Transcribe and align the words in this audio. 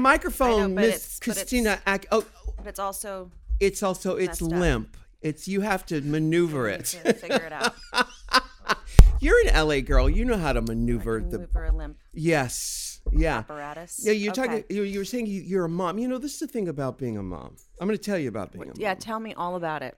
Microphone, 0.00 0.74
Miss 0.74 1.18
Christina. 1.20 1.80
Ac- 1.86 2.08
oh, 2.10 2.24
But 2.56 2.66
it's 2.68 2.78
also 2.78 3.30
it's 3.60 3.82
also 3.82 4.16
it's 4.16 4.40
messed 4.40 4.52
up. 4.52 4.58
limp. 4.60 4.96
It's 5.20 5.46
you 5.46 5.60
have 5.60 5.84
to 5.86 6.00
maneuver 6.00 6.68
it. 6.68 6.86
figure 6.88 7.36
it 7.36 7.52
out. 7.52 7.74
You're 9.20 9.36
an 9.46 9.68
LA 9.68 9.80
girl. 9.80 10.08
You 10.08 10.24
know 10.24 10.38
how 10.38 10.54
to 10.54 10.62
maneuver 10.62 11.20
the. 11.20 11.46
For 11.52 11.66
a 11.66 11.72
limp 11.72 11.98
Yes. 12.14 13.00
Yeah. 13.12 13.38
apparatus. 13.38 14.00
Yeah, 14.02 14.12
you're 14.12 14.32
Okay. 14.32 14.46
talking. 14.46 14.64
You, 14.70 14.82
you 14.82 14.98
were 15.00 15.04
saying 15.04 15.26
you, 15.26 15.42
you're 15.42 15.66
a 15.66 15.68
mom. 15.68 15.98
You 15.98 16.08
know, 16.08 16.16
this 16.18 16.32
is 16.34 16.38
the 16.40 16.46
thing 16.46 16.68
about 16.68 16.96
being 16.96 17.18
a 17.18 17.22
mom. 17.22 17.56
I'm 17.80 17.86
going 17.86 17.98
to 17.98 18.02
tell 18.02 18.18
you 18.18 18.28
about 18.28 18.52
being 18.52 18.64
a 18.64 18.66
mom. 18.68 18.76
Yeah, 18.78 18.94
tell 18.94 19.20
me 19.20 19.34
all 19.34 19.56
about 19.56 19.82
it. 19.82 19.94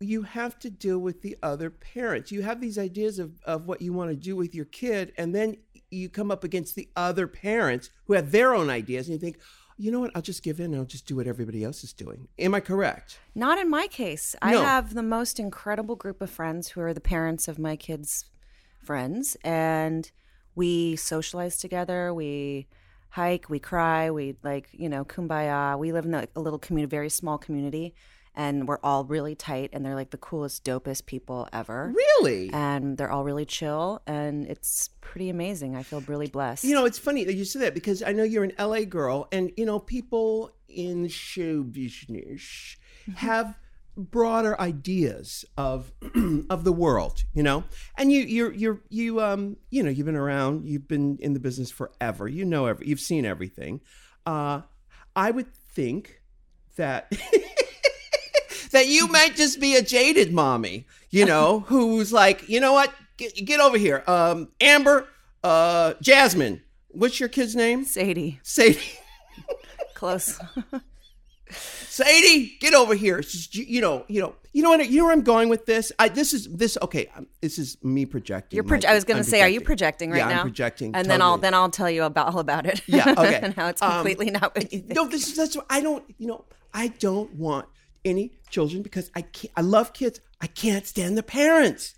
you 0.00 0.22
have 0.22 0.58
to 0.60 0.70
deal 0.70 0.98
with 0.98 1.22
the 1.22 1.36
other 1.42 1.70
parents. 1.70 2.30
You 2.30 2.42
have 2.42 2.60
these 2.60 2.76
ideas 2.78 3.18
of, 3.18 3.32
of 3.44 3.66
what 3.66 3.80
you 3.80 3.92
want 3.94 4.10
to 4.10 4.16
do 4.16 4.36
with 4.36 4.54
your 4.54 4.66
kid, 4.66 5.12
and 5.16 5.34
then 5.34 5.56
you 5.90 6.08
come 6.08 6.30
up 6.30 6.44
against 6.44 6.74
the 6.74 6.88
other 6.96 7.26
parents 7.26 7.90
who 8.06 8.14
have 8.14 8.30
their 8.30 8.54
own 8.54 8.70
ideas, 8.70 9.08
and 9.08 9.14
you 9.14 9.20
think, 9.20 9.38
you 9.76 9.92
know 9.92 10.00
what, 10.00 10.10
I'll 10.14 10.22
just 10.22 10.42
give 10.42 10.58
in 10.58 10.66
and 10.66 10.76
I'll 10.76 10.84
just 10.84 11.06
do 11.06 11.16
what 11.16 11.26
everybody 11.26 11.62
else 11.62 11.84
is 11.84 11.92
doing. 11.92 12.28
Am 12.38 12.54
I 12.54 12.60
correct? 12.60 13.20
Not 13.34 13.58
in 13.58 13.70
my 13.70 13.86
case. 13.86 14.34
I 14.42 14.54
have 14.54 14.94
the 14.94 15.02
most 15.02 15.38
incredible 15.38 15.94
group 15.94 16.20
of 16.20 16.30
friends 16.30 16.70
who 16.70 16.80
are 16.80 16.92
the 16.92 17.00
parents 17.00 17.46
of 17.46 17.58
my 17.58 17.76
kids' 17.76 18.24
friends, 18.82 19.36
and 19.44 20.10
we 20.54 20.96
socialize 20.96 21.58
together. 21.58 22.12
We 22.12 22.66
hike, 23.10 23.48
we 23.48 23.58
cry, 23.58 24.10
we 24.10 24.36
like 24.42 24.68
you 24.72 24.88
know 24.88 25.04
kumbaya. 25.04 25.78
We 25.78 25.92
live 25.92 26.04
in 26.04 26.14
a, 26.14 26.26
a 26.34 26.40
little 26.40 26.58
community, 26.58 26.90
very 26.90 27.08
small 27.10 27.38
community, 27.38 27.94
and 28.38 28.68
we're 28.68 28.78
all 28.84 29.04
really 29.04 29.34
tight. 29.34 29.70
And 29.72 29.84
they're 29.84 29.96
like 29.96 30.10
the 30.10 30.16
coolest, 30.16 30.64
dopest 30.64 31.04
people 31.04 31.48
ever. 31.52 31.92
Really? 31.94 32.50
And 32.52 32.96
they're 32.96 33.10
all 33.10 33.24
really 33.24 33.44
chill, 33.44 34.00
and 34.06 34.46
it's 34.46 34.88
pretty 35.00 35.28
amazing. 35.28 35.76
I 35.76 35.82
feel 35.82 36.00
really 36.02 36.28
blessed. 36.28 36.64
You 36.64 36.74
know, 36.74 36.86
it's 36.86 36.98
funny 36.98 37.24
that 37.24 37.34
you 37.34 37.44
say 37.44 37.58
that 37.60 37.74
because 37.74 38.02
I 38.02 38.12
know 38.12 38.22
you're 38.22 38.44
an 38.44 38.52
LA 38.58 38.84
girl, 38.84 39.28
and 39.32 39.52
you 39.56 39.66
know, 39.66 39.80
people 39.80 40.52
in 40.68 41.08
show 41.08 41.62
business 41.62 42.76
have 43.16 43.58
broader 43.96 44.58
ideas 44.60 45.44
of 45.56 45.92
of 46.50 46.62
the 46.62 46.72
world, 46.72 47.24
you 47.34 47.42
know. 47.42 47.64
And 47.96 48.12
you 48.12 48.20
you're 48.20 48.52
you're 48.52 48.80
you 48.88 49.20
um 49.20 49.56
you 49.70 49.82
know, 49.82 49.90
you've 49.90 50.06
been 50.06 50.16
around, 50.16 50.64
you've 50.64 50.86
been 50.86 51.18
in 51.20 51.32
the 51.32 51.40
business 51.40 51.70
forever. 51.70 52.28
You 52.28 52.44
know 52.44 52.66
every 52.66 52.86
you've 52.86 53.00
seen 53.00 53.26
everything. 53.26 53.80
Uh 54.24 54.62
I 55.16 55.32
would 55.32 55.52
think 55.52 56.22
that 56.76 57.12
that 58.70 58.86
you 58.86 59.08
might 59.08 59.36
just 59.36 59.60
be 59.60 59.76
a 59.76 59.82
jaded 59.82 60.32
mommy, 60.32 60.86
you 61.10 61.24
know, 61.24 61.60
who's 61.66 62.12
like, 62.12 62.48
you 62.48 62.60
know 62.60 62.72
what? 62.72 62.92
Get, 63.16 63.34
get 63.44 63.60
over 63.60 63.78
here. 63.78 64.04
Um, 64.06 64.48
Amber, 64.60 65.08
uh, 65.42 65.94
Jasmine. 66.00 66.62
What's 66.88 67.20
your 67.20 67.28
kid's 67.28 67.54
name? 67.54 67.84
Sadie, 67.84 68.40
Sadie. 68.42 68.80
close. 69.94 70.38
Sadie, 71.50 72.56
get 72.60 72.74
over 72.74 72.94
here. 72.94 73.20
Just, 73.20 73.54
you, 73.54 73.64
you 73.64 73.80
know, 73.80 74.04
you 74.08 74.20
know, 74.20 74.34
you 74.52 74.62
know 74.62 74.70
what? 74.70 74.88
You 74.88 74.98
know 74.98 75.04
where 75.04 75.12
I'm 75.12 75.22
going 75.22 75.48
with 75.48 75.66
this. 75.66 75.92
I 75.98 76.08
this 76.08 76.32
is 76.32 76.48
this. 76.48 76.78
Okay, 76.82 77.10
um, 77.16 77.26
this 77.40 77.58
is 77.58 77.76
me 77.82 78.06
projecting. 78.06 78.56
You're. 78.56 78.64
my- 78.64 78.80
I 78.88 78.94
was 78.94 79.04
going 79.04 79.16
to 79.18 79.24
say, 79.24 79.42
are 79.42 79.48
you 79.48 79.60
projecting 79.60 80.10
right 80.10 80.18
yeah, 80.18 80.28
now? 80.28 80.40
I'm 80.40 80.46
projecting. 80.46 80.94
and 80.94 81.08
then 81.08 81.22
I'll 81.22 81.38
then 81.38 81.54
I'll 81.54 81.70
tell 81.70 81.90
you 81.90 82.04
about 82.04 82.32
all 82.34 82.40
about 82.40 82.66
it. 82.66 82.82
Yeah, 82.86 83.14
okay. 83.16 83.40
and 83.42 83.54
how 83.54 83.68
it's 83.68 83.82
Um, 83.82 83.92
completely 83.92 84.30
not 84.30 84.54
what 84.54 84.72
you 84.72 84.80
think. 84.80 84.94
No, 84.94 85.06
this 85.06 85.28
is 85.28 85.36
that's 85.36 85.56
what 85.56 85.66
I 85.68 85.80
don't. 85.80 86.04
You 86.18 86.28
know, 86.28 86.44
I 86.72 86.88
don't 86.88 87.32
want 87.34 87.68
any 88.08 88.32
children 88.50 88.82
because 88.82 89.10
I 89.14 89.22
can't. 89.22 89.52
I 89.56 89.60
love 89.60 89.92
kids. 89.92 90.20
I 90.40 90.46
can't 90.46 90.86
stand 90.86 91.16
the 91.16 91.22
parents. 91.22 91.94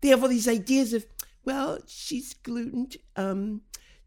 They 0.00 0.08
have 0.08 0.22
all 0.22 0.28
these 0.28 0.48
ideas 0.48 0.92
of, 0.92 1.04
well, 1.44 1.78
she's 1.86 2.34
gluten 2.34 2.88
um, 3.16 3.62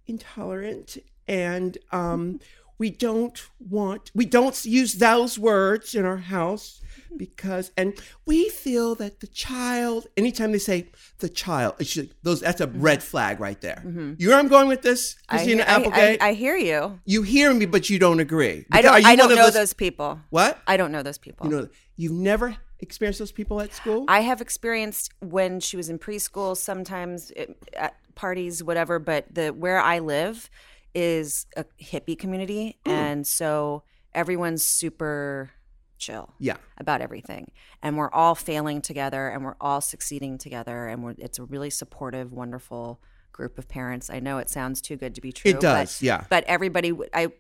intolerant, 0.08 0.98
and 1.28 1.78
um, 1.92 2.40
we 2.84 2.90
don't 2.90 3.38
want 3.70 4.12
we 4.14 4.26
don't 4.26 4.66
use 4.66 4.96
those 4.96 5.40
words 5.40 5.96
in 5.96 6.04
our 6.04 6.18
house 6.18 6.82
mm-hmm. 6.82 7.16
because, 7.16 7.72
and 7.78 7.94
we 8.26 8.50
feel 8.50 8.94
that 8.96 9.22
the 9.22 9.28
child. 9.28 10.08
Anytime 10.18 10.52
they 10.52 10.60
say 10.60 10.90
the 11.20 11.30
child, 11.30 11.76
it's 11.80 11.94
just, 11.94 12.10
those 12.24 12.42
that's 12.42 12.60
a 12.60 12.68
red 12.68 13.00
mm-hmm. 13.00 13.08
flag 13.08 13.40
right 13.40 13.62
there. 13.62 13.82
Mm-hmm. 13.86 14.16
You 14.18 14.28
know 14.28 14.34
where 14.34 14.40
I'm 14.40 14.50
going 14.50 14.68
with 14.68 14.82
this, 14.82 15.16
I, 15.30 15.38
Christina 15.38 15.64
hear- 15.64 15.72
I- 15.72 15.76
Applegate? 15.76 16.22
I, 16.22 16.30
I 16.30 16.34
hear 16.34 16.58
you. 16.58 17.00
You 17.06 17.22
hear 17.24 17.54
me, 17.54 17.66
but 17.66 17.90
you 17.90 18.00
don't 18.00 18.20
agree. 18.20 18.66
I 18.70 18.82
don't. 18.82 19.06
I 19.06 19.16
don't 19.16 19.30
know 19.30 19.46
those- 19.46 19.54
those 19.54 19.74
people. 19.74 20.20
What? 20.30 20.60
I 20.68 20.76
don't 20.76 20.92
know 20.92 21.04
those 21.04 21.18
people. 21.18 21.48
You 21.48 21.52
know, 21.56 21.70
you've 21.96 22.12
never 22.12 22.58
experienced 22.80 23.20
those 23.20 23.32
people 23.32 23.62
at 23.62 23.74
school. 23.74 24.04
I 24.10 24.20
have 24.30 24.42
experienced 24.42 25.14
when 25.22 25.62
she 25.62 25.78
was 25.78 25.88
in 25.88 26.00
preschool, 26.00 26.58
sometimes 26.58 27.32
it, 27.32 27.56
at 27.78 27.96
parties, 28.16 28.62
whatever. 28.62 29.00
But 29.00 29.34
the 29.34 29.52
where 29.52 29.80
I 29.80 30.00
live 30.00 30.50
is 30.94 31.46
a 31.56 31.66
hippie 31.82 32.18
community, 32.18 32.80
Mm. 32.86 32.92
and 32.92 33.28
so 33.28 33.84
everyone's 34.14 34.64
super 34.64 35.52
chill. 35.98 36.34
yeah, 36.38 36.58
about 36.78 37.00
everything 37.02 37.50
and 37.82 37.98
we're 37.98 38.12
all 38.12 38.36
failing 38.36 38.82
together 38.82 39.30
and 39.30 39.44
we're 39.46 39.56
all 39.62 39.80
succeeding 39.80 40.38
together 40.38 40.88
and 40.88 41.02
we're, 41.04 41.16
it's 41.18 41.40
a 41.40 41.44
really 41.46 41.70
supportive 41.70 42.34
wonderful 42.34 43.00
group 43.32 43.58
of 43.58 43.70
parents 43.70 44.10
i 44.10 44.20
know 44.20 44.38
it 44.38 44.50
sounds 44.50 44.82
too 44.82 44.98
good 44.98 45.16
to 45.16 45.22
be 45.22 45.32
true 45.32 45.52
It 45.52 45.62
does, 45.62 46.00
but, 46.00 46.02
yeah. 46.06 46.26
but 46.30 46.44
everybody 46.44 46.92
i 47.14 47.32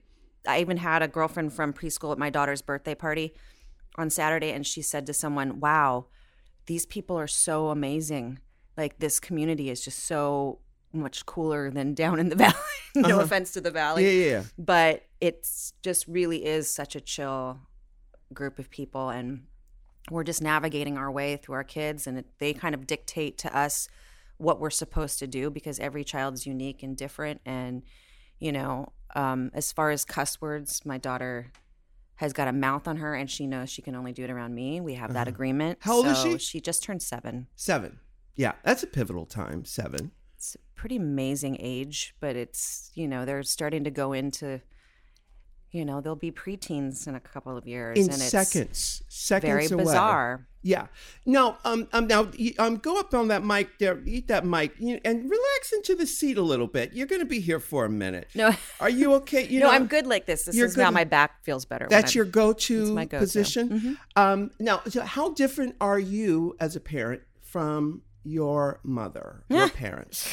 i 0.47 0.61
even 0.61 0.77
had 0.77 1.03
a 1.03 1.09
girlfriend 1.09 1.51
from 1.51 1.73
preschool 1.73 2.13
at 2.13 2.17
my 2.17 2.29
daughter's 2.29 2.61
birthday 2.61 2.95
party 2.95 3.33
on 3.97 4.09
saturday 4.09 4.51
and 4.51 4.65
she 4.65 4.81
said 4.81 5.05
to 5.07 5.13
someone 5.13 5.59
wow 5.59 6.05
these 6.67 6.85
people 6.85 7.17
are 7.19 7.27
so 7.27 7.67
amazing 7.67 8.39
like 8.77 8.97
this 8.99 9.19
community 9.19 9.69
is 9.69 9.83
just 9.83 9.99
so 9.99 10.59
much 10.93 11.25
cooler 11.25 11.69
than 11.71 11.93
down 11.93 12.19
in 12.19 12.29
the 12.29 12.35
valley 12.45 12.53
no 12.95 13.19
offense 13.19 13.51
to 13.51 13.61
the 13.61 13.71
valley 13.71 14.05
Uh-huh. 14.05 14.11
yeah, 14.15 14.25
yeah, 14.25 14.31
yeah. 14.39 14.43
but 14.57 15.03
it's 15.19 15.73
just 15.81 16.07
really 16.07 16.45
is 16.45 16.69
such 16.69 16.95
a 16.95 17.01
chill 17.01 17.59
group 18.33 18.59
of 18.59 18.69
people 18.69 19.09
and 19.09 19.43
we're 20.11 20.23
just 20.23 20.41
navigating 20.41 20.97
our 20.97 21.09
way 21.11 21.37
through 21.37 21.55
our 21.55 21.63
kids 21.63 22.07
and 22.07 22.19
it, 22.19 22.25
they 22.39 22.53
kind 22.53 22.75
of 22.75 22.85
dictate 22.85 23.37
to 23.39 23.57
us 23.57 23.87
what 24.37 24.59
we're 24.59 24.69
supposed 24.69 25.19
to 25.19 25.27
do 25.27 25.49
because 25.49 25.79
every 25.79 26.03
child 26.03 26.33
is 26.33 26.45
unique 26.45 26.83
and 26.83 26.97
different 26.97 27.39
and 27.45 27.83
you 28.39 28.51
know 28.51 28.91
um, 29.15 29.49
as 29.53 29.71
far 29.71 29.91
as 29.91 30.03
cuss 30.05 30.41
words 30.41 30.85
my 30.85 30.97
daughter 30.97 31.51
has 32.15 32.33
got 32.33 32.47
a 32.47 32.51
mouth 32.53 32.87
on 32.87 32.97
her 32.97 33.15
and 33.15 33.29
she 33.29 33.47
knows 33.47 33.69
she 33.69 33.81
can 33.81 33.95
only 33.95 34.11
do 34.11 34.23
it 34.23 34.29
around 34.29 34.53
me 34.53 34.81
we 34.81 34.93
have 34.95 35.13
that 35.13 35.27
agreement 35.27 35.79
Uh-huh. 35.81 35.91
How 35.91 35.97
old 35.97 36.07
is 36.07 36.21
she? 36.21 36.37
she 36.37 36.61
just 36.61 36.83
turned 36.83 37.01
seven 37.01 37.47
Seven. 37.55 37.99
Yeah, 38.35 38.53
that's 38.63 38.81
a 38.81 38.87
pivotal 38.87 39.27
time. 39.27 39.63
Seven. 39.63 40.11
It's 40.43 40.55
a 40.55 40.79
pretty 40.79 40.97
amazing 40.97 41.55
age, 41.59 42.15
but 42.19 42.35
it's 42.35 42.91
you 42.95 43.07
know 43.07 43.23
they're 43.23 43.43
starting 43.43 43.85
to 43.85 43.91
go 43.91 44.11
into, 44.11 44.59
you 45.71 45.85
know, 45.85 46.01
they'll 46.01 46.17
be 46.17 46.31
preteens 46.31 47.07
in 47.07 47.15
a 47.15 47.19
couple 47.21 47.55
of 47.57 47.65
years, 47.65 47.97
In 47.97 48.05
and 48.05 48.13
it's 48.21 48.27
seconds. 48.29 49.03
Seconds 49.07 49.49
very 49.49 49.65
away. 49.67 49.83
bizarre. 49.85 50.47
Yeah. 50.61 50.87
Now, 51.25 51.57
um, 51.65 51.87
um, 51.93 52.07
now, 52.07 52.27
um, 52.59 52.77
go 52.77 52.99
up 52.99 53.13
on 53.13 53.27
that 53.29 53.43
mic 53.43 53.79
there, 53.79 54.01
eat 54.05 54.27
that 54.27 54.45
mic, 54.45 54.73
you- 54.79 54.99
and 55.05 55.23
relax 55.29 55.71
into 55.73 55.95
the 55.95 56.05
seat 56.07 56.37
a 56.37 56.41
little 56.41 56.67
bit. 56.67 56.93
You're 56.93 57.07
going 57.07 57.21
to 57.21 57.25
be 57.25 57.39
here 57.41 57.59
for 57.59 57.83
a 57.85 57.89
minute. 57.89 58.27
No, 58.35 58.51
Are 58.79 58.89
you 58.89 59.13
okay? 59.15 59.45
You 59.47 59.59
no, 59.61 59.67
know, 59.67 59.71
I'm 59.73 59.87
good 59.87 60.07
like 60.07 60.25
this. 60.25 60.43
This 60.43 60.57
is 60.57 60.75
good. 60.75 60.83
how 60.83 60.91
my 60.91 61.03
back 61.05 61.43
feels 61.43 61.63
better. 61.65 61.87
That's 61.89 62.13
your 62.15 62.23
go-to 62.25 62.95
go-to. 62.95 63.17
position. 63.19 63.69
Mm-hmm. 63.69 63.93
Um, 64.15 64.51
now, 64.59 64.81
so 64.87 65.01
how 65.03 65.33
different 65.33 65.75
are 65.81 65.99
you 65.99 66.55
as 66.61 66.75
a 66.77 66.79
parent 66.81 67.21
from 67.41 68.01
your 68.23 68.79
mother, 68.83 69.43
your 69.49 69.69
parents? 69.83 70.27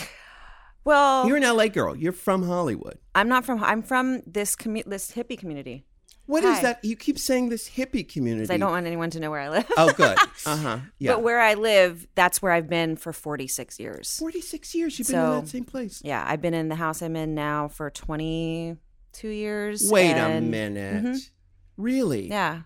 well. 0.85 1.27
You're 1.27 1.37
an 1.37 1.43
LA 1.43 1.69
girl. 1.69 1.95
You're 1.97 2.13
from 2.13 2.43
Hollywood. 2.45 2.99
I'm 3.15 3.29
not 3.29 3.45
from. 3.45 3.63
I'm 3.63 3.83
from 3.83 4.23
this 4.27 4.57
commu- 4.57 4.85
this 4.87 5.13
hippie 5.13 5.39
community. 5.39 5.85
What 6.27 6.45
is 6.45 6.57
Hi. 6.57 6.63
that? 6.63 6.85
You 6.85 6.95
keep 6.95 7.19
saying 7.19 7.49
this 7.49 7.69
hippie 7.69 8.09
community. 8.09 8.47
'cause 8.47 8.55
I 8.55 8.57
don't 8.57 8.71
want 8.71 8.87
anyone 8.87 9.11
to 9.11 9.19
know 9.21 9.31
where 9.33 9.41
I 9.41 9.49
live. 9.49 9.67
Oh, 9.77 9.93
good. 9.93 10.17
Uh 10.47 10.57
huh. 10.57 10.79
Yeah. 11.01 11.15
But 11.15 11.23
where 11.23 11.41
I 11.41 11.55
live, 11.55 12.07
that's 12.15 12.41
where 12.41 12.53
I've 12.53 12.69
been 12.69 12.95
for 12.97 13.13
46 13.13 13.81
years. 13.81 14.17
46 14.19 14.75
years 14.77 14.99
you've 14.99 15.09
been 15.09 15.15
So- 15.17 15.33
in 15.33 15.41
that 15.45 15.49
same 15.49 15.65
place. 15.65 16.01
Yeah, 16.05 16.25
I've 16.27 16.41
been 16.41 16.55
in 16.55 16.69
the 16.69 16.77
house 16.77 17.03
I'm 17.03 17.17
in 17.17 17.35
now 17.35 17.67
for 17.69 17.91
22 17.91 19.29
years. 19.29 19.91
Wait 19.91 20.13
a 20.13 20.17
and- 20.17 20.51
minute. 20.51 21.31
Really? 21.77 22.29
Yeah. 22.29 22.63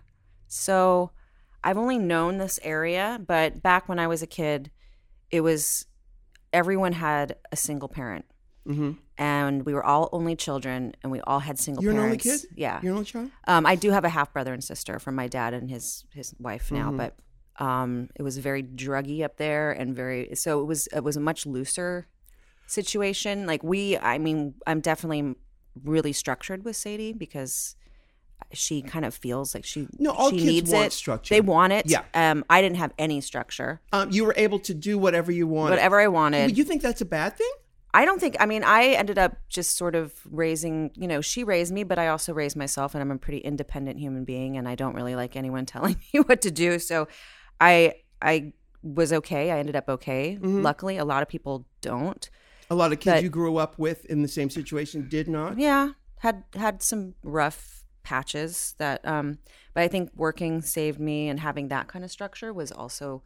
So 0.47 1.11
I've 1.63 1.77
only 1.77 1.97
known 1.97 2.37
this 2.37 2.59
area, 2.63 3.19
but 3.25 3.63
back 3.63 3.89
when 3.89 3.97
I 3.99 4.07
was 4.07 4.21
a 4.21 4.27
kid, 4.27 4.69
it 5.31 5.41
was 5.41 5.85
everyone 6.53 6.93
had 6.93 7.35
a 7.51 7.55
single 7.55 7.89
parent. 7.89 8.25
Mm-hmm. 8.67 8.91
And 9.17 9.63
we 9.65 9.73
were 9.75 9.85
all 9.85 10.09
only 10.11 10.35
children, 10.35 10.95
and 11.03 11.11
we 11.11 11.21
all 11.21 11.39
had 11.39 11.59
single 11.59 11.83
You're 11.83 11.93
an 11.93 11.99
only 11.99 12.17
parents. 12.17 12.45
kid? 12.45 12.51
Yeah. 12.57 12.79
You're 12.81 12.91
an 12.93 12.97
only 12.97 13.05
child? 13.05 13.29
Um, 13.47 13.65
I 13.65 13.75
do 13.75 13.91
have 13.91 14.03
a 14.05 14.09
half 14.09 14.33
brother 14.33 14.53
and 14.53 14.63
sister 14.63 14.97
from 14.99 15.13
my 15.15 15.27
dad 15.27 15.53
and 15.53 15.69
his 15.69 16.03
his 16.13 16.33
wife 16.39 16.71
now, 16.71 16.87
Mm-hmm. 16.87 16.97
but 16.97 17.15
um, 17.63 18.09
it 18.15 18.23
was 18.23 18.37
very 18.39 18.63
druggy 18.63 19.23
up 19.23 19.37
there 19.37 19.71
and 19.71 19.95
very 19.95 20.31
so 20.35 20.61
it 20.61 20.65
was 20.65 20.87
it 20.87 21.03
was 21.03 21.15
a 21.15 21.21
much 21.21 21.45
looser 21.45 22.07
situation. 22.67 23.45
Like 23.45 23.63
we, 23.63 23.97
I 23.97 24.17
mean, 24.17 24.55
I'm 24.67 24.81
definitely 24.81 25.35
really 25.83 26.13
structured 26.13 26.65
with 26.65 26.75
Sadie 26.75 27.13
because 27.13 27.75
she 28.53 28.81
kind 28.81 29.05
of 29.05 29.13
feels 29.13 29.53
like 29.53 29.65
she 29.65 29.87
No, 29.99 30.11
all 30.11 30.29
she 30.29 30.37
kids 30.37 30.45
needs 30.47 30.71
want 30.71 30.85
it. 30.87 30.93
structure. 30.93 31.33
They 31.35 31.41
want 31.41 31.73
it. 31.73 31.87
Yeah. 31.89 32.03
Um, 32.13 32.45
I 32.49 32.61
didn't 32.61 32.77
have 32.77 32.93
any 32.97 33.19
structure. 33.21 33.81
Um, 33.91 34.11
you 34.11 34.23
were 34.25 34.33
able 34.37 34.59
to 34.59 34.73
do 34.73 34.97
whatever 34.97 35.31
you 35.31 35.47
wanted. 35.47 35.71
Whatever 35.71 35.99
I 35.99 36.07
wanted. 36.07 36.57
You 36.57 36.63
think 36.63 36.81
that's 36.81 37.01
a 37.01 37.05
bad 37.05 37.35
thing? 37.37 37.51
I 37.93 38.03
don't 38.03 38.19
think, 38.19 38.35
I 38.41 38.45
mean, 38.45 38.63
I 38.63 38.89
ended 38.89 39.17
up 39.17 39.37
just 39.47 39.77
sort 39.77 39.95
of 39.95 40.13
raising, 40.29 40.91
you 40.95 41.07
know, 41.07 41.21
she 41.21 41.43
raised 41.45 41.73
me, 41.73 41.83
but 41.85 41.97
I 41.97 42.09
also 42.09 42.33
raised 42.33 42.57
myself, 42.57 42.93
and 42.93 43.01
I'm 43.01 43.09
a 43.11 43.17
pretty 43.17 43.37
independent 43.39 43.99
human 43.99 44.25
being, 44.25 44.57
and 44.57 44.67
I 44.67 44.75
don't 44.75 44.95
really 44.95 45.15
like 45.15 45.37
anyone 45.37 45.65
telling 45.75 45.95
me 46.13 46.19
what 46.19 46.41
to 46.41 46.51
do. 46.51 46.77
So 46.79 47.07
I, 47.61 47.93
I 48.21 48.51
was 48.83 49.13
okay. 49.13 49.49
I 49.51 49.59
ended 49.59 49.77
up 49.77 49.87
okay. 49.89 50.37
Luckily, 50.41 50.97
a 50.97 51.05
lot 51.05 51.23
of 51.23 51.29
people 51.29 51.65
don't. 51.81 52.29
A 52.69 52.75
lot 52.75 52.91
of 52.91 52.99
kids 52.99 53.15
But- 53.15 53.23
you 53.23 53.29
grew 53.29 53.57
up 53.57 53.79
with 53.79 54.03
in 54.05 54.21
the 54.23 54.27
same 54.27 54.49
situation 54.49 55.07
did 55.09 55.27
not. 55.29 55.57
Yeah, 55.57 55.91
had 56.19 56.43
had 56.55 56.81
some 56.83 57.15
rough 57.23 57.84
patches 58.05 58.75
that 58.77 59.05
um 59.05 59.39
but 59.73 59.83
I 59.83 59.89
think 59.89 60.11
working 60.15 60.61
saved 60.61 60.99
me 60.99 61.27
and 61.27 61.39
having 61.39 61.67
that 61.67 61.87
kind 61.89 62.05
of 62.05 62.11
structure 62.11 62.53
was 62.53 62.71
also 62.71 63.23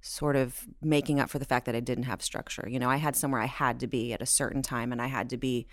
sort 0.00 0.36
of 0.36 0.66
making 0.80 1.20
up 1.20 1.28
for 1.28 1.38
the 1.38 1.44
fact 1.44 1.66
that 1.66 1.74
I 1.74 1.80
didn't 1.80 2.04
have 2.04 2.22
structure. 2.22 2.66
You 2.66 2.78
know, 2.78 2.88
I 2.88 2.96
had 2.96 3.16
somewhere 3.16 3.42
I 3.42 3.46
had 3.46 3.78
to 3.80 3.86
be 3.86 4.14
at 4.14 4.22
a 4.22 4.26
certain 4.26 4.62
time 4.62 4.92
and 4.92 5.02
I 5.02 5.08
had 5.08 5.28
to 5.30 5.36
be 5.36 5.66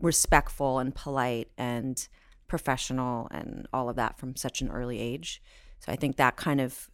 respectful 0.00 0.78
and 0.78 0.94
polite 0.94 1.48
and 1.56 2.06
professional 2.46 3.28
and 3.30 3.66
all 3.72 3.88
of 3.88 3.96
that 3.96 4.18
from 4.18 4.36
such 4.36 4.60
an 4.60 4.70
early 4.70 4.98
age. 5.00 5.42
So 5.80 5.92
I 5.92 5.96
think 5.96 6.16
that 6.16 6.36
kind 6.36 6.60
of 6.60 6.90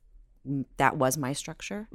that 0.76 0.96
was 0.96 1.16
my 1.16 1.32
structure. 1.32 1.88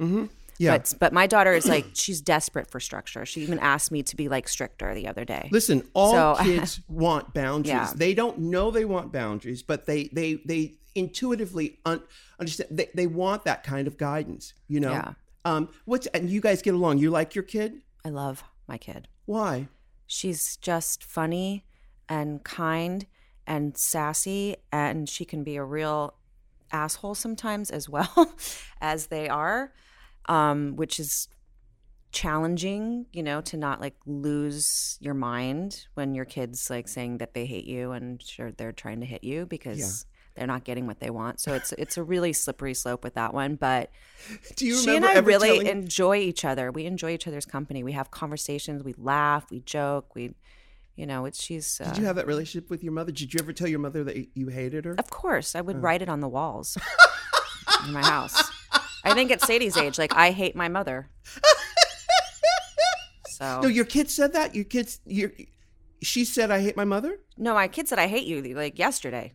Yeah. 0.60 0.76
But 0.76 0.94
but 1.00 1.12
my 1.14 1.26
daughter 1.26 1.54
is 1.54 1.66
like 1.66 1.86
she's 1.94 2.20
desperate 2.20 2.70
for 2.70 2.80
structure. 2.80 3.24
She 3.24 3.40
even 3.40 3.58
asked 3.58 3.90
me 3.90 4.02
to 4.02 4.14
be 4.14 4.28
like 4.28 4.46
stricter 4.46 4.94
the 4.94 5.08
other 5.08 5.24
day. 5.24 5.48
Listen, 5.50 5.82
all 5.94 6.36
So- 6.36 6.42
kids 6.44 6.80
want 6.86 7.32
boundaries. 7.32 7.72
Yeah. 7.72 7.92
They 7.96 8.12
don't 8.12 8.38
know 8.38 8.70
they 8.70 8.84
want 8.84 9.10
boundaries, 9.10 9.62
but 9.62 9.86
they 9.86 10.08
they 10.12 10.34
they 10.44 10.74
intuitively 10.94 11.78
un- 11.86 12.02
understand. 12.38 12.76
They, 12.76 12.90
they 12.94 13.06
want 13.06 13.44
that 13.44 13.64
kind 13.64 13.86
of 13.86 13.96
guidance. 13.96 14.52
You 14.68 14.80
know. 14.80 14.90
Yeah. 14.92 15.12
Um. 15.46 15.70
What's 15.86 16.06
and 16.08 16.28
you 16.28 16.42
guys 16.42 16.60
get 16.60 16.74
along? 16.74 16.98
You 16.98 17.10
like 17.10 17.34
your 17.34 17.44
kid? 17.44 17.80
I 18.04 18.10
love 18.10 18.44
my 18.68 18.76
kid. 18.76 19.08
Why? 19.24 19.68
She's 20.06 20.56
just 20.58 21.02
funny 21.04 21.64
and 22.06 22.44
kind 22.44 23.06
and 23.46 23.78
sassy, 23.78 24.56
and 24.70 25.08
she 25.08 25.24
can 25.24 25.42
be 25.42 25.56
a 25.56 25.64
real 25.64 26.14
asshole 26.70 27.14
sometimes 27.14 27.70
as 27.70 27.88
well 27.88 28.34
as 28.80 29.06
they 29.06 29.28
are, 29.28 29.72
um, 30.30 30.76
which 30.76 30.98
is 31.00 31.28
challenging, 32.12 33.06
you 33.12 33.22
know, 33.22 33.40
to 33.40 33.56
not 33.56 33.80
like 33.80 33.94
lose 34.06 34.98
your 35.00 35.14
mind 35.14 35.86
when 35.94 36.14
your 36.14 36.24
kids 36.24 36.68
like 36.70 36.88
saying 36.88 37.18
that 37.18 37.34
they 37.34 37.46
hate 37.46 37.64
you 37.66 37.92
and 37.92 38.22
sure 38.22 38.50
they're 38.52 38.72
trying 38.72 39.00
to 39.00 39.06
hit 39.06 39.22
you 39.22 39.46
because 39.46 40.06
they're 40.34 40.46
not 40.46 40.64
getting 40.64 40.86
what 40.86 41.00
they 41.00 41.10
want. 41.10 41.40
So 41.40 41.54
it's 41.54 41.72
it's 41.72 41.96
a 41.96 42.02
really 42.02 42.32
slippery 42.32 42.74
slope 42.74 43.04
with 43.04 43.14
that 43.14 43.32
one, 43.34 43.56
but 43.56 43.90
Do 44.56 44.66
you 44.66 44.76
she 44.76 44.96
and 44.96 45.04
I 45.04 45.18
really 45.18 45.48
telling- 45.58 45.66
enjoy 45.66 46.16
each 46.16 46.44
other. 46.44 46.70
We 46.72 46.86
enjoy 46.86 47.12
each 47.12 47.26
other's 47.28 47.46
company. 47.46 47.82
We 47.84 47.92
have 47.92 48.10
conversations. 48.10 48.82
We 48.82 48.94
laugh. 48.98 49.50
We 49.50 49.60
joke. 49.60 50.14
We, 50.14 50.34
you 50.96 51.06
know, 51.06 51.24
it's 51.26 51.42
she's. 51.42 51.80
Uh, 51.80 51.90
Did 51.90 51.98
you 51.98 52.04
have 52.06 52.16
that 52.16 52.26
relationship 52.26 52.70
with 52.70 52.82
your 52.82 52.92
mother? 52.92 53.12
Did 53.12 53.32
you 53.34 53.40
ever 53.40 53.52
tell 53.52 53.68
your 53.68 53.78
mother 53.80 54.02
that 54.04 54.36
you 54.36 54.48
hated 54.48 54.84
her? 54.84 54.94
of 54.98 55.10
course, 55.10 55.54
I 55.54 55.60
would 55.60 55.76
Uh. 55.76 55.80
write 55.80 56.02
it 56.02 56.08
on 56.08 56.20
the 56.20 56.28
walls 56.28 56.76
in 57.86 57.92
my 57.92 58.02
house. 58.04 58.50
I 59.04 59.14
think 59.14 59.30
at 59.30 59.40
Sadie's 59.42 59.76
age, 59.76 59.98
like 59.98 60.14
I 60.14 60.30
hate 60.30 60.54
my 60.56 60.68
mother. 60.68 61.08
So 63.24 63.60
No, 63.62 63.68
your 63.68 63.84
kid 63.84 64.10
said 64.10 64.32
that. 64.34 64.54
Your 64.54 64.64
kids, 64.64 65.00
your, 65.06 65.32
she 66.02 66.24
said, 66.24 66.50
"I 66.50 66.60
hate 66.60 66.76
my 66.76 66.84
mother." 66.84 67.18
no, 67.38 67.54
my 67.54 67.68
kid 67.68 67.88
said 67.88 67.98
I 67.98 68.06
hate 68.06 68.26
you 68.26 68.42
like 68.54 68.78
yesterday 68.78 69.32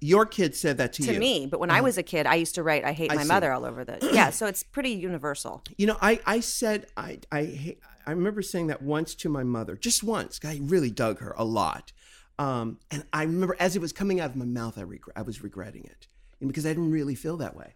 Your 0.00 0.24
kid 0.26 0.54
said 0.56 0.78
that 0.78 0.92
to, 0.94 1.02
to 1.02 1.12
you. 1.14 1.18
me. 1.20 1.46
But 1.46 1.60
when 1.60 1.70
I 1.70 1.80
was 1.82 1.98
a 1.98 2.02
kid, 2.02 2.26
I 2.26 2.36
used 2.36 2.54
to 2.54 2.62
write 2.62 2.84
I 2.84 2.92
hate 2.92 3.10
I 3.12 3.16
my 3.16 3.22
see. 3.22 3.28
mother 3.28 3.52
all 3.52 3.64
over 3.66 3.84
the 3.84 3.98
yeah. 4.12 4.30
So 4.30 4.46
it's 4.46 4.62
pretty 4.62 4.90
universal. 4.90 5.62
You 5.76 5.86
know, 5.88 5.98
I 6.00 6.20
I 6.26 6.40
said 6.40 6.86
I 6.96 7.18
I 7.30 7.44
hate, 7.44 7.80
I 8.06 8.10
remember 8.12 8.42
saying 8.42 8.68
that 8.68 8.80
once 8.82 9.14
to 9.16 9.28
my 9.28 9.42
mother, 9.44 9.76
just 9.76 10.02
once. 10.02 10.40
I 10.44 10.60
really 10.62 10.90
dug 10.90 11.18
her 11.20 11.34
a 11.36 11.44
lot, 11.44 11.92
um, 12.38 12.78
and 12.90 13.04
I 13.12 13.22
remember 13.24 13.56
as 13.58 13.76
it 13.76 13.82
was 13.82 13.92
coming 13.92 14.20
out 14.20 14.30
of 14.30 14.36
my 14.36 14.44
mouth, 14.46 14.78
I 14.78 14.82
regret 14.82 15.16
I 15.16 15.22
was 15.22 15.42
regretting 15.42 15.84
it 15.84 16.06
because 16.46 16.64
I 16.66 16.70
didn't 16.70 16.90
really 16.92 17.14
feel 17.14 17.36
that 17.38 17.56
way. 17.56 17.74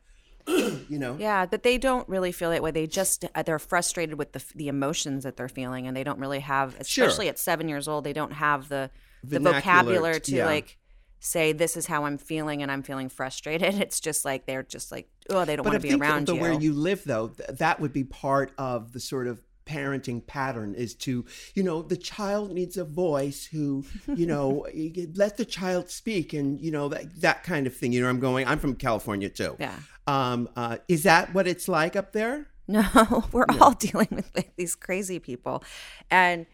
you 0.89 0.99
know. 0.99 1.17
Yeah, 1.19 1.47
but 1.47 1.62
they 1.62 1.79
don't 1.79 2.09
really 2.09 2.33
feel 2.33 2.50
that 2.50 2.62
way. 2.62 2.71
They 2.71 2.87
just 2.87 3.25
uh, 3.35 3.43
they're 3.43 3.59
frustrated 3.59 4.19
with 4.19 4.33
the 4.33 4.43
the 4.55 4.69
emotions 4.69 5.25
that 5.25 5.37
they're 5.37 5.49
feeling, 5.49 5.87
and 5.87 5.97
they 5.97 6.05
don't 6.05 6.19
really 6.19 6.41
have, 6.41 6.73
Sure. 6.85 7.05
especially 7.06 7.29
at 7.29 7.39
seven 7.39 7.69
years 7.69 7.87
old, 7.89 8.05
they 8.05 8.12
don't 8.12 8.33
have 8.33 8.69
the 8.69 8.91
the 9.25 9.41
vocabulary 9.41 10.21
to 10.21 10.33
yeah. 10.37 10.47
like 10.47 10.79
say 11.21 11.53
this 11.53 11.77
is 11.77 11.87
how 11.87 12.05
I'm 12.05 12.19
feeling, 12.19 12.62
and 12.62 12.71
I'm 12.71 12.83
feeling 12.83 13.09
frustrated. 13.09 13.75
It's 13.81 14.00
just 14.00 14.25
like 14.25 14.47
they're 14.47 14.62
just 14.62 14.91
like 14.93 15.09
oh, 15.31 15.45
they 15.45 15.56
don't 15.56 15.65
But 15.65 15.73
want 15.75 15.83
to 15.83 15.89
be 15.89 15.95
around 15.95 16.27
the, 16.27 16.35
you. 16.35 16.41
where 16.41 16.53
you 16.53 16.73
live, 16.73 17.05
though, 17.05 17.29
th- 17.29 17.59
that 17.59 17.81
would 17.81 17.93
be 17.93 18.05
part 18.05 18.53
of 18.56 18.93
the 18.93 19.00
sort 19.00 19.27
of 19.27 19.41
parenting 19.69 20.26
pattern 20.26 20.75
is 20.75 20.94
to, 20.94 21.25
you 21.55 21.62
know, 21.62 21.82
the 21.82 21.97
child 21.97 22.53
needs 22.53 22.76
a 22.76 22.85
voice 22.85 23.44
who, 23.44 23.85
you 24.15 24.26
know, 24.26 24.67
let 25.15 25.37
the 25.37 25.44
child 25.44 25.91
speak 25.91 26.32
and, 26.32 26.61
you 26.61 26.70
know, 26.70 26.88
that, 26.88 27.20
that 27.20 27.44
kind 27.44 27.67
of 27.67 27.76
thing. 27.76 27.93
You 27.93 28.03
know, 28.03 28.09
I'm 28.09 28.20
going, 28.20 28.47
I'm 28.47 28.59
from 28.59 28.75
California 28.75 29.29
too. 29.29 29.56
Yeah. 29.61 29.76
Um, 30.06 30.49
uh, 30.56 30.79
is 30.88 31.03
that 31.03 31.35
what 31.35 31.47
it's 31.47 31.69
like 31.69 31.94
up 31.94 32.12
there? 32.12 32.49
No, 32.67 33.25
we're 33.32 33.47
all 33.61 33.73
dealing 33.73 34.09
with 34.11 34.31
like, 34.35 34.55
these 34.56 34.75
crazy 34.75 35.19
people, 35.19 35.62
and 36.11 36.47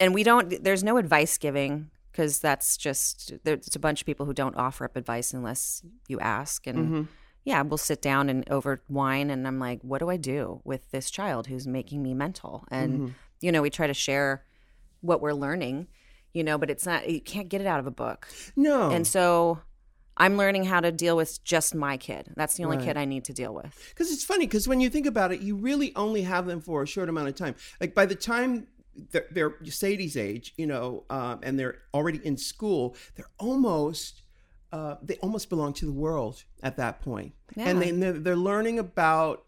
and 0.00 0.14
we 0.14 0.22
don't. 0.22 0.62
There's 0.62 0.82
no 0.82 0.96
advice 0.96 1.36
giving 1.36 1.90
because 2.10 2.40
that's 2.40 2.76
just 2.76 3.32
there's 3.44 3.76
a 3.76 3.78
bunch 3.78 4.00
of 4.00 4.06
people 4.06 4.24
who 4.24 4.32
don't 4.32 4.56
offer 4.56 4.84
up 4.84 4.96
advice 4.96 5.34
unless 5.34 5.82
you 6.08 6.18
ask. 6.20 6.66
And 6.66 7.08
yeah, 7.44 7.60
we'll 7.62 7.78
sit 7.78 8.00
down 8.00 8.30
and 8.30 8.48
over 8.50 8.82
wine, 8.88 9.30
and 9.30 9.46
I'm 9.46 9.58
like, 9.58 9.82
what 9.82 9.98
do 9.98 10.08
I 10.08 10.16
do 10.16 10.62
with 10.64 10.90
this 10.90 11.10
child 11.10 11.46
who's 11.46 11.66
making 11.66 12.02
me 12.02 12.14
mental? 12.14 12.64
And 12.70 13.14
you 13.40 13.52
know, 13.52 13.60
we 13.60 13.68
try 13.70 13.86
to 13.86 13.94
share 13.94 14.44
what 15.02 15.20
we're 15.20 15.34
learning, 15.34 15.88
you 16.32 16.42
know, 16.42 16.56
but 16.56 16.70
it's 16.70 16.86
not 16.86 17.08
you 17.08 17.20
can't 17.20 17.50
get 17.50 17.60
it 17.60 17.66
out 17.66 17.80
of 17.80 17.86
a 17.86 17.90
book. 17.90 18.28
No. 18.56 18.90
And 18.90 19.06
so 19.06 19.60
I'm 20.16 20.38
learning 20.38 20.64
how 20.64 20.80
to 20.80 20.90
deal 20.90 21.16
with 21.16 21.44
just 21.44 21.74
my 21.74 21.98
kid. 21.98 22.32
That's 22.34 22.54
the 22.54 22.64
only 22.64 22.78
kid 22.78 22.96
I 22.96 23.04
need 23.04 23.24
to 23.24 23.34
deal 23.34 23.52
with. 23.52 23.76
Because 23.90 24.10
it's 24.10 24.24
funny, 24.24 24.46
because 24.46 24.66
when 24.66 24.80
you 24.80 24.88
think 24.88 25.06
about 25.06 25.30
it, 25.30 25.40
you 25.40 25.56
really 25.56 25.92
only 25.96 26.22
have 26.22 26.46
them 26.46 26.62
for 26.62 26.82
a 26.82 26.86
short 26.86 27.10
amount 27.10 27.28
of 27.28 27.34
time. 27.34 27.54
Like 27.80 27.94
by 27.94 28.06
the 28.06 28.14
time 28.14 28.68
they're, 29.10 29.26
they're 29.30 29.54
Sadie's 29.64 30.16
age, 30.16 30.54
you 30.56 30.66
know, 30.66 31.04
um, 31.10 31.40
and 31.42 31.58
they're 31.58 31.82
already 31.92 32.20
in 32.24 32.38
school, 32.38 32.96
they're 33.16 33.30
almost. 33.38 34.22
Uh, 34.74 34.96
they 35.02 35.16
almost 35.18 35.48
belong 35.50 35.72
to 35.72 35.86
the 35.86 35.92
world 35.92 36.42
at 36.64 36.76
that 36.76 37.00
point, 37.00 37.32
and 37.56 37.80
they, 37.80 37.92
they're, 37.92 38.18
they're 38.24 38.36
learning 38.50 38.80
about 38.80 39.44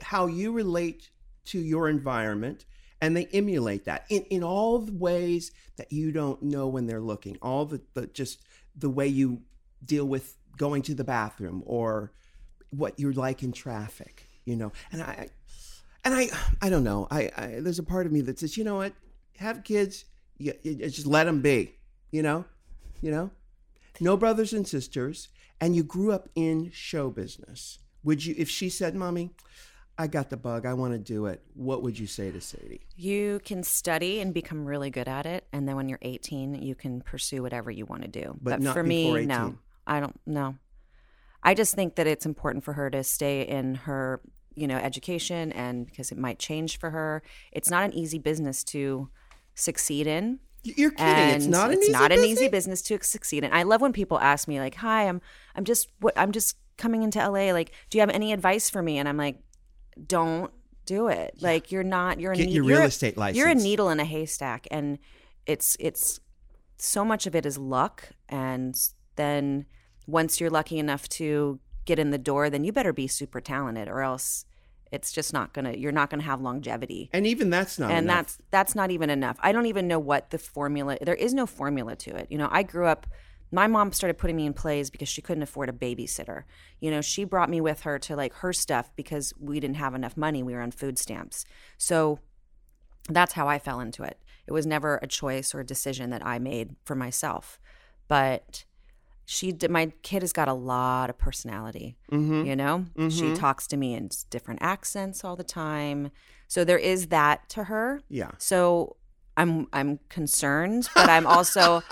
how 0.00 0.26
you 0.26 0.52
relate 0.52 1.10
to 1.44 1.58
your 1.58 1.88
environment, 1.88 2.64
and 3.00 3.16
they 3.16 3.26
emulate 3.32 3.84
that 3.84 4.04
in, 4.10 4.22
in 4.30 4.44
all 4.44 4.78
the 4.78 4.92
ways 4.92 5.50
that 5.76 5.90
you 5.90 6.12
don't 6.12 6.40
know 6.40 6.68
when 6.68 6.86
they're 6.86 7.00
looking. 7.00 7.36
All 7.42 7.64
the, 7.64 7.80
the 7.94 8.06
just 8.06 8.42
the 8.78 8.88
way 8.88 9.08
you 9.08 9.42
deal 9.84 10.04
with 10.04 10.36
going 10.56 10.82
to 10.82 10.94
the 10.94 11.02
bathroom 11.02 11.64
or 11.66 12.12
what 12.70 13.00
you're 13.00 13.12
like 13.12 13.42
in 13.42 13.50
traffic, 13.50 14.28
you 14.44 14.54
know. 14.54 14.70
And 14.92 15.02
I, 15.02 15.30
and 16.04 16.14
I, 16.14 16.28
I 16.62 16.70
don't 16.70 16.84
know. 16.84 17.08
I, 17.10 17.30
I 17.36 17.46
there's 17.58 17.80
a 17.80 17.82
part 17.82 18.06
of 18.06 18.12
me 18.12 18.20
that 18.20 18.38
says, 18.38 18.56
you 18.56 18.62
know 18.62 18.76
what, 18.76 18.92
have 19.38 19.64
kids, 19.64 20.04
you, 20.38 20.52
you 20.62 20.76
just 20.76 21.08
let 21.08 21.24
them 21.24 21.40
be, 21.42 21.74
you 22.12 22.22
know, 22.22 22.44
you 23.02 23.10
know, 23.10 23.32
no 24.00 24.16
brothers 24.16 24.52
and 24.52 24.66
sisters, 24.66 25.28
and 25.60 25.74
you 25.76 25.82
grew 25.82 26.12
up 26.12 26.28
in 26.34 26.70
show 26.72 27.10
business. 27.10 27.78
Would 28.02 28.24
you, 28.24 28.34
if 28.36 28.50
she 28.50 28.68
said, 28.68 28.94
"Mommy, 28.94 29.30
I 29.96 30.06
got 30.06 30.30
the 30.30 30.36
bug, 30.36 30.66
I 30.66 30.74
want 30.74 30.92
to 30.92 30.98
do 30.98 31.26
it," 31.26 31.42
what 31.54 31.82
would 31.82 31.98
you 31.98 32.06
say 32.06 32.30
to 32.30 32.40
Sadie? 32.40 32.86
You 32.96 33.40
can 33.44 33.62
study 33.62 34.20
and 34.20 34.34
become 34.34 34.64
really 34.64 34.90
good 34.90 35.08
at 35.08 35.26
it, 35.26 35.46
and 35.52 35.68
then 35.68 35.76
when 35.76 35.88
you're 35.88 36.00
18, 36.02 36.54
you 36.62 36.74
can 36.74 37.00
pursue 37.00 37.42
whatever 37.42 37.70
you 37.70 37.86
want 37.86 38.02
to 38.02 38.08
do. 38.08 38.36
But 38.40 38.60
not 38.60 38.74
for 38.74 38.82
me, 38.82 39.10
18. 39.10 39.28
no, 39.28 39.54
I 39.86 40.00
don't 40.00 40.20
know. 40.26 40.56
I 41.42 41.54
just 41.54 41.74
think 41.74 41.96
that 41.96 42.06
it's 42.06 42.26
important 42.26 42.64
for 42.64 42.72
her 42.72 42.90
to 42.90 43.04
stay 43.04 43.42
in 43.42 43.74
her, 43.74 44.20
you 44.54 44.66
know, 44.66 44.76
education, 44.76 45.52
and 45.52 45.86
because 45.86 46.10
it 46.10 46.18
might 46.18 46.38
change 46.38 46.78
for 46.78 46.90
her. 46.90 47.22
It's 47.52 47.70
not 47.70 47.84
an 47.84 47.92
easy 47.92 48.18
business 48.18 48.64
to 48.64 49.10
succeed 49.54 50.06
in. 50.06 50.40
You're 50.64 50.90
kidding. 50.90 51.04
and 51.06 51.36
it's 51.36 51.46
not 51.46 51.70
an 51.70 51.74
it's 51.74 51.84
easy 51.84 51.92
not 51.92 52.10
an 52.12 52.18
business? 52.20 52.30
easy 52.40 52.48
business 52.48 52.82
to 52.82 52.98
succeed 53.02 53.44
And 53.44 53.52
I 53.54 53.62
love 53.64 53.80
when 53.80 53.92
people 53.92 54.18
ask 54.18 54.48
me 54.48 54.58
like, 54.60 54.74
"Hi, 54.76 55.06
I'm 55.08 55.20
I'm 55.54 55.64
just 55.64 55.88
what 56.00 56.16
I'm 56.16 56.32
just 56.32 56.56
coming 56.78 57.02
into 57.02 57.18
LA. 57.18 57.52
Like, 57.52 57.72
do 57.90 57.98
you 57.98 58.00
have 58.00 58.10
any 58.10 58.32
advice 58.32 58.70
for 58.70 58.82
me?" 58.82 58.98
And 58.98 59.08
I'm 59.08 59.16
like, 59.16 59.38
"Don't 60.06 60.50
do 60.86 61.08
it. 61.08 61.36
Like, 61.40 61.70
you're 61.72 61.82
not. 61.84 62.20
You're 62.20 62.32
a 62.32 62.36
Get 62.36 62.46
need- 62.46 62.54
your 62.54 62.64
you're 62.64 62.76
real 62.78 62.82
a- 62.84 62.88
estate 62.88 63.16
You're 63.34 63.48
a 63.48 63.54
needle 63.54 63.88
in 63.90 64.00
a 64.00 64.04
haystack, 64.04 64.66
and 64.70 64.98
it's 65.46 65.76
it's 65.80 66.20
so 66.78 67.04
much 67.04 67.26
of 67.26 67.34
it 67.34 67.46
is 67.46 67.56
luck. 67.58 68.08
And 68.28 68.74
then 69.16 69.66
once 70.06 70.40
you're 70.40 70.50
lucky 70.50 70.78
enough 70.78 71.08
to 71.10 71.60
get 71.84 71.98
in 71.98 72.10
the 72.10 72.18
door, 72.18 72.50
then 72.50 72.64
you 72.64 72.72
better 72.72 72.92
be 72.92 73.06
super 73.06 73.40
talented, 73.40 73.88
or 73.88 74.00
else." 74.02 74.44
It's 74.94 75.12
just 75.12 75.32
not 75.32 75.52
gonna. 75.52 75.72
You're 75.74 75.92
not 75.92 76.08
gonna 76.10 76.22
have 76.22 76.40
longevity 76.40 77.10
And 77.12 77.26
even 77.26 77.50
that's 77.50 77.78
not 77.78 77.90
and 77.90 78.04
enough. 78.06 78.16
that's 78.16 78.38
that's 78.50 78.74
not 78.74 78.90
even 78.90 79.10
enough 79.10 79.36
i 79.40 79.50
don't 79.52 79.66
even 79.66 79.86
know 79.88 79.98
what 79.98 80.30
the 80.30 80.38
formula 80.38 80.96
there 81.02 81.14
is 81.26 81.34
no 81.34 81.46
formula 81.46 81.96
to 81.96 82.10
it 82.14 82.26
you 82.30 82.38
know 82.38 82.48
i 82.50 82.62
grew 82.62 82.86
up 82.86 83.06
my 83.50 83.66
mom 83.66 83.92
started 83.92 84.16
putting 84.18 84.36
me 84.36 84.46
in 84.46 84.52
plays 84.52 84.90
because 84.90 85.08
she 85.08 85.20
couldn't 85.20 85.42
afford 85.42 85.68
a 85.68 85.72
babysitter 85.72 86.44
you 86.80 86.90
know 86.90 87.00
she 87.00 87.24
brought 87.24 87.50
me 87.50 87.60
with 87.60 87.80
her 87.82 87.98
to 87.98 88.14
like 88.16 88.32
her 88.34 88.52
stuff 88.52 88.90
because 88.96 89.32
we 89.38 89.60
didn't 89.60 89.76
have 89.76 89.94
enough 89.94 90.16
money 90.16 90.42
we 90.42 90.54
were 90.54 90.62
on 90.62 90.70
food 90.70 90.96
stamps 90.98 91.44
so 91.78 92.18
that's 93.08 93.34
how 93.34 93.46
I 93.48 93.58
fell 93.58 93.80
into 93.80 94.02
it. 94.02 94.18
It 94.46 94.52
was 94.52 94.64
never 94.66 94.98
a 95.02 95.06
choice 95.06 95.54
or 95.54 95.60
a 95.60 95.66
decision 95.66 96.08
that 96.10 96.24
I 96.24 96.38
made 96.38 96.74
for 96.86 96.94
myself. 96.94 97.60
But 98.08 98.64
she 99.26 99.52
did, 99.52 99.70
my 99.70 99.92
kid 100.02 100.22
has 100.22 100.32
got 100.32 100.48
a 100.48 100.52
lot 100.54 101.10
of 101.10 101.18
personality, 101.18 101.96
Mm-hmm. 102.12 102.44
you 102.46 102.56
know? 102.56 102.86
She 103.10 103.34
talks 103.34 103.66
to 103.68 103.76
me 103.76 103.94
in 103.94 104.10
different 104.30 104.60
accents 104.62 105.24
all 105.24 105.36
the 105.36 105.44
time. 105.44 106.10
So 106.48 106.64
there 106.64 106.78
is 106.78 107.08
that 107.08 107.48
to 107.50 107.64
her. 107.64 108.00
Yeah. 108.08 108.32
So 108.38 108.96
I'm 109.36 109.66
I'm 109.72 109.98
concerned, 110.10 110.88
but 110.94 111.08
I'm 111.08 111.26
also 111.26 111.82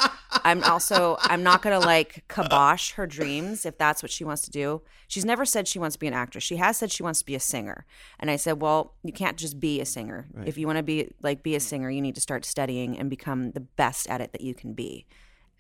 I'm 0.44 0.62
also 0.62 1.16
I'm 1.22 1.42
not 1.42 1.60
gonna 1.62 1.80
like 1.80 2.22
kibosh 2.28 2.92
her 2.92 3.06
dreams 3.06 3.66
if 3.66 3.76
that's 3.78 4.00
what 4.02 4.12
she 4.12 4.22
wants 4.24 4.42
to 4.42 4.50
do. 4.52 4.82
She's 5.08 5.24
never 5.24 5.44
said 5.44 5.66
she 5.66 5.80
wants 5.80 5.96
to 5.96 5.98
be 6.00 6.06
an 6.06 6.14
actress. 6.14 6.44
She 6.44 6.56
has 6.56 6.76
said 6.76 6.92
she 6.92 7.02
wants 7.02 7.18
to 7.18 7.26
be 7.26 7.34
a 7.34 7.40
singer. 7.40 7.84
And 8.20 8.30
I 8.30 8.36
said, 8.36 8.60
Well, 8.62 8.94
you 9.02 9.12
can't 9.12 9.36
just 9.36 9.58
be 9.58 9.80
a 9.80 9.84
singer. 9.84 10.28
If 10.46 10.56
you 10.56 10.66
want 10.68 10.76
to 10.76 10.82
be 10.84 11.10
like 11.22 11.42
be 11.42 11.56
a 11.56 11.60
singer, 11.60 11.90
you 11.90 12.00
need 12.00 12.14
to 12.14 12.20
start 12.20 12.44
studying 12.44 12.96
and 12.96 13.10
become 13.10 13.50
the 13.52 13.60
best 13.60 14.08
at 14.08 14.20
it 14.20 14.30
that 14.32 14.42
you 14.42 14.54
can 14.54 14.72
be. 14.74 15.06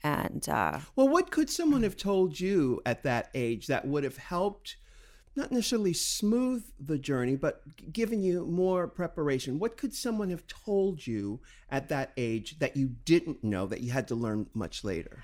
And 0.04 0.48
uh 0.48 0.80
Well, 0.96 1.08
what 1.08 1.30
could 1.30 1.50
someone 1.50 1.82
have 1.82 1.96
told 1.96 2.38
you 2.38 2.80
at 2.84 3.02
that 3.04 3.30
age 3.34 3.66
that 3.68 3.86
would 3.86 4.04
have 4.04 4.16
helped, 4.16 4.76
not 5.36 5.52
necessarily 5.52 5.92
smooth 5.92 6.64
the 6.78 6.98
journey, 6.98 7.36
but 7.36 7.62
given 7.92 8.22
you 8.22 8.44
more 8.46 8.88
preparation? 8.88 9.58
What 9.58 9.76
could 9.76 9.94
someone 9.94 10.30
have 10.30 10.46
told 10.46 11.06
you 11.06 11.40
at 11.70 11.88
that 11.88 12.12
age 12.16 12.58
that 12.58 12.76
you 12.76 12.88
didn't 13.04 13.44
know 13.44 13.66
that 13.66 13.80
you 13.80 13.92
had 13.92 14.08
to 14.08 14.14
learn 14.14 14.48
much 14.54 14.82
later? 14.82 15.22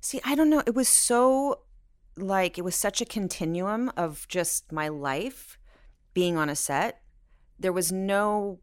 See, 0.00 0.20
I 0.24 0.34
don't 0.34 0.50
know. 0.50 0.62
It 0.66 0.74
was 0.74 0.88
so 0.88 1.62
like 2.16 2.58
it 2.58 2.62
was 2.62 2.74
such 2.74 3.00
a 3.00 3.04
continuum 3.04 3.90
of 3.96 4.26
just 4.28 4.72
my 4.72 4.88
life 4.88 5.58
being 6.14 6.36
on 6.36 6.48
a 6.48 6.56
set. 6.56 7.00
There 7.58 7.72
was 7.72 7.90
no 7.90 8.60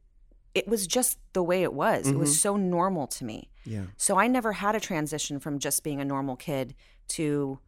it 0.53 0.67
was 0.67 0.87
just 0.87 1.19
the 1.33 1.43
way 1.43 1.63
it 1.63 1.73
was. 1.73 2.07
It 2.07 2.17
was 2.17 2.39
so 2.39 2.55
normal 2.55 3.07
to 3.07 3.25
me. 3.25 3.51
Yeah. 3.65 3.85
So 3.97 4.17
I 4.17 4.27
never 4.27 4.53
had 4.53 4.75
a 4.75 4.79
transition 4.79 5.39
from 5.39 5.59
just 5.59 5.83
being 5.83 5.99
a 5.99 6.05
normal 6.05 6.35
kid 6.35 6.75
to 7.09 7.59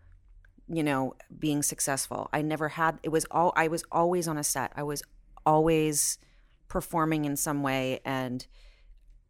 you 0.70 0.84
know, 0.84 1.16
being 1.40 1.64
successful. 1.64 2.30
I 2.34 2.42
never 2.42 2.70
had 2.70 3.00
it 3.04 3.10
was 3.10 3.26
all 3.32 3.54
I 3.56 3.68
was 3.68 3.84
always 3.92 4.28
on 4.28 4.38
a 4.38 4.44
set. 4.44 4.72
I 4.76 4.84
was 4.84 5.02
always 5.46 6.18
performing 6.68 7.26
in 7.26 7.38
some 7.38 7.64
way 7.64 8.00
and 8.04 8.46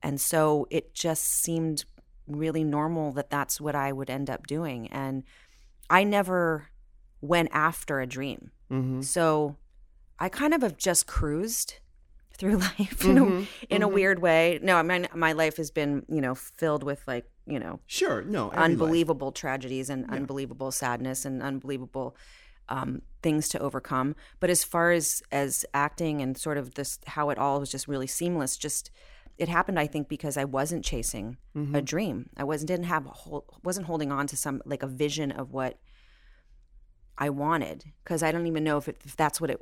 and 0.01 0.19
so 0.19 0.67
it 0.69 0.93
just 0.93 1.24
seemed 1.25 1.86
really 2.27 2.63
normal 2.63 3.12
that 3.12 3.29
that's 3.29 3.62
what 3.62 3.75
I 3.75 3.91
would 3.91 4.09
end 4.09 4.29
up 4.29 4.47
doing 4.47 4.88
and 4.88 5.24
I 5.89 6.03
never 6.03 6.69
went 7.21 7.50
after 7.51 8.00
a 8.00 8.07
dream. 8.07 8.51
Mm-hmm. 8.71 9.01
So 9.01 9.55
I 10.19 10.29
kind 10.29 10.53
of 10.53 10.62
have 10.62 10.77
just 10.77 11.07
cruised 11.07 11.75
through 12.38 12.58
life 12.79 13.06
in, 13.06 13.17
a, 13.17 13.22
mm-hmm, 13.22 13.44
in 13.70 13.82
a 13.82 13.86
mm-hmm. 13.86 13.96
weird 13.96 14.20
way. 14.20 14.60
No, 14.62 14.75
I 14.77 14.84
mean 14.84 15.08
my 15.13 15.34
life 15.34 15.58
has 15.58 15.72
been, 15.72 16.06
you 16.08 16.22
know, 16.22 16.36
filled 16.36 16.84
with 16.84 17.01
like, 17.08 17.29
you 17.46 17.60
know, 17.60 17.79
Sure. 17.88 18.22
No. 18.22 18.48
every 18.48 18.58
life. 18.58 18.65
unbelievable 18.65 19.32
tragedies 19.32 19.89
and 19.89 20.10
unbelievable 20.10 20.72
sadness 20.72 21.25
and 21.25 21.41
unbelievable 21.41 22.15
um, 22.70 23.01
things 23.22 23.48
to 23.50 23.60
overcome. 23.60 24.15
But 24.39 24.50
as 24.50 24.63
far 24.63 24.91
as 24.91 25.24
as 25.32 25.65
acting 25.74 26.22
and 26.22 26.38
sort 26.38 26.58
of 26.58 26.75
this, 26.75 27.00
how 27.08 27.29
it 27.29 27.38
all 27.38 27.60
was 27.60 27.72
just 27.72 27.88
really 27.88 28.08
seamless. 28.08 28.58
Just 28.58 28.91
it 29.38 29.50
happened, 29.50 29.79
I 29.79 29.86
think, 29.86 30.10
because 30.10 30.36
I 30.36 30.46
wasn't 30.46 30.84
chasing 30.84 31.38
a 31.56 31.60
mm-hmm. 31.60 31.79
dream. 31.82 32.29
I 32.36 32.44
wasn't 32.44 32.70
didn't 32.70 32.86
have 32.86 33.06
a 33.06 33.10
whole, 33.10 33.46
wasn't 33.63 33.86
holding 33.86 34.12
on 34.12 34.27
to 34.27 34.38
some 34.38 34.62
like 34.65 34.84
a 34.84 34.88
vision 34.88 35.32
of 35.32 35.51
what 35.51 35.77
I 37.17 37.29
wanted 37.29 37.86
because 38.03 38.24
I 38.24 38.32
don't 38.32 38.48
even 38.48 38.63
know 38.63 38.77
if 38.77 38.88
it, 38.88 39.01
if 39.03 39.15
that's 39.15 39.41
what 39.41 39.50
it 39.50 39.62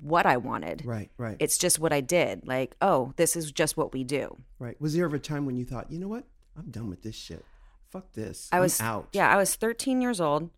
what 0.00 0.26
I 0.26 0.36
wanted. 0.36 0.84
Right. 0.84 1.10
Right. 1.18 1.36
It's 1.38 1.58
just 1.58 1.78
what 1.78 1.92
I 1.92 2.00
did. 2.00 2.46
Like, 2.46 2.76
oh, 2.80 3.12
this 3.16 3.36
is 3.36 3.52
just 3.52 3.76
what 3.76 3.92
we 3.92 4.04
do. 4.04 4.36
right. 4.58 4.80
Was 4.80 4.94
there 4.94 5.04
ever 5.04 5.16
a 5.16 5.20
time 5.20 5.46
when 5.46 5.56
you 5.56 5.64
thought, 5.64 5.90
you 5.90 5.98
know 5.98 6.08
what? 6.08 6.24
I'm 6.56 6.70
done 6.70 6.88
with 6.88 7.02
this 7.02 7.16
shit. 7.16 7.44
Fuck 7.90 8.12
this. 8.12 8.48
I 8.52 8.56
I'm 8.56 8.62
was 8.62 8.80
out. 8.80 9.08
Yeah, 9.12 9.28
I 9.28 9.36
was 9.36 9.54
13 9.54 10.00
years 10.00 10.20
old. 10.20 10.50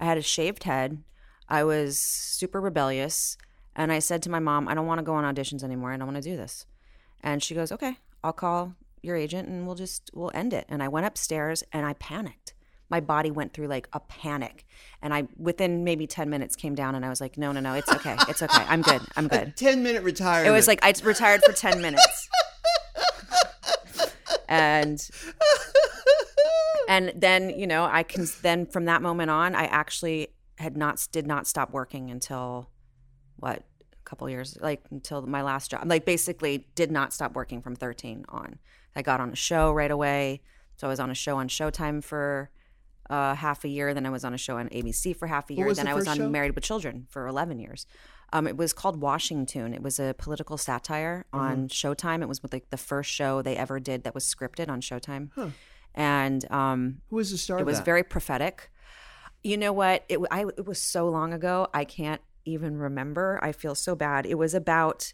I 0.00 0.04
had 0.04 0.18
a 0.18 0.22
shaved 0.22 0.64
head. 0.64 1.02
I 1.48 1.64
was 1.64 1.98
super 1.98 2.60
rebellious, 2.60 3.36
and 3.76 3.92
I 3.92 3.98
said 3.98 4.22
to 4.22 4.30
my 4.30 4.38
mom, 4.38 4.66
"I 4.68 4.74
don't 4.74 4.86
want 4.86 4.98
to 4.98 5.04
go 5.04 5.14
on 5.14 5.24
auditions 5.34 5.62
anymore. 5.62 5.92
I 5.92 5.96
don't 5.96 6.06
want 6.06 6.22
to 6.22 6.30
do 6.30 6.36
this." 6.36 6.66
And 7.22 7.42
she 7.42 7.54
goes, 7.54 7.70
"Okay, 7.70 7.98
I'll 8.22 8.32
call 8.32 8.74
your 9.02 9.16
agent, 9.16 9.48
and 9.48 9.66
we'll 9.66 9.76
just 9.76 10.10
we'll 10.14 10.30
end 10.34 10.54
it." 10.54 10.64
And 10.68 10.82
I 10.82 10.88
went 10.88 11.06
upstairs, 11.06 11.62
and 11.72 11.84
I 11.84 11.92
panicked. 11.94 12.53
My 12.90 13.00
body 13.00 13.30
went 13.30 13.52
through 13.52 13.68
like 13.68 13.88
a 13.92 14.00
panic, 14.00 14.66
and 15.02 15.14
I 15.14 15.26
within 15.36 15.84
maybe 15.84 16.06
10 16.06 16.28
minutes 16.30 16.56
came 16.56 16.74
down, 16.74 16.94
and 16.94 17.04
I 17.04 17.08
was 17.08 17.20
like, 17.20 17.38
"No, 17.38 17.52
no, 17.52 17.60
no, 17.60 17.74
it's 17.74 17.90
okay, 17.90 18.16
it's 18.28 18.42
okay. 18.42 18.64
I'm 18.68 18.82
good. 18.82 19.00
I'm 19.16 19.28
good." 19.28 19.56
Ten 19.56 19.82
minute 19.82 20.02
retirement. 20.02 20.48
It 20.48 20.50
was 20.50 20.68
like 20.68 20.84
I 20.84 20.92
retired 21.02 21.42
for 21.44 21.52
10 21.52 21.80
minutes. 21.80 22.28
and 24.48 25.10
and 26.88 27.12
then, 27.16 27.50
you 27.50 27.66
know, 27.66 27.84
I 27.84 28.02
can 28.02 28.26
then 28.42 28.66
from 28.66 28.84
that 28.86 29.02
moment 29.02 29.30
on, 29.30 29.54
I 29.54 29.64
actually 29.64 30.28
had 30.58 30.76
not 30.76 31.06
did 31.10 31.26
not 31.26 31.46
stop 31.46 31.72
working 31.72 32.10
until 32.10 32.70
what 33.36 33.58
a 33.92 34.04
couple 34.04 34.28
years 34.28 34.56
like 34.60 34.82
until 34.90 35.22
my 35.22 35.42
last 35.42 35.70
job. 35.70 35.82
Like 35.86 36.04
basically 36.04 36.66
did 36.74 36.90
not 36.90 37.12
stop 37.12 37.34
working 37.34 37.62
from 37.62 37.74
13 37.74 38.24
on. 38.28 38.58
I 38.94 39.02
got 39.02 39.20
on 39.20 39.30
a 39.30 39.36
show 39.36 39.72
right 39.72 39.90
away. 39.90 40.42
So 40.76 40.86
I 40.86 40.90
was 40.90 41.00
on 41.00 41.10
a 41.10 41.14
show 41.14 41.36
on 41.36 41.48
Showtime 41.48 42.02
for 42.02 42.50
uh, 43.10 43.34
half 43.34 43.64
a 43.64 43.68
year. 43.68 43.94
Then 43.94 44.06
I 44.06 44.10
was 44.10 44.24
on 44.24 44.34
a 44.34 44.38
show 44.38 44.56
on 44.58 44.68
ABC 44.70 45.16
for 45.16 45.26
half 45.26 45.50
a 45.50 45.54
year. 45.54 45.72
Then 45.74 45.84
the 45.86 45.90
I 45.90 45.94
was 45.94 46.08
on 46.08 46.16
show? 46.16 46.28
Married 46.28 46.54
with 46.54 46.64
Children 46.64 47.06
for 47.10 47.26
11 47.26 47.58
years. 47.58 47.86
Um, 48.32 48.46
it 48.46 48.56
was 48.56 48.72
called 48.72 49.00
Washington. 49.00 49.74
It 49.74 49.82
was 49.82 49.98
a 50.00 50.14
political 50.18 50.56
satire 50.58 51.26
Mm-hmm. 51.32 51.44
on 51.44 51.68
Showtime. 51.68 52.22
It 52.22 52.28
was 52.28 52.40
like 52.52 52.70
the 52.70 52.76
first 52.76 53.10
show 53.10 53.42
they 53.42 53.56
ever 53.56 53.78
did 53.78 54.04
that 54.04 54.14
was 54.14 54.24
scripted 54.24 54.68
on 54.68 54.80
Showtime. 54.80 55.28
And 55.94 56.50
um, 56.50 57.00
Who 57.10 57.16
was 57.16 57.30
the 57.30 57.38
star? 57.38 57.58
it 57.60 57.66
was 57.66 57.78
that? 57.78 57.84
very 57.84 58.02
prophetic. 58.02 58.70
You 59.42 59.56
know 59.56 59.72
what? 59.72 60.04
It, 60.08 60.18
I, 60.30 60.40
it 60.56 60.66
was 60.66 60.80
so 60.80 61.08
long 61.08 61.32
ago. 61.32 61.68
I 61.72 61.84
can't 61.84 62.20
even 62.46 62.76
remember. 62.78 63.38
I 63.42 63.52
feel 63.52 63.74
so 63.74 63.94
bad. 63.94 64.26
It 64.26 64.36
was 64.36 64.54
about 64.54 65.12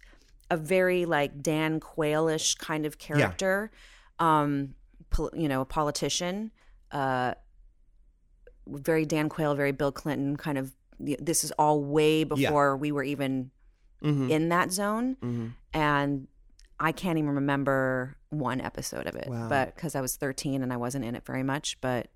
a 0.50 0.56
very 0.56 1.04
like 1.04 1.42
Dan 1.42 1.80
Quayle-ish 1.80 2.54
kind 2.56 2.86
of 2.86 2.98
character, 2.98 3.70
um, 4.18 4.74
pol- 5.10 5.30
you 5.34 5.48
know, 5.48 5.60
a 5.60 5.64
politician, 5.64 6.50
uh, 6.92 7.34
very 8.70 9.04
Dan 9.04 9.28
Quayle, 9.28 9.54
very 9.54 9.72
Bill 9.72 9.92
Clinton 9.92 10.36
kind 10.36 10.58
of. 10.58 10.72
This 10.98 11.44
is 11.44 11.50
all 11.52 11.82
way 11.82 12.24
before 12.24 12.76
we 12.76 12.92
were 12.92 13.02
even 13.02 13.50
Mhm. 14.02 14.30
in 14.30 14.48
that 14.50 14.70
zone, 14.72 15.16
Mhm. 15.22 15.52
and 15.72 16.28
I 16.78 16.92
can't 16.92 17.18
even 17.18 17.30
remember 17.34 18.16
one 18.30 18.60
episode 18.60 19.06
of 19.06 19.14
it, 19.16 19.28
Wow. 19.28 19.48
but 19.48 19.74
because 19.74 19.94
I 19.94 20.00
was 20.00 20.16
13 20.16 20.62
and 20.62 20.72
I 20.72 20.76
wasn't 20.76 21.04
in 21.04 21.14
it 21.14 21.24
very 21.26 21.42
much, 21.42 21.76
but 21.80 22.08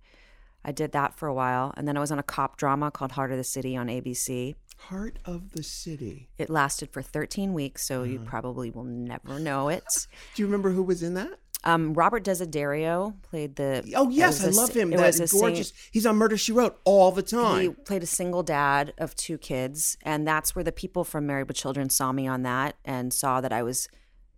I 0.64 0.72
did 0.72 0.92
that 0.92 1.14
for 1.14 1.28
a 1.28 1.34
while, 1.34 1.74
and 1.76 1.86
then 1.86 1.96
I 1.96 2.00
was 2.00 2.10
on 2.10 2.18
a 2.18 2.22
cop 2.22 2.56
drama 2.56 2.90
called 2.90 3.12
Heart 3.12 3.32
of 3.32 3.36
the 3.36 3.44
City 3.44 3.76
on 3.76 3.88
ABC. 3.90 4.54
Heart 4.78 5.18
of 5.24 5.52
the 5.52 5.62
City. 5.62 6.28
It 6.38 6.48
lasted 6.50 6.90
for 6.90 7.02
13 7.02 7.52
weeks, 7.52 7.86
so 7.86 8.00
Uh-huh. 8.02 8.10
you 8.12 8.18
probably 8.20 8.70
will 8.70 8.84
never 8.84 9.38
know 9.38 9.68
it. 9.68 9.84
Do 10.34 10.42
you 10.42 10.46
remember 10.46 10.70
who 10.70 10.82
was 10.82 11.02
in 11.02 11.14
that? 11.14 11.38
Um, 11.64 11.94
Robert 11.94 12.24
Desiderio 12.24 13.14
played 13.22 13.56
the. 13.56 13.92
Oh 13.96 14.10
yes, 14.10 14.42
I 14.44 14.48
was 14.48 14.56
love 14.56 14.70
him. 14.70 14.90
That 14.90 15.00
was 15.00 15.20
a 15.20 15.26
sing- 15.26 15.40
gorgeous. 15.40 15.72
He's 15.90 16.04
on 16.06 16.16
Murder 16.16 16.36
She 16.36 16.52
Wrote 16.52 16.78
all 16.84 17.10
the 17.10 17.22
time. 17.22 17.60
He 17.62 17.68
played 17.70 18.02
a 18.02 18.06
single 18.06 18.42
dad 18.42 18.92
of 18.98 19.14
two 19.14 19.38
kids, 19.38 19.96
and 20.02 20.26
that's 20.26 20.54
where 20.54 20.62
the 20.62 20.72
people 20.72 21.04
from 21.04 21.26
Married 21.26 21.48
with 21.48 21.56
Children 21.56 21.88
saw 21.90 22.12
me 22.12 22.26
on 22.26 22.42
that 22.42 22.76
and 22.84 23.12
saw 23.12 23.40
that 23.40 23.52
I 23.52 23.62
was 23.62 23.88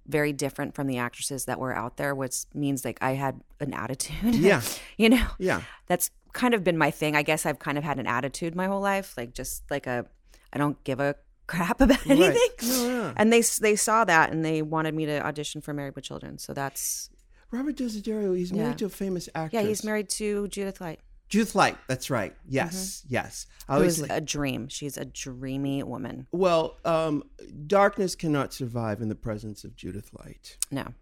very 0.06 0.33
different 0.33 0.75
from 0.75 0.87
the 0.87 0.99
actresses 0.99 1.47
that 1.47 1.59
were 1.59 1.75
out 1.75 1.97
there, 1.97 2.14
which 2.14 2.45
means 2.54 2.85
like 2.85 2.99
I 3.00 3.12
had 3.12 3.40
an 3.61 3.75
attitude. 3.75 4.35
Yeah. 4.37 4.62
you 4.97 5.09
know, 5.09 5.26
yeah. 5.38 5.62
that's 5.88 6.11
kind 6.33 6.54
of 6.54 6.62
been 6.62 6.78
my 6.78 6.92
thing. 6.92 7.16
I 7.16 7.23
guess 7.23 7.45
I've 7.45 7.59
kind 7.59 7.76
of 7.76 7.83
had 7.85 7.99
an 7.99 8.06
attitude 8.06 8.54
my 8.54 8.66
whole 8.66 8.80
life, 8.80 9.14
like 9.16 9.35
just 9.35 9.64
like 9.71 9.88
a, 9.88 10.06
I 10.52 10.59
don't 10.59 10.83
give 10.85 11.00
a 11.00 11.16
crap 11.49 11.80
about 11.80 12.06
anything. 12.06 12.37
No, 12.62 12.88
no. 12.88 13.12
And 13.16 13.33
they 13.33 13.40
they 13.61 13.76
saw 13.76 14.04
that 14.04 14.33
and 14.33 14.45
they 14.45 14.62
wanted 14.62 14.95
me 14.95 15.06
to 15.06 15.25
audition 15.25 15.61
for 15.61 15.73
Married 15.73 15.95
with 15.95 16.04
Children. 16.04 16.38
So 16.38 16.52
that's 16.52 17.11
Robert 17.50 17.76
Desiderio. 17.76 18.37
He's 18.37 18.53
married 18.53 18.69
Yeah. 18.71 18.75
to 18.75 18.85
a 18.87 18.91
famous 18.91 19.29
actress. 19.35 19.62
yeah. 19.62 19.69
He's 19.69 19.85
married 19.85 20.09
to 20.11 20.49
Judith 20.49 20.81
Light. 20.81 21.00
Judith 21.29 21.55
Light. 21.57 21.76
That's 21.88 22.09
right. 22.09 22.35
Yes, 22.49 23.03
yes. 23.09 23.47
I 23.69 23.73
Who 23.75 23.79
always 23.79 23.95
is 23.97 24.03
like, 24.03 24.11
a 24.12 24.21
dream. 24.21 24.69
She's 24.69 24.97
a 24.97 25.05
dreamy 25.05 25.83
woman. 25.83 26.29
well, 26.33 26.76
um, 26.85 27.25
darkness 27.67 28.15
cannot 28.15 28.53
survive 28.53 29.00
in 29.00 29.09
the 29.09 29.15
presence 29.17 29.65
of 29.65 29.75
Judith 29.75 30.11
Light. 30.19 30.57
No. 30.71 30.95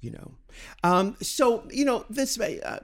You 0.00 0.12
know. 0.12 0.34
Um, 0.84 1.16
so 1.20 1.66
you 1.70 1.84
know 1.84 2.04
this. 2.08 2.38
Uh, 2.40 2.80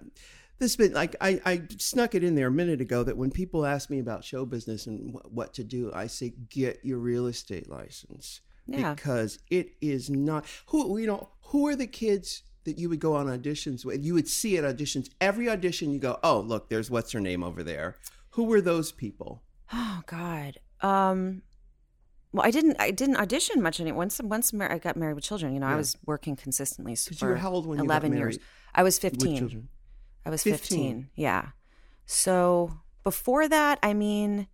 this 0.59 0.77
been 0.77 0.93
like 0.93 1.17
I, 1.21 1.41
I 1.45 1.63
snuck 1.79 2.15
it 2.15 2.23
in 2.23 2.35
there 2.37 2.47
a 2.49 2.53
minute 2.53 2.81
ago 2.81 3.03
that 3.05 3.17
when 3.17 3.31
people 3.31 3.65
ask 3.67 3.91
me 3.91 3.99
about 3.99 4.23
show 4.25 4.45
business 4.45 4.87
and 4.87 5.13
wh- 5.15 5.33
what 5.35 5.55
to 5.55 5.65
do, 5.65 5.91
I 5.95 6.07
say 6.07 6.35
get 6.51 6.81
your 6.85 6.99
real 6.99 7.27
estate 7.27 7.69
license 7.69 8.41
Yeah. 8.69 8.95
because 8.95 9.39
it 9.51 9.71
is 9.81 10.09
not 10.11 10.45
who 10.67 10.99
you 10.99 11.07
know 11.09 11.31
who 11.47 11.67
are 11.69 11.75
the 11.77 11.87
kids 11.89 12.43
that 12.65 12.79
you 12.79 12.89
would 12.89 13.01
go 13.01 13.15
on 13.17 13.27
auditions 13.27 13.85
with. 13.85 14.05
You 14.05 14.15
would 14.15 14.29
see 14.29 14.57
at 14.57 14.65
auditions 14.65 15.09
every 15.21 15.49
audition. 15.49 15.93
You 15.93 15.99
go, 15.99 16.19
oh 16.23 16.41
look, 16.41 16.69
there's 16.69 16.91
what's 16.91 17.13
her 17.13 17.21
name 17.21 17.43
over 17.43 17.63
there. 17.63 17.97
Who 18.31 18.45
were 18.45 18.61
those 18.61 18.93
people? 18.93 19.43
Oh 19.73 20.03
God. 20.07 20.59
Um 20.81 21.43
well, 22.35 22.47
I 22.47 22.51
didn't. 22.51 22.77
I 22.81 22.91
didn't 22.93 23.17
audition 23.17 23.61
much. 23.61 23.79
Any 23.79 23.93
once 23.93 24.19
once 24.23 24.55
mar- 24.55 24.73
I 24.73 24.79
got 24.79 24.97
married 24.97 25.15
with 25.17 25.25
children. 25.25 25.53
You 25.53 25.61
know, 25.61 25.67
I 25.67 25.77
was 25.77 25.99
working 26.07 26.35
consistently 26.35 26.95
So 26.95 27.11
you 27.21 27.31
were 27.31 27.37
how 27.37 27.51
old 27.53 27.67
when 27.67 27.79
eleven 27.79 28.17
years. 28.17 28.39
I 28.75 28.83
was 28.83 28.99
fifteen. 28.99 29.69
I 30.25 30.31
was 30.31 30.43
15. 30.45 30.59
15. 30.59 31.11
Yeah. 31.17 31.49
So 32.07 32.79
before 33.05 33.49
that, 33.49 33.79
I 33.83 33.93
mean, 33.93 34.47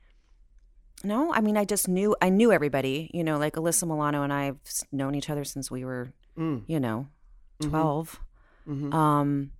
no, 1.04 1.32
I 1.32 1.40
mean, 1.40 1.56
I 1.56 1.64
just 1.64 1.86
knew, 1.88 2.16
I 2.22 2.30
knew 2.30 2.50
everybody, 2.52 3.10
you 3.12 3.22
know, 3.22 3.36
like 3.38 3.54
Alyssa 3.54 3.86
Milano 3.86 4.22
and 4.22 4.32
I 4.32 4.46
have 4.46 4.56
known 4.90 5.14
each 5.14 5.28
other 5.30 5.44
since 5.44 5.70
we 5.70 5.84
were, 5.84 6.12
Mm. 6.38 6.62
you 6.66 6.80
know, 6.80 7.06
12. 7.60 8.20
Mhm. 8.68 8.92
Um, 8.94 9.52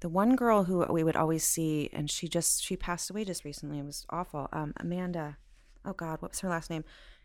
the 0.00 0.08
one 0.08 0.36
girl 0.36 0.64
who 0.64 0.84
we 0.92 1.02
would 1.02 1.16
always 1.16 1.44
see, 1.44 1.88
and 1.92 2.10
she 2.10 2.28
just, 2.28 2.62
she 2.62 2.76
passed 2.76 3.10
away 3.10 3.24
just 3.24 3.44
recently. 3.44 3.78
It 3.78 3.84
was 3.86 4.04
awful. 4.10 4.48
Um, 4.52 4.72
Amanda, 4.78 5.38
oh 5.84 5.94
God, 5.94 6.20
what 6.20 6.32
was 6.32 6.40
her 6.40 6.48
last 6.50 6.68
name? 6.70 6.84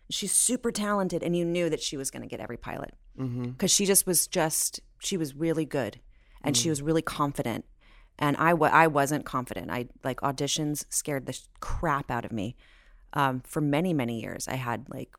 She's 0.09 0.31
super 0.31 0.71
talented, 0.71 1.21
and 1.21 1.35
you 1.35 1.45
knew 1.45 1.69
that 1.69 1.81
she 1.81 1.97
was 1.97 2.09
going 2.09 2.21
to 2.23 2.27
get 2.27 2.39
every 2.39 2.57
pilot 2.57 2.93
Mm-hmm. 3.19 3.49
because 3.49 3.69
she 3.69 3.85
just 3.85 4.07
was 4.07 4.27
just 4.27 4.79
she 4.99 5.17
was 5.17 5.35
really 5.35 5.65
good 5.65 5.99
and 6.41 6.55
Mm. 6.55 6.61
she 6.61 6.69
was 6.69 6.81
really 6.81 7.01
confident 7.01 7.65
and 8.17 8.37
I 8.37 8.53
wa- 8.53 8.69
I 8.71 8.87
wasn't 8.87 9.25
confident 9.25 9.69
I 9.69 9.89
like 10.05 10.21
auditions 10.21 10.85
scared 10.89 11.25
the 11.25 11.37
crap 11.59 12.09
out 12.09 12.23
of 12.23 12.31
me 12.31 12.55
um, 13.11 13.41
for 13.41 13.59
many 13.59 13.93
many 13.93 14.21
years 14.21 14.47
I 14.47 14.55
had 14.55 14.85
like 14.89 15.09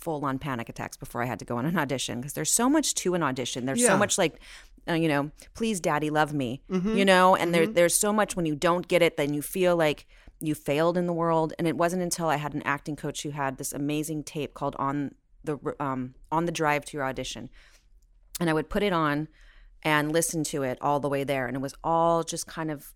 full 0.00 0.24
on 0.24 0.38
panic 0.38 0.68
attacks 0.68 0.96
before 0.96 1.22
I 1.22 1.26
had 1.26 1.38
to 1.40 1.44
go 1.44 1.56
on 1.58 1.66
an 1.66 1.76
audition 1.78 2.20
because 2.20 2.32
there's 2.32 2.52
so 2.52 2.68
much 2.68 2.94
to 2.96 3.14
an 3.14 3.22
audition. 3.22 3.66
There's 3.66 3.80
Yeah. 3.82 3.88
so 3.88 3.96
much 3.98 4.18
like 4.18 4.40
uh, 4.88 4.94
you 4.94 5.08
know 5.08 5.30
please 5.54 5.78
daddy 5.80 6.10
love 6.10 6.32
me 6.32 6.62
Mm-hmm. 6.70 6.96
you 6.96 7.04
know? 7.04 7.36
And 7.36 7.52
there 7.54 7.66
there's 7.66 7.94
so 7.94 8.12
much 8.12 8.34
when 8.36 8.46
you 8.46 8.56
don't 8.56 8.88
get 8.88 9.02
it 9.02 9.16
then 9.16 9.34
you 9.34 9.42
feel 9.42 9.76
like 9.76 10.06
you 10.42 10.54
failed 10.54 10.96
in 10.96 11.06
the 11.06 11.12
world. 11.12 11.52
And 11.58 11.68
it 11.68 11.76
wasn't 11.76 12.02
until 12.02 12.28
I 12.28 12.36
had 12.36 12.54
an 12.54 12.62
acting 12.64 12.96
coach 12.96 13.22
who 13.22 13.30
had 13.30 13.58
this 13.58 13.72
amazing 13.74 14.24
tape 14.24 14.54
called 14.54 14.74
on 14.78 15.14
the 15.44 15.58
um, 15.78 16.14
on 16.32 16.46
the 16.46 16.52
drive 16.52 16.84
to 16.86 16.96
your 16.96 17.04
audition. 17.06 17.50
And 18.40 18.48
I 18.48 18.54
would 18.54 18.70
put 18.70 18.82
it 18.82 18.92
on 18.94 19.28
and 19.82 20.12
listen 20.12 20.44
to 20.44 20.62
it 20.62 20.78
all 20.80 20.98
the 20.98 21.08
way 21.10 21.24
there. 21.24 21.46
And 21.46 21.56
it 21.56 21.60
was 21.60 21.74
all 21.84 22.22
just 22.22 22.46
kind 22.46 22.70
of 22.70 22.94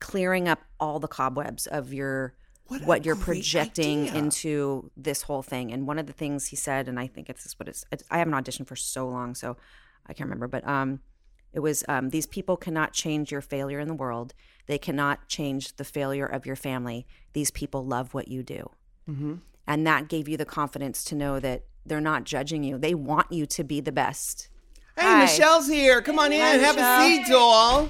clearing 0.00 0.48
up 0.48 0.60
all 0.80 0.98
the 0.98 1.08
cobwebs 1.08 1.66
of 1.66 1.92
your 1.92 2.34
What 2.68 2.82
what, 2.82 3.04
you're 3.06 3.16
projecting 3.16 4.08
idea. 4.08 4.18
into 4.18 4.90
this 4.96 5.22
whole 5.22 5.42
thing 5.42 5.72
and 5.72 5.86
one 5.86 5.98
of 5.98 6.06
the 6.06 6.12
things 6.12 6.46
he 6.48 6.56
said 6.56 6.88
and 6.88 6.98
I 6.98 7.06
think 7.06 7.28
it's 7.30 7.52
what 7.58 7.68
it's, 7.68 7.84
it's 7.92 8.02
I 8.10 8.18
haven't 8.18 8.34
auditioned 8.34 8.66
for 8.66 8.76
so 8.76 9.06
long 9.08 9.34
so 9.34 9.56
I 10.06 10.12
can't 10.14 10.28
remember 10.28 10.48
but 10.48 10.66
um 10.66 11.00
it 11.52 11.60
was 11.60 11.84
um, 11.88 12.10
these 12.10 12.26
people 12.26 12.56
cannot 12.58 12.92
change 12.92 13.32
your 13.32 13.40
failure 13.40 13.80
in 13.80 13.88
the 13.88 13.94
world 13.94 14.34
they 14.66 14.78
cannot 14.78 15.26
change 15.28 15.76
the 15.76 15.84
failure 15.84 16.26
of 16.26 16.44
your 16.44 16.56
family 16.56 17.06
these 17.32 17.50
people 17.50 17.84
love 17.84 18.14
what 18.14 18.28
you 18.28 18.42
do 18.42 18.70
Mm-hmm. 19.08 19.34
and 19.68 19.86
that 19.86 20.08
gave 20.08 20.28
you 20.28 20.36
the 20.36 20.44
confidence 20.44 21.04
to 21.04 21.14
know 21.14 21.38
that 21.38 21.62
they're 21.86 22.00
not 22.00 22.24
judging 22.24 22.64
you 22.64 22.76
they 22.78 22.94
want 22.94 23.30
you 23.30 23.46
to 23.46 23.62
be 23.64 23.80
the 23.80 23.92
best 23.92 24.48
Hey, 24.98 25.02
Hi. 25.02 25.24
Michelle's 25.26 25.68
here. 25.68 26.00
Come 26.00 26.18
on 26.18 26.32
in. 26.32 26.40
Hi, 26.40 26.52
Have 26.54 26.76
Michelle. 26.76 27.00
a 27.02 27.06
seat, 27.06 27.26
doll. 27.30 27.88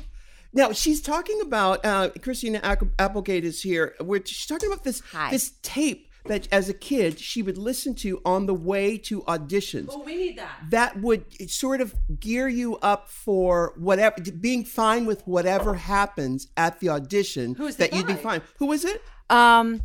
Now 0.57 0.73
she's 0.73 1.01
talking 1.03 1.41
about 1.43 1.85
uh, 1.85 2.11
Christina 2.23 2.61
Applegate 2.99 3.45
is 3.45 3.63
here. 3.63 3.95
We're, 4.01 4.25
she's 4.25 4.47
talking 4.47 4.69
about 4.71 4.85
this 4.85 5.01
Hi. 5.13 5.31
this 5.31 5.53
tape 5.63 6.09
that 6.25 6.49
as 6.51 6.69
a 6.69 6.75
kid 6.75 7.21
she 7.21 7.41
would 7.43 7.57
listen 7.57 7.95
to 7.95 8.21
on 8.25 8.47
the 8.47 8.55
way 8.55 8.99
to 8.99 9.23
auditions. 9.23 9.87
Oh, 9.91 10.03
we 10.03 10.17
need 10.17 10.39
that. 10.39 10.51
That 10.71 11.01
would 11.01 11.25
sort 11.51 11.81
of 11.81 11.95
gear 12.19 12.49
you 12.49 12.79
up 12.79 13.09
for 13.09 13.75
whatever, 13.77 14.17
being 14.41 14.65
fine 14.65 15.07
with 15.07 15.23
whatever 15.27 15.75
happens 15.75 16.49
at 16.57 16.81
the 16.81 16.89
audition. 16.89 17.55
Who's 17.55 17.77
the 17.77 17.85
that 17.85 17.93
you'd 17.95 18.07
be 18.09 18.15
fine. 18.15 18.43
Who 18.59 18.67
was 18.67 18.85
it? 18.85 19.01
um 19.31 19.83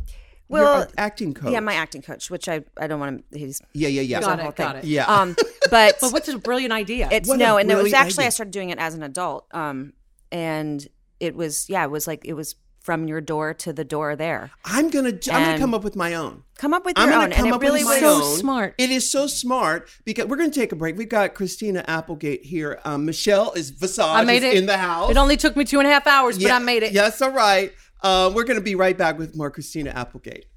well 0.48 0.82
act- 0.82 0.94
acting 0.98 1.32
coach. 1.34 1.50
yeah 1.52 1.58
my 1.60 1.74
acting 1.74 2.02
coach 2.02 2.30
which 2.30 2.46
i 2.48 2.62
i 2.76 2.86
don't 2.86 3.00
want 3.00 3.24
to 3.32 3.38
he's 3.38 3.60
yeah, 3.72 3.88
yeah, 3.88 4.02
yeah. 4.02 4.18
he's 4.18 4.26
Got 4.26 4.38
it, 4.38 4.42
got 4.42 4.56
thing. 4.56 4.76
it. 4.76 4.84
Yeah. 4.84 5.06
um 5.06 5.34
but 5.70 5.96
But 6.00 6.12
what's 6.12 6.28
a 6.28 6.38
brilliant 6.38 6.72
idea? 6.72 7.08
it's 7.10 7.28
What 7.28 7.38
no 7.38 7.56
and 7.56 7.70
it 7.70 7.74
was 7.76 7.92
actually 7.92 8.22
idea. 8.24 8.26
i 8.26 8.30
started 8.30 8.52
doing 8.52 8.70
it 8.70 8.78
as 8.78 8.94
an 8.94 9.02
adult 9.02 9.46
um 9.52 9.94
and 10.32 10.88
it 11.20 11.36
was 11.36 11.68
yeah 11.68 11.84
it 11.84 11.90
was 11.90 12.06
like 12.08 12.24
it 12.24 12.32
was 12.32 12.56
from 12.80 13.06
your 13.06 13.20
door 13.20 13.54
to 13.54 13.72
the 13.72 13.84
door 13.84 14.16
there 14.16 14.50
I'm 14.64 14.90
gonna, 14.90 15.10
I'm 15.10 15.16
gonna 15.44 15.58
come 15.58 15.72
up 15.72 15.84
with 15.84 15.94
my 15.94 16.14
own. 16.14 16.42
come 16.58 16.74
up 16.74 16.84
with 16.84 16.98
I'm 16.98 17.08
gonna 17.10 17.26
own 17.26 17.30
come 17.30 17.44
and 17.44 17.52
it 17.52 17.54
up 17.54 17.62
really 17.62 17.84
with 17.84 18.00
my 18.02 18.08
was 18.08 18.20
So 18.24 18.24
own. 18.32 18.38
smart. 18.38 18.74
It 18.76 18.90
is 18.90 19.08
so 19.08 19.28
smart 19.28 19.88
because 20.04 20.26
we're 20.26 20.36
going 20.36 20.50
to 20.50 20.58
take 20.58 20.72
a 20.72 20.76
break. 20.76 20.96
We've 20.98 21.08
got 21.08 21.34
Christina 21.34 21.84
Applegate 21.86 22.44
here. 22.44 22.80
Um, 22.84 23.04
Michelle 23.04 23.52
is 23.52 23.70
Visage 23.70 24.04
I 24.04 24.24
made 24.24 24.42
is 24.42 24.54
it 24.54 24.56
in 24.56 24.66
the 24.66 24.78
house. 24.78 25.10
It 25.12 25.16
only 25.16 25.36
took 25.36 25.54
me 25.54 25.64
two 25.64 25.78
and 25.78 25.86
a 25.86 25.92
half 25.92 26.08
hours, 26.08 26.38
but 26.40 26.50
I 26.50 26.58
made 26.58 26.82
it. 26.82 26.92
Yes, 26.92 27.22
all 27.22 27.30
right. 27.30 27.72
Uh, 28.02 28.32
we're 28.34 28.42
going 28.42 28.58
to 28.58 28.64
be 28.64 28.74
right 28.74 28.98
back 28.98 29.16
with 29.16 29.36
more 29.36 29.48
Christina 29.48 29.90
Applegate. 29.90 30.46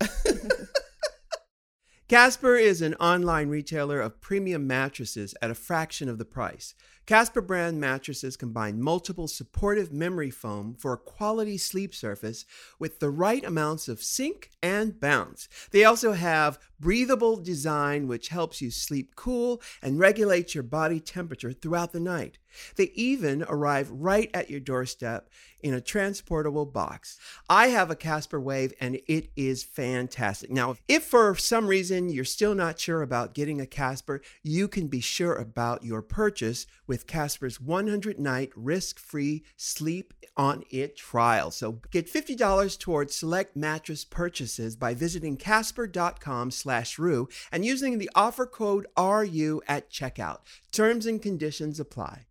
Casper 2.07 2.55
is 2.55 2.81
an 2.81 2.93
online 2.95 3.49
retailer 3.49 3.99
of 3.99 4.21
premium 4.21 4.67
mattresses 4.67 5.33
at 5.41 5.49
a 5.49 5.55
fraction 5.55 6.07
of 6.07 6.17
the 6.19 6.25
price. 6.25 6.75
Casper 7.05 7.41
brand 7.41 7.79
mattresses 7.79 8.35
combine 8.35 8.81
multiple 8.81 9.27
supportive 9.27 9.93
memory 9.93 10.31
foam 10.31 10.73
for 10.73 10.93
a 10.93 10.97
quality 10.97 11.55
sleep 11.55 11.93
surface 11.93 12.45
with 12.79 12.99
the 12.99 13.11
right 13.11 13.45
amounts 13.45 13.87
of 13.87 14.01
sink 14.01 14.49
and 14.63 14.99
bounce. 14.99 15.47
They 15.69 15.83
also 15.83 16.13
have 16.13 16.57
breathable 16.79 17.37
design 17.37 18.07
which 18.07 18.29
helps 18.29 18.59
you 18.59 18.71
sleep 18.71 19.15
cool 19.15 19.61
and 19.83 19.99
regulates 19.99 20.55
your 20.55 20.63
body 20.63 20.99
temperature 20.99 21.53
throughout 21.53 21.93
the 21.93 21.99
night. 21.99 22.39
They 22.75 22.91
even 22.95 23.43
arrive 23.43 23.89
right 23.91 24.29
at 24.33 24.49
your 24.49 24.59
doorstep 24.59 25.29
in 25.65 25.73
a 25.73 25.81
transportable 25.81 26.65
box. 26.65 27.17
I 27.49 27.67
have 27.67 27.89
a 27.89 27.95
Casper 27.95 28.39
Wave 28.39 28.71
and 28.79 28.99
it 29.07 29.31
is 29.35 29.63
fantastic. 29.63 30.51
Now, 30.51 30.75
if 30.87 31.03
for 31.03 31.35
some 31.35 31.65
reason 31.67 32.09
you're 32.09 32.23
still 32.23 32.53
not 32.53 32.79
sure 32.79 33.01
about 33.01 33.33
getting 33.33 33.59
a 33.59 33.65
Casper, 33.65 34.21
you 34.43 34.67
can 34.67 34.87
be 34.87 34.99
sure 34.99 35.33
about 35.33 35.83
your 35.83 36.03
purchase 36.03 36.67
with 36.85 37.07
Casper's 37.07 37.59
100 37.59 38.19
night 38.19 38.51
risk 38.55 38.99
free 38.99 39.43
sleep 39.57 40.13
on 40.37 40.63
it 40.69 40.95
trial. 40.97 41.49
So 41.49 41.79
get 41.91 42.11
$50 42.11 42.77
towards 42.77 43.15
select 43.15 43.55
mattress 43.55 44.05
purchases 44.05 44.75
by 44.75 44.93
visiting 44.93 45.37
casper.com 45.37 46.51
slash 46.51 46.99
ru 46.99 47.27
and 47.51 47.65
using 47.65 47.97
the 47.97 48.09
offer 48.13 48.45
code 48.45 48.85
RU 48.97 49.61
at 49.67 49.89
checkout. 49.89 50.39
Terms 50.71 51.05
and 51.05 51.21
conditions 51.21 51.79
apply. 51.79 52.25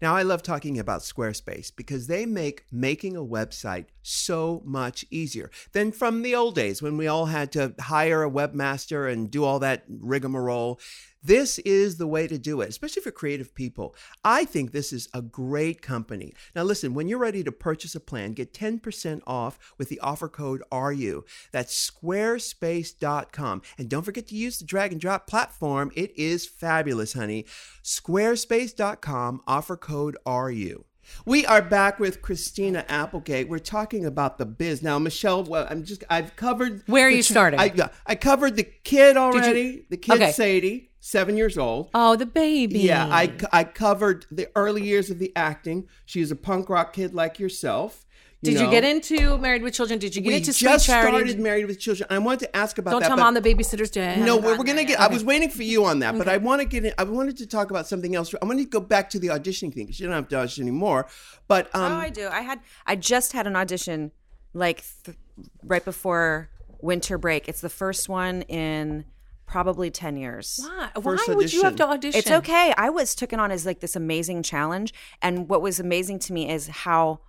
Now, 0.00 0.14
I 0.14 0.22
love 0.22 0.42
talking 0.42 0.78
about 0.78 1.00
Squarespace 1.00 1.72
because 1.74 2.06
they 2.06 2.26
make 2.26 2.64
making 2.70 3.16
a 3.16 3.24
website 3.24 3.86
so 4.02 4.62
much 4.64 5.04
easier 5.10 5.50
than 5.72 5.92
from 5.92 6.22
the 6.22 6.34
old 6.34 6.54
days 6.54 6.82
when 6.82 6.96
we 6.96 7.06
all 7.06 7.26
had 7.26 7.52
to 7.52 7.74
hire 7.80 8.22
a 8.22 8.30
webmaster 8.30 9.10
and 9.10 9.30
do 9.30 9.44
all 9.44 9.58
that 9.60 9.84
rigmarole. 9.88 10.80
This 11.24 11.58
is 11.60 11.96
the 11.96 12.06
way 12.06 12.26
to 12.26 12.36
do 12.36 12.60
it, 12.60 12.68
especially 12.68 13.00
for 13.00 13.10
creative 13.10 13.54
people. 13.54 13.96
I 14.22 14.44
think 14.44 14.72
this 14.72 14.92
is 14.92 15.08
a 15.14 15.22
great 15.22 15.80
company. 15.80 16.34
Now, 16.54 16.64
listen, 16.64 16.92
when 16.92 17.08
you're 17.08 17.18
ready 17.18 17.42
to 17.42 17.50
purchase 17.50 17.94
a 17.94 18.00
plan, 18.00 18.34
get 18.34 18.52
10% 18.52 19.22
off 19.26 19.58
with 19.78 19.88
the 19.88 19.98
offer 20.00 20.28
code 20.28 20.62
RU. 20.70 21.24
That's 21.50 21.90
squarespace.com. 21.90 23.62
And 23.78 23.88
don't 23.88 24.02
forget 24.02 24.26
to 24.28 24.36
use 24.36 24.58
the 24.58 24.66
drag 24.66 24.92
and 24.92 25.00
drop 25.00 25.26
platform. 25.26 25.90
It 25.94 26.16
is 26.18 26.46
fabulous, 26.46 27.14
honey. 27.14 27.46
Squarespace.com, 27.82 29.40
offer 29.46 29.76
code 29.78 30.18
RU. 30.26 30.84
We 31.24 31.44
are 31.46 31.62
back 31.62 31.98
with 31.98 32.22
Christina 32.22 32.84
Applegate. 32.88 33.48
We're 33.48 33.58
talking 33.58 34.06
about 34.06 34.38
the 34.38 34.46
biz 34.46 34.82
now. 34.82 34.98
Michelle, 34.98 35.44
well, 35.44 35.66
I'm 35.68 35.84
just 35.84 36.04
I've 36.08 36.34
covered 36.36 36.82
Where 36.86 37.06
are 37.06 37.10
you 37.10 37.22
starting? 37.22 37.60
I, 37.60 37.72
I 38.06 38.14
covered 38.14 38.56
the 38.56 38.64
kid 38.64 39.16
already. 39.16 39.86
the 39.90 39.96
kid 39.96 40.14
Okay. 40.14 40.32
Sadie, 40.32 40.90
seven 41.04 41.36
years 41.36 41.58
old. 41.58 41.90
Oh, 41.92 42.16
the 42.16 42.24
baby. 42.24 42.80
Yeah, 42.80 43.06
I, 43.06 43.30
I 43.52 43.64
covered 43.64 44.24
the 44.30 44.48
early 44.56 44.82
years 44.82 45.10
of 45.10 45.18
the 45.18 45.32
acting. 45.36 45.86
She 46.06 46.20
was 46.20 46.30
a 46.30 46.36
punk 46.36 46.70
rock 46.70 46.94
kid 46.94 47.12
like 47.12 47.38
yourself. 47.38 48.06
Did 48.42 48.60
you 48.60 48.70
get 48.70 48.84
into 48.84 49.38
Married 49.38 49.62
with 49.62 49.72
Children? 49.72 49.98
Did 49.98 50.14
you 50.14 50.20
get 50.20 50.28
We 50.28 50.34
into 50.36 50.52
Sweet 50.52 50.68
just 50.68 50.86
Charity? 50.86 51.16
started 51.16 51.40
Married 51.40 51.66
with 51.66 51.80
Children. 51.80 52.08
I 52.10 52.18
wanted 52.18 52.40
to 52.40 52.56
ask 52.56 52.76
about 52.76 52.90
that. 52.90 52.94
Don't 52.94 53.02
that. 53.02 53.08
tell 53.08 53.16
mom 53.16 53.32
the 53.32 53.40
babysitter's 53.40 53.90
dead. 53.90 54.18
no, 54.18 54.36
we're, 54.36 54.58
we're 54.58 54.64
gonna 54.64 54.84
get. 54.84 55.00
I 55.00 55.08
was 55.08 55.24
waiting 55.24 55.48
for 55.48 55.62
you 55.62 55.86
on 55.86 56.00
that, 56.00 56.18
but 56.18 56.28
I 56.28 56.36
want 56.36 56.60
to 56.60 56.66
get. 56.68 56.84
In, 56.84 56.92
I 56.98 57.04
wanted 57.04 57.38
to 57.38 57.46
talk 57.46 57.70
about 57.70 57.86
something 57.86 58.14
else. 58.14 58.34
I 58.42 58.44
wanted 58.44 58.64
to 58.64 58.68
go 58.68 58.80
back 58.80 59.08
to 59.10 59.18
the 59.18 59.28
auditioning 59.28 59.72
thing 59.72 59.86
because 59.86 59.98
you 59.98 60.06
don't 60.06 60.14
have 60.14 60.28
to 60.28 60.36
audition 60.36 60.62
anymore. 60.62 61.06
But 61.48 61.74
um, 61.74 61.92
oh 61.92 61.96
i 61.96 62.10
do 62.10 62.28
i 62.28 62.40
had 62.40 62.60
i 62.86 62.96
just 62.96 63.32
had 63.32 63.46
an 63.46 63.56
audition 63.56 64.10
like 64.52 64.82
th- 65.04 65.16
right 65.62 65.84
before 65.84 66.50
winter 66.80 67.16
break 67.18 67.48
it's 67.48 67.60
the 67.60 67.70
first 67.70 68.08
one 68.08 68.42
in 68.42 69.04
probably 69.46 69.90
10 69.90 70.16
years 70.16 70.60
Why? 70.62 70.90
First 71.00 71.28
Why 71.28 71.34
would 71.34 71.52
you 71.52 71.62
have 71.62 71.76
to 71.76 71.86
audition. 71.86 72.18
It's 72.18 72.30
okay. 72.30 72.72
I 72.76 72.90
was 72.90 73.14
taken 73.14 73.38
on 73.40 73.50
as 73.50 73.64
like 73.66 73.80
this 73.80 73.94
amazing 73.96 74.42
challenge. 74.42 74.92
And 75.22 75.48
what 75.48 75.60
was 75.62 75.78
amazing 75.78 76.18
to 76.20 76.32
me 76.32 76.50
is 76.50 76.66
how 76.68 77.20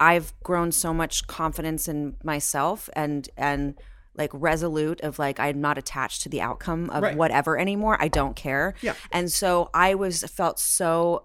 I've 0.00 0.32
grown 0.42 0.70
so 0.72 0.94
much 0.94 1.26
confidence 1.26 1.88
in 1.88 2.16
myself 2.22 2.88
and 2.94 3.28
and 3.36 3.74
like 4.16 4.30
resolute 4.32 5.00
of 5.02 5.18
like 5.18 5.38
I'm 5.40 5.60
not 5.60 5.78
attached 5.78 6.22
to 6.22 6.28
the 6.28 6.40
outcome 6.40 6.90
of 6.90 7.02
Right. 7.02 7.16
whatever 7.16 7.58
anymore. 7.58 7.96
I 8.00 8.08
don't 8.08 8.34
care. 8.36 8.74
Yeah. 8.80 8.94
And 9.12 9.30
so 9.30 9.70
I 9.74 9.94
was 9.94 10.22
felt 10.24 10.58
so 10.58 11.24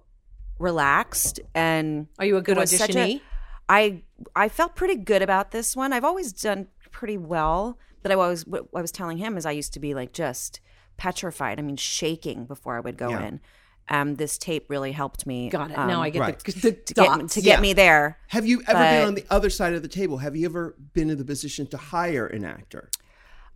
relaxed 0.60 1.40
and 1.56 2.08
Are 2.20 2.26
you 2.26 2.38
a 2.38 2.42
good 2.42 2.58
such 2.70 2.90
a- 2.90 2.94
auditionee? 2.94 3.22
I 3.70 4.02
I 4.36 4.50
felt 4.50 4.76
pretty 4.76 4.96
good 4.96 5.22
about 5.22 5.52
this 5.52 5.76
one. 5.76 5.94
I've 5.94 6.04
always 6.04 6.34
done 6.34 6.68
pretty 6.92 7.18
well, 7.18 7.78
but 8.04 8.12
I 8.12 8.16
was 8.16 8.46
what 8.46 8.68
I 8.76 8.82
was 8.82 8.92
telling 8.92 9.18
him 9.18 9.38
is 9.38 9.46
I 9.46 9.52
used 9.52 9.74
to 9.74 9.80
be 9.80 9.94
like 9.96 10.14
just 10.14 10.60
petrified. 10.98 11.58
I 11.60 11.64
mean, 11.64 11.78
shaking 11.78 12.46
before 12.46 12.78
I 12.78 12.80
would 12.82 12.98
go 12.98 13.10
Yeah. 13.10 13.24
in. 13.28 13.42
Um, 13.90 14.16
this 14.16 14.38
tape 14.38 14.70
really 14.70 14.94
helped 14.94 15.26
me. 15.26 15.50
Got 15.50 15.72
it. 15.72 15.78
um, 15.78 15.88
now 15.90 16.02
I 16.02 16.10
get 16.10 16.20
right. 16.20 16.40
the, 16.40 16.52
the 16.54 16.72
to 16.72 16.94
get, 16.94 17.06
dots. 17.06 17.34
to 17.34 17.42
get 17.42 17.60
me 17.60 17.74
there. 17.74 18.18
Have 18.28 18.46
you 18.46 18.62
ever 18.68 18.80
been 18.80 19.08
on 19.08 19.16
the 19.16 19.26
other 19.30 19.50
side 19.50 19.74
of 19.74 19.82
the 19.82 19.90
table? 19.90 20.20
Have 20.20 20.36
you 20.38 20.46
ever 20.46 20.76
been 20.94 21.10
in 21.10 21.18
the 21.18 21.26
position 21.26 21.68
to 21.68 21.78
hire 21.78 22.26
an 22.28 22.46
actor? 22.46 22.90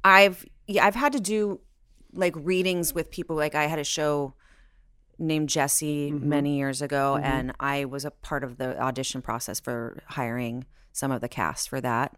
I've 0.04 0.46
yeah, 0.68 0.86
I've 0.86 0.96
had 0.96 1.14
to 1.14 1.20
do 1.22 1.62
like 2.14 2.34
readings 2.36 2.94
with 2.94 3.10
people. 3.12 3.36
Like 3.38 3.56
I 3.56 3.68
had 3.68 3.80
a 3.80 3.84
show 3.86 4.34
named 5.20 5.50
Jesse 5.50 6.12
Mm-hmm. 6.12 6.28
many 6.30 6.58
years 6.58 6.82
ago, 6.82 7.16
and 7.18 7.54
I 7.60 7.86
was 7.86 8.04
a 8.06 8.12
part 8.12 8.44
of 8.44 8.58
the 8.58 8.80
audition 8.82 9.22
process 9.22 9.60
for 9.60 10.04
hiring 10.08 10.66
some 10.92 11.12
of 11.12 11.22
the 11.22 11.30
cast 11.30 11.70
for 11.70 11.80
that. 11.82 12.16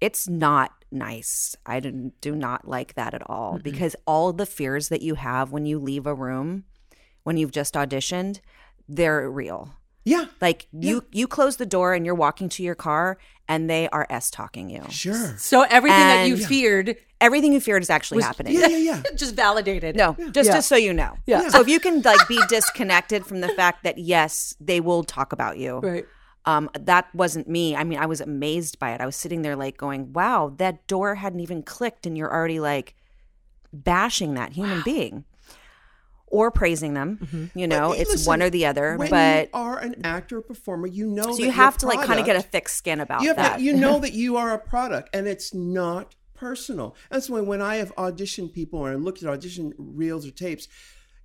It's 0.00 0.28
not 0.28 0.72
nice. 0.90 1.56
I 1.66 1.80
do, 1.80 2.12
do 2.20 2.34
not 2.34 2.66
like 2.66 2.94
that 2.94 3.14
at 3.14 3.22
all 3.28 3.58
because 3.62 3.94
all 4.06 4.32
the 4.32 4.46
fears 4.46 4.88
that 4.88 5.02
you 5.02 5.14
have 5.16 5.52
when 5.52 5.66
you 5.66 5.78
leave 5.78 6.06
a 6.06 6.14
room, 6.14 6.64
when 7.22 7.36
you've 7.36 7.52
just 7.52 7.74
auditioned, 7.74 8.40
they're 8.88 9.30
real. 9.30 9.74
Yeah, 10.04 10.24
Like 10.40 10.66
you, 10.72 11.04
you 11.12 11.28
close 11.28 11.56
the 11.56 11.66
door 11.66 11.92
and 11.92 12.06
you're 12.06 12.14
walking 12.14 12.48
to 12.50 12.62
your 12.62 12.74
car, 12.74 13.18
and 13.46 13.68
they 13.68 13.86
are 13.90 14.06
s 14.08 14.30
talking 14.30 14.70
you. 14.70 14.82
sure. 14.88 15.36
So 15.36 15.60
everything 15.62 15.98
that 16.00 16.26
you 16.26 16.34
And- 16.36 16.44
feared 16.46 16.96
Everything 17.22 17.52
you 17.52 17.60
feared 17.60 17.82
is 17.82 17.90
actually 17.90 18.22
happening. 18.22 18.54
Yeah, 18.54 18.66
yeah, 18.68 18.78
yeah. 18.78 19.02
just 19.14 19.34
validated. 19.34 19.94
No, 19.94 20.16
just 20.32 20.46
Yeah. 20.48 20.54
just 20.54 20.68
so 20.70 20.76
you 20.76 20.94
know. 20.94 21.18
Yeah. 21.26 21.50
So 21.50 21.60
if 21.60 21.68
you 21.68 21.78
can 21.78 22.00
like 22.00 22.26
be 22.28 22.40
disconnected 22.48 23.26
from 23.26 23.42
the 23.42 23.48
fact 23.50 23.84
that 23.84 23.98
yes, 23.98 24.54
they 24.58 24.80
will 24.80 25.04
talk 25.04 25.34
about 25.34 25.58
you. 25.58 25.80
Right. 25.80 26.06
Um, 26.46 26.70
that 26.78 27.14
wasn't 27.14 27.48
me. 27.48 27.76
I 27.76 27.84
mean, 27.84 27.98
I 27.98 28.06
was 28.06 28.20
amazed 28.20 28.78
by 28.78 28.92
it. 28.92 29.00
I 29.00 29.06
was 29.06 29.16
sitting 29.16 29.42
there 29.42 29.56
like 29.56 29.76
going, 29.76 30.12
"Wow, 30.12 30.54
that 30.56 30.86
door 30.86 31.16
hadn't 31.16 31.40
even 31.40 31.62
clicked, 31.62 32.06
and 32.06 32.16
you're 32.16 32.32
already 32.32 32.60
like 32.60 32.94
bashing 33.72 34.34
that 34.34 34.52
human 34.52 34.82
being." 34.82 35.24
Or 36.32 36.52
praising 36.52 36.94
them, 36.94 37.50
you 37.56 37.66
know, 37.66 37.90
it's 37.90 38.08
listen, 38.08 38.28
one 38.28 38.40
or 38.40 38.50
the 38.50 38.64
other. 38.64 38.96
When 38.96 39.10
But 39.10 39.46
you 39.46 39.50
are 39.52 39.80
an 39.80 40.06
actor 40.06 40.38
or 40.38 40.42
performer, 40.42 40.86
you 40.86 41.08
know 41.08 41.24
so 41.24 41.36
that 41.36 41.42
you 41.42 41.50
have 41.50 41.76
to 41.78 41.86
like 41.86 42.06
kind 42.06 42.20
of 42.20 42.24
get 42.24 42.36
a 42.36 42.40
thick 42.40 42.68
skin 42.68 43.00
about 43.00 43.22
you 43.22 43.34
that. 43.34 43.56
To, 43.56 43.62
you 43.62 43.72
know 43.72 43.98
that 44.04 44.12
you 44.12 44.36
are 44.36 44.52
a 44.52 44.58
product, 44.58 45.10
and 45.12 45.26
it's 45.26 45.52
not 45.52 46.14
personal. 46.40 46.96
That's 47.10 47.28
why 47.28 47.40
when 47.40 47.60
I 47.60 47.76
have 47.76 47.94
auditioned 47.96 48.54
people 48.54 48.80
or 48.80 48.92
I 48.92 48.94
looked 48.94 49.22
at 49.22 49.28
audition 49.28 49.74
reels 49.76 50.26
or 50.26 50.30
tapes, 50.30 50.68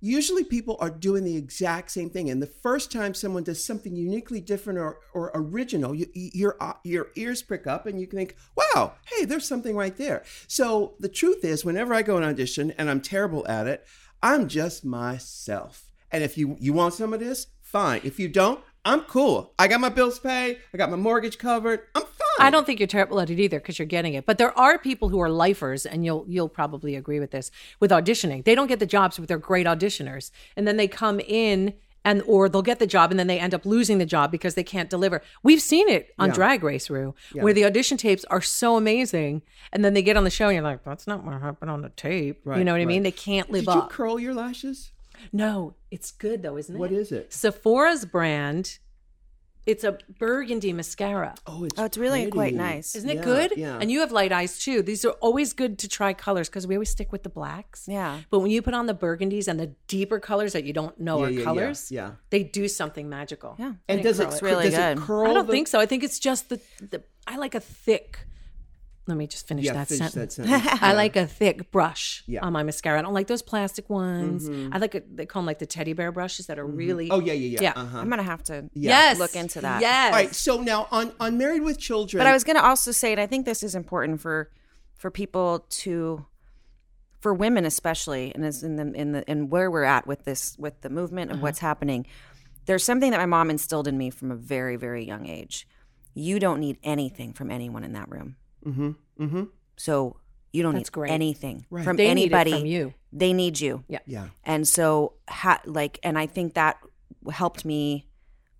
usually 0.06 0.44
people 0.44 0.76
are 0.80 0.90
doing 0.90 1.24
the 1.24 1.36
exact 1.36 1.90
same 1.90 2.10
thing. 2.10 2.30
And 2.30 2.40
the 2.40 2.46
first 2.46 2.92
time 2.92 3.12
someone 3.12 3.42
does 3.42 3.62
something 3.62 3.96
uniquely 3.96 4.40
different 4.40 4.78
or, 4.78 5.00
or 5.12 5.30
original, 5.34 5.94
you, 5.94 6.06
your 6.14 6.56
uh, 6.60 6.74
your 6.84 7.08
ears 7.16 7.42
prick 7.42 7.66
up, 7.66 7.86
and 7.86 8.00
you 8.00 8.06
think, 8.06 8.36
"Wow, 8.56 8.94
hey, 9.06 9.24
there's 9.24 9.48
something 9.48 9.76
right 9.76 9.96
there." 9.96 10.22
So 10.46 10.94
the 11.00 11.08
truth 11.08 11.44
is, 11.44 11.64
whenever 11.64 11.92
I 11.92 12.02
go 12.02 12.16
and 12.16 12.24
audition, 12.24 12.72
and 12.78 12.88
I'm 12.88 13.00
terrible 13.00 13.46
at 13.48 13.66
it, 13.66 13.86
I'm 14.22 14.48
just 14.48 14.84
myself. 14.84 15.90
And 16.10 16.22
if 16.22 16.38
you 16.38 16.56
you 16.60 16.72
want 16.72 16.94
some 16.94 17.12
of 17.12 17.20
this, 17.20 17.48
fine. 17.60 18.00
If 18.04 18.18
you 18.18 18.28
don't, 18.28 18.60
I'm 18.84 19.02
cool. 19.02 19.52
I 19.58 19.66
got 19.66 19.80
my 19.80 19.88
bills 19.88 20.18
paid. 20.18 20.58
I 20.72 20.76
got 20.78 20.90
my 20.90 20.96
mortgage 20.96 21.38
covered. 21.38 21.80
I'm 21.94 22.02
fine. 22.02 22.25
I 22.38 22.50
don't 22.50 22.66
think 22.66 22.80
you're 22.80 22.86
terrible 22.86 23.20
at 23.20 23.30
it 23.30 23.38
either 23.38 23.58
because 23.58 23.78
you're 23.78 23.86
getting 23.86 24.14
it. 24.14 24.26
But 24.26 24.38
there 24.38 24.56
are 24.58 24.78
people 24.78 25.08
who 25.08 25.20
are 25.20 25.30
lifers, 25.30 25.86
and 25.86 26.04
you'll 26.04 26.24
you'll 26.28 26.48
probably 26.48 26.94
agree 26.96 27.20
with 27.20 27.30
this 27.30 27.50
with 27.80 27.90
auditioning. 27.90 28.44
They 28.44 28.54
don't 28.54 28.66
get 28.68 28.78
the 28.78 28.86
jobs, 28.86 29.18
but 29.18 29.28
they're 29.28 29.38
great 29.38 29.66
auditioners, 29.66 30.30
and 30.56 30.66
then 30.66 30.76
they 30.76 30.88
come 30.88 31.20
in 31.20 31.74
and 32.04 32.22
or 32.26 32.48
they'll 32.48 32.62
get 32.62 32.78
the 32.78 32.86
job 32.86 33.10
and 33.10 33.18
then 33.18 33.26
they 33.26 33.40
end 33.40 33.52
up 33.52 33.66
losing 33.66 33.98
the 33.98 34.06
job 34.06 34.30
because 34.30 34.54
they 34.54 34.62
can't 34.62 34.88
deliver. 34.88 35.22
We've 35.42 35.60
seen 35.60 35.88
it 35.88 36.14
on 36.20 36.28
Drag 36.30 36.62
Race, 36.62 36.88
Ru, 36.88 37.14
where 37.42 37.52
the 37.52 37.64
audition 37.64 37.96
tapes 37.98 38.24
are 38.26 38.40
so 38.40 38.76
amazing, 38.76 39.42
and 39.72 39.84
then 39.84 39.92
they 39.92 40.02
get 40.02 40.16
on 40.16 40.22
the 40.22 40.30
show 40.30 40.46
and 40.46 40.54
you're 40.54 40.62
like, 40.62 40.84
that's 40.84 41.08
not 41.08 41.24
what 41.24 41.40
happened 41.42 41.68
on 41.70 41.82
the 41.82 41.88
tape. 41.90 42.42
you 42.46 42.62
know 42.62 42.72
what 42.72 42.80
I 42.80 42.84
mean? 42.84 43.02
They 43.02 43.10
can't 43.10 43.50
live 43.50 43.68
up. 43.68 43.74
Did 43.74 43.82
you 43.82 43.88
curl 43.88 44.20
your 44.20 44.34
lashes? 44.34 44.92
no, 45.32 45.74
it's 45.90 46.12
good 46.12 46.42
though, 46.42 46.56
isn't 46.56 46.76
it? 46.76 46.78
What 46.78 46.92
is 46.92 47.10
it? 47.10 47.32
Sephora's 47.32 48.04
brand. 48.04 48.78
It's 49.66 49.82
a 49.82 49.98
burgundy 50.18 50.72
mascara. 50.72 51.34
Oh, 51.46 51.64
it's 51.64 51.78
oh, 51.78 51.84
it's 51.84 51.98
really 51.98 52.30
quite 52.30 52.54
nice. 52.54 52.94
Isn't 52.94 53.10
it 53.10 53.16
Yeah, 53.16 53.22
good? 53.24 53.52
yeah. 53.56 53.78
And 53.80 53.90
you 53.90 53.98
have 54.00 54.12
light 54.12 54.30
eyes 54.30 54.58
too. 54.60 54.80
These 54.80 55.04
are 55.04 55.10
always 55.20 55.52
good 55.52 55.78
to 55.80 55.88
try 55.88 56.12
colors 56.14 56.48
because 56.48 56.68
we 56.68 56.76
always 56.76 56.90
stick 56.90 57.10
with 57.10 57.24
the 57.24 57.28
blacks. 57.28 57.86
Yeah. 57.88 58.20
But 58.30 58.38
when 58.40 58.50
you 58.52 58.62
put 58.62 58.74
on 58.74 58.86
the 58.86 58.94
burgundies 58.94 59.48
and 59.48 59.58
the 59.58 59.72
deeper 59.88 60.20
colors 60.20 60.52
that 60.52 60.62
you 60.64 60.72
don't 60.72 60.98
know 61.00 61.18
Yeah, 61.18 61.26
are 61.26 61.30
yeah, 61.30 61.38
yeah, 61.38 61.44
colors, 61.44 61.90
yeah. 61.90 62.10
they 62.30 62.44
do 62.44 62.68
something 62.68 63.08
magical. 63.08 63.56
Yeah. 63.58 63.72
And 63.88 64.02
does 64.04 64.20
it, 64.20 64.28
It's 64.28 64.40
really 64.40 64.70
does 64.70 64.74
it 64.74 64.96
good. 64.96 64.98
curl? 65.04 65.30
I 65.30 65.34
don't 65.34 65.46
the- 65.46 65.52
think 65.52 65.66
so. 65.66 65.80
I 65.80 65.86
think 65.86 66.04
it's 66.04 66.20
just 66.20 66.48
the, 66.48 66.60
the 66.80 67.02
I 67.26 67.36
like 67.36 67.56
a 67.56 67.60
thick. 67.60 68.20
Let 69.08 69.16
me 69.16 69.26
just 69.28 69.46
finish 69.46 69.64
Yeah, 69.64 69.74
that 69.74 69.88
finish 69.88 70.10
sentence. 70.12 70.36
that 70.36 70.46
sentence. 70.46 70.78
I 70.82 70.92
like 70.92 71.14
a 71.14 71.26
thick 71.26 71.70
brush 71.70 72.24
Yeah. 72.26 72.44
on 72.44 72.52
my 72.52 72.64
mascara. 72.64 72.98
I 72.98 73.02
don't 73.02 73.14
like 73.14 73.28
those 73.28 73.42
plastic 73.42 73.88
ones. 73.88 74.48
Mm-hmm. 74.48 74.74
I 74.74 74.78
like 74.78 74.96
a, 74.96 75.02
they 75.08 75.26
call 75.26 75.42
them 75.42 75.46
like 75.46 75.60
the 75.60 75.66
teddy 75.66 75.92
bear 75.92 76.10
brushes 76.10 76.46
that 76.46 76.58
are 76.58 76.66
really. 76.66 77.08
Oh 77.10 77.20
yeah, 77.20 77.32
yeah, 77.32 77.48
yeah. 77.60 77.62
Yeah. 77.62 77.72
Uh-huh. 77.76 77.98
I'm 77.98 78.10
gonna 78.10 78.24
have 78.24 78.42
to 78.44 78.68
yes. 78.74 79.18
look 79.18 79.36
into 79.36 79.60
that. 79.60 79.80
Yes. 79.80 80.12
All 80.12 80.18
right. 80.18 80.34
So 80.34 80.60
now 80.60 80.88
on 80.90 81.12
on 81.20 81.38
Married 81.38 81.62
with 81.62 81.78
Children. 81.78 82.18
But 82.20 82.26
I 82.26 82.32
was 82.32 82.42
going 82.42 82.56
to 82.56 82.64
also 82.64 82.90
say, 82.90 83.12
and 83.12 83.20
I 83.20 83.26
think 83.26 83.46
this 83.46 83.62
is 83.62 83.74
important 83.76 84.20
for 84.20 84.50
for 84.96 85.10
people 85.10 85.66
to, 85.68 86.26
for 87.20 87.32
women 87.34 87.64
especially, 87.64 88.32
and 88.34 88.44
as 88.44 88.62
in 88.64 88.76
the 88.76 88.92
in 88.92 89.12
the 89.12 89.30
in 89.30 89.48
where 89.50 89.70
we're 89.70 89.84
at 89.84 90.06
with 90.06 90.24
this 90.24 90.56
with 90.58 90.80
the 90.80 90.90
movement 90.90 91.30
and 91.30 91.40
what's 91.42 91.60
happening. 91.60 92.06
There's 92.66 92.82
something 92.82 93.12
that 93.12 93.18
my 93.18 93.26
mom 93.26 93.50
instilled 93.50 93.86
in 93.86 93.96
me 93.96 94.10
from 94.10 94.32
a 94.32 94.34
very 94.36 94.74
very 94.74 95.04
young 95.04 95.26
age. 95.28 95.68
You 96.14 96.38
don't 96.40 96.60
need 96.60 96.78
anything 96.82 97.32
from 97.34 97.50
anyone 97.50 97.84
in 97.84 97.92
that 97.92 98.10
room. 98.10 98.36
Mm-hmm. 98.66 98.90
Mm-hmm. 99.20 99.42
So 99.76 100.16
you 100.52 100.62
don't 100.62 100.74
That's 100.74 100.88
need 100.88 100.92
great. 100.92 101.10
anything 101.12 101.66
Right. 101.70 101.84
from 101.84 101.96
They 101.96 102.12
need 102.14 102.32
it 102.32 102.32
anybody. 102.32 102.52
from 102.52 102.66
you. 102.66 102.94
They 103.12 103.32
need 103.32 103.60
you. 103.60 103.84
Yeah. 103.88 103.98
Yeah. 104.06 104.28
And 104.44 104.66
so, 104.66 105.14
ha- 105.28 105.60
like, 105.66 105.98
and 106.02 106.18
I 106.18 106.26
think 106.26 106.54
that 106.54 106.78
helped 107.30 107.64
me 107.64 108.08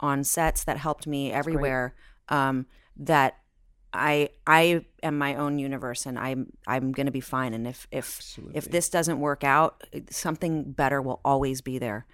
on 0.01 0.25
sets. 0.25 0.65
That 0.65 0.77
helped 0.79 1.07
me 1.07 1.33
everywhere. 1.33 1.95
Um, 2.29 2.67
that 2.99 3.39
I 3.93 4.31
I 4.47 4.85
am 5.03 5.17
my 5.19 5.37
own 5.37 5.59
universe, 5.59 6.05
and 6.07 6.19
I'm 6.19 6.53
I'm 6.67 6.93
gonna 6.93 7.11
be 7.11 7.21
fine. 7.21 7.55
And 7.55 7.67
if 7.67 7.87
if 7.91 8.39
if 8.53 8.71
this 8.71 8.89
doesn't 8.91 9.21
work 9.21 9.43
out, 9.45 9.83
something 10.11 10.73
better 10.73 11.01
will 11.01 11.21
always 11.25 11.61
be 11.63 11.79
there. 11.79 12.07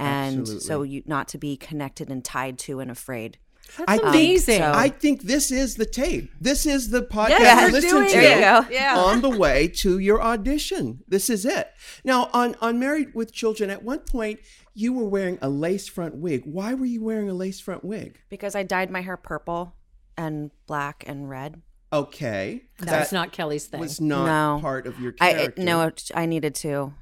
And 0.00 0.46
so, 0.46 0.82
you 0.82 1.02
not 1.06 1.26
to 1.28 1.38
be 1.38 1.56
connected 1.56 2.08
and 2.10 2.24
tied 2.24 2.58
to 2.60 2.78
and 2.80 2.90
afraid. 2.90 3.38
That's 3.76 3.90
I 3.90 3.96
think- 3.98 4.08
amazing. 4.08 4.58
so- 4.60 4.72
I 4.74 4.88
think 4.88 5.22
this 5.22 5.50
is 5.50 5.76
the 5.76 5.84
tape. 5.86 6.30
This 6.40 6.64
is 6.66 6.90
the 6.90 7.02
podcast 7.02 7.28
Yes, 7.30 7.60
you 7.60 7.66
we're 7.66 7.72
listen 7.72 7.90
to 7.90 8.04
it. 8.06 8.12
There 8.12 8.34
you 8.36 8.64
go. 8.64 8.70
Yeah. 8.74 8.98
on 8.98 9.20
the 9.20 9.30
way 9.30 9.68
to 9.76 9.98
your 9.98 10.22
audition. 10.22 11.00
This 11.06 11.28
is 11.28 11.44
it. 11.44 11.68
Now, 12.04 12.30
on 12.32 12.54
on 12.60 12.78
Married 12.78 13.14
with 13.14 13.32
Children, 13.32 13.70
at 13.70 13.82
one 13.82 14.00
point 14.00 14.40
you 14.74 14.92
were 14.92 15.04
wearing 15.08 15.38
a 15.42 15.48
lace 15.48 15.88
front 15.88 16.14
wig. 16.16 16.42
Why 16.44 16.72
were 16.74 16.86
you 16.86 17.02
wearing 17.02 17.28
a 17.28 17.34
lace 17.34 17.60
front 17.60 17.84
wig? 17.84 18.20
Because 18.30 18.54
I 18.54 18.62
dyed 18.62 18.90
my 18.90 19.00
hair 19.02 19.16
purple 19.16 19.74
and 20.16 20.50
black 20.66 21.04
and 21.06 21.28
red. 21.28 21.60
Okay, 21.92 22.64
that 22.80 23.00
was 23.00 23.12
not 23.12 23.32
Kelly's 23.32 23.66
thing. 23.66 23.80
It 23.80 23.82
was 23.82 24.00
not 24.00 24.26
No. 24.56 24.60
part 24.60 24.86
of 24.86 25.00
your 25.00 25.14
I 25.20 25.32
character. 25.32 25.62
it, 25.62 25.64
no, 25.64 25.90
I 26.14 26.26
needed 26.26 26.54
to. 26.56 26.92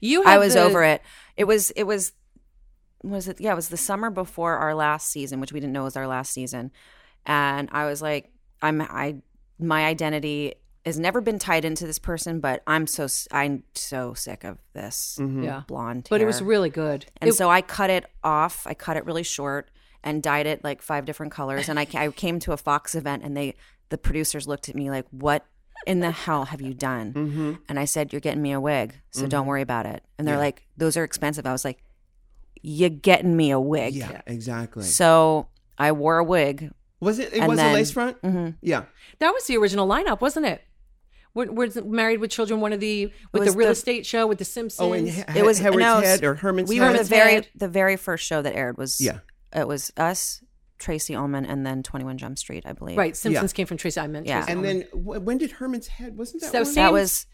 you 0.00 0.24
I 0.24 0.38
was 0.38 0.54
the- 0.54 0.62
over 0.62 0.82
it. 0.84 1.00
It 1.36 1.44
was 1.44 1.70
it 1.72 1.84
was 1.84 2.12
was 3.10 3.28
it 3.28 3.40
yeah, 3.40 3.52
it 3.52 3.56
was 3.56 3.68
the 3.68 3.76
summer 3.76 4.10
before 4.10 4.56
our 4.56 4.74
last 4.74 5.08
season, 5.08 5.40
which 5.40 5.52
we 5.52 5.60
didn't 5.60 5.72
know 5.72 5.84
was 5.84 5.96
our 5.96 6.06
last 6.06 6.32
season. 6.32 6.70
And 7.24 7.68
I 7.72 7.86
was 7.86 8.00
like, 8.02 8.30
I'm 8.62 8.80
I 8.80 9.16
my 9.58 9.84
identity 9.86 10.54
has 10.84 10.98
never 11.00 11.20
been 11.20 11.38
tied 11.38 11.64
into 11.64 11.84
this 11.86 11.98
person, 11.98 12.38
but 12.38 12.62
I'm 12.66 12.86
so 12.86 13.08
i'm 13.32 13.64
so 13.74 14.14
sick 14.14 14.44
of 14.44 14.58
this 14.72 15.18
Yeah. 15.20 15.62
blonde. 15.66 16.06
But 16.08 16.20
it 16.20 16.26
was 16.26 16.40
really 16.40 16.70
good. 16.70 17.06
and 17.20 17.28
It- 17.28 17.34
so 17.34 17.50
I 17.50 17.60
cut 17.62 17.90
it 17.90 18.04
off. 18.22 18.66
I 18.66 18.74
cut 18.74 18.96
it 18.96 19.04
really 19.04 19.24
short 19.24 19.70
and 20.04 20.22
dyed 20.22 20.46
it 20.46 20.62
like 20.62 20.80
five 20.82 21.04
different 21.04 21.32
colors. 21.32 21.68
And 21.68 21.80
I, 21.80 21.86
I 21.94 22.08
came 22.10 22.38
to 22.40 22.52
a 22.52 22.56
Fox 22.56 22.94
event, 22.94 23.24
and 23.24 23.36
they 23.36 23.54
the 23.88 23.98
producers 23.98 24.46
looked 24.46 24.68
at 24.68 24.74
me 24.76 24.88
like, 24.90 25.06
"What 25.10 25.44
in 25.86 25.98
the 26.00 26.12
hell 26.12 26.44
have 26.46 26.60
you 26.60 26.72
done?" 26.74 27.12
Mm-hmm. 27.12 27.52
And 27.68 27.78
I 27.80 27.84
said, 27.84 28.12
"You're 28.12 28.20
getting 28.20 28.42
me 28.42 28.52
a 28.52 28.60
wig, 28.60 28.94
so 29.10 29.26
don't 29.26 29.46
worry 29.46 29.62
about 29.62 29.86
it." 29.86 30.04
And 30.18 30.26
they're 30.28 30.38
like, 30.38 30.66
"Those 30.76 30.96
are 30.96 31.02
expensive." 31.04 31.46
I 31.46 31.52
was 31.52 31.64
like, 31.64 31.82
"You're 32.68 32.90
getting 32.90 33.36
me 33.36 33.50
a 33.52 33.60
wig." 33.60 33.94
Yeah, 33.94 34.22
exactly. 34.26 34.82
So 34.82 35.46
I 35.78 35.92
wore 35.92 36.18
a 36.18 36.24
wig. 36.24 36.72
was 37.00 37.18
it? 37.20 37.32
It 37.32 37.38
and 37.40 37.48
was 37.48 37.60
a 37.60 37.72
lace 37.72 37.90
front. 37.92 38.20
Mhm. 38.22 38.56
Yeah. 38.60 38.84
that 39.20 39.30
was 39.32 39.46
the 39.46 39.56
original 39.56 39.86
lineup, 39.86 40.20
wasn't 40.20 40.46
it? 40.46 40.62
Wa- 41.34 41.44
Was 41.44 41.76
Married 41.76 42.18
with 42.20 42.30
Children 42.30 42.60
one 42.60 42.72
of 42.72 42.80
the 42.80 43.12
with 43.32 43.44
the 43.44 43.52
real 43.52 43.68
the- 43.68 43.72
estate 43.72 44.04
show 44.06 44.26
with 44.26 44.38
the 44.38 44.44
Simpsons? 44.44 44.80
Oh, 44.80 44.92
and 44.94 45.06
It 45.36 45.44
was 45.44 45.58
Howard's 45.58 45.78
no, 45.78 46.00
Head 46.00 46.24
or 46.24 46.34
Herman's 46.34 46.68
We 46.68 46.78
Head. 46.78 46.92
were 46.92 46.98
the 46.98 47.04
very 47.04 47.46
the 47.54 47.68
very 47.68 47.96
first 47.96 48.24
show 48.26 48.40
that 48.42 48.54
aired 48.56 48.78
was 48.78 49.00
Yeah. 49.00 49.18
It 49.54 49.68
was 49.68 49.92
us, 49.98 50.42
Tracey 50.78 51.14
Ullman, 51.14 51.44
and 51.46 51.64
then 51.66 51.82
Twenty 51.82 52.04
One 52.06 52.16
Jump 52.18 52.38
Street, 52.38 52.64
I 52.66 52.72
believe. 52.72 52.96
right. 52.98 53.14
Simpsons 53.16 53.52
came 53.52 53.66
from 53.66 53.76
Tracey. 53.76 54.00
I 54.00 54.06
meant 54.06 54.26
Yeah. 54.26 54.38
Tracey 54.40 54.52
and 54.52 54.58
Ullman. 54.66 54.84
then 55.14 55.24
when 55.24 55.38
did 55.38 55.52
Herman's 55.52 55.86
Head? 55.88 56.16
Wasn't 56.16 56.42
that 56.42 56.50
So 56.52 56.58
one? 56.60 56.64
same- 56.66 56.74
That 56.76 56.92
was. 56.92 57.26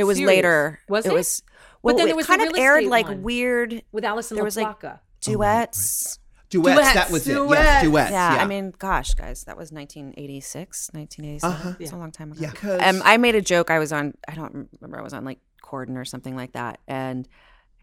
It 0.00 0.04
was 0.04 0.16
series. 0.16 0.26
later. 0.28 0.80
Was 0.88 1.06
it? 1.06 1.12
it? 1.12 1.14
was. 1.14 1.42
But 1.82 1.96
then 1.96 2.06
it 2.06 2.08
there 2.08 2.16
was 2.16 2.26
the 2.26 2.36
kind 2.36 2.48
of 2.50 2.56
aired 2.58 2.84
like 2.84 3.06
one. 3.06 3.22
weird 3.22 3.82
with 3.92 4.04
Alison 4.04 4.34
there 4.34 4.44
was, 4.44 4.56
like, 4.56 4.66
LaPlaca. 4.80 4.98
duets. 5.20 6.18
duets, 6.50 6.76
Duets, 6.76 6.94
That 6.94 7.10
was 7.10 7.26
it. 7.28 7.34
duets. 7.34 7.60
Yes, 7.60 7.82
duets. 7.84 8.10
yeah, 8.10 8.34
yeah. 8.34 8.42
I 8.42 8.46
mean, 8.46 8.72
gosh, 8.76 9.14
guys, 9.14 9.44
that 9.44 9.56
was 9.56 9.70
1986, 9.72 10.90
1987. 10.92 11.50
Uh-huh. 11.56 11.76
It's 11.78 11.92
a 11.92 11.96
long 11.96 12.10
time 12.12 12.32
ago. 12.32 12.40
Yeah. 12.42 12.50
'Cause- 12.50 12.80
Um, 12.82 13.02
I 13.04 13.16
made 13.16 13.34
a 13.34 13.40
joke. 13.40 13.70
I 13.70 13.78
was 13.78 13.92
on. 13.92 14.14
I 14.28 14.34
don't 14.34 14.68
remember. 14.80 14.98
I 14.98 15.02
was 15.02 15.12
on 15.12 15.24
like 15.24 15.38
Corden 15.62 15.96
or 15.96 16.04
something 16.04 16.34
like 16.36 16.52
that. 16.52 16.80
And 16.88 17.28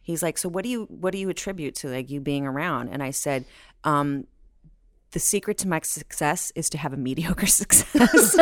he's 0.02 0.22
like, 0.22 0.38
"So 0.38 0.50
what 0.50 0.64
do 0.64 0.70
you 0.70 0.84
what 0.90 1.12
do 1.12 1.18
you 1.18 1.30
attribute 1.30 1.76
to 1.76 1.88
like 1.90 2.10
you 2.12 2.20
being 2.20 2.46
around?" 2.46 2.90
And 2.90 3.02
I 3.02 3.12
said, 3.12 3.46
um, 3.84 4.26
"The 5.12 5.20
secret 5.20 5.58
to 5.60 5.68
my 5.68 5.80
success 5.84 6.52
is 6.56 6.70
to 6.72 6.78
have 6.78 6.94
a 6.94 6.98
mediocre 6.98 7.46
success." 7.62 8.36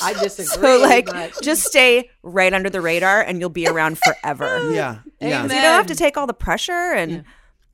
I 0.00 0.14
disagree. 0.22 0.46
so 0.66 0.80
like, 0.80 1.06
but- 1.06 1.32
just 1.42 1.64
stay 1.64 2.10
right 2.22 2.52
under 2.52 2.70
the 2.70 2.80
radar, 2.80 3.20
and 3.22 3.40
you'll 3.40 3.48
be 3.50 3.66
around 3.66 3.98
forever. 3.98 4.70
Yeah. 4.72 4.98
Yeah. 5.20 5.44
Amen. 5.44 5.56
You 5.56 5.62
don't 5.62 5.74
have 5.74 5.86
to 5.86 5.94
take 5.94 6.16
all 6.16 6.26
the 6.26 6.34
pressure 6.34 6.72
and. 6.72 7.24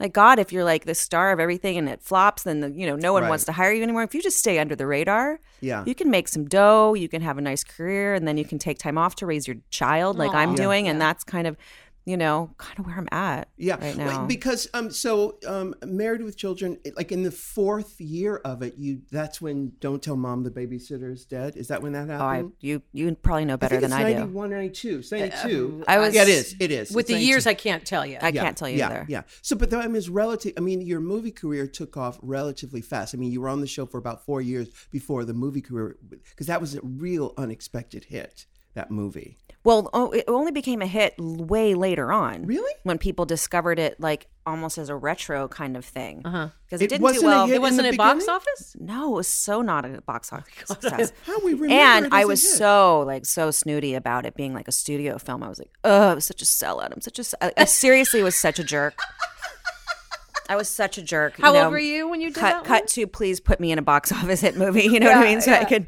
Like 0.01 0.13
God, 0.13 0.41
if 0.41 0.53
you're 0.53 0.65
like 0.65 0.87
the 0.87 0.95
star 0.95 1.31
of 1.31 1.39
everything 1.39 1.79
and 1.79 1.89
it 1.89 2.03
flops, 2.03 2.43
then 2.43 2.59
the, 2.59 2.69
you 2.73 2.85
know 2.85 2.97
no 2.97 3.13
one 3.13 3.23
Right. 3.23 3.29
wants 3.29 3.45
to 3.45 3.53
hire 3.53 3.71
you 3.73 3.81
anymore. 3.85 4.03
If 4.03 4.13
you 4.13 4.21
just 4.21 4.41
stay 4.41 4.59
under 4.59 4.75
the 4.75 4.89
radar, 4.89 5.39
Yeah. 5.61 5.85
you 5.87 5.95
can 5.95 6.11
make 6.11 6.27
some 6.27 6.47
dough, 6.47 6.95
you 6.95 7.09
can 7.09 7.23
have 7.23 7.39
a 7.39 7.41
nice 7.41 7.63
career, 7.63 8.13
and 8.13 8.27
then 8.27 8.37
you 8.37 8.45
can 8.45 8.59
take 8.59 8.79
time 8.81 8.99
off 8.99 9.15
to 9.17 9.27
raise 9.27 9.47
your 9.47 9.57
child, 9.71 10.19
like 10.19 10.35
I'm 10.35 10.51
Aw. 10.51 10.57
doing, 10.57 10.89
and 10.89 11.01
that's 11.01 11.23
kind 11.23 11.47
of, 11.47 11.57
you 12.05 12.17
know, 12.19 12.51
kind 12.59 12.79
of 12.79 12.87
where 12.87 12.97
I'm 12.97 13.09
at. 13.13 13.49
Yeah, 13.57 13.75
right 13.75 13.97
Wait, 13.97 13.97
now. 13.97 14.27
because 14.27 14.69
um, 14.75 14.91
so 14.91 15.39
um, 15.47 15.75
married 15.85 16.23
with 16.23 16.37
children, 16.37 16.79
like 16.97 17.13
in 17.13 17.23
the 17.23 17.31
fourth 17.31 18.01
year 18.01 18.37
of 18.45 18.63
it, 18.63 18.75
you 18.77 19.01
that's 19.11 19.41
when 19.41 19.73
don't 19.81 20.03
tell 20.03 20.17
mom 20.17 20.43
the 20.43 20.51
Babysitter's 20.51 21.25
dead. 21.25 21.57
Is 21.57 21.69
that 21.69 21.83
when 21.83 21.93
that 21.93 22.09
happened? 22.09 22.53
Oh, 22.53 22.55
I 22.55 22.57
you 22.61 22.83
you 22.93 23.15
probably 23.15 23.47
know 23.47 23.55
I 23.55 23.57
better 23.57 23.81
think 23.81 23.91
than 23.91 23.93
it's 23.93 24.01
I 24.01 24.13
do. 24.13 24.19
91, 24.21 24.51
92. 24.51 24.99
It's 24.99 25.13
92. 25.13 25.85
I 25.89 25.99
was- 25.99 26.15
yeah, 26.15 26.23
it 26.23 26.29
is. 26.29 26.57
It 26.61 26.71
is. 26.71 26.91
with 26.91 27.09
It's 27.09 27.19
the 27.19 27.25
years, 27.25 27.47
I 27.47 27.55
can't 27.55 27.85
tell 27.85 28.05
you. 28.05 28.19
I 28.21 28.29
yeah, 28.29 28.43
can't 28.43 28.57
tell 28.57 28.69
you 28.69 28.79
yeah, 28.79 28.87
either. 28.87 29.07
Yeah. 29.09 29.23
So, 29.43 29.57
but 29.57 29.73
I 29.73 29.87
mean, 29.87 29.97
it's 29.97 30.09
relative. 30.09 30.53
I 30.57 30.61
mean, 30.61 30.81
your 30.83 31.01
movie 31.01 31.31
career 31.31 31.67
took 31.67 31.97
off 31.97 32.19
relatively 32.23 32.83
fast. 32.83 33.15
I 33.15 33.19
mean, 33.19 33.33
you 33.33 33.41
were 33.41 33.49
on 33.49 33.61
the 33.61 33.67
show 33.67 33.87
for 33.87 33.99
about 33.99 34.25
four 34.25 34.41
years 34.43 34.69
before 34.91 35.25
the 35.25 35.35
movie 35.35 35.63
career, 35.63 35.97
because 36.09 36.47
that 36.49 36.61
was 36.61 36.75
a 36.75 36.81
real 36.83 37.33
unexpected 37.39 38.05
hit. 38.05 38.47
That 38.75 38.91
movie. 38.91 39.39
Well, 39.63 39.89
oh, 39.95 40.11
it 40.11 40.25
only 40.29 40.53
became 40.53 40.83
a 40.83 40.87
hit 40.87 41.15
way 41.19 41.75
later 41.75 42.13
on. 42.13 42.45
Really? 42.45 42.71
When 42.83 42.99
people 42.99 43.25
discovered 43.25 43.79
it, 43.79 43.99
like 43.99 44.27
almost 44.45 44.77
as 44.77 44.91
a 44.91 44.95
retro 44.97 45.49
kind 45.49 45.75
of 45.75 45.87
thing. 45.87 46.19
Because 46.19 46.35
Uh-huh. 46.35 46.49
it, 46.73 46.83
It 46.83 46.89
didn't 46.89 47.01
wasn't 47.03 47.23
do 47.23 47.27
a 47.29 47.31
well. 47.31 47.47
hit 47.47 47.55
It 47.57 47.63
wasn't 47.63 47.81
in 47.81 47.87
in 47.87 47.91
the 47.93 47.97
box 47.97 48.15
beginning? 48.25 48.35
office. 48.37 48.77
No, 48.79 49.13
it 49.13 49.17
was 49.17 49.29
so 49.29 49.63
not 49.63 49.87
a 49.87 50.03
box 50.03 50.33
office 50.35 50.53
success. 50.67 51.13
How 51.27 51.39
we 51.43 51.55
remember 51.55 51.75
and 51.83 52.07
it 52.07 52.13
I 52.13 52.19
as 52.21 52.25
a 52.25 52.29
was 52.29 52.43
hit. 52.43 52.59
so 52.59 53.01
like 53.07 53.25
so 53.25 53.51
snooty 53.51 53.95
about 53.95 54.27
it 54.27 54.35
being 54.35 54.53
like 54.53 54.69
a 54.69 54.73
studio 54.73 55.17
film. 55.17 55.43
I 55.43 55.49
was 55.49 55.59
like, 55.59 55.71
oh, 55.83 56.11
I 56.11 56.15
was 56.15 56.27
such 56.27 56.43
a 56.43 56.45
sellout. 56.45 56.93
I'm 56.93 57.01
such 57.01 57.19
a. 57.19 57.23
s- 57.23 57.35
I, 57.41 57.53
I 57.57 57.65
seriously 57.65 58.23
was 58.23 58.37
such 58.37 58.59
a 58.59 58.65
jerk. 58.65 58.99
I 60.51 60.57
was 60.57 60.69
such 60.69 60.99
a 60.99 61.03
jerk. 61.03 61.39
How 61.41 61.49
you 61.49 61.55
know, 61.59 61.65
old 61.65 61.73
were 61.73 61.79
you 61.79 62.07
when 62.07 62.21
you 62.21 62.29
did 62.29 62.39
Cut, 62.41 62.51
that? 62.51 62.65
cut 62.65 62.87
to 62.89 63.07
please 63.07 63.41
put 63.41 63.61
me 63.61 63.73
in 63.73 63.79
a 63.79 63.83
box 63.83 64.13
office 64.13 64.43
hit 64.43 64.59
movie. 64.59 64.83
You 64.83 65.01
know 65.01 65.07
what 65.11 65.17
I 65.19 65.25
mean? 65.25 65.41
So 65.41 65.53
I 65.53 65.65
could. 65.65 65.87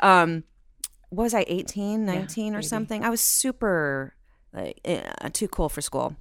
Um, 0.00 0.44
what 0.44 0.44
was 1.10 1.34
I 1.34 1.44
18, 1.48 2.04
19 2.04 2.54
or 2.54 2.62
something? 2.62 3.04
I 3.04 3.10
was 3.10 3.20
super 3.20 4.14
like 4.52 4.80
eh, 4.84 5.28
too 5.32 5.48
cool 5.48 5.68
for 5.68 5.80
school. 5.80 6.16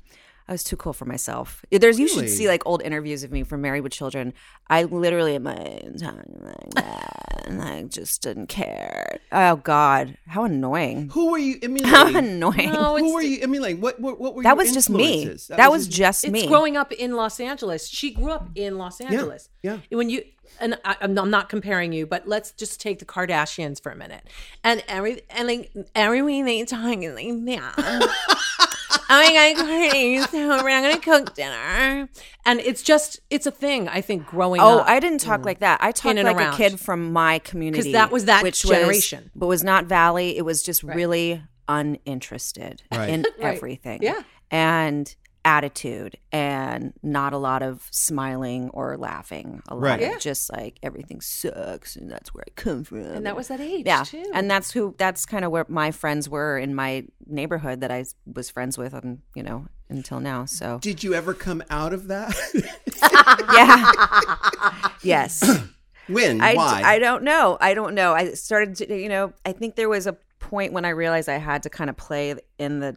I 0.49 0.53
was 0.53 0.63
too 0.63 0.77
cool 0.77 0.93
for 0.93 1.03
myself. 1.05 1.65
There's 1.71 1.99
you 1.99 2.07
should 2.07 2.29
see 2.29 2.47
like 2.47 2.63
old 2.65 2.81
interviews 2.81 3.23
of 3.23 3.31
me 3.33 3.43
from 3.43 3.61
Married 3.61 3.81
with 3.81 3.91
Children. 3.91 4.33
I 4.69 4.83
literally 4.83 5.35
am 5.35 5.43
like 5.43 5.97
talking 5.99 6.41
like 6.41 6.69
that, 6.75 7.43
and 7.45 7.61
I 7.61 7.83
just 7.83 8.21
didn't 8.21 8.47
care. 8.47 9.19
Oh 9.31 9.57
God, 9.57 10.17
how 10.25 10.45
annoying! 10.45 11.09
Who 11.09 11.31
were 11.31 11.37
you 11.37 11.59
I 11.63 11.67
mean 11.67 11.83
How 11.83 12.07
annoying! 12.15 12.71
No, 12.71 12.97
Who 12.97 13.13
were 13.13 13.21
you 13.21 13.39
emulating? 13.41 13.81
What 13.81 13.99
what 13.99 14.19
what 14.21 14.35
were 14.35 14.43
that 14.43 14.49
your 14.51 14.55
was 14.57 14.73
just 14.73 14.89
me. 14.89 15.15
influences? 15.23 15.47
That, 15.47 15.69
was, 15.69 15.85
his- 15.85 15.95
just 15.95 16.23
It's 16.23 16.31
me. 16.31 16.47
growing 16.47 16.77
up 16.77 16.93
in 16.93 17.15
Los 17.17 17.39
Angeles. 17.41 17.87
She 17.89 18.11
grew 18.13 18.31
up 18.31 18.49
in 18.55 18.77
Los 18.77 19.01
Angeles. 19.01 19.49
yeah. 19.63 19.79
When 19.91 20.09
you 20.09 20.23
and 20.61 20.79
I, 20.85 20.95
I'm 21.01 21.17
I'm 21.19 21.29
not 21.29 21.49
comparing 21.49 21.91
you, 21.91 22.07
but 22.07 22.25
let's 22.27 22.51
just 22.53 22.79
take 22.79 22.99
the 22.99 23.05
Kardashians 23.05 23.83
for 23.83 23.91
a 23.91 23.95
minute. 23.95 24.23
And 24.63 24.81
every 24.87 25.23
and 25.29 25.47
like 25.47 25.71
everyone 25.93 26.45
they 26.45 26.63
talking 26.63 27.13
like 27.13 27.45
that. 27.59 28.66
oh 29.09 29.21
my 29.21 29.53
god, 29.53 29.65
Kourtney, 29.65 30.27
so 30.27 30.63
we're 30.63 30.69
not 30.69 30.83
gonna 30.83 30.99
cook 30.99 31.33
dinner. 31.33 32.09
And 32.45 32.59
it's 32.59 32.81
just 32.81 33.19
it's 33.29 33.45
a 33.45 33.51
thing. 33.51 33.87
I 33.87 34.01
think 34.01 34.25
growing 34.25 34.61
up. 34.61 34.67
Oh, 34.67 34.79
up. 34.79 34.87
I 34.87 34.99
didn't 34.99 35.19
talk 35.19 35.41
mm. 35.41 35.45
like 35.45 35.59
that. 35.59 35.79
I 35.81 35.91
talked 35.91 36.15
like 36.15 36.37
around. 36.37 36.53
a 36.53 36.57
kid 36.57 36.79
from 36.79 37.11
my 37.13 37.39
community. 37.39 37.79
Because 37.79 37.93
that 37.93 38.11
was 38.11 38.25
that 38.25 38.43
which 38.43 38.63
generation. 38.63 39.23
was, 39.23 39.31
but 39.35 39.47
was 39.47 39.63
not 39.63 39.85
Valley. 39.85 40.37
It 40.37 40.45
was 40.45 40.63
just 40.63 40.83
really 40.83 41.41
uninterested 41.67 42.83
Right. 42.91 43.09
in 43.09 43.21
Right. 43.39 43.55
everything. 43.55 43.99
Yeah. 44.01 44.21
and 44.51 45.13
attitude, 45.47 46.17
and 46.33 46.91
not 47.01 47.31
a 47.31 47.37
lot 47.37 47.63
of 47.63 47.87
smiling 47.91 48.69
or 48.73 48.97
laughing. 48.97 49.61
A 49.69 49.75
lot 49.75 49.81
Right. 49.83 50.01
of 50.01 50.09
Yeah. 50.11 50.17
just 50.19 50.51
like 50.51 50.77
everything 50.83 51.21
sucks, 51.21 51.95
and 51.95 52.11
that's 52.11 52.33
where 52.33 52.43
I 52.45 52.51
come 52.55 52.83
from. 52.83 52.97
and 52.99 53.25
that 53.25 53.35
was 53.35 53.47
that 53.47 53.61
age 53.61 53.85
yeah, 53.85 54.03
too. 54.03 54.25
and 54.33 54.51
that's 54.51 54.71
who. 54.71 54.93
That's 54.97 55.25
kind 55.25 55.45
of 55.45 55.51
where 55.51 55.65
my 55.69 55.91
friends 55.91 56.27
were 56.29 56.57
in 56.59 56.75
my 56.75 57.05
neighborhood 57.25 57.79
that 57.81 57.91
I 57.91 58.03
was 58.31 58.49
friends 58.49 58.77
with, 58.77 58.93
and 58.93 59.19
you 59.35 59.43
know, 59.43 59.67
until 59.89 60.19
now. 60.19 60.43
So 60.45 60.79
Did 60.81 61.01
you 61.03 61.13
ever 61.13 61.33
come 61.33 61.63
out 61.69 61.93
of 61.93 62.07
that? 62.09 62.35
yeah, 63.53 64.89
yes. 65.01 65.43
when? 66.07 66.41
I, 66.41 66.55
Why? 66.55 66.81
I 66.83 66.99
don't 66.99 67.23
know. 67.23 67.57
I 67.61 67.73
don't 67.73 67.93
know. 67.95 68.13
I 68.13 68.33
started 68.33 68.75
to, 68.77 68.95
you 68.95 69.09
know, 69.09 69.33
I 69.45 69.51
think 69.53 69.75
there 69.75 69.89
was 69.89 70.07
a 70.07 70.17
point 70.39 70.71
when 70.73 70.85
I 70.85 70.89
realized 70.89 71.29
I 71.29 71.37
had 71.37 71.63
to 71.63 71.69
kind 71.69 71.89
of 71.89 71.97
play 71.97 72.35
in 72.59 72.79
the 72.79 72.95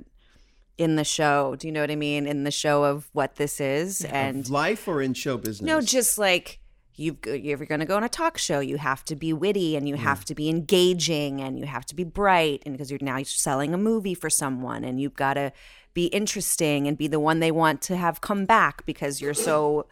in 0.81 0.97
the 0.97 1.05
show. 1.05 1.55
Do 1.57 1.69
you 1.69 1.73
know 1.73 1.83
what 1.83 1.91
I 1.91 1.97
mean? 1.97 2.27
In 2.27 2.45
the 2.45 2.51
show 2.51 2.85
of 2.85 3.09
what 3.13 3.37
this 3.37 3.61
is 3.61 4.03
and 4.07 4.49
life 4.49 4.89
or 4.89 5.03
in 5.03 5.13
show 5.13 5.37
business? 5.37 5.67
no, 5.67 5.83
just 5.83 6.17
like 6.17 6.59
you've 6.97 7.19
if 7.27 7.45
you're 7.45 7.67
going 7.67 7.81
to 7.81 7.87
go 7.87 7.97
on 7.97 8.03
a 8.03 8.09
talk 8.09 8.39
show, 8.39 8.61
you 8.61 8.79
have 8.79 9.05
to 9.05 9.15
be 9.15 9.35
witty 9.35 9.77
and 9.77 9.87
you 9.87 9.97
have 9.97 10.25
to 10.25 10.35
be 10.35 10.49
engaging 10.49 11.43
and 11.43 11.59
you 11.59 11.67
have 11.67 11.85
to 11.85 11.95
be 11.95 12.03
bright 12.03 12.63
and 12.65 12.75
because 12.75 12.91
you're 12.91 12.99
now 13.03 13.23
selling 13.23 13.75
a 13.75 13.77
movie 13.77 14.15
for 14.15 14.31
someone 14.31 14.83
and 14.83 14.99
you've 15.03 15.15
got 15.15 15.35
to 15.35 15.53
be 15.93 16.07
interesting 16.07 16.89
and 16.89 16.97
be 16.97 17.09
the 17.09 17.21
one 17.21 17.41
they 17.41 17.51
want 17.51 17.83
to 17.83 17.97
have 17.97 18.23
come 18.23 18.47
back 18.47 18.87
because 18.87 19.21
you're 19.21 19.35
so 19.35 19.87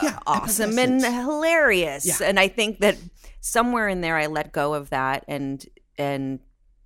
yeah, 0.00 0.18
awesome 0.28 0.78
and 0.78 1.02
hilarious. 1.02 2.06
Yeah. 2.06 2.28
And 2.28 2.38
I 2.38 2.46
think 2.46 2.78
that 2.80 2.96
somewhere 3.40 3.88
in 3.88 4.00
there 4.00 4.16
I 4.16 4.26
let 4.26 4.52
go 4.52 4.74
of 4.74 4.90
that 4.90 5.24
and 5.26 5.64
and 5.96 6.38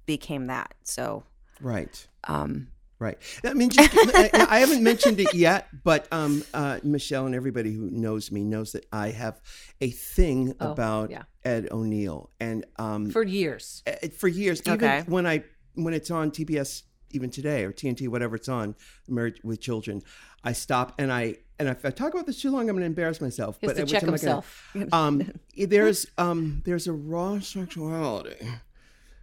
became 0.06 0.46
that. 0.46 0.72
So 0.82 1.24
right. 1.60 2.08
um 2.24 2.68
Right. 3.02 3.18
I 3.44 3.52
mean, 3.54 3.70
just, 3.70 3.90
I, 4.14 4.30
I 4.48 4.58
haven't 4.60 4.82
mentioned 4.84 5.18
it 5.18 5.34
yet, 5.34 5.66
but 5.82 6.06
um, 6.12 6.44
uh, 6.54 6.78
Michelle 6.84 7.26
and 7.26 7.34
everybody 7.34 7.72
who 7.72 7.90
knows 7.90 8.30
me 8.30 8.44
knows 8.44 8.72
that 8.72 8.86
I 8.92 9.10
have 9.10 9.40
a 9.80 9.90
thing 9.90 10.54
Oh, 10.60 10.70
about 10.72 11.10
yeah. 11.10 11.22
Ed 11.44 11.68
O'Neill, 11.72 12.30
and 12.38 12.64
um, 12.76 13.10
for 13.10 13.24
years. 13.24 13.82
uh, 13.88 14.08
for 14.16 14.28
years, 14.28 14.60
even 14.66 14.74
Okay. 14.74 15.02
when 15.06 15.26
I 15.26 15.42
when 15.74 15.94
it's 15.94 16.10
on 16.10 16.30
TBS, 16.30 16.82
even 17.10 17.28
today 17.30 17.64
or 17.64 17.72
TNT, 17.72 18.06
whatever 18.08 18.36
it's 18.36 18.48
on, 18.48 18.76
Married 19.08 19.40
with 19.42 19.60
Children, 19.60 20.02
I 20.44 20.52
stop 20.52 20.94
and 20.98 21.12
I 21.12 21.36
and 21.58 21.68
if 21.68 21.84
I 21.84 21.90
talk 21.90 22.12
about 22.14 22.26
this 22.26 22.40
too 22.40 22.50
long, 22.50 22.62
I'm 22.68 22.76
going 22.76 22.80
to 22.82 22.86
embarrass 22.86 23.20
myself. 23.20 23.58
He 23.60 23.66
has 23.66 23.76
to 23.76 23.84
check 23.86 24.02
I'm 24.02 24.10
gonna- 24.10 24.18
himself. 24.18 24.92
um, 24.92 25.32
there's 25.56 26.06
um, 26.18 26.62
there's 26.64 26.86
a 26.86 26.92
raw 26.92 27.40
sexuality 27.40 28.36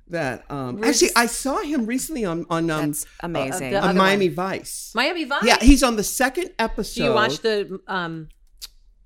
that 0.09 0.43
um, 0.49 0.83
actually 0.83 1.09
I 1.15 1.25
saw 1.27 1.59
him 1.59 1.85
recently 1.85 2.25
on 2.25 2.45
on 2.49 2.69
um, 2.69 2.91
that's 2.91 3.05
amazing. 3.21 3.71
the- 3.71 3.81
on 3.81 3.97
Miami 3.97 4.27
one. 4.29 4.35
Vice. 4.35 4.91
Miami 4.95 5.23
Vice. 5.25 5.43
Yeah, 5.43 5.57
he's 5.61 5.83
on 5.83 5.95
the 5.95 6.03
second 6.03 6.51
episode. 6.59 7.01
Do 7.01 7.03
you 7.05 7.13
watch 7.13 7.39
the 7.39 7.79
um? 7.87 8.29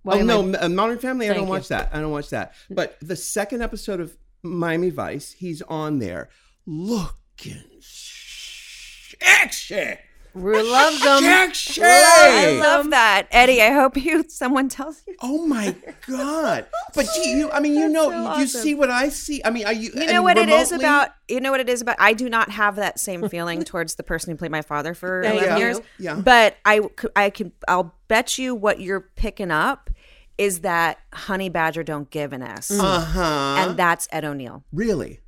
Oh 0.06 0.22
no, 0.22 0.50
I- 0.54 0.66
uh, 0.66 0.70
Modern 0.70 0.98
Family. 1.00 1.30
I 1.30 1.34
don't 1.34 1.44
you. 1.44 1.50
watch 1.50 1.68
that. 1.70 1.90
I 1.94 2.00
don't 2.02 2.12
watch 2.12 2.30
that. 2.30 2.54
But 2.70 2.98
the 3.02 3.16
second 3.16 3.62
episode 3.62 4.00
of 4.00 4.16
Miami 4.44 4.90
Vice, 4.90 5.32
he's 5.34 5.62
on 5.64 6.00
there 6.00 6.30
looking 6.66 7.64
sexy. 7.82 9.98
We 10.36 10.62
love 10.62 11.00
them. 11.02 11.22
Sexy. 11.22 11.82
I 11.84 12.58
love 12.60 12.90
that. 12.90 13.28
Eddie, 13.30 13.62
I 13.62 13.72
hope 13.72 13.96
you 13.98 14.28
someone 14.28 14.68
tells 14.68 15.04
you. 15.08 15.16
Oh 15.22 15.46
my 15.46 15.76
god! 16.08 16.66
But 16.96 17.08
do 17.14 17.22
you? 17.22 17.52
I 17.52 17.60
mean, 17.60 17.76
you 17.76 17.88
know, 17.88 18.10
so 18.10 18.18
you 18.18 18.26
awesome. 18.26 18.62
see 18.62 18.74
what 18.74 18.90
I 18.90 19.10
see. 19.10 19.42
I 19.46 19.52
mean, 19.52 19.66
are 19.66 19.74
you? 19.74 19.92
You 19.94 20.02
I 20.02 20.06
know 20.08 20.14
mean, 20.14 20.24
what 20.24 20.38
it 20.38 20.50
is 20.50 20.72
about 20.72 21.10
you 21.28 21.40
know 21.40 21.52
what 21.52 21.60
it 21.60 21.70
is 21.70 21.82
about 21.82 21.98
I 22.00 22.14
do 22.14 22.30
not 22.30 22.50
have 22.50 22.78
that 22.78 23.00
same 23.00 23.30
feeling 23.30 23.64
towards 23.66 23.96
the 23.96 24.04
person 24.04 24.32
who 24.32 24.38
played 24.38 24.52
my 24.52 24.64
father 24.64 24.96
for 24.96 25.22
11 25.22 25.52
you. 25.52 25.58
years. 25.58 25.82
Yeah. 26.00 26.16
But 26.16 26.58
I, 26.66 26.82
I 27.16 27.30
can 27.30 27.52
I'll 27.68 27.94
bet 28.08 28.38
you 28.38 28.56
what 28.56 28.80
you're 28.80 29.02
picking 29.02 29.52
up 29.52 29.92
is 30.40 30.62
that 30.62 30.98
honey 31.14 31.50
badger 31.50 31.84
don't 31.84 32.10
give 32.10 32.34
an 32.34 32.42
S. 32.42 32.72
Uh 32.72 33.02
huh. 33.02 33.56
And 33.60 33.78
that's 33.78 34.08
Ed 34.12 34.26
O'Neill. 34.26 34.64
really, 34.74 35.20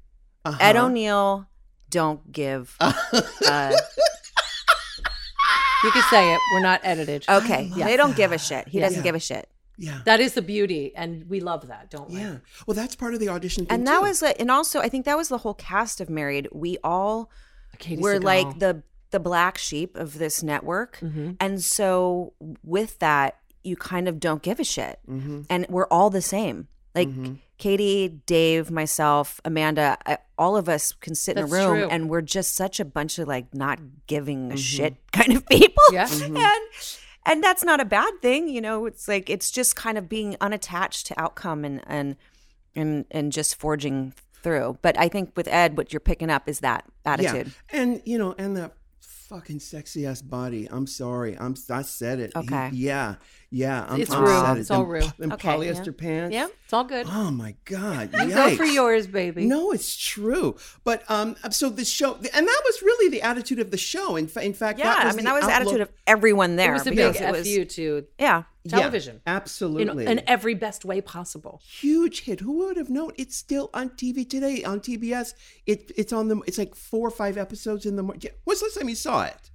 uh-huh. 0.43 0.57
Ed 0.59 0.75
O'Neill 0.77 1.47
don't 1.89 2.31
give. 2.31 2.75
uh, 2.79 3.75
You 5.83 5.91
can 5.91 6.03
say 6.09 6.33
it. 6.33 6.39
We're 6.53 6.61
not 6.61 6.81
edited. 6.83 7.25
okay, 7.29 7.71
Yeah. 7.75 7.85
they 7.85 7.97
don't 7.97 8.15
give 8.15 8.31
a 8.31 8.38
shit. 8.38 8.67
He 8.67 8.79
doesn't 8.79 8.99
Yeah. 8.99 9.03
give 9.03 9.15
a 9.15 9.19
shit. 9.19 9.49
Yeah. 9.77 9.99
That 10.05 10.21
is 10.21 10.33
the 10.33 10.41
beauty, 10.41 10.93
and 10.95 11.29
we 11.29 11.41
love 11.41 11.67
that, 11.67 11.89
don't 11.91 12.09
we? 12.09 12.19
Yeah. 12.19 12.38
Well, 12.65 12.75
that's 12.75 12.95
part 12.95 13.13
of 13.13 13.19
the 13.19 13.27
audition. 13.29 13.65
Thing 13.65 13.75
And 13.79 13.88
that 13.88 13.97
too. 13.99 14.05
was, 14.05 14.23
a, 14.23 14.39
and 14.39 14.49
also 14.49 14.79
I 14.79 14.88
think 14.89 15.03
that 15.05 15.17
was 15.17 15.27
the 15.27 15.39
whole 15.39 15.53
cast 15.53 15.99
of 15.99 16.09
Married. 16.09 16.47
We 16.53 16.77
all 16.83 17.29
Katey 17.77 17.99
were 17.99 18.15
Sagal. 18.19 18.23
like 18.23 18.59
the 18.59 18.83
the 19.11 19.19
black 19.19 19.57
sheep 19.57 19.95
of 19.97 20.17
this 20.17 20.41
network, 20.43 20.97
Mm-hmm. 21.01 21.33
and 21.39 21.61
so 21.63 22.33
with 22.63 22.99
that, 22.99 23.38
you 23.63 23.75
kind 23.75 24.07
of 24.07 24.19
don't 24.19 24.41
give 24.41 24.59
a 24.59 24.63
shit, 24.63 24.99
Mm-hmm. 25.09 25.41
and 25.49 25.65
we're 25.69 25.88
all 25.88 26.09
the 26.09 26.21
same. 26.21 26.67
Like 26.95 27.09
Katey, 27.59 28.19
Dave, 28.25 28.69
myself, 28.69 29.39
Amanda, 29.45 29.97
I, 30.05 30.17
all 30.37 30.57
of 30.57 30.67
us 30.67 30.91
can 30.91 31.15
sit 31.15 31.35
That's 31.35 31.51
in 31.51 31.57
a 31.57 31.67
room 31.67 31.79
true. 31.79 31.89
and 31.89 32.09
we're 32.09 32.21
just 32.21 32.55
such 32.55 32.79
a 32.79 32.85
bunch 32.85 33.17
of 33.19 33.27
like 33.27 33.53
not 33.53 33.79
giving 34.07 34.51
a 34.51 34.55
mm-hmm. 34.55 34.57
shit 34.57 34.95
kind 35.11 35.35
of 35.35 35.45
people. 35.47 35.83
Yeah. 35.91 36.07
Mm-hmm. 36.07 36.37
and 36.37 36.63
and 37.27 37.43
that's 37.43 37.63
not 37.63 37.79
a 37.79 37.85
bad 37.85 38.21
thing, 38.21 38.49
you 38.49 38.61
know. 38.61 38.85
It's 38.85 39.07
like 39.07 39.29
it's 39.29 39.49
just 39.49 39.75
kind 39.75 39.97
of 39.97 40.07
being 40.07 40.35
unattached 40.41 41.07
to 41.07 41.19
outcome 41.19 41.65
and 41.65 41.81
and 41.87 42.15
and 42.75 43.05
and 43.09 43.31
just 43.31 43.55
forging 43.55 44.13
through. 44.43 44.77
But 44.81 44.99
I 44.99 45.07
think 45.07 45.31
with 45.35 45.47
Ed, 45.47 45.75
what 45.77 45.91
you're 45.91 45.99
picking 45.99 46.29
up 46.29 46.47
is 46.47 46.59
that 46.59 46.85
attitude. 47.03 47.53
Yeah, 47.73 47.81
and 47.81 48.01
you 48.05 48.17
know, 48.17 48.35
and 48.37 48.55
that 48.57 48.73
fucking 49.29 49.59
sexy 49.59 50.05
ass 50.05 50.21
body. 50.21 50.67
I'm 50.71 50.88
sorry, 50.88 51.38
I'm 51.39 51.55
I 51.69 51.81
said 51.81 52.19
it. 52.19 52.31
He- 52.33 52.39
Okay. 52.39 52.69
yeah, 52.73 53.15
yeah. 53.49 53.85
I'm, 53.89 53.99
It's 54.01 54.11
I'm 54.11 54.23
real. 54.23 54.41
said 54.45 54.57
it. 54.57 54.59
It's 54.61 54.71
all 54.71 54.81
Them- 54.83 54.89
real. 54.89 55.11
them 55.17 55.31
Okay, 55.33 55.47
polyester 55.49 55.95
pants. 55.97 56.33
Yeah, 56.33 56.47
it's 56.63 56.73
all 56.73 56.83
good. 56.83 57.07
Oh 57.09 57.31
my 57.31 57.55
god. 57.65 58.11
Yikes. 58.11 58.29
Go 58.35 58.55
for 58.55 58.65
yours, 58.65 59.07
baby. 59.07 59.45
No, 59.45 59.71
it's 59.71 59.95
true. 59.95 60.55
But 60.83 61.03
um, 61.09 61.35
so 61.51 61.69
the 61.69 61.85
show, 61.85 62.13
and 62.15 62.47
that 62.47 62.61
was 62.65 62.81
really 62.81 63.09
the 63.09 63.21
attitude 63.21 63.59
of 63.59 63.71
the 63.71 63.77
show. 63.77 64.15
In, 64.15 64.27
fa- 64.27 64.43
in 64.43 64.53
fact, 64.53 64.79
Yeah, 64.79 64.85
that 64.93 65.05
was 65.05 65.13
I 65.13 65.17
mean 65.17 65.25
the 65.25 65.31
that 65.31 65.35
was 65.35 65.45
the 65.45 65.53
attitude 65.53 65.81
of 65.81 65.91
everyone 66.07 66.55
there. 66.55 66.71
It 66.71 66.73
was 66.73 66.88
a 66.88 66.91
because 66.91 67.17
big 67.17 67.27
it 67.27 67.31
was- 67.31 67.47
fu 67.47 67.65
to 67.65 68.05
Yeah, 68.19 68.25
Yeah, 68.25 68.43
television. 68.69 69.15
in, 69.15 69.21
absolutely, 69.28 70.06
in 70.06 70.21
every 70.28 70.54
best 70.54 70.86
way 70.86 71.01
possible. 71.01 71.62
huge 71.65 72.21
hit. 72.21 72.39
Who 72.41 72.54
would 72.65 72.78
have 72.78 72.89
known? 72.89 73.12
It's 73.17 73.36
still 73.36 73.69
on 73.73 73.89
TV 73.91 74.28
today 74.30 74.63
on 74.63 74.80
TBS. 74.80 75.34
It 75.65 75.91
it's 75.97 76.13
on 76.13 76.28
the. 76.28 76.41
It's 76.47 76.58
like 76.58 76.75
four 76.75 77.08
or 77.08 77.12
five 77.12 77.38
episodes 77.38 77.86
in 77.86 77.95
the. 77.95 78.04
morning. 78.04 78.21
Yeah. 78.23 78.32
When's 78.43 78.60
the 78.60 78.65
last 78.65 78.78
time 78.80 78.89
you 78.89 78.95
saw 78.95 79.23
it? 79.25 79.51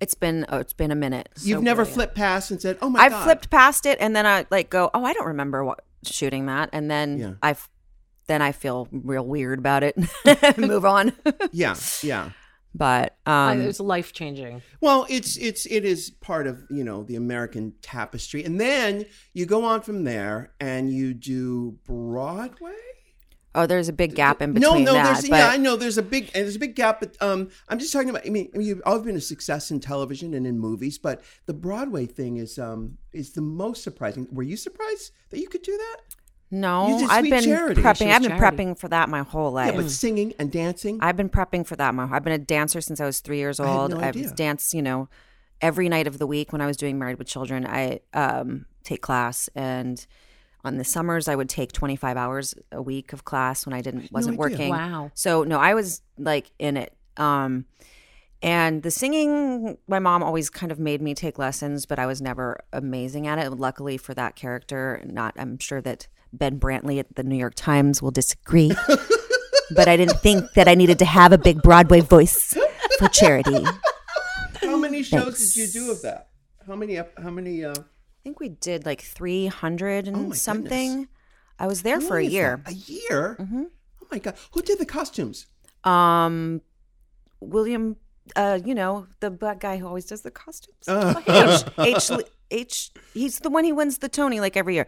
it's 0.00 0.14
been 0.14 0.46
oh, 0.48 0.58
it's 0.58 0.72
been 0.72 0.90
a 0.90 0.94
minute. 0.96 1.28
You've 1.42 1.62
never 1.62 1.82
brilliant. 1.82 1.94
flipped 1.94 2.14
past 2.14 2.50
and 2.50 2.60
said, 2.60 2.78
"Oh 2.80 2.88
my 2.88 2.98
god. 3.00 3.04
I've 3.04 3.12
god." 3.12 3.24
flipped 3.24 3.50
past 3.50 3.86
it 3.86 3.98
and 4.00 4.14
then 4.14 4.26
I 4.26 4.46
like 4.50 4.70
go, 4.70 4.90
oh, 4.94 5.04
I 5.04 5.12
don't 5.12 5.26
remember 5.26 5.64
what 5.64 5.84
shooting 6.04 6.46
that, 6.46 6.70
and 6.72 6.90
then 6.90 7.18
Yeah. 7.18 7.32
I 7.42 7.56
then 8.28 8.42
I 8.42 8.52
feel 8.52 8.86
real 8.92 9.26
weird 9.26 9.58
about 9.58 9.82
it. 9.82 9.96
and 10.24 10.58
Move 10.68 10.84
on. 10.84 11.12
Yeah, 11.50 11.74
yeah. 12.02 12.30
But 12.78 13.16
I- 13.26 13.52
um, 13.52 13.60
it 13.60 13.66
was 13.66 13.80
life 13.80 14.12
changing. 14.12 14.62
Well, 14.80 15.06
it's 15.10 15.36
it's 15.36 15.66
it 15.66 15.84
is 15.84 16.10
part 16.10 16.46
of 16.46 16.64
you 16.70 16.84
know 16.84 17.02
the 17.02 17.16
American 17.16 17.74
tapestry, 17.82 18.44
and 18.44 18.60
then 18.60 19.04
you 19.34 19.44
go 19.44 19.64
on 19.64 19.80
from 19.82 20.04
there 20.04 20.52
and 20.60 20.90
you 20.92 21.12
do 21.14 21.78
Broadway. 21.84 22.72
oh, 23.54 23.66
there's 23.66 23.88
a 23.88 23.92
big 23.92 24.14
gap 24.14 24.40
in 24.40 24.52
between 24.52 24.84
no, 24.84 24.92
that. 24.92 25.04
there's 25.04 25.28
but 25.28 25.36
yeah, 25.36 25.48
I 25.48 25.56
know 25.56 25.74
there's 25.74 25.98
a 25.98 26.02
big 26.02 26.32
there's 26.32 26.54
a 26.56 26.60
big 26.60 26.76
gap, 26.76 27.00
but 27.00 27.16
um, 27.20 27.48
I'm 27.68 27.78
just 27.78 27.92
talking 27.92 28.10
about. 28.10 28.24
I 28.26 28.30
mean, 28.30 28.48
I 28.54 28.58
mean, 28.58 28.66
you've 28.68 28.82
always 28.86 29.04
been 29.04 29.16
a 29.16 29.20
success 29.20 29.70
in 29.72 29.80
television 29.80 30.32
and 30.34 30.46
in 30.46 30.58
movies, 30.58 30.96
but 30.98 31.22
the 31.46 31.54
Broadway 31.54 32.06
thing 32.06 32.36
is 32.36 32.58
um 32.58 32.98
is 33.12 33.32
the 33.32 33.40
most 33.42 33.82
surprising. 33.82 34.28
Were 34.30 34.44
you 34.44 34.56
surprised 34.56 35.10
that 35.30 35.40
you 35.40 35.48
could 35.48 35.62
do 35.62 35.76
that? 35.76 35.96
No, 36.50 37.06
I've 37.10 37.24
been 37.24 37.42
Charity. 37.44 37.82
prepping. 37.82 38.12
I've 38.12 38.22
been 38.22 38.30
charity. 38.38 38.56
prepping 38.56 38.78
for 38.78 38.88
that 38.88 39.08
my 39.08 39.20
whole 39.22 39.52
life. 39.52 39.74
Yeah, 39.74 39.80
but 39.82 39.90
singing 39.90 40.32
and 40.38 40.50
dancing. 40.50 40.98
I've 41.00 41.16
been 41.16 41.28
prepping 41.28 41.66
for 41.66 41.76
that. 41.76 41.94
My, 41.94 42.08
I've 42.10 42.24
been 42.24 42.32
a 42.32 42.38
dancer 42.38 42.80
since 42.80 43.00
I 43.00 43.06
was 43.06 43.20
three 43.20 43.38
years 43.38 43.58
had 43.58 43.66
old. 43.66 43.90
no 43.90 43.98
I've 43.98 44.16
idea. 44.16 44.30
danced, 44.32 44.72
you 44.74 44.82
know, 44.82 45.08
every 45.60 45.88
night 45.88 46.06
of 46.06 46.18
the 46.18 46.26
week 46.26 46.52
when 46.52 46.60
I 46.60 46.66
was 46.66 46.76
doing 46.76 46.98
Married 46.98 47.18
with 47.18 47.28
Children. 47.28 47.66
I 47.66 48.00
um, 48.14 48.66
take 48.84 49.02
class, 49.02 49.48
and 49.54 50.04
on 50.64 50.76
the 50.78 50.84
summers 50.84 51.28
I 51.28 51.36
would 51.36 51.48
take 51.48 51.72
25 51.72 52.16
hours 52.16 52.54
a 52.72 52.82
week 52.82 53.12
of 53.12 53.24
class 53.24 53.66
when 53.66 53.72
I 53.74 53.80
didn't 53.80 54.10
wasn't 54.10 54.34
idea. 54.34 54.38
working. 54.38 54.68
Wow. 54.70 55.10
So 55.14 55.44
no, 55.44 55.58
I 55.58 55.74
was 55.74 56.02
like 56.18 56.50
in 56.58 56.76
it. 56.76 56.94
Um, 57.16 57.66
and 58.40 58.82
the 58.84 58.90
singing, 58.90 59.78
my 59.88 59.98
mom 59.98 60.22
always 60.22 60.48
kind 60.48 60.70
of 60.70 60.78
made 60.78 61.02
me 61.02 61.12
take 61.14 61.38
lessons, 61.38 61.86
but 61.86 61.98
I 61.98 62.06
was 62.06 62.22
never 62.22 62.60
amazing 62.72 63.26
at 63.26 63.38
it. 63.38 63.50
Luckily 63.50 63.96
for 63.96 64.14
that 64.14 64.36
character, 64.36 65.02
not 65.04 65.34
I'm 65.36 65.58
sure 65.58 65.80
that 65.80 66.06
Ben 66.32 66.58
Brantley 66.60 66.98
at 66.98 67.14
the 67.16 67.22
New 67.22 67.36
York 67.36 67.54
Times 67.54 68.02
will 68.02 68.10
disagree. 68.10 68.72
but 69.74 69.88
I 69.88 69.96
didn't 69.96 70.18
think 70.20 70.52
that 70.54 70.68
I 70.68 70.74
needed 70.74 70.98
to 71.00 71.04
have 71.04 71.32
a 71.32 71.38
big 71.38 71.62
Broadway 71.62 72.00
voice 72.00 72.56
for 72.98 73.08
charity. 73.08 73.64
How 74.60 74.76
many 74.76 75.02
shows 75.02 75.22
Thanks. 75.24 75.54
did 75.54 75.74
you 75.74 75.80
do 75.80 75.90
of 75.90 76.02
that? 76.02 76.28
How 76.66 76.74
many? 76.76 76.96
How 76.96 77.30
many? 77.30 77.64
Uh, 77.64 77.72
I 77.74 78.22
think 78.22 78.40
we 78.40 78.48
did 78.50 78.84
like 78.84 79.00
300 79.00 80.06
and 80.08 80.16
Oh 80.16 80.32
something. 80.34 80.90
goodness. 80.90 81.08
I 81.58 81.66
was 81.66 81.82
there 81.82 82.00
for 82.00 82.18
a 82.18 82.24
year. 82.24 82.62
A 82.66 82.72
year? 82.72 83.36
Mm-hmm. 83.40 83.64
Oh 84.02 84.06
my 84.12 84.18
god! 84.18 84.34
Who 84.52 84.62
did 84.62 84.78
the 84.78 84.86
costumes? 84.86 85.46
Um, 85.84 86.60
William, 87.40 87.96
uh, 88.36 88.58
you 88.64 88.74
know, 88.74 89.06
the 89.20 89.30
black 89.30 89.60
guy 89.60 89.76
who 89.78 89.86
always 89.86 90.04
does 90.04 90.22
the 90.22 90.30
costumes. 90.30 90.86
Uh, 90.86 91.20
H, 91.26 91.64
H, 92.10 92.10
H, 92.50 92.90
he's 93.14 93.38
the 93.40 93.50
one 93.50 93.64
who 93.64 93.74
wins 93.74 93.98
the 93.98 94.08
Tony 94.08 94.40
like 94.40 94.56
every 94.56 94.74
year. 94.74 94.86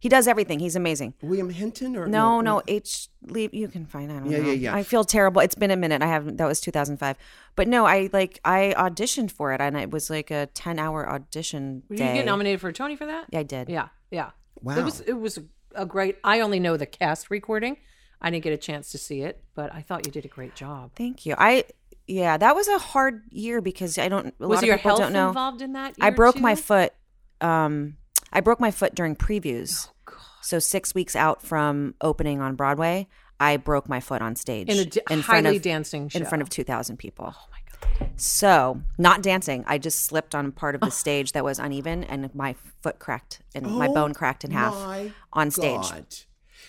He 0.00 0.08
does 0.08 0.28
everything. 0.28 0.60
He's 0.60 0.76
amazing. 0.76 1.14
William 1.22 1.50
Hinton 1.50 1.96
or 1.96 2.06
No, 2.06 2.40
no, 2.40 2.62
H. 2.68 3.08
Lee, 3.22 3.48
you 3.52 3.66
can 3.68 3.84
find. 3.84 4.12
I 4.12 4.18
don't 4.20 4.30
Yeah, 4.30 4.38
know. 4.38 4.46
yeah, 4.46 4.52
yeah. 4.52 4.74
I 4.74 4.82
feel 4.84 5.02
terrible. 5.02 5.40
It's 5.40 5.56
been 5.56 5.72
a 5.72 5.76
minute. 5.76 6.02
I 6.02 6.06
haven't. 6.06 6.36
That 6.36 6.46
was 6.46 6.60
2005. 6.60 7.16
But 7.56 7.66
no, 7.66 7.84
I 7.84 8.08
like 8.12 8.38
I 8.44 8.74
auditioned 8.76 9.32
for 9.32 9.52
it, 9.52 9.60
and 9.60 9.76
it 9.76 9.90
was 9.90 10.08
like 10.08 10.30
a 10.30 10.46
10 10.54 10.78
hour 10.78 11.08
audition 11.08 11.82
Did 11.88 11.98
day. 11.98 12.08
you 12.10 12.14
get 12.14 12.26
nominated 12.26 12.60
for 12.60 12.68
a 12.68 12.72
Tony 12.72 12.94
for 12.94 13.06
that? 13.06 13.26
Yeah, 13.30 13.40
I 13.40 13.42
did. 13.42 13.68
Yeah, 13.68 13.88
yeah. 14.10 14.30
Wow. 14.62 14.78
It 14.78 14.84
was 14.84 15.00
it 15.00 15.14
was 15.14 15.38
a 15.74 15.84
great. 15.84 16.16
I 16.22 16.40
only 16.40 16.60
know 16.60 16.76
the 16.76 16.86
cast 16.86 17.28
recording. 17.30 17.76
I 18.20 18.30
didn't 18.30 18.44
get 18.44 18.52
a 18.52 18.56
chance 18.56 18.90
to 18.92 18.98
see 18.98 19.22
it, 19.22 19.42
but 19.54 19.72
I 19.74 19.80
thought 19.82 20.06
you 20.06 20.12
did 20.12 20.24
a 20.24 20.28
great 20.28 20.54
job. 20.54 20.90
Thank 20.96 21.26
you. 21.26 21.34
I 21.38 21.64
yeah, 22.06 22.36
that 22.36 22.54
was 22.56 22.66
a 22.68 22.78
hard 22.78 23.22
year 23.30 23.60
because 23.60 23.98
I 23.98 24.08
don't. 24.08 24.32
A 24.40 24.46
Was 24.48 24.58
lot 24.58 24.64
your 24.66 24.74
of 24.76 24.80
people 24.80 24.90
health 24.92 25.00
don't 25.00 25.12
know. 25.12 25.28
involved 25.28 25.60
in 25.62 25.72
that? 25.72 25.94
I 26.00 26.06
year, 26.06 26.14
broke 26.14 26.40
my 26.40 26.54
foot. 26.54 26.92
Um, 27.40 27.96
I 28.32 28.40
broke 28.40 28.60
my 28.60 28.70
foot 28.70 28.94
during 28.94 29.16
previews. 29.16 29.88
Oh, 30.10 30.14
so 30.42 30.58
six 30.58 30.94
weeks 30.94 31.14
out 31.16 31.42
from 31.42 31.94
opening 32.00 32.40
on 32.40 32.54
Broadway, 32.54 33.08
I 33.40 33.56
broke 33.56 33.88
my 33.88 34.00
foot 34.00 34.22
on 34.22 34.36
stage 34.36 34.68
in 34.68 34.78
a 34.78 34.84
d- 34.84 35.00
in 35.10 35.22
front 35.22 35.44
highly 35.46 35.56
of 35.56 35.62
dancing 35.62 36.08
show. 36.08 36.18
in 36.18 36.24
front 36.26 36.42
of 36.42 36.48
two 36.50 36.64
thousand 36.64 36.96
people. 36.98 37.34
Oh 37.36 37.46
my 37.50 37.58
god! 38.00 38.10
So 38.20 38.80
not 38.98 39.22
dancing. 39.22 39.64
I 39.66 39.78
just 39.78 40.04
slipped 40.06 40.34
on 40.34 40.50
part 40.52 40.74
of 40.74 40.80
the 40.80 40.90
stage 41.02 41.32
that 41.32 41.44
was 41.44 41.58
uneven, 41.58 42.04
and 42.04 42.34
my 42.34 42.54
foot 42.82 42.98
cracked 42.98 43.40
and 43.54 43.66
my 43.66 43.86
Oh 43.88 43.94
bone 43.94 44.14
cracked 44.14 44.44
in 44.44 44.50
half 44.50 44.74
my 44.74 45.12
on 45.32 45.50
stage. 45.50 45.90
God. 45.90 46.06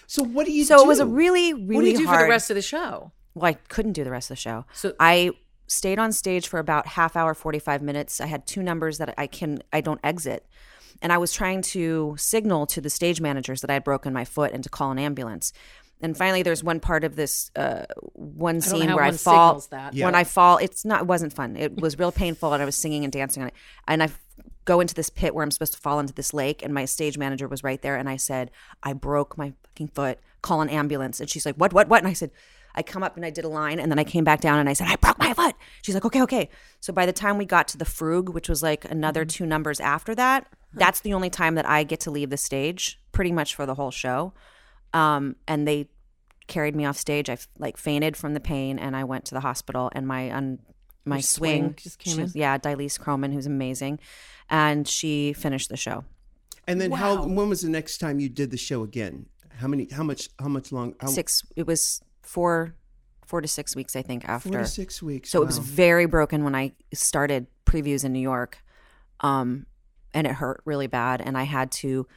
So 0.08 0.24
what 0.24 0.46
do 0.46 0.52
you 0.52 0.64
So 0.66 0.78
do? 0.78 0.84
it 0.84 0.88
was 0.88 1.00
a 1.00 1.06
really, 1.06 1.54
really 1.54 1.76
What 1.76 1.82
did 1.86 1.92
you 1.94 1.98
do 2.00 2.06
hard. 2.08 2.20
for 2.22 2.24
the 2.26 2.30
rest 2.30 2.50
of 2.50 2.56
the 2.56 2.62
show? 2.62 3.12
well, 3.36 3.46
I 3.46 3.54
couldn't 3.54 3.94
do 3.94 4.04
the 4.04 4.10
rest 4.12 4.30
of 4.32 4.36
the 4.38 4.42
show. 4.42 4.66
So- 4.74 4.94
I 5.00 5.32
stayed 5.68 6.00
on 6.00 6.12
stage 6.12 6.48
for 6.48 6.58
about 6.60 6.88
half 6.88 7.16
hour, 7.16 7.34
forty 7.34 7.60
five 7.60 7.82
minutes. 7.82 8.20
I 8.20 8.26
had 8.28 8.46
two 8.48 8.62
numbers 8.64 8.98
that 8.98 9.14
I 9.18 9.28
can 9.28 9.62
I 9.74 9.82
don't 9.82 10.00
exit, 10.04 10.46
and 11.02 11.14
I 11.14 11.18
was 11.18 11.32
trying 11.32 11.62
to 11.62 12.16
signal 12.18 12.66
to 12.68 12.82
the 12.82 12.90
stage 12.90 13.22
managers 13.22 13.62
that 13.62 13.70
I 13.70 13.74
had 13.74 13.84
broken 13.84 14.14
my 14.14 14.26
foot 14.26 14.52
and 14.54 14.64
to 14.64 14.70
call 14.70 14.92
an 14.92 15.00
ambulance. 15.00 15.54
And 16.02 16.16
finally, 16.16 16.44
there's 16.44 16.64
one 16.64 16.80
part 16.80 17.04
of 17.04 17.16
this 17.16 17.52
uh, 17.56 17.86
one 18.14 18.62
scene 18.62 18.88
how 18.88 18.96
where 18.96 19.06
I 19.06 19.12
fall. 19.12 19.60
signals 19.60 19.68
that. 19.68 19.96
When 19.96 20.16
I 20.16 20.24
fall, 20.24 20.58
it's 20.58 20.86
not. 20.86 21.02
It 21.02 21.08
wasn't 21.08 21.34
fun. 21.34 21.58
It 21.58 21.80
was 21.80 22.00
real 22.00 22.12
painful, 22.12 22.54
and 22.54 22.62
I 22.62 22.66
was 22.66 22.78
singing 22.78 23.04
and 23.04 23.12
dancing 23.12 23.44
on 23.44 23.50
it. 23.50 23.54
And 23.88 24.02
I 24.02 24.10
go 24.64 24.80
into 24.80 24.96
this 24.96 25.10
pit 25.10 25.36
where 25.36 25.44
I'm 25.44 25.52
supposed 25.52 25.74
to 25.74 25.80
fall 25.80 26.00
into 26.00 26.14
this 26.14 26.34
lake, 26.34 26.64
and 26.64 26.74
my 26.74 26.86
stage 26.86 27.18
manager 27.18 27.50
was 27.50 27.64
right 27.64 27.82
there, 27.82 27.98
and 27.98 28.08
I 28.08 28.16
said, 28.16 28.50
"I 28.82 28.94
broke 28.94 29.38
my 29.38 29.54
fucking 29.64 29.90
foot. 29.90 30.20
Call 30.42 30.62
an 30.62 30.70
ambulance." 30.70 31.20
And 31.20 31.30
she's 31.30 31.46
like, 31.46 31.56
"What? 31.56 31.74
What? 31.74 31.90
What?" 31.90 32.00
And 32.00 32.08
I 32.08 32.14
said. 32.14 32.32
I 32.76 32.84
come 32.84 33.02
up 33.02 33.16
and 33.16 33.26
I 33.26 33.32
did 33.32 33.46
a 33.46 33.50
line 33.50 33.80
and 33.80 33.92
then 33.92 33.98
I 33.98 34.04
came 34.04 34.24
back 34.24 34.42
down 34.42 34.60
and 34.60 34.70
I 34.70 34.74
said, 34.74 34.88
I 34.88 34.96
broke 34.96 35.18
my 35.18 35.34
foot. 35.34 35.56
She's 35.82 35.96
like, 35.96 36.06
okay, 36.06 36.22
okay. 36.22 36.50
So 36.80 36.94
by 36.94 37.08
the 37.08 37.12
time 37.12 37.40
we 37.40 37.44
got 37.44 37.68
to 37.70 37.78
the 37.80 37.84
Frug, 37.84 38.30
which 38.32 38.48
was 38.48 38.62
like 38.62 38.86
another 38.86 39.26
two 39.26 39.48
numbers 39.48 39.80
after 39.80 40.14
that, 40.14 40.48
that's 40.74 41.02
the 41.02 41.14
only 41.14 41.30
time 41.30 41.56
that 41.56 41.66
I 41.68 41.84
get 41.84 42.02
to 42.02 42.12
leave 42.12 42.30
the 42.30 42.38
stage 42.38 43.00
pretty 43.12 43.32
much 43.32 43.56
for 43.56 43.66
the 43.66 43.76
whole 43.76 43.92
show. 43.92 44.34
Um, 44.94 45.36
and 45.48 45.68
they 45.68 45.88
carried 46.48 46.76
me 46.76 46.86
off 46.86 46.98
stage. 46.98 47.30
I 47.30 47.38
like 47.58 47.78
fainted 47.78 48.16
from 48.18 48.34
the 48.34 48.40
pain 48.40 48.80
and 48.80 48.96
I 48.96 49.04
went 49.04 49.26
to 49.26 49.34
the 49.36 49.40
hospital 49.42 49.90
and 49.94 50.08
my, 50.08 50.32
un, 50.32 50.60
my 51.06 51.20
swing, 51.22 51.62
swing 51.62 51.76
just 51.78 52.00
came 52.00 52.28
she- 52.28 52.40
Yeah, 52.40 52.58
Dilise 52.58 53.00
Croman, 53.00 53.32
who's 53.32 53.46
amazing. 53.46 54.00
And 54.50 54.88
she 54.88 55.34
finished 55.34 55.70
the 55.70 55.78
show. 55.78 56.04
And 56.68 56.80
then 56.80 56.92
how? 56.92 57.26
When 57.26 57.50
was 57.50 57.62
the 57.62 57.70
next 57.70 57.98
time 57.98 58.20
you 58.20 58.30
did 58.30 58.52
the 58.52 58.58
show 58.58 58.84
again? 58.84 59.26
How 59.58 59.68
many? 59.68 59.88
How 59.92 60.04
much? 60.04 60.30
How 60.40 60.48
much 60.48 60.72
long? 60.72 60.94
How, 61.00 61.08
Six, 61.08 61.44
it 61.56 61.66
was 61.66 62.02
four, 62.22 62.76
four 63.26 63.42
to 63.42 63.48
six 63.48 63.76
weeks, 63.76 63.96
I 63.96 64.04
think, 64.04 64.28
after. 64.30 64.50
Four 64.50 64.60
to 64.60 64.66
six 64.68 65.02
weeks. 65.02 65.32
So 65.32 65.42
it 65.42 65.46
was 65.46 65.58
very 65.58 66.06
broken 66.06 66.44
when 66.44 66.54
I 66.54 66.74
started 66.94 67.48
previews 67.66 68.06
in 68.06 68.14
New 68.14 68.20
York. 68.20 68.64
Um, 69.22 69.66
and 70.14 70.28
it 70.28 70.34
hurt 70.34 70.62
really 70.66 70.88
bad. 70.88 71.22
And 71.22 71.38
I 71.38 71.44
had 71.44 71.72
to 71.74 72.08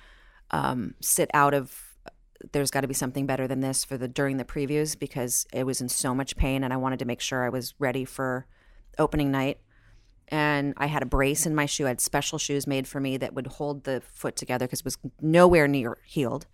um, 0.50 0.94
sit 1.00 1.30
out 1.34 1.54
of 1.54 1.92
there's 2.50 2.70
got 2.72 2.80
to 2.80 2.88
be 2.88 2.94
something 2.94 3.24
better 3.24 3.46
than 3.46 3.60
this 3.60 3.84
for 3.84 3.96
the 3.96 4.08
during 4.08 4.36
the 4.36 4.44
previews 4.44 4.98
because 4.98 5.46
it 5.52 5.64
was 5.64 5.80
in 5.80 5.88
so 5.88 6.14
much 6.14 6.36
pain 6.36 6.64
and 6.64 6.72
I 6.72 6.76
wanted 6.76 6.98
to 6.98 7.04
make 7.04 7.20
sure 7.20 7.44
I 7.44 7.48
was 7.48 7.74
ready 7.78 8.04
for 8.04 8.46
opening 8.98 9.30
night. 9.30 9.58
And 10.28 10.74
I 10.76 10.86
had 10.86 11.02
a 11.02 11.06
brace 11.06 11.46
in 11.46 11.54
my 11.54 11.66
shoe. 11.66 11.84
I 11.84 11.88
had 11.88 12.00
special 12.00 12.38
shoes 12.38 12.66
made 12.66 12.88
for 12.88 13.00
me 13.00 13.16
that 13.18 13.34
would 13.34 13.46
hold 13.46 13.84
the 13.84 14.00
foot 14.00 14.34
together 14.34 14.66
because 14.66 14.80
it 14.80 14.84
was 14.84 14.98
nowhere 15.20 15.68
near 15.68 15.98
healed. 16.04 16.46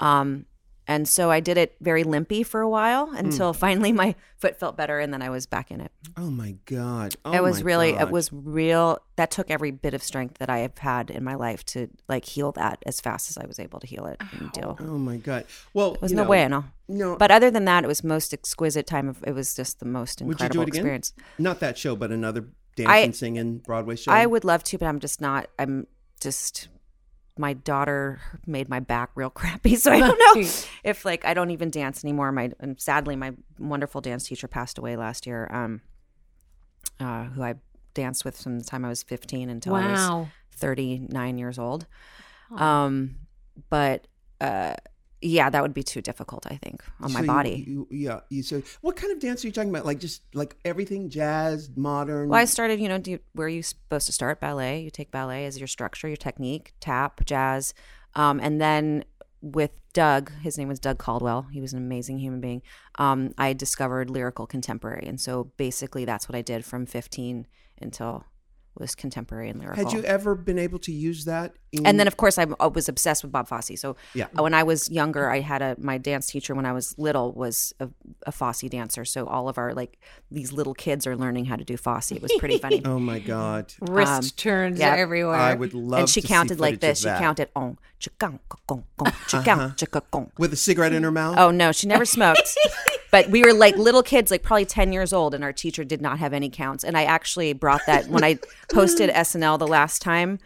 Um, 0.00 0.46
and 0.88 1.08
so 1.08 1.30
I 1.30 1.40
did 1.40 1.56
it 1.56 1.76
very 1.80 2.04
limpy 2.04 2.42
for 2.42 2.60
a 2.60 2.68
while 2.68 3.06
Hmm. 3.06 3.16
until 3.16 3.52
finally 3.66 3.92
my 3.92 4.14
foot 4.36 4.58
felt 4.58 4.76
better, 4.76 4.98
and 4.98 5.12
then 5.12 5.22
I 5.22 5.30
was 5.30 5.46
back 5.46 5.70
in 5.70 5.80
it. 5.80 5.92
Oh 6.16 6.30
my 6.30 6.56
god! 6.66 7.14
Oh 7.24 7.32
it 7.32 7.42
was 7.42 7.62
really, 7.62 7.92
God. 7.92 8.02
it 8.02 8.10
was 8.10 8.32
real. 8.32 8.98
That 9.16 9.30
took 9.30 9.50
every 9.50 9.70
bit 9.70 9.94
of 9.94 10.02
strength 10.02 10.38
that 10.38 10.50
I 10.50 10.58
have 10.58 10.76
had 10.78 11.10
in 11.10 11.22
my 11.24 11.34
life 11.34 11.64
to 11.66 11.88
like 12.08 12.24
heal 12.24 12.52
that 12.52 12.78
as 12.86 13.00
fast 13.00 13.30
as 13.30 13.38
I 13.38 13.46
was 13.46 13.58
able 13.58 13.78
to 13.80 13.86
heal 13.86 14.06
it 14.06 14.20
and 14.38 14.50
deal. 14.52 14.76
Oh 14.80 14.98
my 14.98 15.16
god! 15.18 15.44
Well, 15.74 15.92
There 15.92 16.00
was 16.02 16.12
no 16.12 16.24
know, 16.24 16.28
way, 16.28 16.46
no. 16.48 16.64
No, 16.88 17.16
But 17.16 17.30
other 17.30 17.50
than 17.50 17.64
that, 17.66 17.84
it 17.84 17.86
was 17.86 18.02
most 18.04 18.34
exquisite 18.34 18.86
time 18.86 19.08
of. 19.08 19.22
It 19.26 19.32
was 19.34 19.54
just 19.54 19.78
the 19.78 19.86
most 19.86 20.20
would 20.20 20.26
you 20.40 20.44
incredible 20.44 20.56
do 20.56 20.60
it 20.62 20.68
again? 20.68 20.78
experience. 20.80 21.12
Not 21.38 21.60
that 21.60 21.78
show, 21.78 21.96
but 21.96 22.10
another 22.10 22.48
dancing 22.76 22.88
I- 22.88 23.10
singing 23.12 23.58
Broadway 23.58 23.96
show. 23.96 24.10
I 24.12 24.26
would 24.26 24.44
love 24.44 24.64
to, 24.64 24.78
but 24.78 24.86
I'm 24.86 24.98
just 25.00 25.20
not. 25.20 25.48
I'm 25.58 25.86
just. 26.20 26.68
My 27.38 27.54
daughter 27.54 28.20
made 28.46 28.68
my 28.68 28.80
back 28.80 29.10
real 29.14 29.30
crappy, 29.40 29.76
so 29.76 29.90
I 29.92 30.00
don't 30.00 30.18
know 30.18 30.42
if 30.84 31.04
like 31.04 31.24
I 31.24 31.34
don't 31.34 31.50
even 31.50 31.70
dance 31.70 32.04
anymore. 32.04 32.30
My 32.32 32.52
and 32.60 32.80
sadly, 32.80 33.16
my 33.16 33.32
wonderful 33.58 34.00
dance 34.00 34.24
teacher 34.24 34.48
passed 34.48 34.78
away 34.78 34.96
last 34.96 35.26
year. 35.26 35.48
Um, 35.50 35.80
uh, 37.00 37.24
who 37.24 37.42
I 37.42 37.54
danced 37.94 38.24
with 38.24 38.40
from 38.40 38.58
the 38.58 38.64
time 38.64 38.84
I 38.84 38.88
was 38.88 39.02
15 39.02 39.48
until 39.50 39.74
I 39.74 39.90
was 39.90 40.28
39 40.56 41.38
years 41.38 41.58
old. 41.58 41.86
Um, 42.60 43.16
but 43.70 44.06
uh, 44.40 44.74
yeah, 45.22 45.48
that 45.50 45.62
would 45.62 45.74
be 45.74 45.82
too 45.82 46.00
difficult. 46.02 46.46
I 46.50 46.56
think 46.56 46.82
on 47.00 47.12
my 47.12 47.20
So 47.20 47.22
you- 47.22 47.26
body. 47.26 47.64
You, 47.66 47.88
yeah. 47.90 48.20
You 48.28 48.42
so 48.42 48.62
what 48.80 48.96
kind 48.96 49.12
of 49.12 49.20
dance 49.20 49.44
are 49.44 49.46
you 49.48 49.52
talking 49.52 49.70
about? 49.70 49.86
Like 49.86 50.00
just 50.00 50.22
like 50.34 50.56
everything, 50.64 51.08
jazz, 51.10 51.70
modern. 51.76 52.28
Well, 52.28 52.40
I 52.40 52.44
started, 52.44 52.80
you 52.80 52.88
know, 52.88 52.98
do 52.98 53.12
you, 53.12 53.18
where 53.32 53.46
are 53.46 53.50
you 53.50 53.62
supposed 53.62 54.06
to 54.06 54.12
start? 54.12 54.40
Ballet. 54.40 54.80
You 54.82 54.90
take 54.90 55.10
ballet 55.10 55.46
as 55.46 55.58
your 55.58 55.68
structure, 55.68 56.08
your 56.08 56.16
technique, 56.16 56.72
tap, 56.80 57.24
jazz. 57.24 57.72
Um, 58.14 58.40
and 58.40 58.60
then 58.60 59.04
with 59.40 59.70
Doug, 59.92 60.32
his 60.42 60.56
name 60.56 60.68
was 60.68 60.78
Doug 60.78 60.98
Caldwell. 60.98 61.42
He 61.52 61.60
was 61.60 61.72
an 61.72 61.78
amazing 61.78 62.18
human 62.18 62.40
being. 62.40 62.62
Um, 62.98 63.34
I 63.36 63.52
discovered 63.52 64.08
lyrical 64.10 64.46
contemporary. 64.46 65.06
And 65.06 65.20
so 65.20 65.50
basically 65.56 66.04
that's 66.04 66.28
what 66.28 66.36
I 66.36 66.42
did 66.42 66.64
from 66.64 66.86
15 66.86 67.46
until 67.80 68.24
was 68.78 68.94
contemporary 68.94 69.50
and 69.50 69.60
lyrical. 69.60 69.84
Had 69.84 69.92
you 69.92 70.02
ever 70.04 70.34
been 70.34 70.58
able 70.58 70.78
to 70.80 70.92
use 70.92 71.24
that? 71.26 71.54
In, 71.72 71.86
and 71.86 71.98
then 72.00 72.06
of 72.06 72.16
course 72.16 72.38
I, 72.38 72.46
I 72.60 72.66
was 72.66 72.88
obsessed 72.88 73.22
with 73.22 73.32
Bob 73.32 73.48
Fosse. 73.48 73.72
So 73.80 73.96
Yeah. 74.14 74.26
uh, 74.38 74.42
when 74.42 74.54
I 74.54 74.62
was 74.62 74.90
younger, 74.90 75.30
I 75.30 75.40
had 75.40 75.62
a 75.62 75.76
my 75.78 75.98
dance 75.98 76.26
teacher 76.26 76.54
when 76.54 76.64
I 76.66 76.72
was 76.72 76.94
little 76.98 77.32
was 77.32 77.72
a, 77.80 77.88
a 78.26 78.32
Fosse 78.32 78.62
dancer. 78.70 79.04
So 79.04 79.26
all 79.26 79.48
of 79.48 79.58
our 79.58 79.74
like 79.74 79.98
these 80.30 80.52
little 80.52 80.74
kids 80.74 81.06
are 81.06 81.16
learning 81.16 81.46
how 81.46 81.56
to 81.56 81.64
do 81.64 81.76
Fosse. 81.76 82.12
It 82.12 82.22
was 82.22 82.32
pretty 82.38 82.58
funny. 82.58 82.82
oh 82.84 82.98
my 82.98 83.18
god! 83.18 83.72
Wrist 83.80 84.12
Um, 84.12 84.22
turns 84.36 84.78
yeah. 84.80 84.94
everywhere. 84.96 85.36
I 85.36 85.54
would 85.54 85.74
love. 85.74 86.00
and 86.00 86.08
she 86.08 86.20
to 86.20 86.26
see 86.26 86.32
counted 86.32 86.60
like 86.60 86.80
this. 86.80 87.00
She 87.00 87.08
counted 87.08 87.48
on 87.56 87.78
chikang 88.00 88.38
gong 88.66 88.84
gong 88.96 89.12
chikang 89.28 89.76
chikang. 89.76 90.30
with 90.38 90.52
a 90.52 90.56
cigarette 90.56 90.92
in 90.92 91.02
her 91.02 91.12
mouth. 91.12 91.36
Oh 91.38 91.50
no, 91.50 91.72
she 91.72 91.86
never 91.86 92.04
smoked. 92.04 92.56
but 93.12 93.30
we 93.30 93.44
were 93.44 93.52
like 93.52 93.76
little 93.76 94.02
kids, 94.02 94.30
like 94.32 94.42
probably 94.42 94.64
ten 94.64 94.92
years 94.92 95.12
old, 95.12 95.34
and 95.34 95.44
our 95.44 95.52
teacher 95.52 95.84
did 95.84 96.02
not 96.02 96.18
have 96.18 96.32
any 96.32 96.50
counts. 96.50 96.82
And 96.82 96.96
I 96.98 97.04
actually 97.04 97.52
brought 97.52 97.82
that 97.86 98.08
when 98.08 98.24
I 98.24 98.38
posted 98.72 99.08
SNL 99.28 99.58
the 99.60 99.68
last 99.68 100.02
time. 100.02 100.40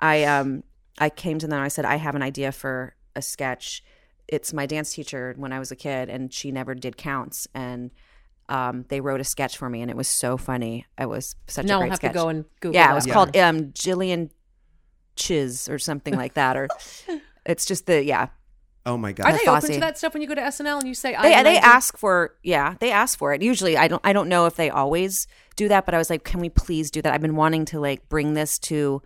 I 0.00 0.24
um 0.24 0.62
I 0.98 1.10
came 1.10 1.38
to 1.38 1.46
them 1.46 1.58
and 1.58 1.64
I 1.64 1.68
said 1.68 1.84
I 1.84 1.96
have 1.96 2.14
an 2.14 2.22
idea 2.22 2.50
for 2.52 2.94
a 3.14 3.20
sketch. 3.22 3.84
It's 4.28 4.52
my 4.54 4.64
dance 4.66 4.94
teacher 4.94 5.34
when 5.36 5.52
I 5.52 5.58
was 5.58 5.70
a 5.70 5.76
kid, 5.76 6.08
and 6.08 6.32
she 6.32 6.50
never 6.52 6.74
did 6.74 6.96
counts. 6.96 7.46
And 7.54 7.90
um, 8.48 8.84
they 8.88 9.00
wrote 9.00 9.20
a 9.20 9.24
sketch 9.24 9.56
for 9.56 9.68
me, 9.70 9.82
and 9.82 9.90
it 9.90 9.96
was 9.96 10.08
so 10.08 10.36
funny. 10.36 10.86
It 10.98 11.08
was 11.08 11.36
such 11.48 11.66
now 11.66 11.74
a 11.74 11.76
I'll 11.76 11.80
great 11.82 11.90
have 11.90 11.96
sketch. 11.98 12.12
to 12.12 12.18
go 12.18 12.28
and 12.28 12.44
Google 12.60 12.74
Yeah, 12.74 12.92
it 12.92 12.94
was 12.94 13.06
Yeah. 13.06 13.12
called 13.14 13.36
um 13.36 13.66
Jillian 13.72 14.30
Chiz 15.16 15.68
or 15.68 15.78
something 15.78 16.14
like 16.16 16.34
that, 16.34 16.56
or 16.56 16.68
it's 17.46 17.66
just 17.66 17.86
the 17.86 18.04
yeah. 18.04 18.28
Oh 18.84 18.96
my 18.96 19.12
god! 19.12 19.26
Are 19.26 19.32
they 19.32 19.46
open 19.46 19.72
to 19.72 19.80
that 19.80 19.96
stuff 19.96 20.12
when 20.12 20.22
you 20.22 20.28
go 20.28 20.34
to 20.34 20.40
SNL 20.40 20.80
and 20.80 20.88
you 20.88 20.94
say, 20.94 21.16
They 21.22 21.32
have 21.32 21.44
they 21.44 21.58
idea? 21.58 21.60
ask 21.60 21.96
for 21.96 22.34
yeah 22.42 22.74
they 22.80 22.90
ask 22.90 23.16
for 23.18 23.32
it. 23.32 23.42
Usually 23.42 23.76
I 23.76 23.88
don't 23.88 24.00
I 24.04 24.12
don't 24.12 24.28
know 24.28 24.46
if 24.46 24.56
they 24.56 24.70
always 24.70 25.26
do 25.56 25.68
that, 25.68 25.84
but 25.86 25.94
I 25.94 25.98
was 25.98 26.10
like, 26.10 26.24
can 26.24 26.40
we 26.40 26.48
please 26.48 26.90
do 26.90 27.02
that? 27.02 27.12
I've 27.12 27.20
been 27.20 27.36
wanting 27.36 27.64
to 27.66 27.80
like 27.80 28.08
bring 28.08 28.34
this 28.34 28.58
to 28.60 29.02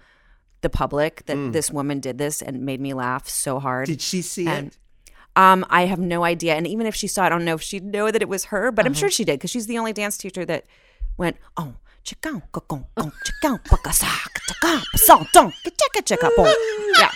the 0.63 0.71
public 0.71 1.27
that 1.27 1.53
this 1.53 1.71
woman 1.71 2.01
did 2.01 2.19
this 2.19 2.41
and 2.41 2.63
made 2.63 2.81
me 2.81 2.95
laugh 2.95 3.29
so 3.29 3.59
hard. 3.59 3.87
Did 3.87 4.01
she 4.01 4.23
see 4.23 4.47
and- 4.47 4.69
it? 4.69 4.79
Um, 5.37 5.67
I 5.69 5.85
have 5.85 5.99
no 5.99 6.25
idea, 6.25 6.55
and 6.55 6.67
even 6.67 6.87
if 6.87 6.95
she 6.95 7.07
saw 7.07 7.25
it, 7.25 7.27
I 7.27 7.29
don't 7.29 7.45
know 7.45 7.57
if 7.57 7.61
she'd 7.61 7.85
know 7.85 8.11
that 8.11 8.23
it 8.23 8.29
was 8.29 8.47
her, 8.47 8.73
but 8.73 8.87
I'm 8.87 8.95
sure 8.95 9.11
she 9.11 9.23
did 9.23 9.39
because 9.39 9.51
she's 9.51 9.67
the 9.67 9.77
only 9.77 9.93
dance 9.93 10.17
teacher 10.17 10.47
that 10.47 10.65
went 11.19 11.37
oh. 11.59 11.75
chicka, 12.07 12.41
gong, 12.53 12.87
gong, 12.97 13.13
chicka, 13.23 13.61
baka, 13.69 13.93
sa, 13.93 14.07
chicka, 14.07 14.83
sa, 14.95 15.23
dong, 15.35 15.53
chicka, 15.63 16.01
chicka, 16.01 16.31
boom. 16.37 16.47
Yeah. 16.99 17.11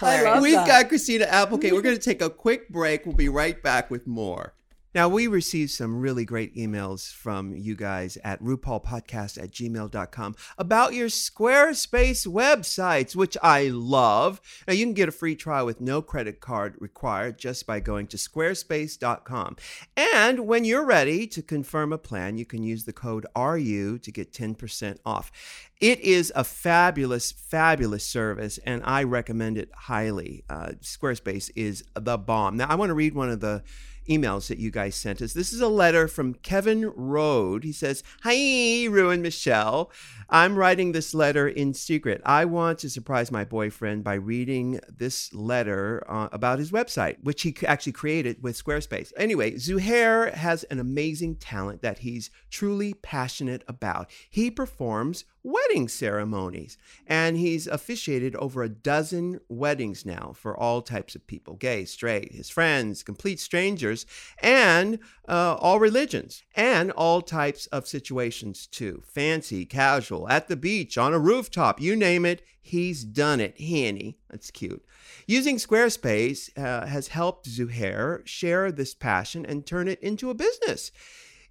Hilarious. 0.00 0.42
We've 0.42 0.54
got 0.54 0.88
Christina 0.88 1.26
Applegate. 1.26 1.72
We're 1.72 1.82
going 1.88 1.96
to 1.96 2.02
take 2.02 2.22
a 2.22 2.30
quick 2.30 2.68
break. 2.68 3.06
We'll 3.06 3.14
be 3.14 3.28
right 3.28 3.62
back 3.62 3.90
with 3.90 4.06
more. 4.06 4.54
Now, 4.92 5.08
we 5.08 5.28
received 5.28 5.70
some 5.70 6.00
really 6.00 6.24
great 6.24 6.56
emails 6.56 7.12
from 7.12 7.54
you 7.54 7.76
guys 7.76 8.18
at 8.24 8.42
RuPaulPodcast 8.42 9.40
at 9.40 9.52
gmail.com 9.52 10.34
about 10.58 10.94
your 10.94 11.06
Squarespace 11.06 12.26
websites, 12.26 13.14
which 13.14 13.36
I 13.40 13.68
love. 13.68 14.40
Now, 14.66 14.74
you 14.74 14.84
can 14.84 14.94
get 14.94 15.08
a 15.08 15.12
free 15.12 15.36
trial 15.36 15.64
with 15.64 15.80
no 15.80 16.02
credit 16.02 16.40
card 16.40 16.74
required 16.80 17.38
just 17.38 17.68
by 17.68 17.78
going 17.78 18.08
to 18.08 18.16
squarespace.com. 18.16 19.56
And 19.96 20.40
when 20.48 20.64
you're 20.64 20.84
ready 20.84 21.28
to 21.28 21.40
confirm 21.40 21.92
a 21.92 21.98
plan, 21.98 22.36
you 22.36 22.44
can 22.44 22.64
use 22.64 22.84
the 22.84 22.92
code 22.92 23.26
RU 23.36 23.98
to 23.98 24.10
get 24.10 24.32
10% 24.32 24.98
off. 25.06 25.30
It 25.80 26.00
is 26.00 26.32
a 26.34 26.44
fabulous, 26.44 27.32
fabulous 27.32 28.04
service, 28.04 28.58
and 28.66 28.82
I 28.84 29.04
recommend 29.04 29.56
it 29.56 29.70
highly. 29.72 30.44
Uh, 30.50 30.72
Squarespace 30.82 31.50
is 31.54 31.84
the 31.94 32.18
bomb. 32.18 32.56
Now, 32.56 32.66
I 32.68 32.74
want 32.74 32.90
to 32.90 32.94
read 32.94 33.14
one 33.14 33.30
of 33.30 33.40
the 33.40 33.62
emails 34.10 34.48
that 34.48 34.58
you 34.58 34.70
guys 34.70 34.96
sent 34.96 35.22
us. 35.22 35.32
This 35.32 35.52
is 35.52 35.60
a 35.60 35.68
letter 35.68 36.08
from 36.08 36.34
Kevin 36.34 36.92
Rode. 36.96 37.62
He 37.62 37.72
says, 37.72 38.02
Hi, 38.22 38.86
Ru 38.86 39.10
and 39.10 39.22
Michelle. 39.22 39.90
I'm 40.28 40.56
writing 40.56 40.92
this 40.92 41.14
letter 41.14 41.48
in 41.48 41.74
secret. 41.74 42.20
I 42.24 42.44
want 42.44 42.78
to 42.80 42.90
surprise 42.90 43.30
my 43.30 43.44
boyfriend 43.44 44.04
by 44.04 44.14
reading 44.14 44.80
this 44.88 45.32
letter 45.32 46.04
uh, 46.08 46.28
about 46.32 46.58
his 46.58 46.70
website, 46.70 47.16
which 47.22 47.42
he 47.42 47.54
actually 47.66 47.92
created 47.92 48.42
with 48.42 48.62
Squarespace. 48.62 49.12
Anyway, 49.16 49.52
Zuhair 49.52 50.32
has 50.34 50.64
an 50.64 50.78
amazing 50.78 51.36
talent 51.36 51.82
that 51.82 51.98
he's 51.98 52.30
truly 52.50 52.94
passionate 52.94 53.64
about. 53.66 54.10
He 54.28 54.50
performs 54.50 55.24
wedding 55.42 55.88
ceremonies 55.88 56.76
and 57.06 57.36
he's 57.36 57.66
officiated 57.66 58.36
over 58.36 58.62
a 58.62 58.68
dozen 58.68 59.40
weddings 59.48 60.04
now 60.04 60.32
for 60.36 60.56
all 60.56 60.82
types 60.82 61.14
of 61.14 61.26
people 61.26 61.54
gay, 61.54 61.84
straight, 61.84 62.32
his 62.32 62.50
friends, 62.50 63.02
complete 63.02 63.40
strangers, 63.40 63.99
and 64.42 64.98
uh, 65.28 65.56
all 65.58 65.78
religions, 65.78 66.42
and 66.54 66.90
all 66.92 67.22
types 67.22 67.66
of 67.66 67.86
situations 67.86 68.66
too 68.66 69.02
fancy, 69.06 69.64
casual, 69.64 70.28
at 70.28 70.48
the 70.48 70.56
beach, 70.56 70.98
on 70.98 71.14
a 71.14 71.18
rooftop, 71.18 71.80
you 71.80 71.96
name 71.96 72.24
it. 72.24 72.42
He's 72.62 73.04
done 73.04 73.40
it. 73.40 73.60
Hanny. 73.60 74.18
That's 74.28 74.50
cute. 74.50 74.84
Using 75.26 75.56
Squarespace 75.56 76.50
uh, 76.58 76.86
has 76.86 77.08
helped 77.08 77.48
Zuhair 77.48 78.26
share 78.26 78.70
this 78.70 78.94
passion 78.94 79.46
and 79.46 79.66
turn 79.66 79.88
it 79.88 79.98
into 80.00 80.30
a 80.30 80.34
business. 80.34 80.92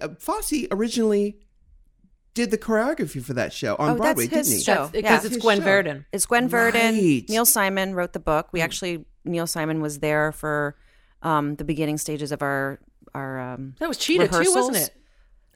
uh, 0.00 0.08
Fosse 0.20 0.66
originally 0.70 1.36
did 2.34 2.52
the 2.52 2.58
choreography 2.58 3.20
for 3.20 3.32
that 3.34 3.52
show 3.52 3.74
on 3.76 3.90
Oh, 3.90 3.92
that's 3.94 3.98
Broadway, 3.98 4.26
his 4.28 4.46
didn't 4.48 4.58
he? 4.58 4.62
show. 4.64 4.88
Because 4.92 5.10
Yeah. 5.10 5.16
it's 5.16 5.34
His 5.34 5.36
Gwen 5.38 5.58
show. 5.58 5.64
Verdon. 5.64 6.06
It's 6.12 6.26
Gwen 6.26 6.48
Verdon. 6.48 6.94
Right. 6.94 7.24
Neil 7.28 7.44
Simon 7.44 7.94
wrote 7.94 8.12
the 8.12 8.20
book. 8.20 8.48
We 8.52 8.60
actually 8.60 9.04
Neil 9.24 9.48
Simon 9.48 9.80
was 9.80 9.98
there 9.98 10.30
for 10.30 10.76
um, 11.22 11.56
the 11.56 11.64
beginning 11.64 11.98
stages 11.98 12.30
of 12.30 12.40
our 12.42 12.78
our 13.14 13.40
um, 13.40 13.74
That 13.80 13.88
was 13.88 13.98
Chita 13.98 14.28
too, 14.28 14.52
wasn't 14.54 14.76
it? 14.76 14.90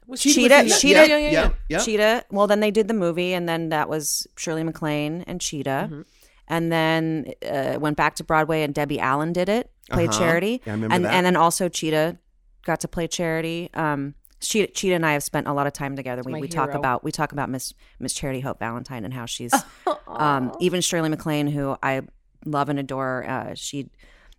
Was 0.07 0.21
Chita- 0.21 0.41
in 0.43 0.49
that? 0.69 0.81
Chita- 0.81 0.95
Yeah, 1.01 1.05
yeah, 1.05 1.17
yeah. 1.19 1.31
yeah, 1.31 1.51
yeah. 1.69 1.79
Chita. 1.79 2.25
Well, 2.31 2.47
then 2.47 2.61
they 2.61 2.71
did 2.71 2.89
the 2.89 2.95
movie, 2.95 3.33
and 3.35 3.49
then 3.49 3.69
that 3.71 3.89
was 3.89 4.27
Shirley 4.37 4.63
MacLaine 4.65 5.23
and 5.27 5.41
Chita. 5.41 5.89
Mm-hmm. 5.91 6.03
And 6.49 6.73
then 6.73 7.33
uh, 7.49 7.79
went 7.81 7.97
back 7.97 8.17
to 8.17 8.25
Broadway, 8.25 8.63
and 8.63 8.75
Debbie 8.75 8.99
Allen 9.01 9.33
did 9.33 9.49
it, 9.49 9.71
played 9.91 10.11
Uh-huh. 10.11 10.19
Charity. 10.19 10.61
Yeah, 10.67 10.73
I 10.73 10.75
remember 10.75 10.95
and 10.95 11.05
that. 11.05 11.15
and 11.15 11.25
then 11.27 11.37
also 11.37 11.69
Chita 11.69 12.19
got 12.65 12.81
to 12.81 12.89
play 12.89 13.07
Charity. 13.09 13.71
Um, 13.75 14.15
Chita, 14.41 14.71
Chita 14.73 14.95
and 14.97 15.07
I 15.07 15.13
have 15.13 15.23
spent 15.23 15.47
a 15.47 15.53
lot 15.53 15.67
of 15.69 15.73
time 15.73 15.95
together. 15.95 16.23
We, 16.27 16.33
my 16.33 16.41
we 16.41 16.49
talk 16.49 16.75
about 16.75 17.05
we 17.05 17.13
talk 17.13 17.31
about 17.33 17.49
Miss 17.49 17.73
Miss 18.01 18.13
Charity 18.13 18.41
Hope 18.41 18.59
Valentine 18.59 19.05
and 19.05 19.15
how 19.15 19.25
she's 19.25 19.55
um, 20.09 20.53
even 20.61 20.81
Shirley 20.81 21.09
MacLaine, 21.09 21.47
who 21.47 21.77
I 21.83 22.03
love 22.45 22.69
and 22.69 22.79
adore. 22.81 23.25
Uh, 23.25 23.55
she, 23.55 23.89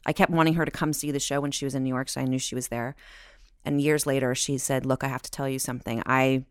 I 0.06 0.12
kept 0.12 0.30
wanting 0.30 0.56
her 0.56 0.66
to 0.66 0.72
come 0.72 0.92
see 0.92 1.10
the 1.12 1.22
show 1.22 1.40
when 1.40 1.52
she 1.52 1.64
was 1.66 1.74
in 1.74 1.84
New 1.84 1.90
York, 1.90 2.10
so 2.10 2.20
I 2.20 2.26
knew 2.26 2.38
she 2.38 2.54
was 2.54 2.68
there. 2.68 2.96
And 3.66 3.80
years 3.82 4.06
later, 4.06 4.36
she 4.36 4.58
said, 4.58 4.86
"Look, 4.86 5.04
I 5.04 5.08
have 5.08 5.22
to 5.24 5.32
tell 5.32 5.48
you 5.48 5.60
something. 5.60 6.02
I, 6.06 6.46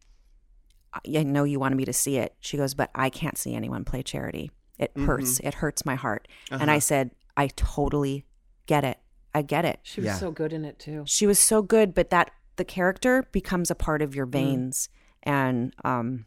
I 0.95 1.23
know 1.23 1.45
you 1.45 1.59
wanted 1.61 1.77
me 1.77 1.85
to 1.85 1.93
see 1.93 2.17
it." 2.19 2.35
She 2.41 2.57
goes, 2.57 2.75
"But 2.75 2.91
I 2.95 3.11
can't 3.11 3.37
see 3.39 3.55
anyone 3.55 3.85
play 3.85 4.03
Charity. 4.03 4.51
It 4.79 4.93
hurts. 4.97 5.39
It 5.41 5.55
hurts 5.55 5.85
my 5.85 5.95
heart." 5.95 6.29
And 6.51 6.71
I 6.71 6.79
said, 6.79 7.11
"I 7.37 7.49
totally 7.49 8.25
get 8.67 8.85
it. 8.85 8.99
I 9.35 9.43
get 9.43 9.65
it." 9.65 9.81
She 9.83 10.01
was 10.01 10.07
Yeah. 10.07 10.17
so 10.17 10.31
good 10.31 10.53
in 10.53 10.65
it 10.65 10.79
too. 10.79 11.05
she 11.07 11.27
was 11.27 11.39
so 11.39 11.63
good 11.63 11.95
but 11.95 12.11
that 12.11 12.31
the 12.57 12.65
character 12.65 13.25
becomes 13.33 13.71
a 13.71 13.75
part 13.75 14.03
of 14.03 14.15
your 14.15 14.27
Mm. 14.27 14.33
veins 14.33 14.89
and 15.23 15.75
um 15.85 16.27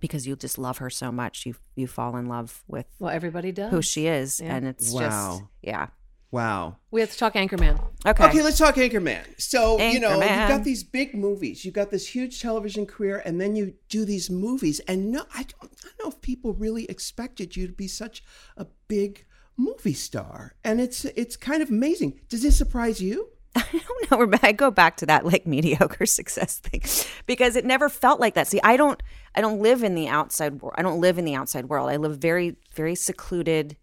because 0.00 0.26
you 0.26 0.34
just 0.36 0.56
love 0.58 0.78
her 0.78 0.88
so 0.90 1.10
much 1.12 1.44
you 1.46 1.54
you 1.74 1.86
fall 1.88 2.16
in 2.16 2.26
love 2.26 2.62
with 2.68 2.86
Well, 3.00 3.10
everybody 3.10 3.50
does. 3.52 3.70
who 3.72 3.82
she 3.82 4.06
is 4.06 4.40
Yeah. 4.40 4.54
and 4.54 4.66
it's 4.66 4.92
just 4.92 5.42
yeah 5.62 5.88
Wow. 6.32 6.78
we 6.90 7.02
have 7.02 7.10
to 7.10 7.18
talk 7.18 7.34
Anchorman. 7.34 7.78
okay, 8.06 8.24
Okay, 8.24 8.42
let's 8.42 8.56
talk 8.56 8.76
Anchorman. 8.76 9.22
So, 9.38 9.78
you 9.78 10.00
know, 10.00 10.14
you've 10.14 10.48
got 10.48 10.64
these 10.64 10.82
big 10.82 11.14
movies. 11.14 11.64
You've 11.64 11.74
got 11.74 11.90
this 11.90 12.08
huge 12.08 12.40
television 12.40 12.86
career, 12.86 13.22
and 13.24 13.38
then 13.38 13.54
you 13.54 13.74
do 13.90 14.06
these 14.06 14.30
movies. 14.30 14.80
And 14.88 15.12
no, 15.12 15.24
I 15.34 15.42
don't, 15.42 15.70
I 15.70 15.76
don't 15.82 15.98
know 16.02 16.08
if 16.08 16.22
people 16.22 16.54
really 16.54 16.86
expected 16.86 17.54
you 17.54 17.66
to 17.66 17.72
be 17.72 17.86
such 17.86 18.24
a 18.56 18.66
big 18.88 19.26
movie 19.58 19.92
star. 19.92 20.54
And 20.64 20.80
it's 20.80 21.04
it's 21.04 21.36
kind 21.36 21.62
of 21.62 21.68
amazing. 21.68 22.20
Does 22.30 22.42
this 22.42 22.56
surprise 22.56 23.02
you? 23.02 23.28
I 23.54 23.66
don't 23.70 24.10
know. 24.10 24.18
Rebecca, 24.18 24.46
I 24.46 24.52
go 24.52 24.70
back 24.70 24.96
to 24.98 25.06
that 25.06 25.26
like 25.26 25.46
mediocre 25.46 26.06
success 26.20 26.58
thing 26.58 26.82
because 27.26 27.56
it 27.56 27.66
never 27.66 27.90
felt 27.90 28.20
like 28.20 28.32
that. 28.34 28.46
See, 28.46 28.60
I 28.64 28.78
don't, 28.78 29.02
I 29.34 29.42
don't 29.42 29.60
live 29.60 29.82
in 29.82 29.94
the 29.94 30.08
outside 30.08 30.62
world. 30.62 30.74
I 30.78 30.82
don't 30.82 31.00
live 31.00 31.18
in 31.18 31.26
the 31.26 31.34
outside 31.34 31.66
world. 31.66 31.90
I 31.90 31.96
live 31.96 32.16
very, 32.16 32.56
very 32.74 32.94
secluded 32.94 33.76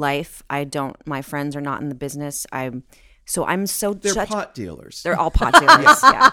life. 0.00 0.42
I 0.50 0.64
don't. 0.64 0.96
My 1.06 1.22
friends 1.22 1.54
are 1.54 1.60
not 1.60 1.80
in 1.82 1.88
the 1.88 1.94
business. 1.94 2.46
I'm, 2.50 2.82
so 3.24 3.44
I'm 3.46 3.66
so 3.66 3.94
They're 3.94 4.12
such, 4.12 4.28
pot 4.28 4.54
dealers. 4.54 5.02
They're 5.04 5.18
all 5.18 5.30
pot 5.30 5.54
dealers. 5.54 5.98
yeah. 6.02 6.30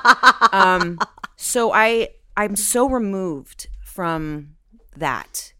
Um, 0.51 0.97
so 1.35 1.71
I 1.73 2.09
I'm 2.35 2.55
so 2.55 2.89
removed 2.89 3.67
from 3.83 4.55
that. 4.95 5.53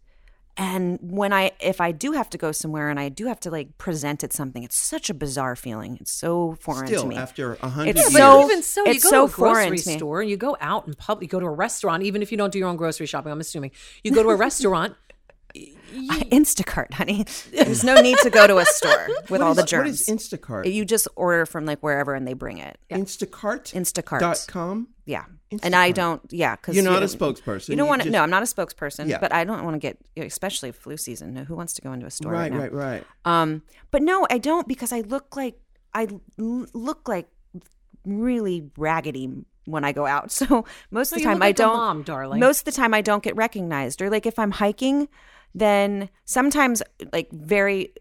And 0.60 0.98
when 1.00 1.32
I 1.32 1.52
if 1.60 1.80
I 1.80 1.92
do 1.92 2.10
have 2.12 2.28
to 2.30 2.38
go 2.38 2.50
somewhere 2.50 2.90
and 2.90 2.98
I 2.98 3.08
do 3.10 3.26
have 3.26 3.38
to 3.40 3.50
like 3.50 3.78
present 3.78 4.24
at 4.24 4.32
something, 4.32 4.64
it's 4.64 4.76
such 4.76 5.08
a 5.08 5.14
bizarre 5.14 5.54
feeling. 5.54 5.98
It's 6.00 6.10
so 6.10 6.56
foreign 6.60 6.88
Still, 6.88 7.02
to 7.02 7.08
me. 7.08 7.14
after 7.16 7.54
a 7.62 7.68
hundred 7.68 7.90
It's 7.90 8.00
years. 8.10 8.12
so- 8.16 8.44
even 8.44 8.62
so, 8.64 8.84
you 8.86 8.94
go 9.00 9.08
so 9.08 9.26
to 9.28 9.32
a 9.32 9.36
grocery 9.36 9.76
to 9.78 9.90
store 9.98 10.20
and 10.20 10.28
you 10.28 10.36
go 10.36 10.56
out 10.60 10.88
in 10.88 10.94
public, 10.94 11.22
you 11.22 11.28
go 11.28 11.38
to 11.38 11.46
a 11.46 11.50
restaurant, 11.50 12.02
even 12.02 12.22
if 12.22 12.32
you 12.32 12.38
don't 12.38 12.52
do 12.52 12.58
your 12.58 12.66
own 12.68 12.76
grocery 12.76 13.06
shopping, 13.06 13.30
I'm 13.30 13.38
assuming. 13.40 13.70
You 14.02 14.10
go 14.10 14.24
to 14.24 14.30
a 14.30 14.34
restaurant, 14.46 14.96
Instacart, 15.54 16.92
honey. 16.94 17.24
There's 17.52 17.84
no 17.84 18.00
need 18.00 18.18
to 18.18 18.30
go 18.30 18.46
to 18.46 18.58
a 18.58 18.64
store 18.66 19.06
with 19.22 19.30
What 19.30 19.40
all 19.40 19.50
is- 19.52 19.56
the 19.56 19.62
What 19.62 19.68
germs. 19.68 20.00
is 20.02 20.08
Instacart? 20.08 20.72
you 20.72 20.84
just 20.84 21.08
order 21.16 21.46
from 21.46 21.64
like 21.64 21.80
wherever 21.80 22.14
and 22.14 22.26
they 22.26 22.34
bring 22.34 22.58
it. 22.58 22.78
Instacart. 22.90 23.72
Instacart. 23.74 24.20
Dot 24.20 24.44
com. 24.48 24.88
Yeah. 25.06 25.24
And 25.62 25.74
I 25.74 25.92
don't, 25.92 26.20
yeah, 26.30 26.56
because 26.56 26.74
You're 26.76 26.84
not 26.84 27.02
a 27.02 27.06
spokesperson. 27.06 27.70
You 27.70 27.76
don't 27.76 27.88
want 27.88 28.02
to. 28.02 28.06
just- 28.08 28.12
No, 28.12 28.22
I'm 28.22 28.28
not 28.30 28.42
a 28.42 28.46
spokesperson. 28.46 29.08
Yeah. 29.08 29.18
But 29.18 29.32
I 29.32 29.44
don't 29.44 29.64
want 29.64 29.74
to 29.74 29.78
get, 29.78 29.98
especially 30.16 30.72
flu 30.72 30.96
season. 30.98 31.34
Who 31.36 31.54
wants 31.56 31.72
to 31.74 31.82
go 31.82 31.92
into 31.92 32.04
a 32.06 32.10
store 32.10 32.32
right, 32.32 32.52
Right, 32.52 32.52
now? 32.52 32.58
right, 32.58 32.72
right. 32.72 33.04
Um, 33.24 33.62
but 33.90 34.02
no, 34.02 34.26
I 34.30 34.36
don't 34.38 34.68
because 34.68 34.92
I 34.92 35.00
look 35.00 35.34
like 35.36 35.58
I 35.94 36.08
l- 36.38 36.66
look 36.74 37.08
like 37.08 37.28
really 38.04 38.70
raggedy 38.76 39.30
when 39.64 39.84
I 39.84 39.92
go 39.92 40.06
out. 40.06 40.30
So 40.38 40.66
most 40.90 41.12
of 41.12 41.18
you 41.18 41.24
the 41.24 41.30
time 41.30 41.42
I 41.42 41.46
like 41.46 41.56
don't. 41.56 41.74
mom, 41.76 42.02
darling. 42.02 42.40
Most 42.40 42.60
of 42.60 42.64
the 42.66 42.72
time 42.72 42.92
I 42.92 43.00
don't 43.00 43.22
get 43.22 43.34
recognized. 43.34 44.02
Or 44.02 44.10
like 44.10 44.26
if 44.26 44.38
I'm 44.38 44.50
hiking, 44.50 45.08
then 45.54 46.08
sometimes 46.24 46.82
like 47.12 47.30
very, 47.32 47.92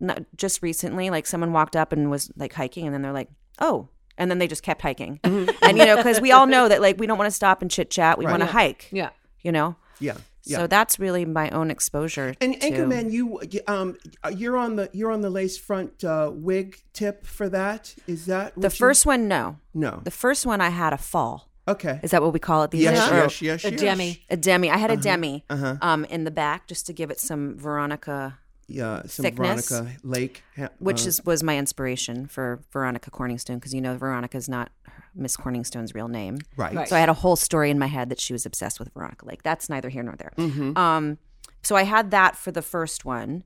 not 0.00 0.22
just 0.36 0.62
recently, 0.62 1.10
like 1.10 1.26
someone 1.26 1.52
walked 1.52 1.76
up 1.76 1.92
and 1.92 2.10
was 2.10 2.30
like 2.36 2.52
hiking, 2.52 2.86
and 2.86 2.94
then 2.94 3.02
they're 3.02 3.12
like, 3.12 3.28
oh. 3.60 3.88
And 4.18 4.30
then 4.30 4.38
they 4.38 4.46
just 4.46 4.62
kept 4.62 4.82
hiking, 4.82 5.18
Mm-hmm. 5.24 5.50
and 5.62 5.78
you 5.78 5.86
know, 5.86 5.96
because 5.96 6.20
we 6.20 6.32
all 6.32 6.46
know 6.46 6.68
that 6.68 6.82
like 6.82 6.98
we 7.00 7.06
don't 7.06 7.16
want 7.18 7.28
to 7.30 7.34
stop 7.34 7.62
and 7.62 7.70
chit 7.70 7.90
chat. 7.90 8.18
We 8.18 8.26
want 8.26 8.40
to 8.40 8.46
hike. 8.46 8.88
yeah. 8.92 9.08
You 9.42 9.52
know, 9.52 9.74
Yeah. 10.00 10.16
Yeah. 10.44 10.58
so 10.58 10.66
that's 10.66 10.98
really 10.98 11.24
my 11.24 11.48
own 11.50 11.70
exposure. 11.70 12.34
And 12.40 12.60
to- 12.60 12.70
Anchorman, 12.70 13.10
you 13.10 13.40
um, 13.66 13.96
you're 14.36 14.56
on 14.58 14.76
the 14.76 14.90
you're 14.92 15.10
on 15.10 15.22
the 15.22 15.30
lace 15.30 15.56
front 15.56 16.04
uh, 16.04 16.30
wig 16.32 16.76
tip 16.92 17.24
for 17.26 17.48
that. 17.48 17.94
Is 18.06 18.26
that 18.26 18.54
the 18.54 18.60
what 18.60 18.72
you- 18.74 18.76
first 18.78 19.06
one, 19.06 19.28
no. 19.28 19.56
No. 19.72 20.00
The 20.04 20.10
first 20.10 20.44
one 20.44 20.60
I 20.60 20.68
had 20.68 20.92
a 20.92 20.98
fall. 20.98 21.48
Okay. 21.68 22.00
Is 22.02 22.10
that 22.10 22.22
what 22.22 22.32
we 22.32 22.38
call 22.38 22.64
it 22.64 22.70
these 22.72 22.82
Yes, 22.82 23.08
days? 23.08 23.40
Yes, 23.40 23.42
yes, 23.42 23.64
A 23.64 23.70
yes. 23.72 23.80
demi. 23.80 24.24
A 24.30 24.36
demi. 24.36 24.68
I 24.70 24.76
had 24.78 24.90
Uh-huh. 24.90 24.98
a 24.98 25.02
demi 25.02 25.44
um, 25.48 26.04
in 26.06 26.24
the 26.24 26.30
back 26.30 26.66
just 26.66 26.86
to 26.86 26.92
give 26.92 27.10
it 27.10 27.20
some 27.20 27.56
Veronica, 27.56 28.38
Yeah, 28.66 29.02
some 29.06 29.22
thickness, 29.24 29.68
Veronica 29.68 29.96
Lake, 30.02 30.42
ha- 30.56 30.70
which 30.78 31.04
uh, 31.04 31.08
is 31.08 31.24
was 31.24 31.42
my 31.42 31.56
inspiration 31.56 32.26
for 32.26 32.62
Veronica 32.72 33.10
Corningstone 33.10 33.54
because 33.56 33.72
you 33.74 33.80
know 33.80 33.96
Veronica 33.96 34.36
is 34.36 34.48
not 34.48 34.70
Miss 35.14 35.36
Corningstone's 35.36 35.94
real 35.94 36.08
name. 36.08 36.38
right. 36.56 36.74
Right. 36.74 36.88
So 36.88 36.96
I 36.96 37.00
had 37.00 37.08
a 37.10 37.14
whole 37.14 37.36
story 37.36 37.70
in 37.70 37.78
my 37.78 37.86
head 37.86 38.08
that 38.08 38.18
she 38.18 38.32
was 38.32 38.44
obsessed 38.46 38.80
with 38.80 38.92
Veronica 38.94 39.24
Lake. 39.26 39.42
That's 39.42 39.68
neither 39.68 39.88
here 39.88 40.02
nor 40.02 40.16
there. 40.16 40.32
Mm-hmm. 40.38 40.76
Um, 40.76 41.18
so 41.62 41.76
I 41.76 41.84
had 41.84 42.10
that 42.10 42.34
for 42.36 42.50
the 42.50 42.62
first 42.62 43.04
one, 43.04 43.44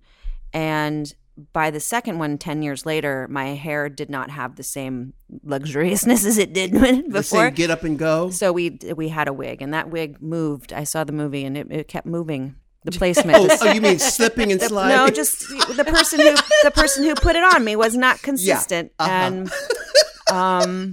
and 0.54 1.12
by 1.52 1.70
the 1.70 1.80
second 1.80 2.18
one, 2.18 2.38
10 2.38 2.62
years 2.62 2.86
later, 2.86 3.26
my 3.30 3.48
hair 3.54 3.88
did 3.88 4.08
not 4.08 4.30
have 4.30 4.56
the 4.56 4.62
same 4.62 5.12
luxuriousness 5.44 6.24
as 6.30 6.38
it 6.38 6.52
did 6.52 6.72
when- 6.72 7.04
The 7.04 7.20
before. 7.20 7.46
same 7.46 7.54
get 7.54 7.70
up 7.70 7.84
and 7.84 7.98
go. 7.98 8.30
So 8.30 8.52
we 8.52 8.78
we 8.96 9.08
had 9.08 9.28
a 9.28 9.32
wig, 9.32 9.60
and 9.62 9.74
that 9.74 9.90
wig 9.90 10.20
moved. 10.22 10.72
I 10.72 10.84
saw 10.84 11.04
the 11.04 11.12
movie, 11.12 11.44
and 11.44 11.56
it, 11.56 11.66
it 11.70 11.88
kept 11.88 12.06
moving. 12.06 12.56
The 12.84 12.92
placement. 12.98 13.36
Oh, 13.38 13.56
oh, 13.62 13.72
you 13.72 13.80
mean 13.80 13.98
slipping 13.98 14.52
and 14.52 14.60
sliding? 14.70 14.96
no, 14.96 15.08
just 15.10 15.40
the 15.76 15.84
person 15.84 16.20
who 16.20 16.34
the 16.62 16.70
person 16.70 17.02
who 17.04 17.14
put 17.16 17.34
it 17.34 17.42
on 17.54 17.64
me 17.64 17.74
was 17.76 17.96
not 17.96 18.22
consistent, 18.22 18.92
uh-huh. 19.00 19.10
and 19.10 19.50
um, 20.32 20.90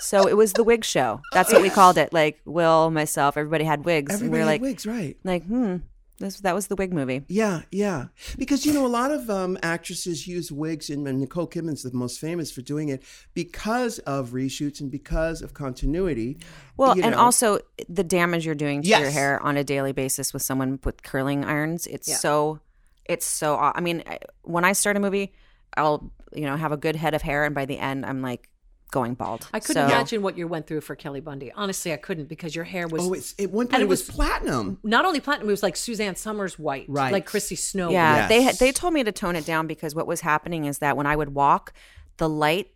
so 0.00 0.28
it 0.28 0.36
was 0.36 0.52
the 0.52 0.62
wig 0.64 0.84
show. 0.84 1.20
That's 1.32 1.52
what 1.52 1.62
we 1.62 1.70
called 1.70 1.96
it. 1.98 2.12
Like 2.12 2.40
Will, 2.44 2.90
myself, 2.90 3.36
everybody 3.36 3.64
had 3.64 3.84
wigs. 3.84 4.12
and 4.14 4.24
Everybody 4.24 4.30
we 4.30 4.38
were 4.38 4.44
had 4.44 4.46
like, 4.52 4.60
wigs, 4.60 4.86
right? 4.86 5.16
like, 5.24 5.44
hmm, 5.46 5.76
this 6.18 6.40
that 6.40 6.54
was 6.54 6.68
the 6.68 6.76
wig 6.76 6.94
movie. 6.94 7.22
Yeah, 7.28 7.62
yeah. 7.70 8.06
Because 8.38 8.64
you 8.64 8.72
know, 8.72 8.86
a 8.86 8.88
lot 8.88 9.10
of 9.10 9.28
um, 9.28 9.58
actresses 9.62 10.26
use 10.26 10.50
wigs, 10.50 10.88
and, 10.88 11.06
and 11.06 11.20
Nicole 11.20 11.46
Kidman's 11.46 11.82
the 11.82 11.92
most 11.92 12.18
famous 12.20 12.50
for 12.50 12.62
doing 12.62 12.88
it 12.88 13.02
because 13.34 13.98
of 14.00 14.30
reshoots 14.30 14.80
and 14.80 14.90
because 14.90 15.42
of 15.42 15.52
continuity. 15.52 16.38
Well, 16.76 16.92
and 16.92 17.12
know. 17.12 17.18
also 17.18 17.58
the 17.88 18.04
damage 18.04 18.46
you're 18.46 18.54
doing 18.54 18.82
to 18.82 18.88
your 18.88 19.10
hair 19.10 19.42
on 19.42 19.56
a 19.56 19.64
daily 19.64 19.92
basis 19.92 20.32
with 20.32 20.42
someone 20.42 20.78
with 20.84 21.02
curling 21.02 21.44
irons. 21.44 21.86
It's 21.86 22.20
so, 22.20 22.60
it's 23.04 23.26
so. 23.26 23.58
I 23.58 23.80
mean, 23.80 24.02
when 24.42 24.64
I 24.64 24.72
start 24.72 24.96
a 24.96 25.00
movie, 25.00 25.34
I'll 25.76 26.10
you 26.32 26.46
know 26.46 26.56
have 26.56 26.72
a 26.72 26.78
good 26.78 26.96
head 26.96 27.12
of 27.12 27.20
hair, 27.20 27.44
and 27.44 27.54
by 27.54 27.66
the 27.66 27.78
end, 27.78 28.06
I'm 28.06 28.22
like 28.22 28.48
going 28.90 29.14
bald. 29.14 29.48
I 29.52 29.60
couldn't 29.60 29.82
So- 29.88 29.94
imagine 29.94 30.22
what 30.22 30.38
you 30.38 30.46
went 30.46 30.66
through 30.66 30.80
for 30.82 30.94
Kelly 30.94 31.20
Bundy. 31.20 31.50
Honestly, 31.52 31.92
I 31.92 31.96
couldn't 31.96 32.28
because 32.28 32.54
your 32.54 32.64
hair 32.64 32.86
was 32.86 33.06
Oh, 33.06 33.12
it's 33.12 33.34
at 33.38 33.50
one 33.50 33.66
point 33.66 33.74
And 33.74 33.82
it 33.82 33.86
it 33.86 33.88
was, 33.88 34.06
was- 34.06 34.14
platinum. 34.16 34.78
not 34.84 35.04
only 35.04 35.20
platinum, 35.20 35.48
it 35.48 35.52
was 35.52 35.62
like 35.62 35.76
Suzanne 35.76 36.14
Somers 36.16 36.58
white, 36.58 36.86
Right. 36.88 37.12
Like 37.12 37.26
Chrissy 37.26 37.56
Snow. 37.56 37.90
Yeah, 37.90 38.28
Yes. 38.28 38.58
they 38.58 38.66
they 38.66 38.72
told 38.72 38.94
me 38.94 39.02
to 39.04 39.12
tone 39.12 39.34
it 39.36 39.44
down 39.44 39.66
because 39.66 39.94
what 39.94 40.06
was 40.06 40.20
happening 40.20 40.64
is 40.66 40.78
that 40.78 40.96
when 40.96 41.06
I 41.06 41.16
would 41.16 41.34
walk, 41.34 41.72
the 42.18 42.28
light 42.28 42.68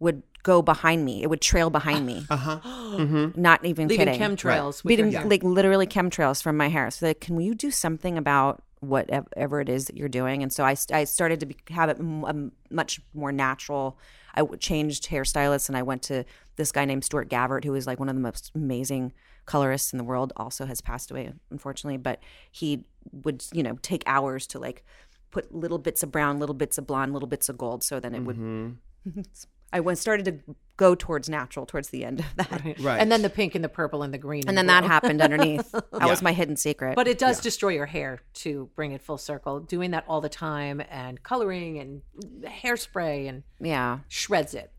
would 0.00 0.22
go 0.42 0.60
behind 0.62 1.04
me. 1.04 1.22
It 1.22 1.30
would 1.30 1.40
trail 1.40 1.70
behind 1.70 2.04
me. 2.04 2.26
Uh 2.30 2.36
huh. 2.36 3.28
Not 3.36 3.64
even 3.64 3.86
leaving 3.88 4.06
kidding. 4.06 4.20
chemtrails. 4.20 4.82
with 4.84 4.98
your 4.98 5.06
Beating, 5.08 5.28
like 5.28 5.42
literally 5.44 5.86
chemtrails 5.86 6.42
from 6.42 6.56
my 6.56 6.68
hair. 6.68 6.90
So 6.90 7.06
like, 7.06 7.20
can 7.20 7.40
you 7.40 7.54
do 7.54 7.70
something 7.70 8.18
about 8.18 8.62
whatever 8.80 9.60
it 9.60 9.68
is 9.68 9.86
that 9.86 9.96
you're 9.96 10.08
doing? 10.08 10.42
And 10.42 10.52
so 10.52 10.64
I, 10.64 10.74
I 10.92 11.04
started 11.04 11.38
to 11.40 11.46
be, 11.46 11.56
have 11.70 11.88
it 11.88 11.98
m- 12.00 12.24
um, 12.24 12.52
much 12.70 13.00
more 13.14 13.30
natural. 13.30 13.96
I 14.34 14.44
changed 14.56 15.08
hairstylists 15.08 15.68
and 15.68 15.76
I 15.76 15.82
went 15.82 16.02
to 16.04 16.24
this 16.56 16.72
guy 16.72 16.84
named 16.84 17.04
Stuart 17.04 17.28
Gavert, 17.28 17.64
who 17.64 17.74
is 17.74 17.86
like 17.86 17.98
one 17.98 18.08
of 18.08 18.14
the 18.14 18.20
most 18.20 18.50
amazing 18.54 19.12
colorists 19.46 19.92
in 19.92 19.98
the 19.98 20.04
world. 20.04 20.32
Also 20.36 20.66
has 20.66 20.80
passed 20.80 21.10
away, 21.10 21.32
unfortunately, 21.50 21.98
but 21.98 22.20
he 22.50 22.84
would 23.10 23.44
you 23.52 23.62
know 23.62 23.78
take 23.82 24.02
hours 24.06 24.46
to 24.48 24.58
like 24.58 24.84
put 25.30 25.54
little 25.54 25.78
bits 25.78 26.02
of 26.02 26.12
brown, 26.12 26.38
little 26.38 26.54
bits 26.54 26.78
of 26.78 26.86
blonde, 26.86 27.12
little 27.12 27.28
bits 27.28 27.48
of 27.48 27.58
gold, 27.58 27.82
so 27.82 28.00
then 28.00 28.14
it 28.14 28.20
would. 28.20 28.36
Mm-hmm. 28.36 29.20
I 29.72 29.80
went 29.80 29.98
started 29.98 30.24
to 30.26 30.54
go 30.76 30.94
towards 30.94 31.28
natural 31.28 31.64
towards 31.66 31.88
the 31.90 32.04
end 32.04 32.20
of 32.20 32.26
that. 32.36 32.78
Right. 32.80 32.98
And 33.00 33.10
then 33.12 33.22
the 33.22 33.30
pink 33.30 33.54
and 33.54 33.62
the 33.62 33.68
purple 33.68 34.02
and 34.02 34.12
the 34.12 34.18
green. 34.18 34.44
And 34.48 34.56
then 34.58 34.66
that 34.66 34.84
happened 34.84 35.20
underneath. 35.22 35.72
That 35.92 36.08
was 36.08 36.22
my 36.22 36.32
hidden 36.32 36.56
secret. 36.56 36.96
But 36.96 37.06
it 37.06 37.18
does 37.18 37.40
destroy 37.40 37.70
your 37.70 37.86
hair 37.86 38.20
to 38.34 38.68
bring 38.74 38.92
it 38.92 39.00
full 39.02 39.18
circle. 39.18 39.60
Doing 39.60 39.92
that 39.92 40.04
all 40.08 40.20
the 40.20 40.28
time 40.28 40.82
and 40.90 41.22
coloring 41.22 41.78
and 41.78 42.02
hairspray 42.42 43.28
and 43.28 43.42
yeah, 43.60 44.00
shreds 44.08 44.54
it. 44.54 44.72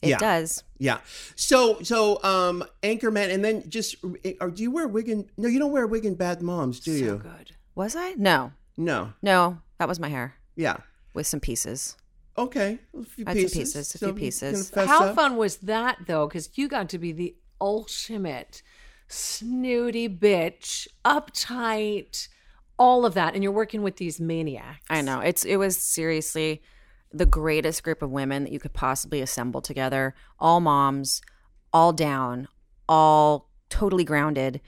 it 0.00 0.08
Yeah. 0.10 0.18
does. 0.18 0.64
Yeah. 0.78 0.98
So 1.36 1.82
so 1.82 2.22
um 2.24 2.64
Anchorman 2.82 3.30
and 3.32 3.44
then 3.44 3.68
just 3.68 3.96
or 4.40 4.50
do 4.50 4.62
you 4.62 4.70
wear 4.70 4.88
wig 4.88 5.08
and 5.08 5.26
no 5.36 5.48
you 5.48 5.58
don't 5.58 5.72
wear 5.72 5.86
wig 5.86 6.04
and 6.06 6.16
Bad 6.16 6.40
Moms, 6.42 6.80
do 6.80 6.92
you? 6.92 7.16
Good. 7.18 7.56
Was 7.74 7.94
I? 7.96 8.12
No, 8.14 8.52
No. 8.76 9.12
no, 9.22 9.58
that 9.78 9.88
was 9.88 9.98
my 10.00 10.08
hair 10.08 10.34
Yeah. 10.56 10.78
with 11.14 11.26
some 11.26 11.40
pieces. 11.40 11.96
Okay. 12.36 12.78
A 12.98 13.04
few 13.04 13.24
I 13.26 13.30
had 13.30 13.36
some 13.36 13.42
pieces. 13.42 13.74
pieces, 13.74 13.94
a 13.94 13.98
few 13.98 14.06
So 14.06 14.06
you 14.08 14.14
pieces. 14.14 14.72
How 14.74 15.04
up. 15.06 15.14
fun 15.14 15.36
was 15.36 15.58
that 15.58 15.98
though? 16.06 16.26
Because 16.26 16.50
you 16.56 16.68
got 16.68 16.88
to 16.90 16.98
be 16.98 17.12
the 17.12 17.34
ultimate 17.60 18.62
snooty 19.08 20.08
bitch, 20.08 20.88
uptight, 21.04 22.28
all 22.78 23.04
of 23.04 23.14
that, 23.14 23.34
and 23.34 23.42
you're 23.42 23.52
working 23.52 23.82
with 23.82 23.96
these 23.96 24.20
maniacs. 24.20 24.80
I 24.88 25.02
know 25.02 25.20
it's 25.20 25.44
it 25.44 25.56
was 25.56 25.76
seriously 25.76 26.62
the 27.12 27.26
greatest 27.26 27.82
group 27.82 28.00
of 28.00 28.10
women 28.10 28.44
that 28.44 28.52
you 28.52 28.58
could 28.58 28.72
possibly 28.72 29.20
assemble 29.20 29.60
together. 29.60 30.14
All 30.38 30.60
moms, 30.60 31.20
all 31.72 31.92
down, 31.92 32.48
all 32.88 33.50
totally 33.68 34.04
grounded. 34.04 34.60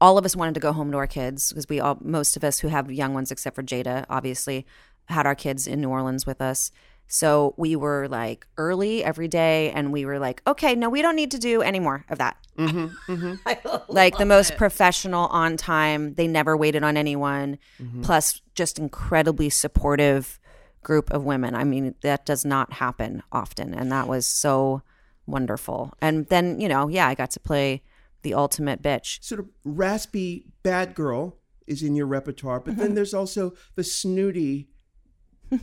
All 0.00 0.16
of 0.16 0.24
us 0.24 0.36
wanted 0.36 0.54
to 0.54 0.60
go 0.60 0.72
home 0.72 0.92
to 0.92 0.96
our 0.98 1.06
kids 1.06 1.50
because 1.50 1.68
we 1.68 1.80
all 1.80 1.98
most 2.00 2.36
of 2.36 2.44
us 2.44 2.60
who 2.60 2.68
have 2.68 2.90
young 2.90 3.12
ones 3.12 3.30
except 3.30 3.56
for 3.56 3.62
Jada 3.62 4.06
obviously 4.08 4.66
had 5.06 5.26
our 5.26 5.34
kids 5.34 5.66
in 5.66 5.80
New 5.80 5.90
Orleans 5.90 6.24
with 6.24 6.40
us. 6.40 6.70
So 7.12 7.54
we 7.56 7.74
were 7.74 8.06
like 8.08 8.46
early 8.56 9.02
every 9.02 9.26
day 9.26 9.72
and 9.72 9.92
we 9.92 10.04
were 10.04 10.20
like, 10.20 10.42
okay, 10.46 10.76
no, 10.76 10.88
we 10.88 11.02
don't 11.02 11.16
need 11.16 11.32
to 11.32 11.38
do 11.38 11.60
any 11.60 11.80
more 11.80 12.04
of 12.08 12.18
that. 12.18 12.36
Mm-hmm, 12.56 13.12
mm-hmm. 13.12 13.92
like 13.92 14.16
the 14.16 14.24
most 14.24 14.56
professional 14.56 15.26
on 15.26 15.56
time. 15.56 16.14
They 16.14 16.28
never 16.28 16.56
waited 16.56 16.84
on 16.84 16.96
anyone. 16.96 17.58
Mm-hmm. 17.82 18.02
Plus 18.02 18.40
just 18.54 18.78
incredibly 18.78 19.50
supportive 19.50 20.38
group 20.84 21.10
of 21.10 21.24
women. 21.24 21.56
I 21.56 21.64
mean 21.64 21.96
that 22.02 22.24
does 22.24 22.44
not 22.44 22.74
happen 22.74 23.24
often 23.32 23.74
and 23.74 23.90
that 23.90 24.06
was 24.06 24.24
so 24.24 24.82
wonderful. 25.26 25.92
And 26.00 26.26
then 26.28 26.60
you 26.60 26.68
know 26.68 26.88
yeah 26.88 27.08
i 27.08 27.14
got 27.14 27.32
to 27.32 27.40
play 27.40 27.82
the 28.22 28.34
ultimate 28.34 28.82
bitch. 28.82 29.22
Sort 29.22 29.40
of 29.40 29.48
raspy 29.64 30.46
bad 30.62 30.94
girl 30.94 31.38
is 31.66 31.82
in 31.82 31.96
your 31.96 32.06
repertoire, 32.06 32.60
but 32.60 32.76
then 32.76 32.94
there's 32.94 33.14
also 33.14 33.54
the 33.74 33.84
snooty 33.84 34.68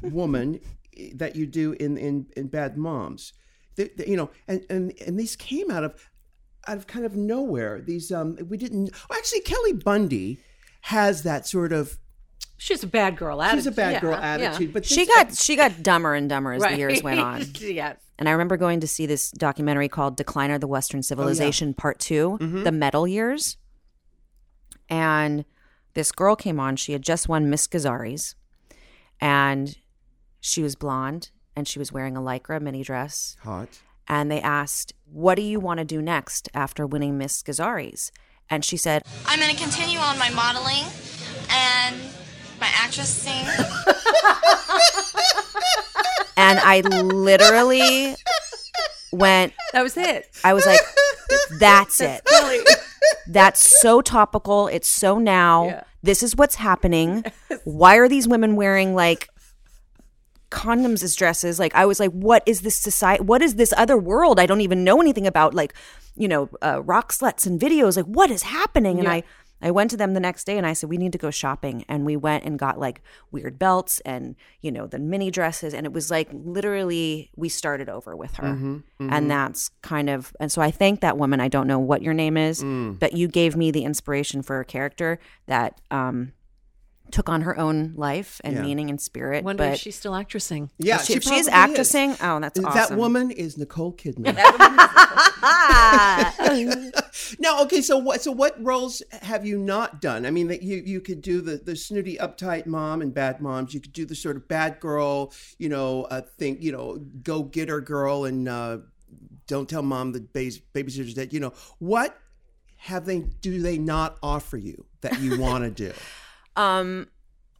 woman 0.01 0.59
that 1.15 1.35
you 1.35 1.45
do 1.45 1.73
in 1.73 1.97
in, 1.97 2.27
in 2.35 2.47
Bad 2.47 2.77
Moms. 2.77 3.33
The- 3.75 3.91
the- 3.95 4.09
you 4.09 4.17
know, 4.17 4.29
and, 4.47 4.65
and 4.69 4.93
and 5.05 5.19
these 5.19 5.35
came 5.35 5.69
out 5.71 5.83
of 5.83 6.09
out 6.67 6.77
of 6.77 6.87
kind 6.87 7.05
of 7.05 7.15
nowhere. 7.15 7.81
These 7.81 8.11
um 8.11 8.37
we 8.49 8.57
didn't 8.57 8.91
well, 9.09 9.17
actually 9.19 9.41
Kelly 9.41 9.73
Bundy 9.73 10.39
has 10.81 11.23
that 11.23 11.47
sort 11.47 11.71
of 11.73 11.97
She's 12.59 12.83
a 12.83 12.87
bad 12.87 13.17
girl 13.17 13.39
attitude. 13.41 13.59
she's 13.59 13.67
a 13.67 13.71
bad 13.71 13.91
Yeah, 13.93 13.99
girl 13.99 14.11
yeah. 14.13 14.33
attitude, 14.33 14.73
but 14.73 14.83
she 14.85 15.05
this- 15.05 15.15
got 15.15 15.35
she 15.35 15.55
got 15.55 15.83
dumber 15.83 16.13
and 16.15 16.27
dumber 16.27 16.53
as 16.53 16.63
the 16.63 16.75
years 16.77 17.03
went 17.03 17.19
on 17.29 17.43
yeah. 17.59 17.93
and 18.17 18.27
i 18.27 18.31
remember 18.31 18.57
going 18.57 18.79
to 18.79 18.87
see 18.87 19.05
this 19.05 19.29
documentary 19.29 19.87
called 19.87 20.17
decline 20.17 20.49
of 20.49 20.59
the 20.59 20.67
western 20.67 21.03
civilization 21.03 21.75
part 21.75 21.99
2 21.99 22.37
the 22.63 22.71
metal 22.71 23.07
years 23.07 23.57
and 24.89 25.45
this 25.93 26.11
girl 26.11 26.35
came 26.35 26.59
on 26.59 26.75
she 26.75 26.93
had 26.93 27.01
just 27.03 27.27
won 27.29 27.49
miss 27.49 27.67
Gazzarri's, 27.67 28.35
and 29.19 29.75
she 30.47 30.63
was 30.63 30.75
blonde 30.75 31.29
and 31.55 31.67
she 31.67 31.79
was 31.79 31.91
wearing 31.91 32.15
a 32.15 32.21
lycra 32.21 32.61
mini 32.61 32.83
dress 32.83 33.35
hot. 33.43 33.67
and 34.07 34.31
they 34.31 34.41
asked, 34.41 34.93
"What 35.11 35.35
do 35.35 35.41
you 35.41 35.59
want 35.59 35.79
to 35.79 35.85
do 35.85 36.01
next 36.01 36.49
after 36.53 36.85
winning 36.87 37.17
Miss 37.17 37.43
Gazzarri's?" 37.43 38.11
And 38.49 38.63
she 38.63 38.77
said, 38.77 39.03
I'm 39.25 39.39
going 39.39 39.53
to 39.53 39.61
continue 39.61 39.99
on 39.99 40.17
my 40.17 40.29
modeling 40.29 40.85
and 41.51 41.95
my 42.61 42.67
actressing. 42.67 43.43
and 46.37 46.59
I 46.59 46.79
literally 46.81 48.15
went. 49.11 49.53
That 49.73 49.83
was 49.83 49.97
it. 49.97 50.27
I 50.45 50.53
was 50.53 50.65
like, 50.65 50.79
"That's 51.59 51.99
it. 51.99 52.21
That's 53.27 53.81
so 53.81 54.01
topical. 54.01 54.67
It's 54.67 54.87
so 54.87 55.17
now. 55.19 55.65
Yeah. 55.65 55.83
This 56.03 56.23
is 56.23 56.35
what's 56.37 56.55
happening. 56.55 57.25
Why 57.65 57.97
are 57.97 58.07
these 58.07 58.27
women 58.27 58.55
wearing 58.55 58.95
like?" 58.95 59.27
Condoms 60.49 61.03
as 61.03 61.13
dresses 61.15 61.59
like 61.59 61.75
i 61.75 61.85
was 61.85 61.99
like 61.99 62.11
what 62.11 62.41
is 62.45 62.61
this 62.61 62.75
society 62.75 63.21
what 63.23 63.41
is 63.41 63.55
this 63.55 63.73
other 63.75 63.97
world 63.97 64.39
i 64.39 64.45
don't 64.45 64.61
even 64.61 64.83
know 64.83 65.01
anything 65.01 65.27
about? 65.27 65.53
Like 65.53 65.73
you 66.15 66.27
know 66.27 66.49
uh, 66.61 66.81
rock 66.83 67.11
sluts 67.11 67.45
and 67.45 67.59
videos 67.59 67.95
like 67.97 68.05
what 68.05 68.31
is 68.31 68.43
happening? 68.43 68.97
And 68.99 69.07
i 69.07 69.23
i 69.61 69.71
went 69.71 69.89
to 69.89 69.97
them 69.97 70.13
the 70.13 70.19
next 70.19 70.45
day 70.45 70.55
and 70.57 70.67
i 70.67 70.73
said 70.73 70.89
we 70.89 70.97
need 70.97 71.11
to 71.11 71.17
go 71.17 71.31
shopping. 71.31 71.83
And 71.89 72.05
we 72.05 72.15
went 72.15 72.43
and 72.45 72.57
got 72.59 72.79
like 72.79 73.01
weird 73.31 73.57
belts 73.59 73.99
and 74.01 74.35
you 74.61 74.71
know 74.71 74.87
the 74.87 74.99
mini 74.99 75.29
dresses. 75.31 75.73
And 75.73 75.85
it 75.85 75.93
was 75.93 76.09
like 76.09 76.29
literally 76.31 77.29
we 77.35 77.49
started 77.49 77.89
over 77.89 78.15
with 78.15 78.35
her. 78.35 78.47
And 78.99 79.29
that's 79.29 79.69
kind 79.81 80.09
of 80.09 80.33
and 80.39 80.51
so 80.51 80.61
i 80.61 80.71
thank 80.71 81.01
that 81.01 81.17
woman. 81.17 81.39
I 81.39 81.49
don't 81.49 81.67
know 81.67 81.79
what 81.79 82.01
your 82.01 82.13
name 82.13 82.37
is 82.37 82.63
but 82.99 83.13
you 83.13 83.27
gave 83.27 83.55
me 83.55 83.71
the 83.71 83.83
inspiration 83.83 84.41
for 84.43 84.59
a 84.59 84.65
character 84.65 85.19
that 85.47 85.81
um 85.91 86.33
took 87.11 87.29
on 87.29 87.41
her 87.41 87.57
own 87.57 87.93
life 87.95 88.39
and 88.43 88.55
Yeah. 88.55 88.61
meaning 88.61 88.89
and 88.89 89.01
spirit 89.01 89.43
Wonder 89.43 89.63
but 89.63 89.73
if 89.73 89.79
she's 89.79 89.95
still 89.95 90.13
actressing. 90.13 90.69
Yeah, 90.77 90.97
she, 90.97 91.13
she 91.13 91.19
she's 91.19 91.49
probably 91.49 91.75
is. 91.79 91.95
oh, 92.21 92.39
that's 92.39 92.59
awesome. 92.59 92.73
That 92.73 92.97
woman 92.97 93.31
is 93.31 93.57
Nicole 93.57 93.93
Kidman. 93.93 94.37
Now, 97.39 97.61
okay, 97.63 97.81
so 97.81 97.97
what? 97.97 98.21
So 98.21 98.31
what 98.31 98.55
roles 98.63 99.01
have 99.21 99.45
you 99.45 99.57
not 99.57 100.01
done? 100.01 100.25
I 100.25 100.31
mean, 100.31 100.47
that 100.47 100.61
you 100.61 100.77
you 100.85 101.01
could 101.01 101.21
do 101.21 101.41
the 101.41 101.57
the 101.57 101.75
snooty, 101.75 102.17
uptight 102.17 102.65
mom 102.65 103.01
and 103.01 103.13
bad 103.13 103.41
moms. 103.41 103.73
You 103.73 103.81
could 103.81 103.93
do 103.93 104.05
the 104.05 104.15
sort 104.15 104.35
of 104.37 104.47
bad 104.47 104.79
girl, 104.79 105.33
you 105.57 105.69
know, 105.69 106.03
uh, 106.05 106.21
think, 106.21 106.61
you 106.61 106.71
know, 106.71 106.97
go 107.23 107.43
get 107.43 107.69
her 107.69 107.81
girl 107.81 108.25
and 108.25 108.47
uh, 108.47 108.77
don't 109.47 109.67
tell 109.67 109.81
mom 109.81 110.11
the 110.13 110.21
bas- 110.21 110.59
babysitter's 110.73 111.13
dead. 111.15 111.33
You 111.33 111.39
know, 111.39 111.53
what 111.79 112.17
have 112.77 113.05
they? 113.05 113.19
Do 113.21 113.61
they 113.61 113.77
not 113.77 114.17
offer 114.23 114.57
you 114.57 114.85
that 115.01 115.19
you 115.19 115.39
want 115.39 115.63
to 115.63 115.71
do? 115.71 115.93
um, 116.57 117.07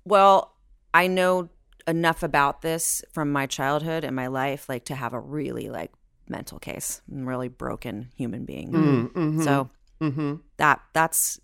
well, 0.03 0.53
I 0.93 1.07
know 1.07 1.49
enough 1.87 2.21
about 2.23 2.61
this 2.61 3.01
from 3.13 3.31
my 3.31 3.45
childhood 3.45 4.03
and 4.03 4.13
my 4.15 4.27
life, 4.27 4.67
like 4.67 4.83
to 4.85 4.95
have 4.95 5.13
a 5.13 5.19
really 5.19 5.69
like 5.69 5.91
mental 6.27 6.59
case, 6.59 7.01
I'm 7.09 7.23
a 7.23 7.25
really 7.25 7.47
broken 7.47 8.09
human 8.17 8.43
being. 8.45 8.71
Mm-hmm. 8.71 9.43
So 9.43 9.69
Mm-hmm. 10.01 10.35
that 10.57 10.79
that's 10.93 11.39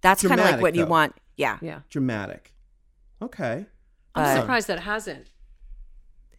that's 0.00 0.22
kind 0.22 0.40
of 0.40 0.46
like 0.46 0.54
Dramatic, 0.56 0.62
what 0.62 0.74
you 0.76 0.86
want. 0.86 1.14
Yeah. 1.36 1.58
Yeah. 1.60 1.80
Dramatic. 1.90 2.54
Okay. 3.20 3.66
I'm 4.14 4.24
But- 4.24 4.40
surprised 4.40 4.68
that 4.68 4.80
hasn't 4.80 5.28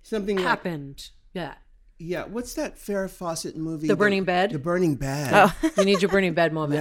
Something 0.02 0.38
like 0.38 0.46
happened. 0.46 1.10
Yeah. 1.34 1.54
yeah. 2.00 2.24
What's 2.26 2.54
that 2.56 2.78
Farrah 2.78 3.10
Fawcett 3.10 3.56
movie? 3.56 3.88
The 3.88 3.96
Burning 3.96 4.24
Bed? 4.24 4.50
The 4.52 4.58
Burning 4.60 4.96
Bed. 4.96 5.30
Oh. 5.32 5.70
You 5.78 5.86
need 5.86 6.02
your 6.02 6.10
burning 6.10 6.34
bed 6.34 6.54
moment. 6.54 6.80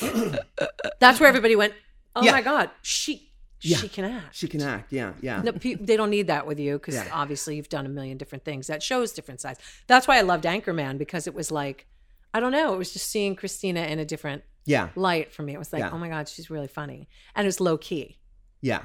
Yeah. 0.00 0.36
That's 1.00 1.20
where 1.20 1.28
everybody 1.28 1.56
went, 1.56 1.74
oh 2.16 2.22
Yeah. 2.22 2.32
my 2.32 2.40
God, 2.42 2.70
she 2.80 3.29
Yeah. 3.62 3.76
she 3.78 3.88
can 3.88 4.04
act. 4.06 4.34
she 4.34 4.48
can 4.48 4.62
act. 4.62 4.92
Yeah. 4.92 5.12
Yeah. 5.20 5.42
No, 5.42 5.52
pe- 5.52 5.74
they 5.74 5.96
don't 5.96 6.10
need 6.10 6.26
that 6.28 6.46
with 6.46 6.58
you 6.58 6.78
because 6.78 6.94
Yeah. 6.94 7.08
obviously 7.12 7.56
you've 7.56 7.68
done 7.68 7.86
a 7.86 7.90
million 7.90 8.16
different 8.16 8.44
things. 8.44 8.66
That 8.68 8.82
shows 8.82 9.12
different 9.12 9.40
sides. 9.40 9.58
That's 9.86 10.08
why 10.08 10.18
I 10.18 10.22
loved 10.22 10.44
Anchorman 10.44 10.96
because 10.98 11.26
it 11.26 11.34
was 11.34 11.50
like, 11.50 11.86
I 12.32 12.40
don't 12.40 12.52
know, 12.52 12.74
it 12.74 12.78
was 12.78 12.92
just 12.92 13.08
seeing 13.08 13.36
Christina 13.36 13.82
in 13.82 13.98
a 13.98 14.04
different 14.04 14.42
Yeah. 14.64 14.88
light 14.94 15.32
for 15.32 15.42
me. 15.42 15.52
It 15.54 15.58
was 15.58 15.72
like, 15.72 15.80
Yeah. 15.80 15.90
oh 15.92 15.98
my 15.98 16.08
God, 16.08 16.28
she's 16.28 16.48
really 16.50 16.68
funny. 16.68 17.08
And 17.34 17.46
it's 17.46 17.60
low 17.60 17.76
key. 17.76 18.16
Yeah. 18.62 18.82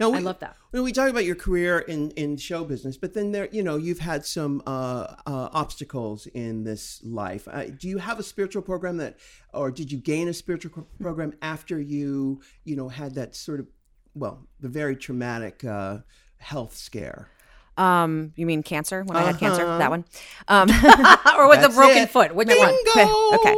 We, 0.00 0.06
I 0.06 0.18
love 0.20 0.38
that. 0.40 0.56
When 0.70 0.82
we 0.82 0.90
talk 0.90 1.10
about 1.10 1.24
your 1.26 1.36
career 1.36 1.80
in, 1.80 2.10
in 2.12 2.38
show 2.38 2.64
business, 2.64 2.96
but 2.96 3.12
then 3.14 3.30
there, 3.32 3.46
you 3.52 3.62
know, 3.62 3.76
you've 3.76 3.98
had 3.98 4.24
some 4.24 4.62
uh, 4.66 5.14
uh, 5.26 5.48
obstacles 5.52 6.26
in 6.28 6.64
this 6.64 7.00
life. 7.04 7.46
Uh, 7.46 7.64
do 7.66 7.88
you 7.88 7.98
have 7.98 8.18
a 8.18 8.22
spiritual 8.22 8.62
program 8.62 8.96
that, 8.96 9.18
or 9.52 9.70
did 9.70 9.92
you 9.92 9.98
gain 9.98 10.28
a 10.28 10.32
spiritual 10.32 10.86
program 10.98 11.34
after 11.42 11.78
you, 11.80 12.40
you 12.64 12.74
know, 12.74 12.88
had 12.88 13.14
that 13.16 13.36
sort 13.36 13.60
of, 13.60 13.66
well, 14.18 14.46
the 14.60 14.68
very 14.68 14.96
traumatic 14.96 15.64
uh, 15.64 15.98
health 16.38 16.76
scare? 16.76 17.28
Um, 17.76 18.32
you 18.36 18.44
mean 18.44 18.62
cancer? 18.64 19.04
When 19.04 19.16
I 19.16 19.22
had 19.22 19.38
cancer, 19.38 19.62
Uh-huh. 19.62 19.78
that 19.78 19.90
one. 19.90 20.04
Um, 20.48 20.68
or 21.38 21.48
with 21.48 21.60
That's 21.60 21.74
a 21.74 21.76
broken 21.76 22.02
it. 22.04 22.10
foot. 22.10 22.34
Which 22.34 22.48
Bingo! 22.48 22.62
one? 22.62 22.74
Okay. 23.34 23.54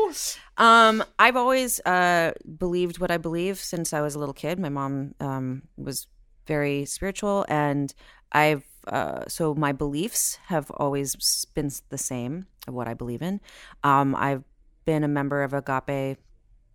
Um, 0.59 1.03
I've 1.19 1.37
always 1.37 1.81
uh, 1.87 2.33
believed 2.59 2.99
what 2.99 3.11
I 3.11 3.17
believe 3.17 3.59
since 3.59 3.95
I 3.95 4.03
was 4.03 4.15
a 4.15 4.19
little 4.19 4.35
kid. 4.35 4.59
My 4.59 4.69
mom 4.69 5.15
um, 5.21 5.63
was 5.79 6.07
very 6.47 6.85
spiritual, 6.85 7.47
and 7.49 7.95
I've 8.33 8.65
uh, 8.89 9.25
so 9.29 9.55
my 9.55 9.73
beliefs 9.73 10.39
have 10.49 10.71
always 10.73 11.15
been 11.55 11.71
the 11.89 11.99
same 11.99 12.47
of 12.69 12.75
what 12.75 12.89
I 12.89 12.95
believe 12.95 13.23
in. 13.23 13.41
Um, 13.85 14.15
I've 14.17 14.45
been 14.85 15.03
a 15.05 15.09
member 15.09 15.43
of 15.43 15.55
Agape 15.55 16.19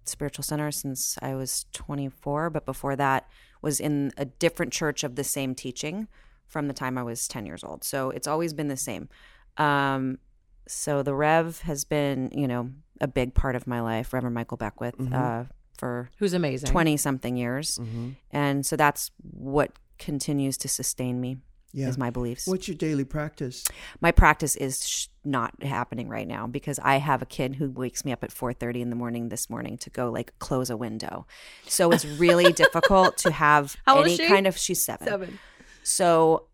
Spiritual 0.05 0.43
Center 0.43 0.71
since 0.71 1.17
I 1.21 1.35
was 1.35 1.65
24, 1.73 2.49
but 2.51 2.65
before 2.65 2.95
that 2.95 3.27
was 3.65 3.79
in 3.79 4.11
a 4.15 4.25
different 4.25 4.71
church 4.71 5.03
of 5.03 5.15
the 5.15 5.23
same 5.23 5.55
teaching 5.55 6.07
from 6.47 6.67
the 6.67 6.73
time 6.73 6.97
I 6.99 7.03
was 7.03 7.27
10 7.27 7.47
years 7.47 7.63
old. 7.63 7.83
So 7.83 8.11
it's 8.11 8.27
always 8.27 8.53
been 8.53 8.67
the 8.67 8.77
same. 8.77 9.09
Um, 9.57 10.19
so 10.67 11.01
the 11.01 11.15
Rev 11.15 11.61
has 11.61 11.83
been, 11.83 12.29
you 12.31 12.47
know, 12.47 12.69
a 13.01 13.07
big 13.07 13.33
part 13.33 13.55
of 13.55 13.65
my 13.65 13.81
life, 13.81 14.13
Reverend 14.13 14.35
Michael 14.35 14.57
Beckwith, 14.57 14.95
uh, 15.11 15.45
for 15.77 16.11
Who's 16.19 16.33
amazing. 16.33 16.69
20 16.69 16.95
something 16.95 17.35
years. 17.35 17.79
Mm-hmm. 17.79 18.09
And 18.29 18.65
so 18.65 18.75
that's 18.75 19.09
what 19.19 19.71
continues 19.97 20.57
to 20.59 20.67
sustain 20.67 21.19
me 21.19 21.37
Yeah. 21.75 21.89
is 21.89 21.97
my 21.97 22.09
beliefs. 22.09 22.47
What's 22.47 22.67
your 22.67 22.77
daily 22.77 23.03
practice? 23.03 23.65
my 23.99 24.11
practice 24.11 24.55
is 24.55 24.87
sh- 24.87 25.07
not 25.25 25.61
happening 25.61 26.07
right 26.07 26.27
now 26.27 26.47
because 26.47 26.79
I 26.79 26.97
have 26.97 27.21
a 27.21 27.25
kid 27.25 27.55
who 27.55 27.69
wakes 27.69 28.05
me 28.05 28.11
up 28.13 28.23
at 28.23 28.31
4:30 28.31 28.81
in 28.81 28.89
the 28.89 28.95
morning 28.95 29.29
this 29.29 29.49
morning 29.49 29.77
to 29.79 29.89
go 29.89 30.09
like 30.09 30.37
close 30.39 30.69
a 30.69 30.77
window. 30.77 31.27
So 31.67 31.91
it's 31.91 32.05
really 32.05 32.53
difficult 32.63 33.17
to 33.17 33.31
have 33.31 33.75
How 33.85 34.01
any 34.01 34.17
kind 34.17 34.47
of 34.47 34.57
she's 34.57 34.83
7. 34.83 35.05
Seven. 35.07 35.39
So 35.83 36.47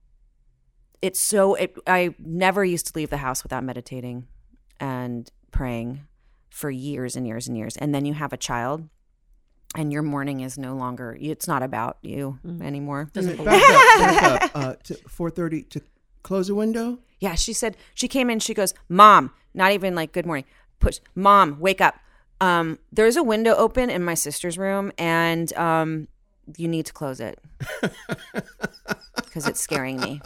it's 1.02 1.20
so 1.20 1.54
it 1.56 1.78
I 1.86 2.16
never 2.20 2.66
used 2.66 2.88
to 2.88 2.94
leave 2.96 3.10
the 3.12 3.18
house 3.18 3.44
without 3.44 3.64
meditating 3.64 4.28
and 4.80 5.30
praying 5.52 6.08
for 6.50 6.70
years 6.72 7.16
and 7.16 7.28
years 7.28 7.48
and 7.48 7.56
years. 7.56 7.78
And 7.78 7.94
then 7.94 8.06
you 8.06 8.14
have 8.14 8.34
a 8.34 8.38
child 8.38 8.90
and 9.76 9.92
your 9.94 10.02
morning 10.02 10.42
is 10.42 10.58
no 10.58 10.76
longer 10.76 11.18
it's 11.20 11.48
not 11.48 11.64
about 11.64 11.98
you 12.02 12.40
Mm. 12.46 12.62
anymore. 12.62 13.06
Back 13.14 13.26
up, 13.26 13.38
back 13.46 14.24
up. 14.24 14.52
Uh, 14.56 14.74
to 14.84 14.94
4.30 14.96 15.70
to 15.70 15.82
close 16.24 16.50
a 16.50 16.56
window? 16.56 17.00
Yeah, 17.20 17.36
she 17.36 17.54
said 17.54 17.78
she 17.94 18.08
came 18.08 18.30
in. 18.30 18.40
She 18.40 18.54
goes, 18.54 18.74
"Mom, 18.90 19.32
not 19.54 19.72
even 19.72 19.96
like 19.96 20.12
good 20.12 20.26
morning. 20.26 20.46
Push, 20.80 21.00
mom, 21.16 21.60
wake 21.60 21.80
up. 21.82 21.96
Um, 22.42 22.80
there's 22.92 23.16
a 23.16 23.22
window 23.24 23.54
open 23.56 23.90
in 23.92 24.04
my 24.04 24.16
sister's 24.16 24.58
room, 24.58 24.92
and 24.98 25.54
um, 25.54 26.08
you 26.58 26.68
need 26.68 26.88
to 26.88 26.94
close 26.94 27.20
it 27.20 27.40
because 29.16 29.48
it's 29.48 29.62
scaring 29.62 30.00
me." 30.00 30.22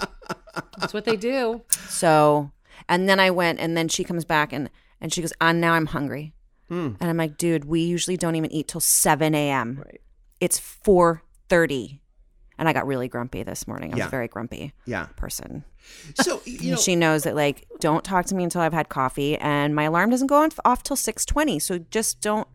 That's 0.79 0.93
what 0.93 1.05
they 1.05 1.17
do. 1.17 1.61
So, 1.89 2.51
and 2.87 3.07
then 3.09 3.19
I 3.19 3.29
went, 3.31 3.59
and 3.59 3.75
then 3.75 3.87
she 3.89 4.03
comes 4.03 4.25
back, 4.25 4.53
and 4.53 4.69
and 5.01 5.13
she 5.13 5.21
goes, 5.21 5.33
"And 5.41 5.59
now 5.59 5.73
I'm 5.73 5.87
hungry." 5.87 6.33
Mm. 6.69 6.97
And 6.99 7.09
I'm 7.09 7.17
like, 7.17 7.37
"Dude, 7.37 7.65
we 7.65 7.81
usually 7.81 8.17
don't 8.17 8.35
even 8.35 8.51
eat 8.51 8.67
till 8.67 8.81
seven 8.81 9.35
a.m. 9.35 9.83
Right. 9.85 10.01
It's 10.41 10.57
four 10.59 11.21
thirty, 11.49 12.01
and 12.57 12.67
I 12.67 12.73
got 12.73 12.87
really 12.87 13.07
grumpy 13.07 13.43
this 13.43 13.67
morning. 13.67 13.93
I 13.93 13.97
Yeah. 13.97 14.03
was 14.05 14.07
a 14.07 14.11
very 14.11 14.27
grumpy 14.27 14.73
Yeah. 14.85 15.05
person. 15.15 15.63
So, 16.15 16.41
you 16.45 16.71
know, 16.71 16.77
she 16.77 16.95
knows 16.95 17.23
that 17.23 17.35
like 17.35 17.67
don't 17.79 18.03
talk 18.03 18.25
to 18.27 18.35
me 18.35 18.43
until 18.43 18.61
I've 18.61 18.73
had 18.73 18.89
coffee, 18.89 19.37
and 19.37 19.75
my 19.75 19.83
alarm 19.83 20.09
doesn't 20.09 20.27
go 20.27 20.41
on 20.41 20.49
off 20.65 20.81
till 20.83 20.95
six 20.95 21.25
twenty. 21.25 21.59
So 21.59 21.77
just 21.79 22.21
don't. 22.21 22.47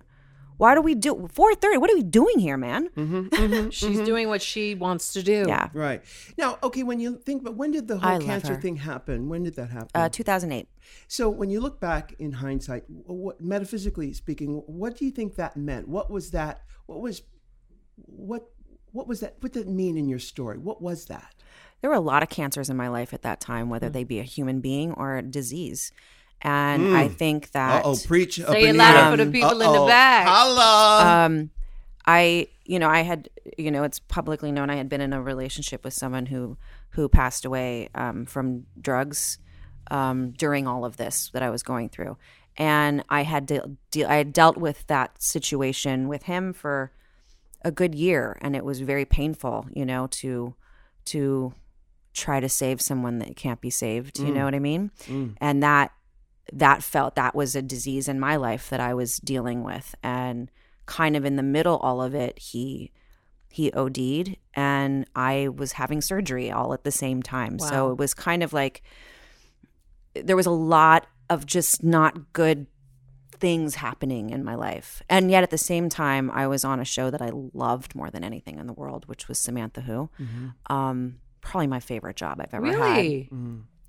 Why 0.60 0.74
do 0.74 0.82
we 0.82 0.94
do 0.94 1.26
four 1.32 1.54
thirty? 1.54 1.78
What 1.78 1.90
are 1.90 1.94
we 1.94 2.02
doing 2.02 2.38
here, 2.38 2.58
man? 2.58 2.90
Mm-hmm, 2.90 3.16
mm-hmm, 3.16 3.34
mm-hmm. 3.34 3.70
She's 3.70 3.98
doing 4.00 4.28
what 4.28 4.42
she 4.42 4.74
wants 4.74 5.14
to 5.14 5.22
do. 5.22 5.46
Yeah, 5.48 5.70
right. 5.72 6.02
Now, 6.36 6.58
okay, 6.62 6.82
when 6.82 7.00
you 7.00 7.16
think, 7.24 7.42
but 7.42 7.54
when 7.54 7.70
did 7.70 7.88
the 7.88 7.96
whole 7.96 8.12
love 8.12 8.22
cancer 8.24 8.60
thing 8.60 8.76
happen? 8.76 9.30
When 9.30 9.42
did 9.42 9.56
that 9.56 9.70
happen? 9.70 9.88
uh, 9.94 10.10
two 10.10 10.22
thousand 10.22 10.52
eight. 10.52 10.68
So 11.08 11.30
when 11.30 11.48
you 11.48 11.60
look 11.60 11.80
back 11.80 12.14
in 12.18 12.32
hindsight, 12.32 12.84
what, 12.88 13.40
metaphysically 13.40 14.12
speaking, 14.12 14.62
what 14.66 14.98
do 14.98 15.06
you 15.06 15.10
think 15.10 15.36
that 15.36 15.56
meant? 15.56 15.88
What 15.88 16.10
was 16.10 16.32
that? 16.32 16.60
What 16.84 17.00
was 17.00 17.22
what 17.96 18.50
what 18.92 19.08
was 19.08 19.20
that? 19.20 19.36
What 19.40 19.52
did 19.52 19.66
it 19.66 19.72
mean 19.72 19.96
in 19.96 20.10
your 20.10 20.18
story? 20.18 20.58
What 20.58 20.82
was 20.82 21.06
that? 21.06 21.34
There 21.80 21.88
were 21.88 21.96
a 21.96 22.00
lot 22.00 22.22
of 22.22 22.28
cancers 22.28 22.68
in 22.68 22.76
my 22.76 22.88
life 22.88 23.14
at 23.14 23.22
that 23.22 23.40
time, 23.40 23.70
whether 23.70 23.86
hmm. 23.86 23.94
they 23.94 24.04
be 24.04 24.18
a 24.18 24.24
human 24.24 24.60
being 24.60 24.92
or 24.92 25.16
a 25.16 25.22
disease, 25.22 25.90
and 26.42 26.96
I 26.96 27.08
think 27.08 27.50
that 27.52 27.84
oh, 27.84 27.96
preach! 28.06 28.36
Say 28.36 28.68
it 28.68 28.76
louder 28.76 29.16
for 29.16 29.24
the 29.24 29.30
people 29.30 29.50
in 29.50 29.72
the 29.72 29.86
back. 29.86 30.26
Holla! 30.26 31.26
um, 31.26 31.50
I, 32.06 32.48
you 32.64 32.78
know, 32.78 32.88
I 32.88 33.00
had, 33.00 33.28
you 33.58 33.70
know, 33.70 33.84
it's 33.84 33.98
publicly 33.98 34.50
known 34.50 34.70
I 34.70 34.76
had 34.76 34.88
been 34.88 35.00
in 35.00 35.12
a 35.12 35.22
relationship 35.22 35.84
with 35.84 35.94
someone 35.94 36.26
who 36.26 36.56
who 36.90 37.08
passed 37.08 37.44
away 37.44 37.88
um, 37.94 38.26
from 38.26 38.66
drugs 38.80 39.38
um, 39.90 40.32
during 40.32 40.66
all 40.66 40.84
of 40.84 40.96
this 40.96 41.30
that 41.32 41.42
I 41.42 41.50
was 41.50 41.62
going 41.62 41.88
through, 41.88 42.16
and 42.56 43.04
I 43.08 43.22
had 43.22 43.48
to, 43.48 43.76
de- 43.90 44.04
I 44.04 44.16
had 44.16 44.32
dealt 44.32 44.56
with 44.56 44.86
that 44.86 45.22
situation 45.22 46.08
with 46.08 46.24
him 46.24 46.52
for 46.52 46.92
a 47.62 47.70
good 47.70 47.94
year, 47.94 48.38
and 48.40 48.56
it 48.56 48.64
was 48.64 48.80
very 48.80 49.04
painful, 49.04 49.66
you 49.72 49.84
know, 49.84 50.06
to 50.08 50.54
to 51.06 51.54
try 52.12 52.40
to 52.40 52.48
save 52.48 52.80
someone 52.80 53.18
that 53.18 53.36
can't 53.36 53.60
be 53.60 53.70
saved. 53.70 54.18
You 54.18 54.32
know 54.34 54.44
what 54.44 54.54
I 54.54 54.58
mean? 54.58 54.90
And 55.40 55.62
that 55.62 55.92
that 56.52 56.82
felt 56.82 57.14
that 57.14 57.34
was 57.34 57.54
a 57.54 57.62
disease 57.62 58.08
in 58.08 58.18
my 58.18 58.36
life 58.36 58.70
that 58.70 58.80
I 58.80 58.94
was 58.94 59.18
dealing 59.18 59.62
with 59.62 59.94
and 60.02 60.50
kind 60.86 61.16
of 61.16 61.24
in 61.24 61.36
the 61.36 61.42
middle 61.42 61.76
all 61.78 62.02
of 62.02 62.14
it 62.14 62.38
he 62.38 62.90
he 63.48 63.72
OD'd 63.72 64.36
and 64.54 65.06
I 65.14 65.48
was 65.48 65.72
having 65.72 66.00
surgery 66.00 66.50
all 66.50 66.72
at 66.72 66.84
the 66.84 66.92
same 66.92 67.22
time. 67.22 67.58
So 67.58 67.90
it 67.90 67.98
was 67.98 68.14
kind 68.14 68.42
of 68.42 68.52
like 68.52 68.82
there 70.14 70.36
was 70.36 70.46
a 70.46 70.50
lot 70.50 71.06
of 71.28 71.46
just 71.46 71.82
not 71.82 72.32
good 72.32 72.66
things 73.32 73.76
happening 73.76 74.30
in 74.30 74.44
my 74.44 74.54
life. 74.54 75.02
And 75.08 75.30
yet 75.30 75.42
at 75.42 75.50
the 75.50 75.58
same 75.58 75.88
time 75.88 76.30
I 76.30 76.46
was 76.46 76.64
on 76.64 76.78
a 76.78 76.84
show 76.84 77.10
that 77.10 77.22
I 77.22 77.30
loved 77.54 77.94
more 77.94 78.10
than 78.10 78.22
anything 78.22 78.58
in 78.58 78.66
the 78.66 78.72
world, 78.72 79.06
which 79.08 79.28
was 79.28 79.38
Samantha 79.38 79.80
Who. 79.80 80.10
Um 80.68 81.16
probably 81.40 81.66
my 81.68 81.80
favorite 81.80 82.16
job 82.16 82.40
I've 82.40 82.52
ever 82.54 82.66
had. 82.66 83.30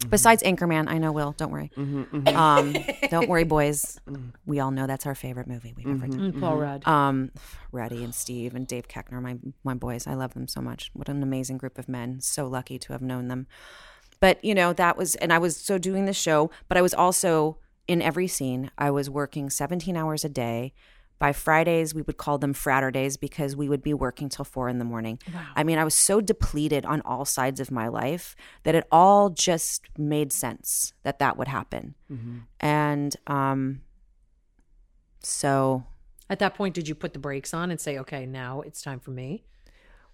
Really? 0.02 0.10
Besides 0.10 0.43
Anchorman, 0.43 0.89
I 0.89 0.97
know 0.97 1.12
Will. 1.12 1.34
Don't 1.34 1.52
worry. 1.52 1.72
Um, 1.78 2.76
don't 3.10 3.30
worry, 3.30 3.43
boys. 3.43 3.99
We 4.45 4.60
all 4.60 4.72
know 4.72 4.88
that's 4.88 5.06
our 5.06 5.16
favorite 5.16 5.47
movie 5.47 5.74
we've 5.76 5.88
ever 5.88 6.08
done. 6.08 6.34
Mm, 6.34 6.39
Paul 6.39 6.58
Rudd. 6.58 6.88
Um, 6.88 7.32
Reddy 7.72 8.04
and 8.04 8.14
Steve 8.14 8.56
and 8.56 8.68
Dave 8.68 8.88
Koechner, 8.88 9.22
my 9.22 9.38
my 9.64 9.74
boys. 9.74 10.08
I 10.08 10.14
love 10.14 10.34
them 10.34 10.47
so 10.47 10.62
much. 10.62 10.89
What 10.93 11.10
an 11.10 11.22
amazing 11.24 11.58
group 11.58 11.78
of 11.78 11.88
men. 11.88 12.20
So 12.22 12.47
lucky 12.47 12.80
to 12.80 12.93
have 12.93 13.02
known 13.02 13.28
them. 13.28 13.47
But 14.20 14.43
you 14.43 14.54
know 14.54 14.74
that 14.74 14.97
was, 14.97 15.16
and 15.16 15.34
I 15.34 15.39
was 15.39 15.58
so 15.58 15.78
doing 15.78 16.06
the 16.06 16.14
show, 16.14 16.52
but 16.68 16.78
I 16.78 16.82
was 16.82 16.93
also 16.93 17.58
in 17.88 18.02
every 18.02 18.28
scene. 18.28 18.72
I 18.78 18.91
was 18.91 19.10
working 19.10 19.49
17 19.49 19.97
hours 19.97 20.24
a 20.24 20.30
day. 20.30 20.74
By 21.22 21.34
Fridays, 21.34 21.93
we 21.93 22.01
would 22.01 22.17
call 22.17 22.39
them 22.39 22.51
Fraturdays 22.51 23.15
because 23.15 23.55
we 23.55 23.69
would 23.69 23.84
be 23.84 23.93
working 23.93 24.28
till 24.28 24.43
four 24.43 24.67
in 24.69 24.80
the 24.80 24.86
morning. 24.86 25.19
I 25.55 25.63
mean, 25.63 25.78
I 25.78 25.84
was 25.84 25.93
so 25.93 26.19
depleted 26.19 26.84
on 26.84 26.99
all 27.01 27.26
sides 27.26 27.59
of 27.59 27.69
my 27.69 27.88
life 27.89 28.36
that 28.63 28.74
it 28.74 28.88
all 28.91 29.30
just 29.30 29.86
made 29.99 30.34
sense 30.34 30.93
that 31.03 31.19
that 31.19 31.38
would 31.38 31.47
happen. 31.47 31.93
And 32.59 33.15
um, 33.28 33.82
so, 35.19 35.84
At 36.28 36.39
that 36.39 36.55
point, 36.55 36.74
did 36.74 36.88
you 36.88 36.95
put 36.95 37.13
the 37.13 37.19
brakes 37.19 37.53
on 37.53 37.69
and 37.69 37.80
say, 37.80 37.99
okay, 37.99 38.26
now 38.26 38.61
it's 38.61 38.82
time 38.82 38.99
for 38.99 39.11
me? 39.11 39.43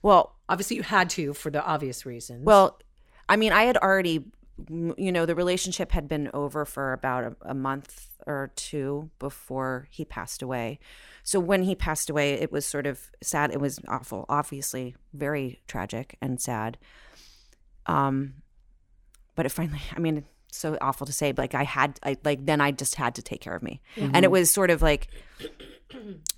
well, 0.02 0.36
Obviously, 0.50 0.76
you 0.76 0.84
had 0.84 1.10
to 1.12 1.34
for 1.34 1.50
the 1.50 1.64
obvious 1.66 2.06
reasons. 2.06 2.46
Well, 2.46 2.82
I 3.30 3.38
mean, 3.38 3.54
I 3.54 3.64
had 3.64 3.78
already, 3.78 4.26
you 4.70 5.12
know, 5.12 5.26
the 5.26 5.36
relationship 5.36 5.94
had 5.94 6.10
been 6.10 6.30
over 6.34 6.66
for 6.66 6.92
about 6.92 7.24
a, 7.24 7.36
a 7.42 7.54
month 7.54 8.07
or 8.28 8.52
two 8.56 9.10
before 9.18 9.88
he 9.90 10.06
passed 10.06 10.42
away. 10.42 10.80
So 11.24 11.40
when 11.40 11.64
he 11.64 11.74
passed 11.74 12.10
away, 12.10 12.34
it 12.34 12.52
was 12.52 12.66
sort 12.66 12.86
of 12.86 13.10
sad. 13.24 13.52
It 13.52 13.60
was 13.60 13.80
awful, 13.88 14.26
obviously, 14.30 14.96
very 15.14 15.62
tragic 15.68 16.18
and 16.22 16.40
sad. 16.40 16.78
Um, 17.86 18.36
but 19.36 19.46
it 19.46 19.50
finally, 19.50 19.82
I 19.96 20.00
mean, 20.00 20.26
it's 20.50 20.58
so 20.58 20.78
awful 20.82 21.08
to 21.08 21.14
say, 21.14 21.32
but 21.32 21.44
like 21.44 21.56
I 21.56 21.64
had, 21.64 22.00
I 22.04 22.18
like 22.24 22.46
then 22.46 22.62
I 22.62 22.72
just 22.72 22.96
had 22.96 23.16
to 23.16 23.22
take 23.22 23.42
care 23.42 23.56
of 23.56 23.64
me, 23.64 23.82
and 23.96 24.24
it 24.24 24.32
was 24.32 24.52
sort 24.52 24.70
of 24.70 24.82
like 24.82 25.08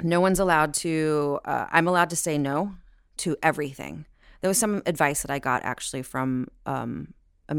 no 0.02 0.22
one's 0.22 0.40
allowed 0.40 0.74
to. 0.76 1.40
Uh, 1.46 1.66
I'm 1.72 1.88
allowed 1.88 2.12
to 2.12 2.16
say 2.16 2.38
no 2.38 2.76
to 3.18 3.36
everything. 3.42 4.06
There 4.42 4.50
was 4.50 4.58
some 4.58 4.82
advice 4.86 5.22
that 5.24 5.32
I 5.32 5.40
got 5.40 5.64
actually 5.64 6.04
from 6.04 6.48
um, 6.66 7.14
a, 7.50 7.56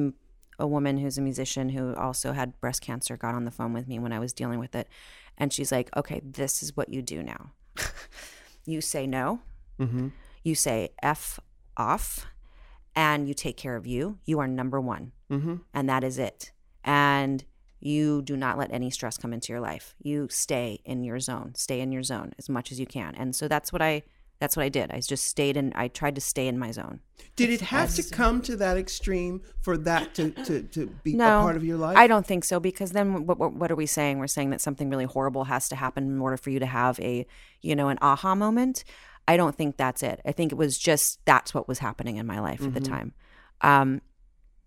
a 0.61 0.67
woman 0.67 0.99
who's 0.99 1.19
a 1.19 1.23
musician 1.23 1.71
who 1.71 1.95
also 1.97 2.33
had 2.33 2.61
breast 2.61 2.83
cancer. 2.83 3.17
Got 3.17 3.35
on 3.35 3.45
the 3.45 3.51
phone 3.51 3.73
with 3.73 3.89
me 3.89 3.99
when 3.99 4.13
I 4.13 4.19
was 4.19 4.33
dealing 4.33 4.61
with 4.61 4.75
it, 4.75 4.89
and 5.37 5.53
she's 5.53 5.73
like, 5.73 5.91
"Okay, 5.97 6.21
this 6.23 6.63
is 6.63 6.77
what 6.77 6.89
you 6.89 7.03
do 7.03 7.23
now. 7.23 7.51
you 8.65 8.81
say 8.81 9.07
no. 9.07 9.41
You 10.45 10.55
say 10.55 10.91
f 11.03 11.41
off." 11.77 12.27
and 12.95 13.29
you 13.29 13.35
take 13.35 13.57
care 13.57 13.77
of 13.77 13.87
you, 13.87 14.19
you 14.25 14.39
are 14.41 14.49
number 14.49 14.81
one. 14.81 15.13
Mm-hmm. 15.31 15.57
And 15.73 15.89
that 15.89 16.05
is 16.05 16.19
it. 16.19 16.53
And 16.85 17.45
you 17.79 18.23
do 18.23 18.37
not 18.37 18.59
let 18.59 18.73
any 18.73 18.91
stress 18.91 19.17
come 19.17 19.33
into 19.33 19.53
your 19.53 19.61
life. 19.61 19.95
You 20.03 20.29
stay 20.31 20.81
in 20.85 21.03
your 21.05 21.21
zone, 21.21 21.55
stay 21.55 21.81
in 21.81 21.93
your 21.93 22.03
zone 22.03 22.33
as 22.39 22.49
much 22.49 22.71
as 22.73 22.79
you 22.79 22.87
can. 22.87 23.15
And 23.15 23.35
so 23.35 23.49
that's 23.49 23.73
what 23.73 23.81
I 23.81 24.03
that's 24.41 24.57
what 24.57 24.65
I 24.65 24.69
did. 24.69 24.91
I 24.91 25.01
just 25.01 25.25
stayed 25.25 25.57
in 25.57 25.73
I 25.77 25.89
tried 25.89 26.17
to 26.17 26.21
stay 26.21 26.49
in 26.49 26.59
my 26.59 26.73
zone. 26.73 27.01
Did 27.37 27.51
it 27.51 27.61
have 27.61 27.95
to 27.95 28.03
come 28.03 28.43
to 28.43 28.57
that 28.57 28.77
extreme 28.77 29.43
for 29.63 29.79
that 29.79 30.15
to, 30.15 30.31
to, 30.31 30.63
to 30.63 30.87
be 31.05 31.15
No, 31.15 31.41
a 31.41 31.43
part 31.43 31.57
of 31.57 31.65
your 31.65 31.77
life? 31.79 31.97
I 31.97 32.07
don't 32.07 32.27
think 32.27 32.45
so 32.45 32.59
because 32.59 32.91
then 32.91 33.27
what, 33.27 33.39
what, 33.39 33.53
what 33.53 33.71
are 33.71 33.77
we 33.77 33.87
saying? 33.87 34.19
We're 34.19 34.27
saying 34.27 34.51
that 34.51 34.61
something 34.61 34.91
really 34.91 35.05
horrible 35.05 35.45
has 35.45 35.69
to 35.69 35.77
happen 35.77 36.05
in 36.05 36.21
order 36.21 36.37
for 36.37 36.51
you 36.51 36.59
to 36.59 36.67
have 36.67 36.99
a, 37.01 37.27
you 37.63 37.77
know, 37.77 37.89
an 37.89 37.99
aha 38.03 38.35
moment. 38.35 38.85
I 39.29 39.37
don't 39.37 39.55
think 39.55 39.77
that's 39.77 40.03
it. 40.03 40.21
I 40.25 40.33
think 40.33 40.51
it 40.51 40.57
was 40.57 40.77
just 40.77 41.21
that's 41.25 41.55
what 41.55 41.69
was 41.69 41.79
happening 41.79 42.17
in 42.17 42.27
my 42.27 42.41
life 42.41 42.63
at 42.63 42.75
the 42.75 42.81
time. 42.81 43.13
Um, 43.61 44.01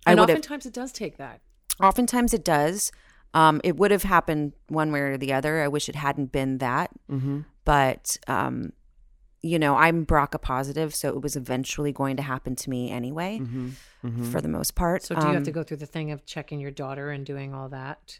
And 0.05 0.19
would 0.19 0.29
oftentimes 0.29 0.65
it 0.65 0.73
does 0.73 0.91
take 0.91 1.17
that. 1.17 1.41
Oftentimes 1.81 2.33
it 2.33 2.45
does. 2.45 2.91
Um, 3.33 3.59
it 3.63 3.77
would 3.77 3.91
have 3.91 4.03
happened 4.03 4.53
one 4.67 4.91
way 4.91 4.99
or 5.01 5.17
the 5.17 5.33
other. 5.33 5.61
I 5.63 5.67
wish 5.67 5.89
it 5.89 5.95
hadn't 5.95 6.31
been 6.31 6.59
that. 6.59 6.91
Mm-hmm. 7.09 7.41
But, 7.65 8.17
um, 8.27 8.73
you 9.45 9.59
know, 9.59 9.75
I'm 9.75 10.05
BRCA 10.05 10.41
positive, 10.41 10.95
so 10.95 11.09
it 11.09 11.21
was 11.21 11.35
eventually 11.35 11.91
going 11.91 12.15
to 12.17 12.23
happen 12.23 12.55
to 12.55 12.69
me 12.69 12.89
anyway, 12.89 13.39
Mm-hmm. 13.41 14.31
for 14.31 14.41
the 14.41 14.47
most 14.47 14.73
part. 14.73 15.03
So 15.03 15.15
do 15.15 15.21
you 15.21 15.27
have 15.27 15.37
Um, 15.37 15.43
to 15.43 15.51
go 15.51 15.63
through 15.63 15.77
the 15.77 15.85
thing 15.85 16.11
of 16.11 16.25
checking 16.25 16.59
your 16.59 16.71
daughter 16.71 17.11
and 17.11 17.25
doing 17.25 17.53
all 17.53 17.69
that? 17.69 18.17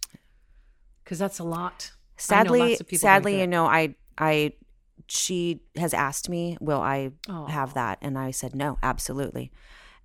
Because 1.03 1.19
that's 1.19 1.39
a 1.39 1.43
lot. 1.43 1.91
Sadly, 2.17 2.59
lots 2.59 2.82
of 2.82 2.88
people 2.88 3.01
sadly, 3.01 3.39
you 3.41 3.47
know, 3.47 3.65
I, 3.65 3.95
I, 4.17 4.53
she 5.07 5.61
has 5.76 5.93
asked 5.93 6.30
me, 6.30 6.57
will 6.61 6.80
I 6.82 7.11
Oh. 7.28 7.45
have 7.47 7.74
that? 7.74 7.97
And 8.01 8.17
I 8.17 8.32
said, 8.32 8.55
no, 8.55 8.78
absolutely. 8.84 9.51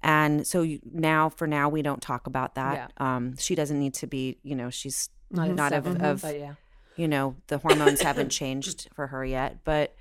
And 0.03 0.47
so 0.47 0.63
you, 0.63 0.81
now, 0.85 1.29
for 1.29 1.47
now, 1.47 1.69
we 1.69 1.83
don't 1.83 2.01
talk 2.03 2.27
about 2.27 2.55
that. 2.55 2.93
Um, 2.99 3.37
she 3.37 3.55
doesn't 3.55 3.79
need 3.79 3.95
to 3.95 4.07
be, 4.07 4.39
you 4.43 4.55
know, 4.57 4.71
she's 4.71 5.11
not, 5.31 5.51
not 5.51 5.73
of, 5.73 5.85
seven, 5.85 6.01
of 6.05 6.23
but 6.23 6.39
yeah. 6.39 6.55
you 6.97 7.07
know 7.07 7.37
the 7.49 7.59
hormones 7.59 8.01
haven't 8.01 8.31
changed 8.31 8.89
for 8.95 9.09
her 9.09 9.23
yet 9.23 9.59
but 9.63 9.95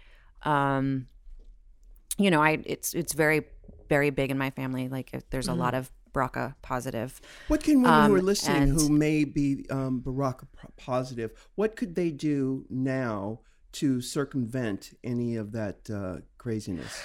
um 0.43 1.07
you 2.17 2.29
know 2.31 2.41
i 2.41 2.59
it's 2.65 2.93
it's 2.93 3.13
very 3.13 3.43
very 3.89 4.09
big 4.09 4.29
in 4.31 4.37
my 4.37 4.49
family 4.49 4.87
like 4.89 5.09
if 5.13 5.29
there's 5.29 5.47
a 5.47 5.53
lot 5.53 5.73
of 5.73 5.91
BRCA 6.13 6.55
positive 6.61 7.21
What 7.47 7.63
can 7.63 7.81
women 7.83 8.05
who 8.09 8.15
are 8.15 8.19
Um, 8.19 8.25
listening 8.25 8.63
and- 8.63 8.71
who 8.73 8.89
may 8.89 9.23
be 9.23 9.65
um, 9.69 10.01
BRCA 10.01 10.47
positive, 10.77 11.31
what 11.55 11.75
could 11.75 11.93
they 11.95 12.09
do 12.11 12.65
now 12.69 13.41
to 13.73 14.01
circumvent 14.01 14.93
any 15.03 15.35
of 15.35 15.51
that 15.51 15.89
uh, 15.89 16.21
craziness? 16.37 17.01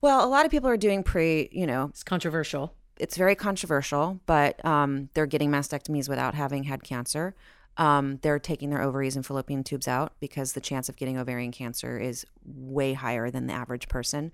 well 0.00 0.24
a 0.24 0.28
lot 0.28 0.44
of 0.46 0.50
people 0.52 0.68
are 0.70 0.76
doing 0.76 1.02
pre 1.02 1.48
you 1.52 1.66
know 1.66 1.86
It's 1.86 2.04
controversial. 2.04 2.74
it's 2.98 3.16
very 3.16 3.34
controversial 3.34 4.20
but 4.26 4.64
um 4.64 5.08
they're 5.14 5.26
getting 5.26 5.50
mastectomies 5.50 6.08
without 6.08 6.34
having 6.34 6.62
had 6.64 6.82
cancer 6.84 7.34
um, 7.78 8.18
they're 8.22 8.38
taking 8.38 8.70
their 8.70 8.82
ovaries 8.82 9.16
and 9.16 9.24
fallopian 9.24 9.64
tubes 9.64 9.88
out 9.88 10.12
because 10.20 10.52
the 10.52 10.60
chance 10.60 10.88
of 10.88 10.96
getting 10.96 11.16
ovarian 11.16 11.52
cancer 11.52 11.98
is 11.98 12.26
way 12.44 12.92
higher 12.92 13.30
than 13.30 13.46
the 13.46 13.52
average 13.54 13.88
person. 13.88 14.32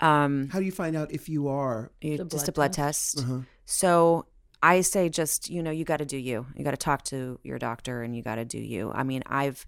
Um, 0.00 0.48
How 0.50 0.58
do 0.58 0.64
you 0.64 0.72
find 0.72 0.96
out 0.96 1.12
if 1.12 1.28
you 1.28 1.48
are? 1.48 1.90
you- 2.00 2.18
The 2.18 2.24
just 2.24 2.46
blood 2.46 2.48
a 2.48 2.52
blood 2.52 2.72
test. 2.72 3.24
So 3.66 4.26
I 4.62 4.80
say 4.82 5.08
just 5.08 5.48
you 5.48 5.62
know 5.62 5.70
you 5.70 5.84
got 5.84 5.98
to 5.98 6.04
do 6.04 6.16
you. 6.18 6.46
You 6.56 6.64
got 6.64 6.72
to 6.72 6.76
talk 6.76 7.04
to 7.04 7.38
your 7.44 7.58
doctor 7.58 8.02
and 8.02 8.14
you 8.16 8.22
got 8.22 8.34
to 8.36 8.44
do 8.44 8.58
you. 8.58 8.90
I 8.94 9.04
mean 9.04 9.22
I've 9.26 9.64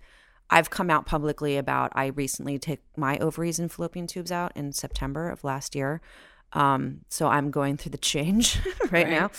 I've 0.51 0.69
come 0.71 0.91
out 0.91 1.07
publicly 1.07 1.57
about 1.57 1.93
I 1.95 2.07
recently 2.07 2.59
took 2.59 2.81
my 2.97 3.17
ovaries 3.19 3.59
and 3.59 3.71
fallopian 3.73 4.07
tubes 4.07 4.33
out 4.33 4.53
in 4.57 4.73
September 4.73 5.31
of 5.31 5.45
last 5.45 5.75
year. 5.75 6.01
Um, 6.55 7.01
so 7.09 7.29
I'm 7.29 7.51
going 7.51 7.77
through 7.79 7.93
the 7.93 7.99
change 8.13 8.59
right, 8.91 9.09
now. 9.09 9.31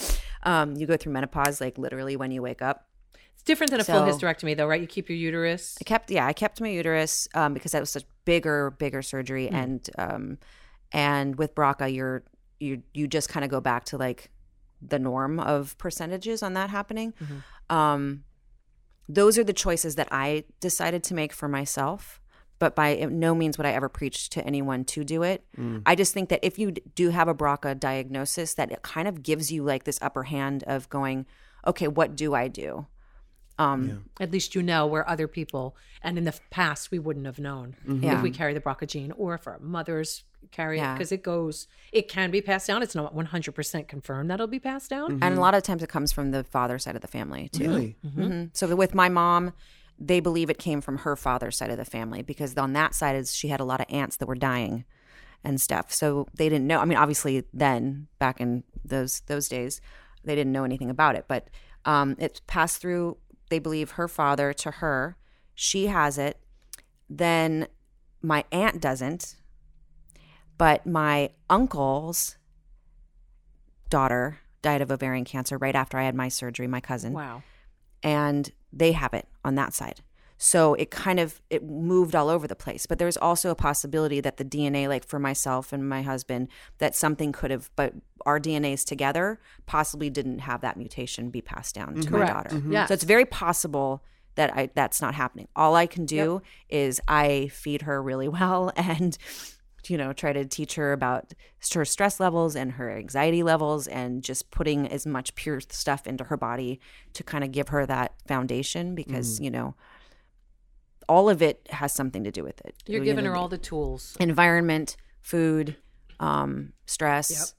Um, 0.44 0.76
you 0.76 0.88
go 0.88 0.98
through 0.98 1.12
menopause 1.14 1.62
like 1.62 1.78
literally 1.78 2.16
when 2.16 2.32
you 2.32 2.42
wake 2.42 2.62
up. 2.64 2.88
It's 3.44 3.48
different 3.48 3.72
than 3.72 3.82
a 3.82 3.84
full 3.84 4.04
hysterectomy, 4.04 4.56
though, 4.56 4.68
right? 4.68 4.80
You 4.80 4.88
keep 4.88 5.10
your 5.10 5.18
uterus. 5.18 5.78
I 5.82 5.84
kept 5.84 6.10
yeah, 6.10 6.26
I 6.26 6.32
kept 6.32 6.62
my 6.62 6.70
uterus 6.70 7.28
um, 7.34 7.54
because 7.54 7.74
that 7.74 7.82
was 7.82 7.90
such 7.90 8.06
bigger, 8.24 8.72
bigger 8.72 9.02
surgery, 9.02 9.48
Hmm. 9.50 9.56
and 9.56 9.90
um, 9.98 10.38
and 10.94 11.36
with 11.36 11.54
BRCA, 11.54 11.94
you're 11.94 12.24
you 12.62 12.84
you 12.94 13.06
just 13.06 13.28
kind 13.28 13.44
of 13.44 13.52
go 13.52 13.60
back 13.60 13.84
to 13.86 13.98
like 13.98 14.32
the 14.82 14.98
norm 14.98 15.42
of 15.42 15.78
percentages 15.78 16.42
on 16.42 16.54
that 16.54 16.70
happening. 16.70 17.14
Mm-hmm. 17.22 17.76
Um, 17.76 18.24
those 19.10 19.38
are 19.38 19.44
the 19.44 19.52
choices 19.54 19.96
that 19.96 20.08
I 20.10 20.46
decided 20.62 21.04
to 21.04 21.14
make 21.14 21.34
for 21.34 21.50
myself. 21.50 22.22
But 22.60 22.76
by 22.78 22.96
no 23.12 23.36
means 23.36 23.58
would 23.58 23.68
I 23.68 23.72
ever 23.72 23.90
preach 23.90 24.30
to 24.30 24.46
anyone 24.46 24.86
to 24.86 25.04
do 25.04 25.22
it. 25.22 25.44
I 25.86 25.96
just 25.96 26.14
think 26.14 26.30
that 26.30 26.40
if 26.44 26.58
you 26.58 26.72
do 26.72 27.10
have 27.10 27.28
a 27.28 27.36
BRCA 27.36 27.78
diagnosis, 27.78 28.54
that 28.54 28.72
it 28.72 28.84
kind 28.84 29.06
of 29.06 29.22
gives 29.22 29.52
you 29.52 29.64
like 29.64 29.84
this 29.84 30.00
upper 30.02 30.24
hand 30.24 30.64
of 30.66 30.88
going, 30.90 31.26
okay, 31.68 31.90
what 31.90 32.16
do 32.16 32.34
I 32.34 32.48
do? 32.48 32.88
Um, 33.60 34.06
At 34.20 34.32
least 34.32 34.56
you 34.56 34.64
know 34.64 34.88
where 34.88 35.08
other 35.08 35.28
people, 35.28 35.76
and 36.02 36.18
in 36.18 36.24
the 36.24 36.34
past, 36.50 36.90
we 36.92 36.98
wouldn't 37.00 37.26
have 37.28 37.40
known 37.40 37.76
Yeah. 37.86 38.18
if 38.18 38.24
we 38.24 38.32
carry 38.32 38.54
the 38.54 38.60
BRCA 38.60 38.88
gene 38.88 39.12
or 39.12 39.36
if 39.36 39.46
our 39.48 39.60
mothers 39.60 40.24
carry 40.52 40.80
it 40.80 40.94
because 40.94 41.12
it 41.12 41.24
goes, 41.24 41.68
it 41.92 42.08
can 42.10 42.32
be 42.32 42.42
passed 42.42 42.68
down. 42.68 42.82
It's 42.84 42.96
not 42.96 43.14
100% 43.16 43.88
confirmed 43.88 44.30
that 44.30 44.36
it'll 44.36 44.48
be 44.48 44.60
passed 44.60 44.90
down. 44.90 45.20
And 45.24 45.38
a 45.38 45.40
lot 45.40 45.54
of 45.56 45.64
times 45.64 45.84
it 45.84 45.90
comes 45.90 46.12
from 46.12 46.32
the 46.32 46.44
father 46.44 46.78
side 46.80 46.96
of 46.96 47.02
the 47.02 47.08
family 47.08 47.50
too. 47.50 47.64
Really? 47.70 47.96
hmm 48.16 48.44
So 48.54 48.76
with 48.76 48.94
my 48.96 49.08
mom, 49.10 49.54
they 50.00 50.20
believe 50.20 50.50
it 50.50 50.58
came 50.58 50.82
from 50.82 50.98
her 51.00 51.16
father's 51.16 51.56
side 51.56 51.70
of 51.70 51.78
the 51.78 51.86
family 51.86 52.24
because 52.24 52.58
on 52.58 52.74
that 52.74 52.94
side 52.96 53.16
is 53.16 53.34
she 53.36 53.48
had 53.50 53.60
a 53.60 53.64
lot 53.66 53.80
of 53.80 53.86
aunts 53.90 54.18
that 54.18 54.28
were 54.28 54.36
dying 54.36 54.84
and 55.44 55.62
stuff. 55.62 55.94
So 55.94 56.28
they 56.34 56.50
didn't 56.50 56.68
know. 56.68 56.80
I 56.80 56.86
mean, 56.86 56.98
obviously 56.98 57.44
then 57.54 58.08
back 58.18 58.42
in 58.42 58.64
those 58.84 59.22
those 59.28 59.48
days, 59.48 59.80
they 60.26 60.36
didn't 60.36 60.52
know 60.52 60.64
anything 60.64 60.90
about 60.90 61.16
it. 61.16 61.26
But 61.28 61.50
um, 61.86 62.16
it's 62.20 62.42
passed 62.48 62.82
through. 62.82 63.18
They 63.50 63.60
believe 63.60 63.92
her 63.92 64.08
father 64.08 64.54
to 64.54 64.72
her. 64.72 65.18
She 65.56 65.88
has 65.88 66.18
it. 66.18 66.38
Then 67.10 67.68
my 68.22 68.46
aunt 68.52 68.82
doesn't. 68.82 69.36
But 70.58 70.86
my 70.86 71.32
uncle's 71.50 72.38
daughter 73.90 74.40
died 74.62 74.82
of 74.82 74.92
ovarian 74.92 75.26
cancer 75.26 75.58
right 75.58 75.76
after 75.76 75.98
I 75.98 76.04
had 76.04 76.16
my 76.16 76.30
surgery, 76.30 76.68
my 76.68 76.80
cousin 76.80 77.14
Wow. 77.14 77.44
and 78.02 78.52
they 78.72 78.94
have 78.94 79.14
it 79.14 79.28
on 79.44 79.56
that 79.56 79.74
side. 79.74 80.02
So 80.38 80.74
it 80.74 80.92
kind 80.92 81.20
of 81.20 81.42
it 81.50 81.64
moved 81.64 82.16
all 82.16 82.30
over 82.30 82.48
the 82.48 82.56
place. 82.56 82.86
But 82.86 83.00
there's 83.00 83.18
also 83.18 83.50
a 83.50 83.56
possibility 83.56 84.20
that 84.22 84.38
the 84.38 84.46
DNA, 84.46 84.88
like 84.88 85.06
for 85.06 85.20
myself 85.20 85.72
and 85.74 85.88
my 85.88 86.02
husband, 86.02 86.50
that 86.80 86.96
something 86.96 87.32
could 87.32 87.52
have, 87.52 87.70
but 87.76 87.94
our 88.26 88.40
DNAs 88.40 88.86
together 88.86 89.40
possibly 89.66 90.10
didn't 90.10 90.40
have 90.40 90.62
that 90.62 90.78
mutation 90.78 91.30
be 91.30 91.42
passed 91.42 91.76
down 91.76 91.96
to 91.96 92.12
my 92.12 92.20
Correct. 92.20 92.34
daughter. 92.34 92.64
Yes. 92.70 92.88
So 92.88 92.94
it's 92.94 93.04
very 93.04 93.26
possible 93.26 94.04
that 94.36 94.56
I 94.56 94.70
that's 94.74 95.02
not 95.02 95.14
happening. 95.14 95.48
All 95.56 95.76
I 95.76 95.86
can 95.86 96.06
do 96.06 96.42
is 96.70 97.00
I 97.08 97.50
feed 97.54 97.84
her 97.84 98.02
really 98.02 98.28
well 98.40 98.72
and 98.76 99.18
you 99.88 99.98
know 99.98 100.14
try 100.14 100.32
to 100.32 100.46
teach 100.46 100.76
her 100.76 100.94
about 100.94 101.34
her 101.74 101.86
stress 101.86 102.20
levels 102.20 102.56
and 102.56 102.74
her 102.74 102.90
anxiety 102.92 103.44
levels 103.44 103.88
and 103.88 104.24
just 104.24 104.50
putting 104.52 104.88
as 104.88 105.06
much 105.06 105.36
pure 105.36 105.60
stuff 105.60 106.08
into 106.08 106.26
her 106.26 106.38
body 106.38 106.80
to 107.14 107.24
kind 107.24 107.44
of 107.44 107.52
give 107.52 107.70
her 107.70 107.86
that 107.86 108.14
foundation 108.28 108.96
because 108.96 109.40
mm. 109.40 109.46
you 109.46 109.52
know 109.52 109.76
all 111.10 111.30
of 111.30 111.42
it 111.42 111.68
has 111.70 111.94
something 111.94 112.24
to 112.24 112.32
do 112.32 112.44
with 112.44 112.60
it 112.66 112.76
You're 112.88 113.00
You 113.00 113.06
giving 113.06 113.26
know, 113.26 113.32
her 113.32 113.36
all 113.38 113.48
the 113.50 113.58
tools. 113.58 114.16
environment 114.20 114.96
food 115.22 115.76
um 116.20 116.74
stress 116.86 117.54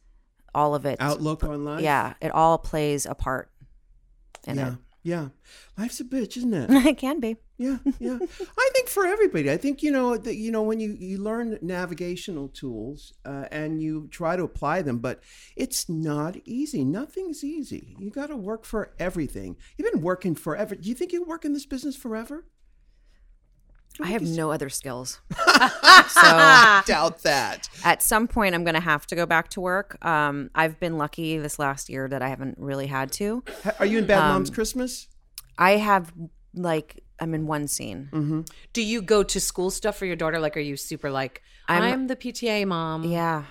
all 0.54 0.74
of 0.74 0.86
it 0.86 0.98
Outlook 1.00 1.42
on 1.44 1.64
life? 1.64 1.80
yeah 1.82 2.14
it 2.20 2.30
all 2.30 2.58
plays 2.58 3.06
a 3.06 3.14
part 3.14 3.50
in 4.46 4.56
Yeah. 4.56 4.68
it 4.72 4.78
Yeah. 5.02 5.28
Life's 5.76 6.00
a 6.00 6.04
bitch, 6.04 6.36
isn't 6.38 6.54
it? 6.54 6.70
it 6.86 6.96
can 6.98 7.20
be 7.20 7.36
Yeah, 7.58 7.76
yeah. 7.98 8.18
I 8.58 8.70
think 8.72 8.88
for 8.88 9.04
everybody, 9.06 9.50
I 9.50 9.58
think 9.58 9.82
you 9.82 9.90
know 9.90 10.16
that 10.16 10.36
you 10.36 10.50
know 10.50 10.62
when 10.62 10.80
you 10.80 10.90
you 10.98 11.18
learn 11.18 11.58
navigational 11.60 12.48
tools 12.48 13.12
uh, 13.26 13.44
and 13.50 13.82
you 13.82 14.08
try 14.10 14.34
to 14.36 14.42
apply 14.44 14.80
them, 14.82 14.98
but 14.98 15.20
it's 15.56 15.88
not 15.90 16.36
easy. 16.46 16.84
Nothing's 16.84 17.44
easy. 17.44 17.96
You 17.98 18.10
got 18.10 18.28
to 18.28 18.36
work 18.36 18.64
for 18.64 18.94
everything. 18.98 19.56
You've 19.76 19.92
been 19.92 20.02
working 20.02 20.34
forever. 20.34 20.74
Do 20.74 20.88
you 20.88 20.94
think 20.94 21.12
you 21.12 21.22
work 21.22 21.44
in 21.44 21.52
this 21.52 21.66
business 21.66 21.96
forever? 21.96 22.46
I 24.00 24.08
have 24.08 24.22
no 24.22 24.50
other 24.50 24.68
skills. 24.68 25.20
so 25.36 26.20
Doubt 26.86 27.22
that. 27.22 27.68
at 27.84 28.02
some 28.02 28.26
point, 28.26 28.54
I'm 28.54 28.64
going 28.64 28.74
to 28.74 28.80
have 28.80 29.06
to 29.06 29.14
go 29.16 29.24
back 29.24 29.50
to 29.50 29.60
work. 29.60 30.04
Um, 30.04 30.50
I've 30.54 30.80
been 30.80 30.98
lucky 30.98 31.38
this 31.38 31.58
last 31.58 31.88
year 31.88 32.08
that 32.08 32.20
I 32.22 32.28
haven't 32.28 32.58
really 32.58 32.88
had 32.88 33.12
to. 33.12 33.44
Are 33.78 33.86
you 33.86 33.98
in 33.98 34.06
Bad 34.06 34.28
Moms 34.30 34.50
Christmas? 34.50 35.06
I 35.56 35.72
have 35.72 36.12
like 36.54 37.04
I'm 37.20 37.34
in 37.34 37.46
one 37.46 37.68
scene. 37.68 38.44
Do 38.72 38.82
you 38.82 39.00
go 39.02 39.22
to 39.22 39.40
school 39.40 39.70
stuff 39.70 39.96
for 39.96 40.06
your 40.06 40.16
daughter? 40.16 40.40
Like, 40.40 40.56
are 40.56 40.60
you 40.60 40.76
super 40.76 41.10
like, 41.10 41.42
I'm, 41.68 41.82
I'm- 41.82 42.06
the 42.08 42.16
PTA 42.16 42.66
mom? 42.66 43.04
Yeah, 43.04 43.44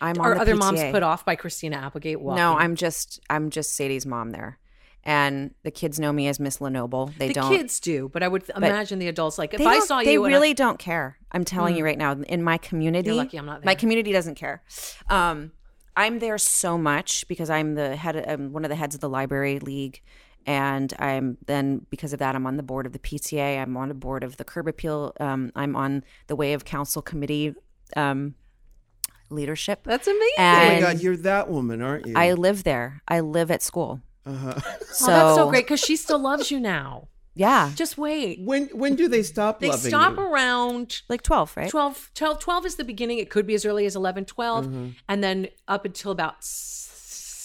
I'm. 0.00 0.18
on 0.18 0.26
Are 0.26 0.34
the 0.34 0.40
other 0.40 0.56
moms 0.56 0.82
put 0.90 1.02
off 1.02 1.24
by 1.24 1.36
Christina 1.36 1.76
Applegate? 1.76 2.20
Walking? 2.20 2.38
No, 2.38 2.56
I'm 2.56 2.74
just 2.76 3.20
I'm 3.28 3.50
just 3.50 3.74
Sadie's 3.76 4.06
mom 4.06 4.30
there, 4.30 4.58
and 5.04 5.54
the 5.64 5.70
kids 5.70 5.98
know 5.98 6.12
me 6.12 6.28
as 6.28 6.38
Miss 6.38 6.58
LeNoble. 6.58 7.16
They 7.18 7.28
The 7.28 7.34
don't. 7.34 7.52
kids 7.56 7.80
do, 7.80 8.08
but 8.12 8.22
I 8.22 8.28
would 8.28 8.44
imagine 8.56 8.98
the 8.98 9.08
adults 9.08 9.36
like 9.38 9.52
if 9.54 9.60
I 9.60 9.74
don't- 9.78 9.86
saw 9.86 9.98
they 10.02 10.12
you. 10.12 10.24
and 10.24 10.32
I- 10.34 10.36
really 10.38 10.54
don't 10.54 10.78
care. 10.78 11.18
I'm 11.32 11.44
telling 11.44 11.76
you 11.76 11.84
right 11.84 11.98
now. 11.98 12.12
In 12.12 12.42
my 12.42 12.58
community, 12.58 13.08
You're 13.08 13.16
lucky 13.16 13.38
I'm 13.38 13.46
not 13.46 13.60
There. 13.62 13.66
My 13.66 13.74
community 13.74 14.12
doesn't 14.12 14.36
care. 14.36 14.62
Um, 15.08 15.52
I'm 15.96 16.18
there 16.20 16.38
so 16.38 16.78
much 16.78 17.26
because 17.28 17.50
I'm 17.50 17.74
the 17.74 17.96
head. 17.96 18.16
I'm 18.28 18.52
one 18.52 18.64
of 18.64 18.68
the 18.70 18.76
heads 18.76 18.94
of 18.94 19.00
the 19.00 19.08
library 19.08 19.58
league, 19.58 20.00
and 20.46 20.92
I'm 20.98 21.36
then 21.46 21.86
because 21.90 22.12
of 22.12 22.18
that 22.20 22.34
I'm 22.34 22.46
on 22.46 22.56
the 22.56 22.62
board 22.62 22.86
of 22.86 22.92
the 22.92 22.98
PTA. 22.98 23.58
I'm 23.60 23.76
on 23.76 23.88
the 23.88 23.94
board 23.94 24.24
of 24.24 24.36
the 24.38 24.44
Curb 24.44 24.68
Appeal. 24.68 25.12
Um, 25.20 25.52
I'm 25.56 25.74
on 25.76 26.04
the 26.28 26.36
Way 26.36 26.52
of 26.54 26.64
Council 26.64 27.02
committee 27.02 27.54
um, 27.96 28.34
leadership. 29.30 29.80
That's 29.84 30.06
amazing. 30.06 30.28
Oh 30.38 30.42
my 30.68 30.80
God, 30.80 31.00
you're 31.00 31.16
that 31.18 31.48
woman, 31.50 31.82
aren't 31.82 32.06
you? 32.06 32.14
I 32.16 32.32
live 32.32 32.64
there. 32.64 33.02
I 33.08 33.20
live 33.20 33.50
at 33.50 33.62
school. 33.62 34.00
Uh-huh. 34.26 34.52
oh, 34.56 34.62
that's 34.78 34.98
so 34.98 35.48
great 35.50 35.64
because 35.64 35.80
she 35.80 35.96
still 35.96 36.18
loves 36.18 36.50
you 36.50 36.60
now. 36.60 37.08
Yeah, 37.34 37.70
Just 37.74 37.96
wait. 37.96 38.40
When 38.44 38.66
when 38.74 38.94
do 38.94 39.08
they 39.08 39.22
stop 39.22 39.58
They 39.60 39.68
loving 39.70 39.88
stop 39.90 40.16
you? 40.18 40.22
around 40.22 41.00
like 41.08 41.22
twelve, 41.22 41.56
right? 41.56 41.70
12, 41.70 42.10
12, 42.14 42.38
12 42.38 42.66
is 42.66 42.74
the 42.76 42.84
beginning. 42.84 43.18
It 43.18 43.30
could 43.30 43.46
be 43.46 43.54
as 43.54 43.64
early 43.64 43.86
as 43.86 43.96
11, 43.96 44.26
12. 44.26 44.66
Mm-hmm. 44.66 44.88
And 45.08 45.24
then 45.24 45.48
up 45.66 45.86
until 45.86 46.12
about 46.12 46.34
s- 46.40 46.80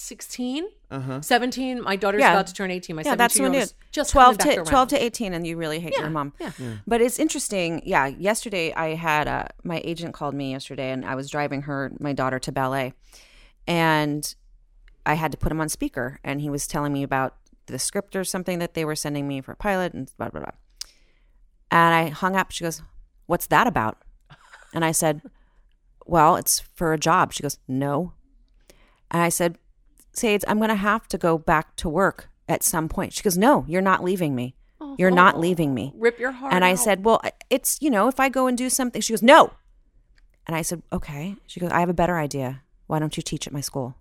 16, 0.07 0.65
Uh-huh. 0.91 1.21
17. 1.21 1.81
My 1.83 1.95
daughter's 1.95 2.19
Yeah. 2.19 2.33
about 2.33 2.47
to 2.47 2.53
turn 2.53 2.69
18. 2.69 2.95
My 2.97 3.01
yeah, 3.05 3.15
that's 3.15 3.39
when 3.39 3.53
year 3.53 3.63
it 3.63 3.73
just 3.91 4.11
twelve 4.11 4.37
to 4.39 4.45
back 4.55 4.65
twelve 4.65 4.89
to 4.89 5.01
eighteen, 5.01 5.33
and 5.33 5.45
you 5.47 5.55
really 5.57 5.79
hate 5.79 5.97
your 5.97 6.09
mom. 6.09 6.33
yeah. 6.39 6.51
But 6.85 7.01
it's 7.01 7.17
interesting. 7.17 7.81
Yeah, 7.85 8.07
yesterday 8.07 8.73
I 8.73 8.95
had 8.95 9.27
uh, 9.29 9.45
my 9.63 9.81
agent 9.85 10.13
called 10.13 10.33
me 10.35 10.51
yesterday, 10.51 10.91
and 10.91 11.05
I 11.05 11.15
was 11.15 11.29
driving 11.29 11.61
her 11.63 11.91
my 11.99 12.11
daughter 12.13 12.39
to 12.39 12.51
ballet, 12.51 12.93
and 13.67 14.33
I 15.07 15.15
had 15.15 15.31
to 15.31 15.37
put 15.37 15.51
him 15.51 15.61
on 15.61 15.69
speaker, 15.69 16.19
and 16.23 16.41
he 16.41 16.49
was 16.49 16.67
telling 16.67 16.93
me 16.93 17.03
about 17.03 17.35
the 17.65 17.79
script 17.79 18.15
or 18.15 18.23
something 18.23 18.59
that 18.59 18.73
they 18.73 18.85
were 18.85 18.95
sending 18.95 19.27
me 19.27 19.41
for 19.41 19.53
a 19.53 19.55
pilot, 19.55 19.93
and 19.93 20.11
blah 20.17 20.29
blah 20.29 20.41
blah. 20.41 20.51
And 21.71 21.95
I 21.95 22.09
hung 22.09 22.35
up. 22.35 22.51
She 22.51 22.63
goes, 22.63 22.81
"What's 23.25 23.47
that 23.47 23.67
about?" 23.67 23.97
And 24.73 24.85
I 24.85 24.91
said, 24.91 25.21
"Well, 26.05 26.35
it's 26.35 26.59
for 26.59 26.93
a 26.93 26.99
job." 26.99 27.33
She 27.33 27.41
goes, 27.43 27.57
"No." 27.67 28.13
And 29.09 29.21
I 29.21 29.29
said, 29.29 29.57
Sades, 30.17 30.43
I'm 30.47 30.57
going 30.57 30.69
to 30.69 30.75
have 30.75 31.07
to 31.09 31.17
go 31.17 31.37
back 31.37 31.75
to 31.77 31.87
work 31.89 32.29
at 32.49 32.63
some 32.63 32.89
point. 32.89 33.13
She 33.13 33.21
goes, 33.21 33.37
No, 33.37 33.65
you're 33.67 33.81
not 33.81 34.03
leaving 34.03 34.35
me. 34.35 34.55
You're 34.97 35.11
not 35.11 35.35
oh, 35.35 35.39
leaving 35.39 35.73
me. 35.73 35.93
Rip 35.95 36.19
your 36.19 36.31
heart 36.31 36.53
And 36.53 36.65
I 36.65 36.71
out. 36.71 36.79
said, 36.79 37.05
Well, 37.05 37.21
it's, 37.49 37.77
you 37.81 37.89
know, 37.89 38.07
if 38.07 38.19
I 38.19 38.29
go 38.29 38.47
and 38.47 38.57
do 38.57 38.69
something, 38.69 39.01
she 39.01 39.13
goes, 39.13 39.21
No. 39.21 39.53
And 40.47 40.55
I 40.55 40.61
said, 40.61 40.81
Okay. 40.91 41.35
She 41.45 41.59
goes, 41.59 41.71
I 41.71 41.79
have 41.79 41.89
a 41.89 41.93
better 41.93 42.17
idea. 42.17 42.63
Why 42.87 42.99
don't 42.99 43.15
you 43.15 43.23
teach 43.23 43.47
at 43.47 43.53
my 43.53 43.61
school? 43.61 43.95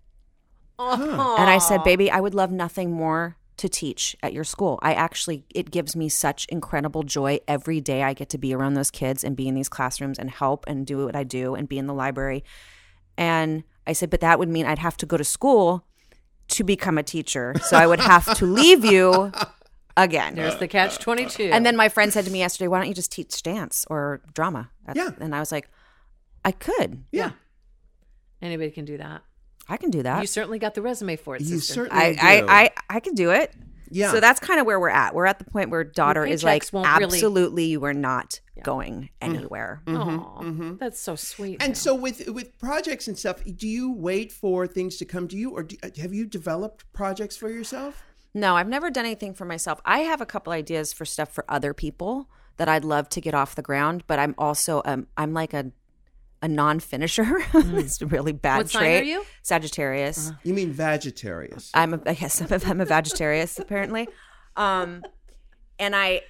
And 0.79 1.51
I 1.51 1.59
said, 1.59 1.83
Baby, 1.85 2.11
I 2.11 2.21
would 2.21 2.35
love 2.35 2.51
nothing 2.51 2.91
more 2.93 3.37
to 3.57 3.69
teach 3.69 4.15
at 4.23 4.35
your 4.35 4.45
school. 4.45 4.79
I 4.83 4.93
actually, 4.93 5.45
it 5.55 5.71
gives 5.71 5.97
me 5.97 6.11
such 6.11 6.45
incredible 6.51 7.03
joy 7.03 7.41
every 7.49 7.81
day 7.81 8.03
I 8.03 8.13
get 8.13 8.29
to 8.31 8.39
be 8.39 8.53
around 8.55 8.75
those 8.75 8.91
kids 8.91 9.25
and 9.25 9.35
be 9.35 9.49
in 9.49 9.55
these 9.55 9.71
classrooms 9.71 10.19
and 10.19 10.31
help 10.31 10.65
and 10.67 10.87
do 10.87 11.07
what 11.07 11.17
I 11.17 11.25
do 11.25 11.55
and 11.55 11.67
be 11.67 11.79
in 11.79 11.87
the 11.87 11.95
library. 11.95 12.45
And 13.17 13.65
I 13.87 13.95
said, 13.95 14.11
But 14.11 14.21
that 14.21 14.39
would 14.39 14.49
mean 14.51 14.67
I'd 14.67 14.79
have 14.81 14.97
to 14.99 15.07
go 15.07 15.17
to 15.17 15.25
school 15.25 15.87
to 16.49 16.65
become 16.65 16.99
a 16.99 17.03
teacher. 17.03 17.55
So 17.65 17.77
I 17.77 17.87
would 17.87 18.01
have 18.01 18.37
to 18.39 18.45
leave 18.47 18.85
you 18.85 19.33
again. 19.97 20.35
There's 20.35 20.57
the 20.57 20.69
catch 20.69 20.99
22. 20.99 21.45
And 21.53 21.65
then 21.65 21.77
my 21.77 21.89
friend 21.89 22.13
said 22.13 22.25
to 22.27 22.31
me 22.31 22.41
yesterday, 22.41 22.69
"Why 22.69 22.79
don't 22.79 22.89
you 22.89 22.95
just 22.95 23.11
teach 23.11 23.43
dance 23.43 23.87
or 23.89 24.21
drama?" 24.35 24.71
Yeah. 24.95 25.11
And 25.19 25.35
I 25.35 25.41
was 25.41 25.51
like, 25.51 25.69
"I 26.45 26.53
could. 26.53 27.03
Yeah. 27.11 27.31
anybody 28.43 28.71
can 28.71 28.85
do 28.85 28.99
that. 28.99 29.23
I 29.69 29.77
can 29.77 29.91
do 29.91 30.03
that. 30.03 30.21
You 30.21 30.27
certainly 30.27 30.59
got 30.59 30.75
the 30.75 30.83
resume 30.83 31.17
for 31.17 31.37
it, 31.37 31.43
You 31.43 31.59
sister. 31.59 31.75
certainly 31.75 32.19
I, 32.19 32.41
do. 32.41 32.47
I, 32.49 32.63
I, 32.63 32.71
I 32.97 33.01
can 33.01 33.15
do 33.15 33.31
it. 33.31 33.53
Yeah. 33.91 34.11
So 34.11 34.21
that's 34.21 34.41
kind 34.41 34.61
of 34.61 34.67
where 34.67 34.81
we're 34.81 34.89
at. 34.89 35.15
We're 35.15 35.27
at 35.27 35.39
the 35.39 35.45
point 35.45 35.71
where 35.71 35.85
daughter 35.85 36.25
is 36.25 36.43
like, 36.43 36.65
paychecks 36.65 36.73
won't 36.73 36.89
really- 36.99 37.05
absolutely, 37.05 37.65
you 37.67 37.85
are 37.85 37.95
not 37.95 38.41
going 38.63 38.95
mm-hmm. 38.95 39.37
anywhere. 39.37 39.83
Mm-hmm. 39.87 40.19
Aw, 40.19 40.43
mm-hmm. 40.43 40.77
That's 40.77 40.99
so 40.99 41.15
sweet. 41.15 41.59
And 41.61 41.71
man. 41.71 41.75
so 41.75 41.95
with 41.95 42.29
with 42.29 42.59
projects 42.59 43.07
and 43.07 43.19
stuff, 43.19 43.43
do 43.45 43.69
you 43.69 43.93
wait 43.93 44.33
for 44.33 44.67
things 44.67 44.97
to 44.97 45.05
come 45.05 45.29
to 45.29 45.37
you, 45.37 45.51
or 45.51 45.63
do, 45.63 45.77
have 46.01 46.13
you 46.13 46.27
developed 46.27 46.91
projects 46.93 47.37
for 47.37 47.49
yourself? 47.49 48.03
No, 48.35 48.57
I've 48.57 48.69
never 48.69 48.91
done 48.91 49.05
anything 49.05 49.35
for 49.35 49.45
myself. 49.45 49.81
I 49.85 50.01
have 50.01 50.21
a 50.21 50.27
couple 50.27 50.53
ideas 50.53 50.93
for 50.93 51.05
stuff 51.05 51.33
for 51.33 51.45
other 51.49 51.73
people 51.73 52.29
that 52.57 52.69
I'd 52.69 52.85
love 52.85 53.09
to 53.11 53.21
get 53.21 53.35
off 53.35 53.55
the 53.55 53.63
ground, 53.63 54.05
but 54.07 54.19
I'm 54.19 54.35
also 54.37 54.83
um 54.85 55.07
I'm 55.17 55.33
like 55.33 55.55
a 55.55 55.71
a 56.43 56.49
non-finisher. 56.49 57.39
it's 57.55 58.01
a 58.03 58.07
really 58.07 58.33
bad. 58.33 58.59
What 58.59 58.71
sign 58.71 58.83
trait. 58.83 59.03
are 59.03 59.07
you? 59.07 59.21
Uh-huh. 59.21 59.31
Sagittarius. 59.43 60.33
You 60.43 60.55
mean 60.55 60.73
Vegetarius? 60.73 61.71
I'm 61.75 61.95
a, 61.95 62.01
I 62.07 62.15
guess 62.15 62.41
I'm 62.41 62.53
a, 62.53 62.65
I'm 62.65 62.81
a 62.81 62.85
Vegetarius 62.85 63.59
apparently. 63.59 64.09
Um, 64.57 65.03
and 65.79 65.95
I 65.95 66.23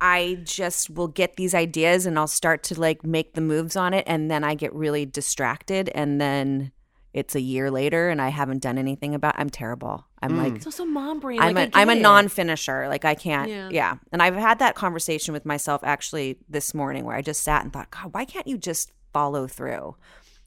I 0.00 0.40
just 0.42 0.90
will 0.90 1.08
get 1.08 1.36
these 1.36 1.54
ideas 1.54 2.06
and 2.06 2.18
I'll 2.18 2.26
start 2.26 2.64
to 2.64 2.80
like 2.80 3.04
make 3.04 3.34
the 3.34 3.40
moves 3.40 3.76
on 3.76 3.94
it, 3.94 4.04
and 4.06 4.30
then 4.30 4.44
I 4.44 4.54
get 4.54 4.74
really 4.74 5.06
distracted, 5.06 5.90
and 5.94 6.20
then 6.20 6.72
it's 7.12 7.34
a 7.34 7.40
year 7.40 7.70
later 7.70 8.08
and 8.08 8.22
I 8.22 8.30
haven't 8.30 8.62
done 8.62 8.78
anything 8.78 9.14
about. 9.14 9.34
I'm 9.36 9.50
terrible. 9.50 10.06
I'm 10.22 10.38
like 10.38 10.54
it's 10.54 10.66
also 10.66 10.84
mom 10.84 11.20
brain. 11.20 11.40
I'm 11.40 11.54
like, 11.54 11.74
a 11.74 11.78
I 11.78 11.82
I'm 11.82 11.90
a 11.90 11.94
non-finisher. 11.94 12.88
Like 12.88 13.04
I 13.04 13.14
can't. 13.14 13.50
Yeah. 13.50 13.68
Yeah. 13.70 13.96
And 14.12 14.22
I've 14.22 14.34
had 14.34 14.60
that 14.60 14.74
conversation 14.76 15.34
with 15.34 15.44
myself 15.44 15.82
actually 15.84 16.38
this 16.48 16.74
morning 16.74 17.04
where 17.04 17.16
I 17.16 17.22
just 17.22 17.42
sat 17.42 17.62
and 17.62 17.72
thought, 17.72 17.90
God, 17.90 18.14
why 18.14 18.24
can't 18.24 18.46
you 18.46 18.56
just 18.56 18.92
follow 19.12 19.46
through 19.46 19.96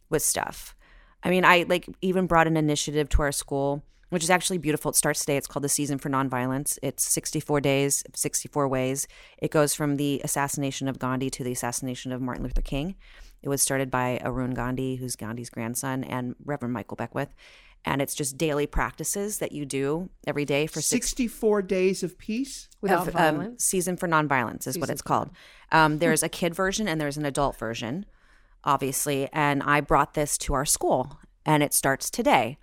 with 0.09 0.21
stuff? 0.21 0.75
I 1.23 1.29
mean, 1.29 1.43
I 1.43 1.65
like 1.67 1.87
even 2.01 2.27
brought 2.27 2.47
an 2.47 2.55
initiative 2.55 3.09
to 3.09 3.23
our 3.23 3.31
school, 3.31 3.83
which 4.09 4.23
is 4.23 4.29
actually 4.29 4.59
beautiful. 4.59 4.91
It 4.91 4.95
starts 4.95 5.21
today. 5.21 5.37
It's 5.37 5.47
called 5.47 5.63
the 5.63 5.69
Season 5.69 5.97
for 5.97 6.09
Nonviolence. 6.09 6.77
It's 6.83 7.03
64 7.11 7.61
days, 7.61 8.03
64 8.13 8.67
ways. 8.67 9.07
It 9.39 9.49
goes 9.49 9.73
from 9.73 9.97
the 9.97 10.21
assassination 10.23 10.87
of 10.87 10.99
Gandhi 10.99 11.31
to 11.31 11.43
the 11.43 11.51
assassination 11.51 12.11
of 12.11 12.21
Martin 12.21 12.43
Luther 12.43 12.61
King. 12.61 12.95
It 13.41 13.49
was 13.49 13.61
started 13.61 13.89
by 13.89 14.19
Arun 14.23 14.53
Gandhi, 14.53 14.95
who's 14.95 15.15
Gandhi's 15.15 15.49
grandson, 15.49 16.03
and 16.03 16.35
Reverend 16.43 16.73
Michael 16.73 16.95
Beckwith. 16.95 17.33
And 17.85 18.01
it's 18.01 18.15
just 18.15 18.37
daily 18.37 18.65
practices 18.65 19.37
that 19.37 19.51
you 19.51 19.65
do 19.65 20.09
every 20.25 20.45
day 20.45 20.65
for 20.65 20.81
sixty 20.81 21.27
four 21.27 21.61
days 21.61 22.01
of 22.01 22.17
peace. 22.17 22.67
without 22.81 23.07
of, 23.07 23.15
um, 23.15 23.37
violence. 23.37 23.63
season 23.63 23.95
for 23.95 24.07
nonviolence 24.07 24.65
is 24.65 24.77
what 24.77 24.89
it's 24.89 25.03
called. 25.03 25.29
Um, 25.71 25.99
there's 25.99 26.23
a 26.23 26.29
kid 26.29 26.55
version 26.55 26.87
and 26.87 26.99
there's 26.99 27.17
an 27.17 27.25
adult 27.25 27.57
version, 27.57 28.07
obviously. 28.65 29.29
And 29.31 29.61
I 29.63 29.81
brought 29.81 30.13
this 30.13 30.37
to 30.39 30.53
our 30.53 30.65
school, 30.65 31.19
and 31.45 31.61
it 31.63 31.73
starts 31.73 32.09
today. 32.09 32.57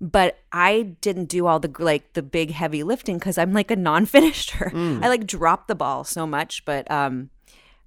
But 0.00 0.38
I 0.52 0.94
didn't 1.00 1.24
do 1.26 1.46
all 1.46 1.58
the 1.58 1.72
like 1.80 2.12
the 2.12 2.22
big 2.22 2.52
heavy 2.52 2.82
lifting 2.84 3.18
because 3.18 3.36
I'm 3.36 3.52
like 3.52 3.70
a 3.70 3.76
non-finisher. 3.76 4.70
Mm. 4.74 5.02
I 5.04 5.08
like 5.08 5.26
drop 5.26 5.66
the 5.66 5.74
ball 5.74 6.04
so 6.04 6.24
much, 6.24 6.64
but 6.64 6.88
um, 6.88 7.30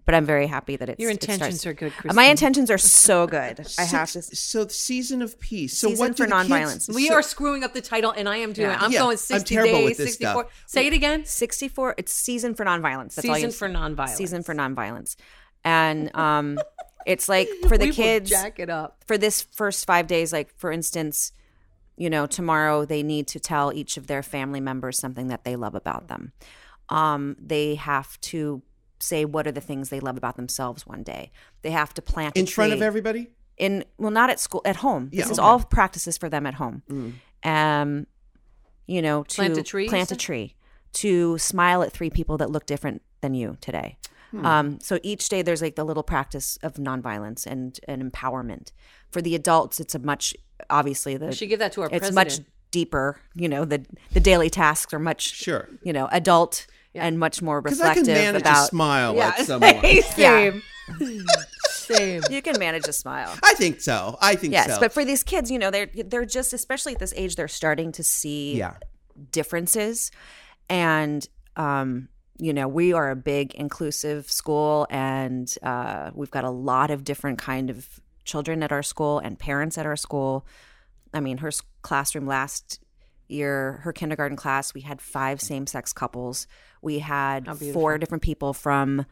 but 0.03 0.13
I'm 0.13 0.25
very 0.25 0.47
happy 0.47 0.75
that 0.75 0.89
it's 0.89 0.99
Your 0.99 1.09
it 1.11 1.21
intentions 1.23 1.61
starts- 1.61 1.65
are 1.67 1.73
good, 1.73 2.13
My 2.13 2.25
intentions 2.25 2.69
are 2.69 2.77
so 2.77 3.27
good. 3.27 3.65
I 3.79 3.83
have 3.83 4.11
to. 4.11 4.21
So 4.23 4.67
season 4.67 5.21
of 5.21 5.39
peace. 5.39 5.77
So 5.77 5.87
Season 5.87 6.05
what 6.07 6.17
for 6.17 6.27
the 6.27 6.43
kids- 6.47 6.89
We 6.93 7.07
so- 7.07 7.13
are 7.13 7.21
screwing 7.21 7.63
up 7.63 7.73
the 7.73 7.79
title, 7.81 8.11
and 8.11 8.27
I 8.27 8.37
am 8.37 8.51
doing. 8.51 8.71
Yeah. 8.71 8.77
I'm 8.81 8.91
Yeah, 8.91 8.99
going 8.99 9.11
I'm 9.11 9.17
60 9.17 9.55
terrible 9.55 9.71
days, 9.73 9.89
with 9.91 9.97
this 9.99 10.07
64. 10.15 10.43
stuff. 10.49 10.63
Say 10.67 10.87
it 10.87 10.93
again. 10.93 11.23
64 11.23 11.95
it's 11.97 12.11
season 12.11 12.55
for 12.55 12.65
nonviolence 12.65 13.15
that's 13.15 13.29
all 13.29 13.35
Season 13.35 13.49
you 13.51 13.53
for 13.55 13.69
nonviolence. 13.69 14.15
season 14.17 14.43
for 14.43 14.53
nonviolence 14.53 15.15
and 15.63 16.13
um 16.15 16.57
it's 17.05 17.27
like 17.29 17.47
for 17.67 17.77
the 17.77 17.85
We 17.85 17.89
will 17.91 17.95
kids 17.95 18.29
jack 18.29 18.59
it 18.59 18.69
up. 18.69 19.03
for 19.07 19.17
this 19.17 19.41
first 19.41 19.85
five 19.85 20.07
days 20.07 20.31
like 20.33 20.53
for 20.57 20.71
instance 20.71 21.31
you 21.97 22.09
know 22.09 22.25
tomorrow 22.25 22.85
they 22.85 23.03
need 23.03 23.27
to 23.27 23.39
tell 23.39 23.71
each 23.73 23.97
of 23.97 24.07
their 24.07 24.23
family 24.23 24.59
members 24.59 24.97
something 24.99 25.27
that 25.27 25.43
they 25.43 25.55
love 25.55 25.75
about 25.75 26.07
them 26.07 26.31
um 26.89 27.35
they 27.39 27.75
have 27.75 28.19
to 28.21 28.61
say 28.99 29.25
what 29.25 29.47
are 29.47 29.51
the 29.51 29.61
things 29.61 29.89
they 29.89 29.99
love 29.99 30.17
about 30.17 30.35
themselves 30.35 30.85
one 30.85 31.03
day 31.03 31.31
they 31.63 31.71
have 31.71 31.93
to 31.93 32.01
plant 32.01 32.35
a 32.35 32.39
in 32.39 32.45
front 32.45 32.71
of 32.73 32.81
everybody. 32.81 33.27
in 33.57 33.83
well 33.97 34.11
not 34.11 34.29
at 34.29 34.39
school 34.39 34.61
at 34.65 34.77
home 34.77 35.09
this 35.11 35.19
Yeah, 35.25 35.31
is 35.31 35.39
okay. 35.39 35.41
Mm. 35.41 35.45
all 35.45 35.59
practices 35.63 36.17
for 36.17 36.29
them 36.29 36.45
at 36.45 36.55
home 36.55 36.83
um 37.43 38.07
you 38.87 39.01
know 39.01 39.23
to 39.23 39.35
Plant 39.35 39.57
a 39.57 39.63
tree, 39.63 39.87
plant 39.87 40.11
a 40.11 40.15
tree 40.15 40.55
to 40.93 41.37
smile 41.37 41.81
at 41.83 41.91
three 41.91 42.09
people 42.09 42.37
that 42.37 42.49
look 42.51 42.65
different 42.65 43.01
than 43.21 43.33
you 43.33 43.55
today. 43.61 43.97
Hmm. 44.31 44.45
Um, 44.45 44.79
so 44.79 44.99
each 45.03 45.27
day 45.29 45.41
there's 45.41 45.61
like 45.61 45.75
the 45.75 45.83
little 45.83 46.03
practice 46.03 46.57
of 46.63 46.73
nonviolence 46.75 47.45
and, 47.45 47.79
and 47.87 48.11
empowerment. 48.11 48.71
For 49.11 49.21
the 49.21 49.35
adults, 49.35 49.79
it's 49.79 49.93
a 49.95 49.99
much 49.99 50.33
obviously 50.69 51.17
the 51.17 51.27
We 51.27 51.33
should 51.33 51.49
give 51.49 51.59
that 51.59 51.73
to 51.73 51.81
our 51.81 51.87
it's 51.91 51.99
president. 52.09 52.15
much 52.15 52.39
deeper. 52.71 53.19
You 53.35 53.49
know, 53.49 53.65
the 53.65 53.85
the 54.13 54.19
daily 54.21 54.49
tasks 54.49 54.93
are 54.93 54.99
much 54.99 55.21
Sure. 55.33 55.67
you 55.83 55.91
know 55.93 56.07
adult 56.11 56.65
and 56.95 57.19
much 57.19 57.41
more 57.41 57.61
Because 57.61 57.79
I 57.81 57.89
reflective 57.89 58.05
can 58.15 58.23
manage 58.25 58.41
about. 58.41 58.63
a 58.63 58.67
smile 58.67 59.21
at 59.21 59.39
someone. 59.45 59.81
Same. 60.15 60.61
Same. 61.69 62.21
You 62.29 62.41
can 62.41 62.57
manage 62.59 62.87
a 62.87 62.93
smile. 62.93 63.33
I 63.43 63.53
think 63.55 63.81
so. 63.81 64.17
I 64.21 64.35
think 64.35 64.53
Yes, 64.53 64.75
so. 64.75 64.79
but 64.79 64.93
for 64.93 65.03
these 65.03 65.23
kids, 65.23 65.51
you 65.51 65.59
know, 65.59 65.71
they're 65.71 65.87
they're 66.05 66.25
just 66.25 66.53
especially 66.53 66.93
at 66.93 66.99
this 66.99 67.13
age, 67.17 67.35
they're 67.35 67.47
starting 67.49 67.91
to 67.93 68.03
see 68.03 68.55
yeah. 68.57 68.75
differences, 69.31 70.11
and 70.69 71.27
um, 71.57 72.07
you 72.37 72.53
know, 72.53 72.67
we 72.67 72.93
are 72.93 73.11
a 73.11 73.15
big 73.15 73.53
inclusive 73.55 74.31
school, 74.31 74.87
and 74.89 75.53
uh, 75.61 76.11
we've 76.13 76.31
got 76.31 76.43
a 76.43 76.49
lot 76.49 76.91
of 76.91 77.03
different 77.03 77.37
kind 77.37 77.69
of 77.69 77.99
children 78.23 78.63
at 78.63 78.71
our 78.71 78.83
school 78.83 79.19
and 79.19 79.37
parents 79.37 79.77
at 79.77 79.85
our 79.85 79.95
school. 79.95 80.45
I 81.13 81.19
mean, 81.19 81.37
her 81.39 81.51
classroom 81.81 82.25
last 82.25 82.79
year, 83.27 83.79
her 83.83 83.93
kindergarten 83.93 84.37
class, 84.37 84.73
we 84.73 84.81
had 84.81 85.01
five 85.01 85.41
same 85.41 85.67
sex 85.67 85.93
couples. 85.93 86.47
We 86.81 86.99
had 86.99 87.47
four 87.73 87.97
different 87.97 88.23
people 88.23 88.53
from 88.53 89.05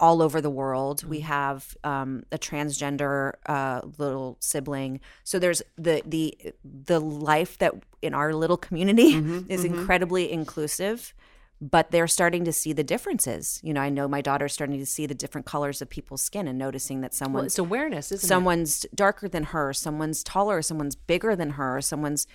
all 0.00 0.22
over 0.22 0.40
the 0.40 0.50
world. 0.50 1.04
We 1.04 1.20
have 1.20 1.76
um, 1.84 2.24
a 2.32 2.38
transgender 2.38 3.32
uh, 3.46 3.80
little 3.98 4.36
sibling. 4.40 5.00
So 5.24 5.38
there's 5.38 5.62
the 5.76 6.02
the 6.04 6.36
the 6.64 7.00
life 7.00 7.58
that 7.58 7.74
in 8.02 8.14
our 8.14 8.34
little 8.34 8.56
community 8.56 9.14
is 9.48 9.64
incredibly 9.64 10.30
inclusive. 10.30 11.14
But 11.60 11.90
they're 11.90 12.06
starting 12.06 12.44
to 12.44 12.52
see 12.52 12.72
the 12.72 12.84
differences. 12.84 13.58
You 13.64 13.74
know, 13.74 13.80
I 13.80 13.88
know 13.88 14.06
my 14.06 14.20
daughter's 14.20 14.52
starting 14.52 14.78
to 14.78 14.86
see 14.86 15.06
the 15.06 15.14
different 15.14 15.44
colors 15.44 15.82
of 15.82 15.90
people's 15.90 16.22
skin 16.22 16.46
and 16.46 16.56
noticing 16.56 17.00
that 17.00 17.10
Well, 17.10 17.16
someone's 17.16 17.46
it's 17.54 17.58
awareness, 17.58 18.12
isn't 18.12 18.28
someone's 18.28 18.86
darker 18.94 19.28
than 19.28 19.44
her, 19.44 19.72
someone's 19.72 20.22
taller, 20.22 20.62
someone's 20.62 20.94
bigger 20.94 21.34
than 21.34 21.50
her, 21.50 21.80
someone's 21.80 22.28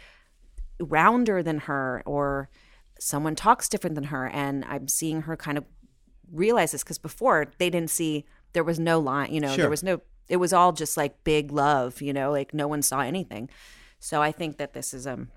rounder 0.80 1.42
than 1.42 1.60
her, 1.60 2.04
or 2.06 2.50
someone 3.00 3.36
talks 3.36 3.70
different 3.70 3.96
than 3.96 4.06
her. 4.06 4.28
And 4.28 4.66
I'm 4.66 4.88
seeing 4.88 5.22
her 5.24 5.38
kind 5.38 5.58
of 5.58 5.66
realize 6.32 6.72
this 6.74 6.84
because 6.84 6.98
before 6.98 7.52
they 7.60 7.70
didn't 7.70 7.92
see 7.92 8.26
there 8.54 8.64
was 8.64 8.80
no 8.80 9.00
line, 9.00 9.34
you 9.34 9.40
know, 9.40 9.50
Sure. 9.50 9.58
there 9.64 9.70
was 9.70 9.84
no, 9.84 10.02
it 10.28 10.38
was 10.38 10.52
all 10.54 10.74
just 10.74 10.98
like 10.98 11.24
big 11.24 11.52
love, 11.52 12.02
you 12.02 12.12
know, 12.14 12.32
like 12.32 12.54
no 12.54 12.68
one 12.68 12.82
saw 12.82 13.00
anything. 13.00 13.50
So 14.00 14.22
I 14.22 14.32
think 14.32 14.58
that 14.58 14.74
this 14.74 14.94
is 14.94 15.08
um, 15.08 15.30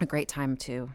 a 0.00 0.06
great 0.06 0.28
time 0.28 0.56
to 0.58 0.90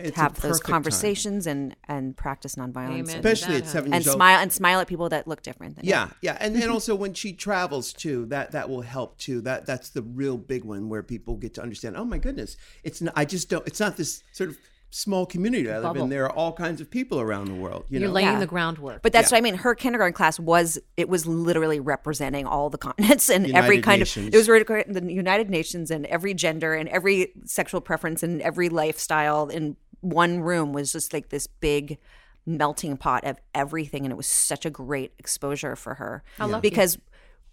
It's 0.00 0.16
have 0.16 0.34
those 0.34 0.42
perfect 0.52 0.66
time. 0.66 0.72
conversations 0.74 1.46
and 1.46 1.74
and 1.88 2.16
practice 2.16 2.54
nonviolence 2.54 2.88
Amen. 2.88 2.98
and, 2.98 3.08
Especially 3.08 3.54
That, 3.54 3.62
at 3.62 3.64
huh? 3.64 3.70
seven 3.72 3.92
and 3.94 4.02
years 4.04 4.08
old. 4.08 4.16
smile 4.16 4.38
and 4.40 4.52
smile 4.52 4.80
at 4.80 4.86
people 4.86 5.08
that 5.08 5.26
look 5.26 5.42
different. 5.42 5.76
Than 5.76 5.84
you. 5.84 5.90
Yeah, 5.90 6.08
yeah, 6.22 6.36
and 6.40 6.54
and 6.56 6.70
also 6.76 6.94
when 6.94 7.14
she 7.14 7.32
travels 7.32 7.92
too, 7.92 8.26
that 8.26 8.52
that 8.52 8.68
will 8.70 8.82
help 8.82 9.18
too. 9.18 9.40
That 9.40 9.66
that's 9.66 9.90
the 9.90 10.02
real 10.02 10.36
big 10.38 10.64
one 10.64 10.88
where 10.88 11.02
people 11.02 11.36
get 11.36 11.54
to 11.54 11.62
understand. 11.62 11.96
Oh 11.96 12.04
my 12.04 12.18
goodness, 12.18 12.56
it's 12.84 13.00
not. 13.00 13.12
I 13.16 13.24
just 13.24 13.48
don't. 13.50 13.66
It's 13.66 13.80
not 13.80 13.96
this 13.96 14.22
sort 14.32 14.50
of 14.50 14.58
small 14.90 15.26
community 15.26 15.70
I 15.70 15.80
live 15.80 15.96
in. 15.98 16.08
There 16.08 16.24
are 16.24 16.32
all 16.32 16.50
kinds 16.54 16.80
of 16.80 16.90
people 16.90 17.20
around 17.20 17.48
the 17.48 17.54
world. 17.54 17.84
You 17.90 17.98
You're 18.00 18.08
know, 18.08 18.14
laying 18.14 18.28
Yeah. 18.28 18.38
the 18.38 18.46
groundwork. 18.46 19.02
But 19.02 19.12
that's 19.12 19.30
what 19.30 19.36
I 19.36 19.42
mean. 19.42 19.56
Her 19.56 19.74
kindergarten 19.74 20.14
class 20.14 20.40
was 20.40 20.78
it 20.96 21.10
was 21.10 21.26
literally 21.26 21.78
representing 21.78 22.46
all 22.46 22.70
the 22.70 22.78
continents 22.78 23.28
and 23.28 23.50
every 23.54 23.82
kind 23.82 24.00
Nations. 24.00 24.28
of 24.28 24.34
it 24.34 24.36
was 24.38 24.48
re- 24.48 24.84
the 24.88 25.12
United 25.12 25.50
Nations 25.50 25.90
and 25.90 26.06
every 26.06 26.32
gender 26.32 26.72
and 26.72 26.88
every 26.88 27.32
sexual 27.44 27.82
preference 27.82 28.22
and 28.22 28.40
every 28.40 28.70
lifestyle 28.70 29.48
in 29.48 29.76
one 30.00 30.40
room 30.40 30.72
was 30.72 30.92
just 30.92 31.12
like 31.12 31.28
this 31.30 31.46
big 31.46 31.98
melting 32.46 32.96
pot 32.96 33.24
of 33.24 33.38
everything 33.54 34.04
and 34.04 34.12
it 34.12 34.16
was 34.16 34.26
such 34.26 34.64
a 34.64 34.70
great 34.70 35.12
exposure 35.18 35.76
for 35.76 35.94
her. 35.94 36.22
Love 36.46 36.62
because 36.62 36.98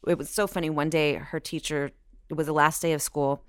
it 0.07 0.17
was 0.17 0.29
so 0.29 0.47
funny 0.47 0.69
one 0.69 0.89
day 0.89 1.15
her 1.15 1.39
teacher 1.39 1.91
it 2.29 2.33
was 2.35 2.47
the 2.47 2.53
last 2.53 2.81
day 2.81 2.93
of 2.93 3.01
school 3.01 3.43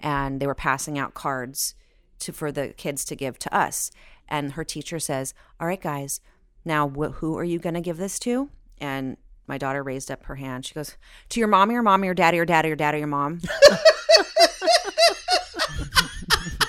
and 0.00 0.40
they 0.40 0.46
were 0.46 0.54
passing 0.54 0.98
out 0.98 1.14
cards 1.14 1.74
to 2.20 2.32
for 2.32 2.52
the 2.52 2.68
kids 2.68 3.04
to 3.06 3.16
give 3.16 3.38
to 3.40 3.54
us. 3.54 3.90
And 4.28 4.52
her 4.52 4.64
teacher 4.64 4.98
says 5.00 5.34
all 5.58 5.66
right 5.66 5.80
guys 5.80 6.20
now 6.64 6.88
wh- 6.88 7.14
who 7.14 7.36
are 7.38 7.44
you 7.44 7.58
going 7.58 7.74
to 7.74 7.80
give 7.80 7.96
this 7.96 8.18
to? 8.20 8.50
And 8.78 9.16
my 9.46 9.58
daughter 9.58 9.82
raised 9.82 10.10
up 10.10 10.24
her 10.24 10.36
hand. 10.36 10.64
She 10.64 10.74
goes 10.74 10.96
to 11.30 11.40
your 11.40 11.48
mommy 11.48 11.74
or 11.74 11.82
mommy 11.82 12.08
or 12.08 12.14
daddy 12.14 12.38
or 12.38 12.44
daddy 12.46 12.70
or 12.70 12.76
daddy 12.76 13.02
or 13.02 13.06
mom 13.06 13.40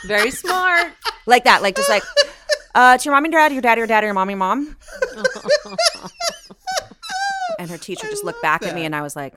Very 0.07 0.31
smart. 0.31 0.91
like 1.25 1.43
that 1.45 1.61
like 1.61 1.75
just 1.75 1.89
like 1.89 2.03
uh 2.75 2.97
to 2.97 3.03
your 3.05 3.13
mommy 3.15 3.27
and 3.27 3.33
dad, 3.33 3.51
your 3.53 3.61
daddy 3.61 3.81
or 3.81 3.87
daddy 3.87 4.07
or 4.07 4.13
mommy 4.13 4.35
mom 4.35 4.75
and 7.59 7.69
her 7.69 7.77
teacher 7.77 8.07
just 8.07 8.23
looked 8.23 8.41
back 8.41 8.63
at 8.63 8.75
me 8.75 8.85
and 8.85 8.95
i 8.95 9.01
was 9.01 9.15
like 9.15 9.33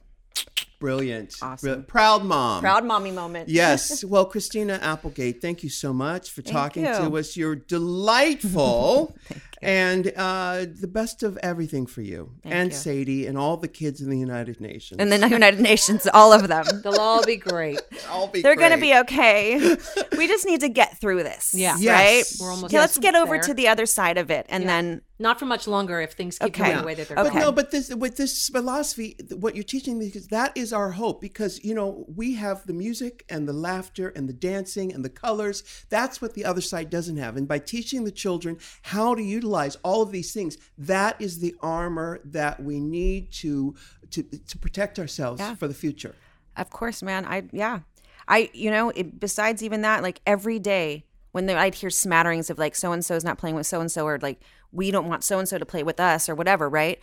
brilliant, 0.81 1.35
Awesome. 1.43 1.67
Brilliant. 1.67 1.89
proud 1.89 2.25
mom. 2.25 2.61
proud 2.61 2.85
mommy 2.85 3.11
moment 3.11 3.49
Yes. 3.49 4.05
Well, 4.09 4.25
Christina 4.27 4.79
Applegate, 4.81 5.41
thank 5.43 5.63
you 5.65 5.69
so 5.71 5.93
much 5.93 6.31
for 6.31 6.41
talking 6.43 6.85
you. 6.85 6.93
to 6.95 7.17
us. 7.19 7.37
You're 7.37 7.57
delightful. 7.57 9.17
And 9.63 10.13
uh, 10.17 10.67
the 10.81 10.87
best 10.89 11.23
of 11.23 11.37
everything 11.43 11.87
for 11.87 12.03
you 12.03 12.33
and 12.45 12.71
you. 12.71 12.77
Sadie 12.77 13.27
and 13.27 13.37
all 13.37 13.57
the 13.57 13.69
kids 13.69 14.01
in 14.01 14.11
the 14.11 14.19
United 14.19 14.61
Nations. 14.61 15.01
and 15.01 15.11
the 15.13 15.29
united 15.29 15.61
nations 15.61 16.07
all 16.15 16.33
of 16.33 16.49
them 16.49 16.65
They'll 16.83 17.01
all 17.01 17.25
be 17.25 17.37
great. 17.37 17.81
I'll 18.09 18.29
be 18.29 18.41
They're 18.43 18.57
going 18.57 18.71
to 18.73 18.79
be 18.81 18.95
okay. 19.01 19.59
we 20.17 20.27
just 20.29 20.47
need 20.47 20.61
to 20.61 20.69
get 20.69 20.99
through 21.01 21.23
this. 21.25 21.55
Yeah. 21.55 21.77
Yes. 21.79 22.41
Right? 22.41 22.45
We're 22.47 22.51
almost 22.53 22.73
Okay, 22.73 22.79
let's 22.81 22.99
get 22.99 23.15
over 23.15 23.35
There. 23.35 23.43
to 23.43 23.55
the 23.55 23.69
other 23.69 23.87
side 23.87 24.17
of 24.19 24.31
it. 24.31 24.47
And 24.49 24.69
then, 24.69 25.03
Not 25.19 25.39
for 25.41 25.47
much 25.47 25.67
longer 25.67 26.01
if 26.01 26.13
things 26.13 26.39
keep 26.39 26.49
Okay. 26.51 26.65
going 26.65 26.77
the 26.79 26.85
way 26.85 26.95
that 26.95 27.09
they're 27.09 27.19
Okay. 27.19 27.29
But 27.29 27.33
going. 27.33 27.45
no, 27.45 27.53
but 27.53 27.71
this 27.73 27.93
with 27.95 28.17
this 28.17 28.49
philosophy, 28.49 29.17
what 29.37 29.55
you're 29.57 29.65
teaching 29.65 29.99
me, 29.99 30.07
because 30.07 30.29
that 30.29 30.53
is 30.57 30.73
our 30.73 30.93
hope. 30.93 31.21
Because 31.21 31.63
you 31.65 31.75
know 31.75 32.05
we 32.15 32.35
have 32.35 32.65
the 32.67 32.73
music 32.73 33.25
and 33.29 33.49
the 33.49 33.53
laughter 33.53 34.09
and 34.15 34.29
the 34.29 34.33
dancing 34.33 34.93
and 34.95 35.05
the 35.05 35.11
colors. 35.11 35.63
That's 35.91 36.23
what 36.23 36.35
the 36.35 36.45
other 36.45 36.61
side 36.61 36.89
doesn't 36.91 37.17
have. 37.17 37.37
And 37.37 37.49
by 37.49 37.59
teaching 37.59 38.05
the 38.05 38.13
children 38.13 38.59
how 38.83 39.15
to 39.17 39.23
utilize 39.23 39.48
all 39.83 40.03
of 40.03 40.13
these 40.13 40.33
things, 40.33 40.59
that 40.77 41.21
is 41.21 41.39
the 41.39 41.55
armor 41.61 42.21
that 42.25 42.63
we 42.63 42.81
need 42.81 43.33
to 43.33 43.75
to 44.11 44.23
to 44.23 44.59
protect 44.59 44.99
ourselves 44.99 45.41
Yeah. 45.41 45.55
for 45.55 45.69
the 45.69 45.75
future. 45.75 46.15
of 46.57 46.71
course, 46.71 47.03
man, 47.03 47.25
I, 47.25 47.45
yeah. 47.53 47.81
I, 48.27 48.51
you 48.53 48.71
know, 48.71 48.91
it, 48.91 49.21
besides 49.21 49.63
even 49.63 49.83
that, 49.83 50.03
like 50.03 50.21
every 50.27 50.59
day 50.59 51.05
when 51.33 51.47
the, 51.47 51.57
I'd 51.57 51.75
hear 51.77 51.89
smatterings 51.91 52.51
of 52.51 52.59
like 52.59 52.75
so 52.75 52.93
and 52.93 53.05
so 53.05 53.15
is 53.15 53.25
not 53.25 53.39
playing 53.39 53.55
with 53.55 53.67
so 53.67 53.81
and 53.81 53.91
so, 53.91 54.07
or 54.07 54.19
like 54.19 54.41
we 54.73 54.91
don't 54.91 55.09
want 55.09 55.25
so 55.25 55.39
and 55.39 55.49
so 55.49 55.57
to 55.59 55.65
play 55.67 55.83
with 55.83 56.01
us, 56.01 56.29
or 56.29 56.35
whatever, 56.35 56.69
right? 56.69 56.99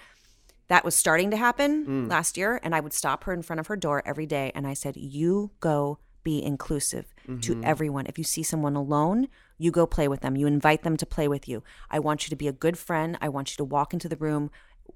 That 0.68 0.84
was 0.84 0.96
starting 0.96 1.32
to 1.32 1.38
happen 1.38 1.86
mm. 1.86 2.10
last 2.10 2.38
year. 2.38 2.60
And 2.64 2.76
I 2.76 2.80
would 2.80 2.94
stop 2.94 3.24
her 3.26 3.34
in 3.34 3.44
front 3.44 3.60
of 3.60 3.68
her 3.68 3.76
door 3.76 4.02
every 4.06 4.26
day. 4.26 4.52
And 4.56 4.68
I 4.68 4.74
said, 4.74 4.98
You 4.98 5.52
go 5.60 6.00
be 6.24 6.44
inclusive 6.44 7.14
to 7.28 7.32
mm-hmm. 7.32 7.64
everyone. 7.64 8.08
If 8.08 8.18
you 8.18 8.24
see 8.24 8.44
someone 8.44 8.76
alone, 8.76 9.28
you 9.58 9.72
go 9.72 9.86
play 9.86 10.08
with 10.08 10.22
them. 10.22 10.36
You 10.36 10.48
invite 10.48 10.84
them 10.84 10.98
to 10.98 11.06
play 11.06 11.28
with 11.28 11.48
you. 11.48 11.64
I 11.90 12.00
want 12.00 12.26
you 12.26 12.30
to 12.30 12.36
be 12.36 12.48
a 12.48 12.54
good 12.54 12.78
friend. 12.78 13.18
I 13.22 13.30
want 13.30 13.52
you 13.52 13.58
to 13.58 13.64
walk 13.64 13.94
into 13.94 14.10
the 14.10 14.18
room 14.18 14.52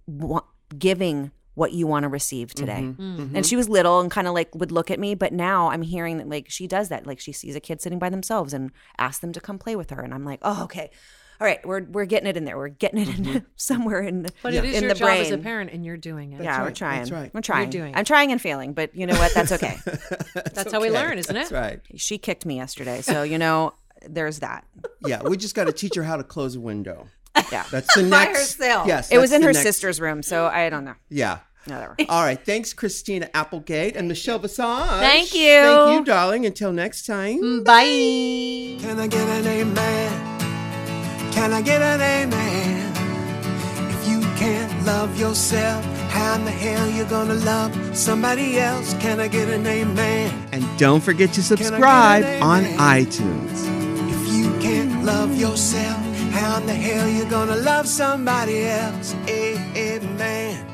wa- 0.08 0.44
giving 0.78 1.32
what 1.56 1.74
you 1.74 1.86
want 1.88 2.04
to 2.04 2.10
receive 2.10 2.54
today. 2.54 2.82
Mm-hmm. 2.84 3.22
Mm-hmm. 3.22 3.36
And 3.36 3.46
she 3.46 3.56
was 3.56 3.68
little 3.68 4.00
and 4.00 4.10
kind 4.10 4.28
of 4.28 4.34
like 4.34 4.56
would 4.56 4.72
look 4.72 4.90
at 4.90 5.00
me, 5.00 5.14
but 5.14 5.34
now 5.34 5.70
I'm 5.70 5.82
hearing 5.82 6.18
that 6.18 6.30
like 6.30 6.50
she 6.50 6.68
does 6.68 6.90
that. 6.90 7.06
Like 7.06 7.20
she 7.20 7.34
sees 7.34 7.56
a 7.56 7.60
kid 7.60 7.82
sitting 7.82 8.00
by 8.00 8.10
themselves 8.10 8.54
and 8.54 8.72
asks 8.98 9.20
them 9.20 9.34
to 9.34 9.42
come 9.42 9.60
play 9.60 9.76
with 9.76 9.90
her. 9.90 10.02
And 10.02 10.14
I'm 10.14 10.24
like, 10.24 10.40
oh, 10.42 10.64
okay. 10.64 10.90
All 11.42 11.48
right, 11.48 11.66
we're 11.66 11.84
we're 11.84 12.06
getting 12.06 12.28
it 12.28 12.36
in 12.36 12.44
there. 12.44 12.58
We're 12.58 12.68
getting 12.68 13.00
it 13.00 13.08
in 13.10 13.24
mm-hmm. 13.24 13.38
somewhere 13.56 14.02
in 14.02 14.24
the 14.24 14.34
but 14.44 14.54
it 14.54 14.66
is 14.66 14.76
in 14.76 14.84
your 14.84 14.94
the 14.94 15.00
job 15.00 15.08
brain. 15.08 15.22
as 15.22 15.32
a 15.32 15.38
parent, 15.38 15.72
and 15.72 15.86
you're 15.86 15.96
doing 15.96 16.34
it. 16.34 16.42
yeah, 16.42 16.62
we're 16.64 16.72
trying. 16.72 17.00
that's 17.00 17.12
right. 17.12 17.34
We're 17.34 17.40
trying. 17.40 17.72
You're 17.72 17.82
doing 17.82 17.96
I'm 17.96 18.04
trying 18.04 18.34
and 18.34 18.42
failing, 18.42 18.74
but 18.74 18.94
you 18.94 19.06
know 19.06 19.16
what? 19.16 19.34
That's 19.34 19.52
okay. 19.54 19.78
That's 20.54 20.70
how 20.70 20.82
we 20.82 20.90
learn, 20.90 21.18
isn't 21.18 21.34
it? 21.34 21.50
That's 21.50 21.52
right. 21.54 21.80
she 21.96 22.18
kicked 22.18 22.46
me 22.46 22.58
yesterday, 22.58 23.02
so 23.02 23.24
you 23.24 23.38
know 23.38 23.74
there's 24.08 24.40
that. 24.40 24.66
Yeah, 25.06 25.22
we 25.24 25.38
just 25.38 25.56
got 25.56 25.66
to 25.66 25.74
teach 25.74 25.96
her 25.96 26.04
how 26.04 26.18
to 26.18 26.24
close 26.24 26.56
a 26.56 26.60
window. 26.60 27.08
Yeah. 27.52 27.64
That's 27.72 27.92
the 27.96 28.04
By 28.04 28.26
next. 28.26 28.40
herself. 28.60 28.86
Yes, 28.88 29.12
It 29.12 29.18
was 29.18 29.32
in 29.32 29.42
her 29.44 29.54
next- 29.54 29.64
sister's 29.64 30.00
room, 30.02 30.22
so 30.22 30.46
I 30.48 30.70
don't 30.70 30.84
know. 30.86 30.96
Yeah. 31.10 31.40
Whatever. 31.66 31.96
All 32.10 32.22
right. 32.24 32.40
Thanks, 32.44 32.74
Christina 32.74 33.30
Applegate 33.34 33.96
and 33.96 34.08
Michelle 34.08 34.40
Visage. 34.40 34.58
Thank 34.66 35.34
you. 35.34 35.60
Thank 35.62 36.00
you, 36.00 36.06
darling. 36.06 36.46
Until 36.46 36.72
next 36.74 37.06
time. 37.06 37.42
Mm, 37.42 37.64
bye. 37.64 38.84
Can 38.86 39.00
I 39.00 39.08
get 39.08 39.28
an 39.30 39.48
amen? 39.48 41.32
Can 41.32 41.54
I 41.54 41.62
get 41.62 41.82
an 41.82 42.02
amen? 42.02 42.94
If 43.94 44.10
you 44.10 44.20
can't 44.38 44.86
love 44.86 45.18
yourself, 45.20 45.84
how 46.12 46.36
in 46.36 46.46
the 46.46 46.52
hell 46.52 46.90
you 46.90 47.06
gonna 47.06 47.36
love 47.36 47.96
somebody 47.98 48.60
else? 48.60 48.94
Can 48.96 49.20
I 49.20 49.28
get 49.28 49.48
an 49.50 49.66
amen? 49.66 50.50
And 50.52 50.64
don't 50.78 51.02
forget 51.02 51.32
to 51.34 51.42
Can 51.42 51.54
I 51.54 51.56
get 51.56 51.66
subscribe 51.68 52.44
on 52.44 52.64
iTunes. 52.64 53.79
You 54.30 54.50
can't 54.60 55.04
love 55.04 55.36
yourself, 55.36 56.00
how 56.32 56.58
in 56.60 56.68
the 56.68 56.74
hell 56.74 57.10
you 57.10 57.26
gonna 57.26 57.56
love 57.56 57.88
somebody 57.88 58.66
else? 58.66 59.16
Amen. 59.28 60.69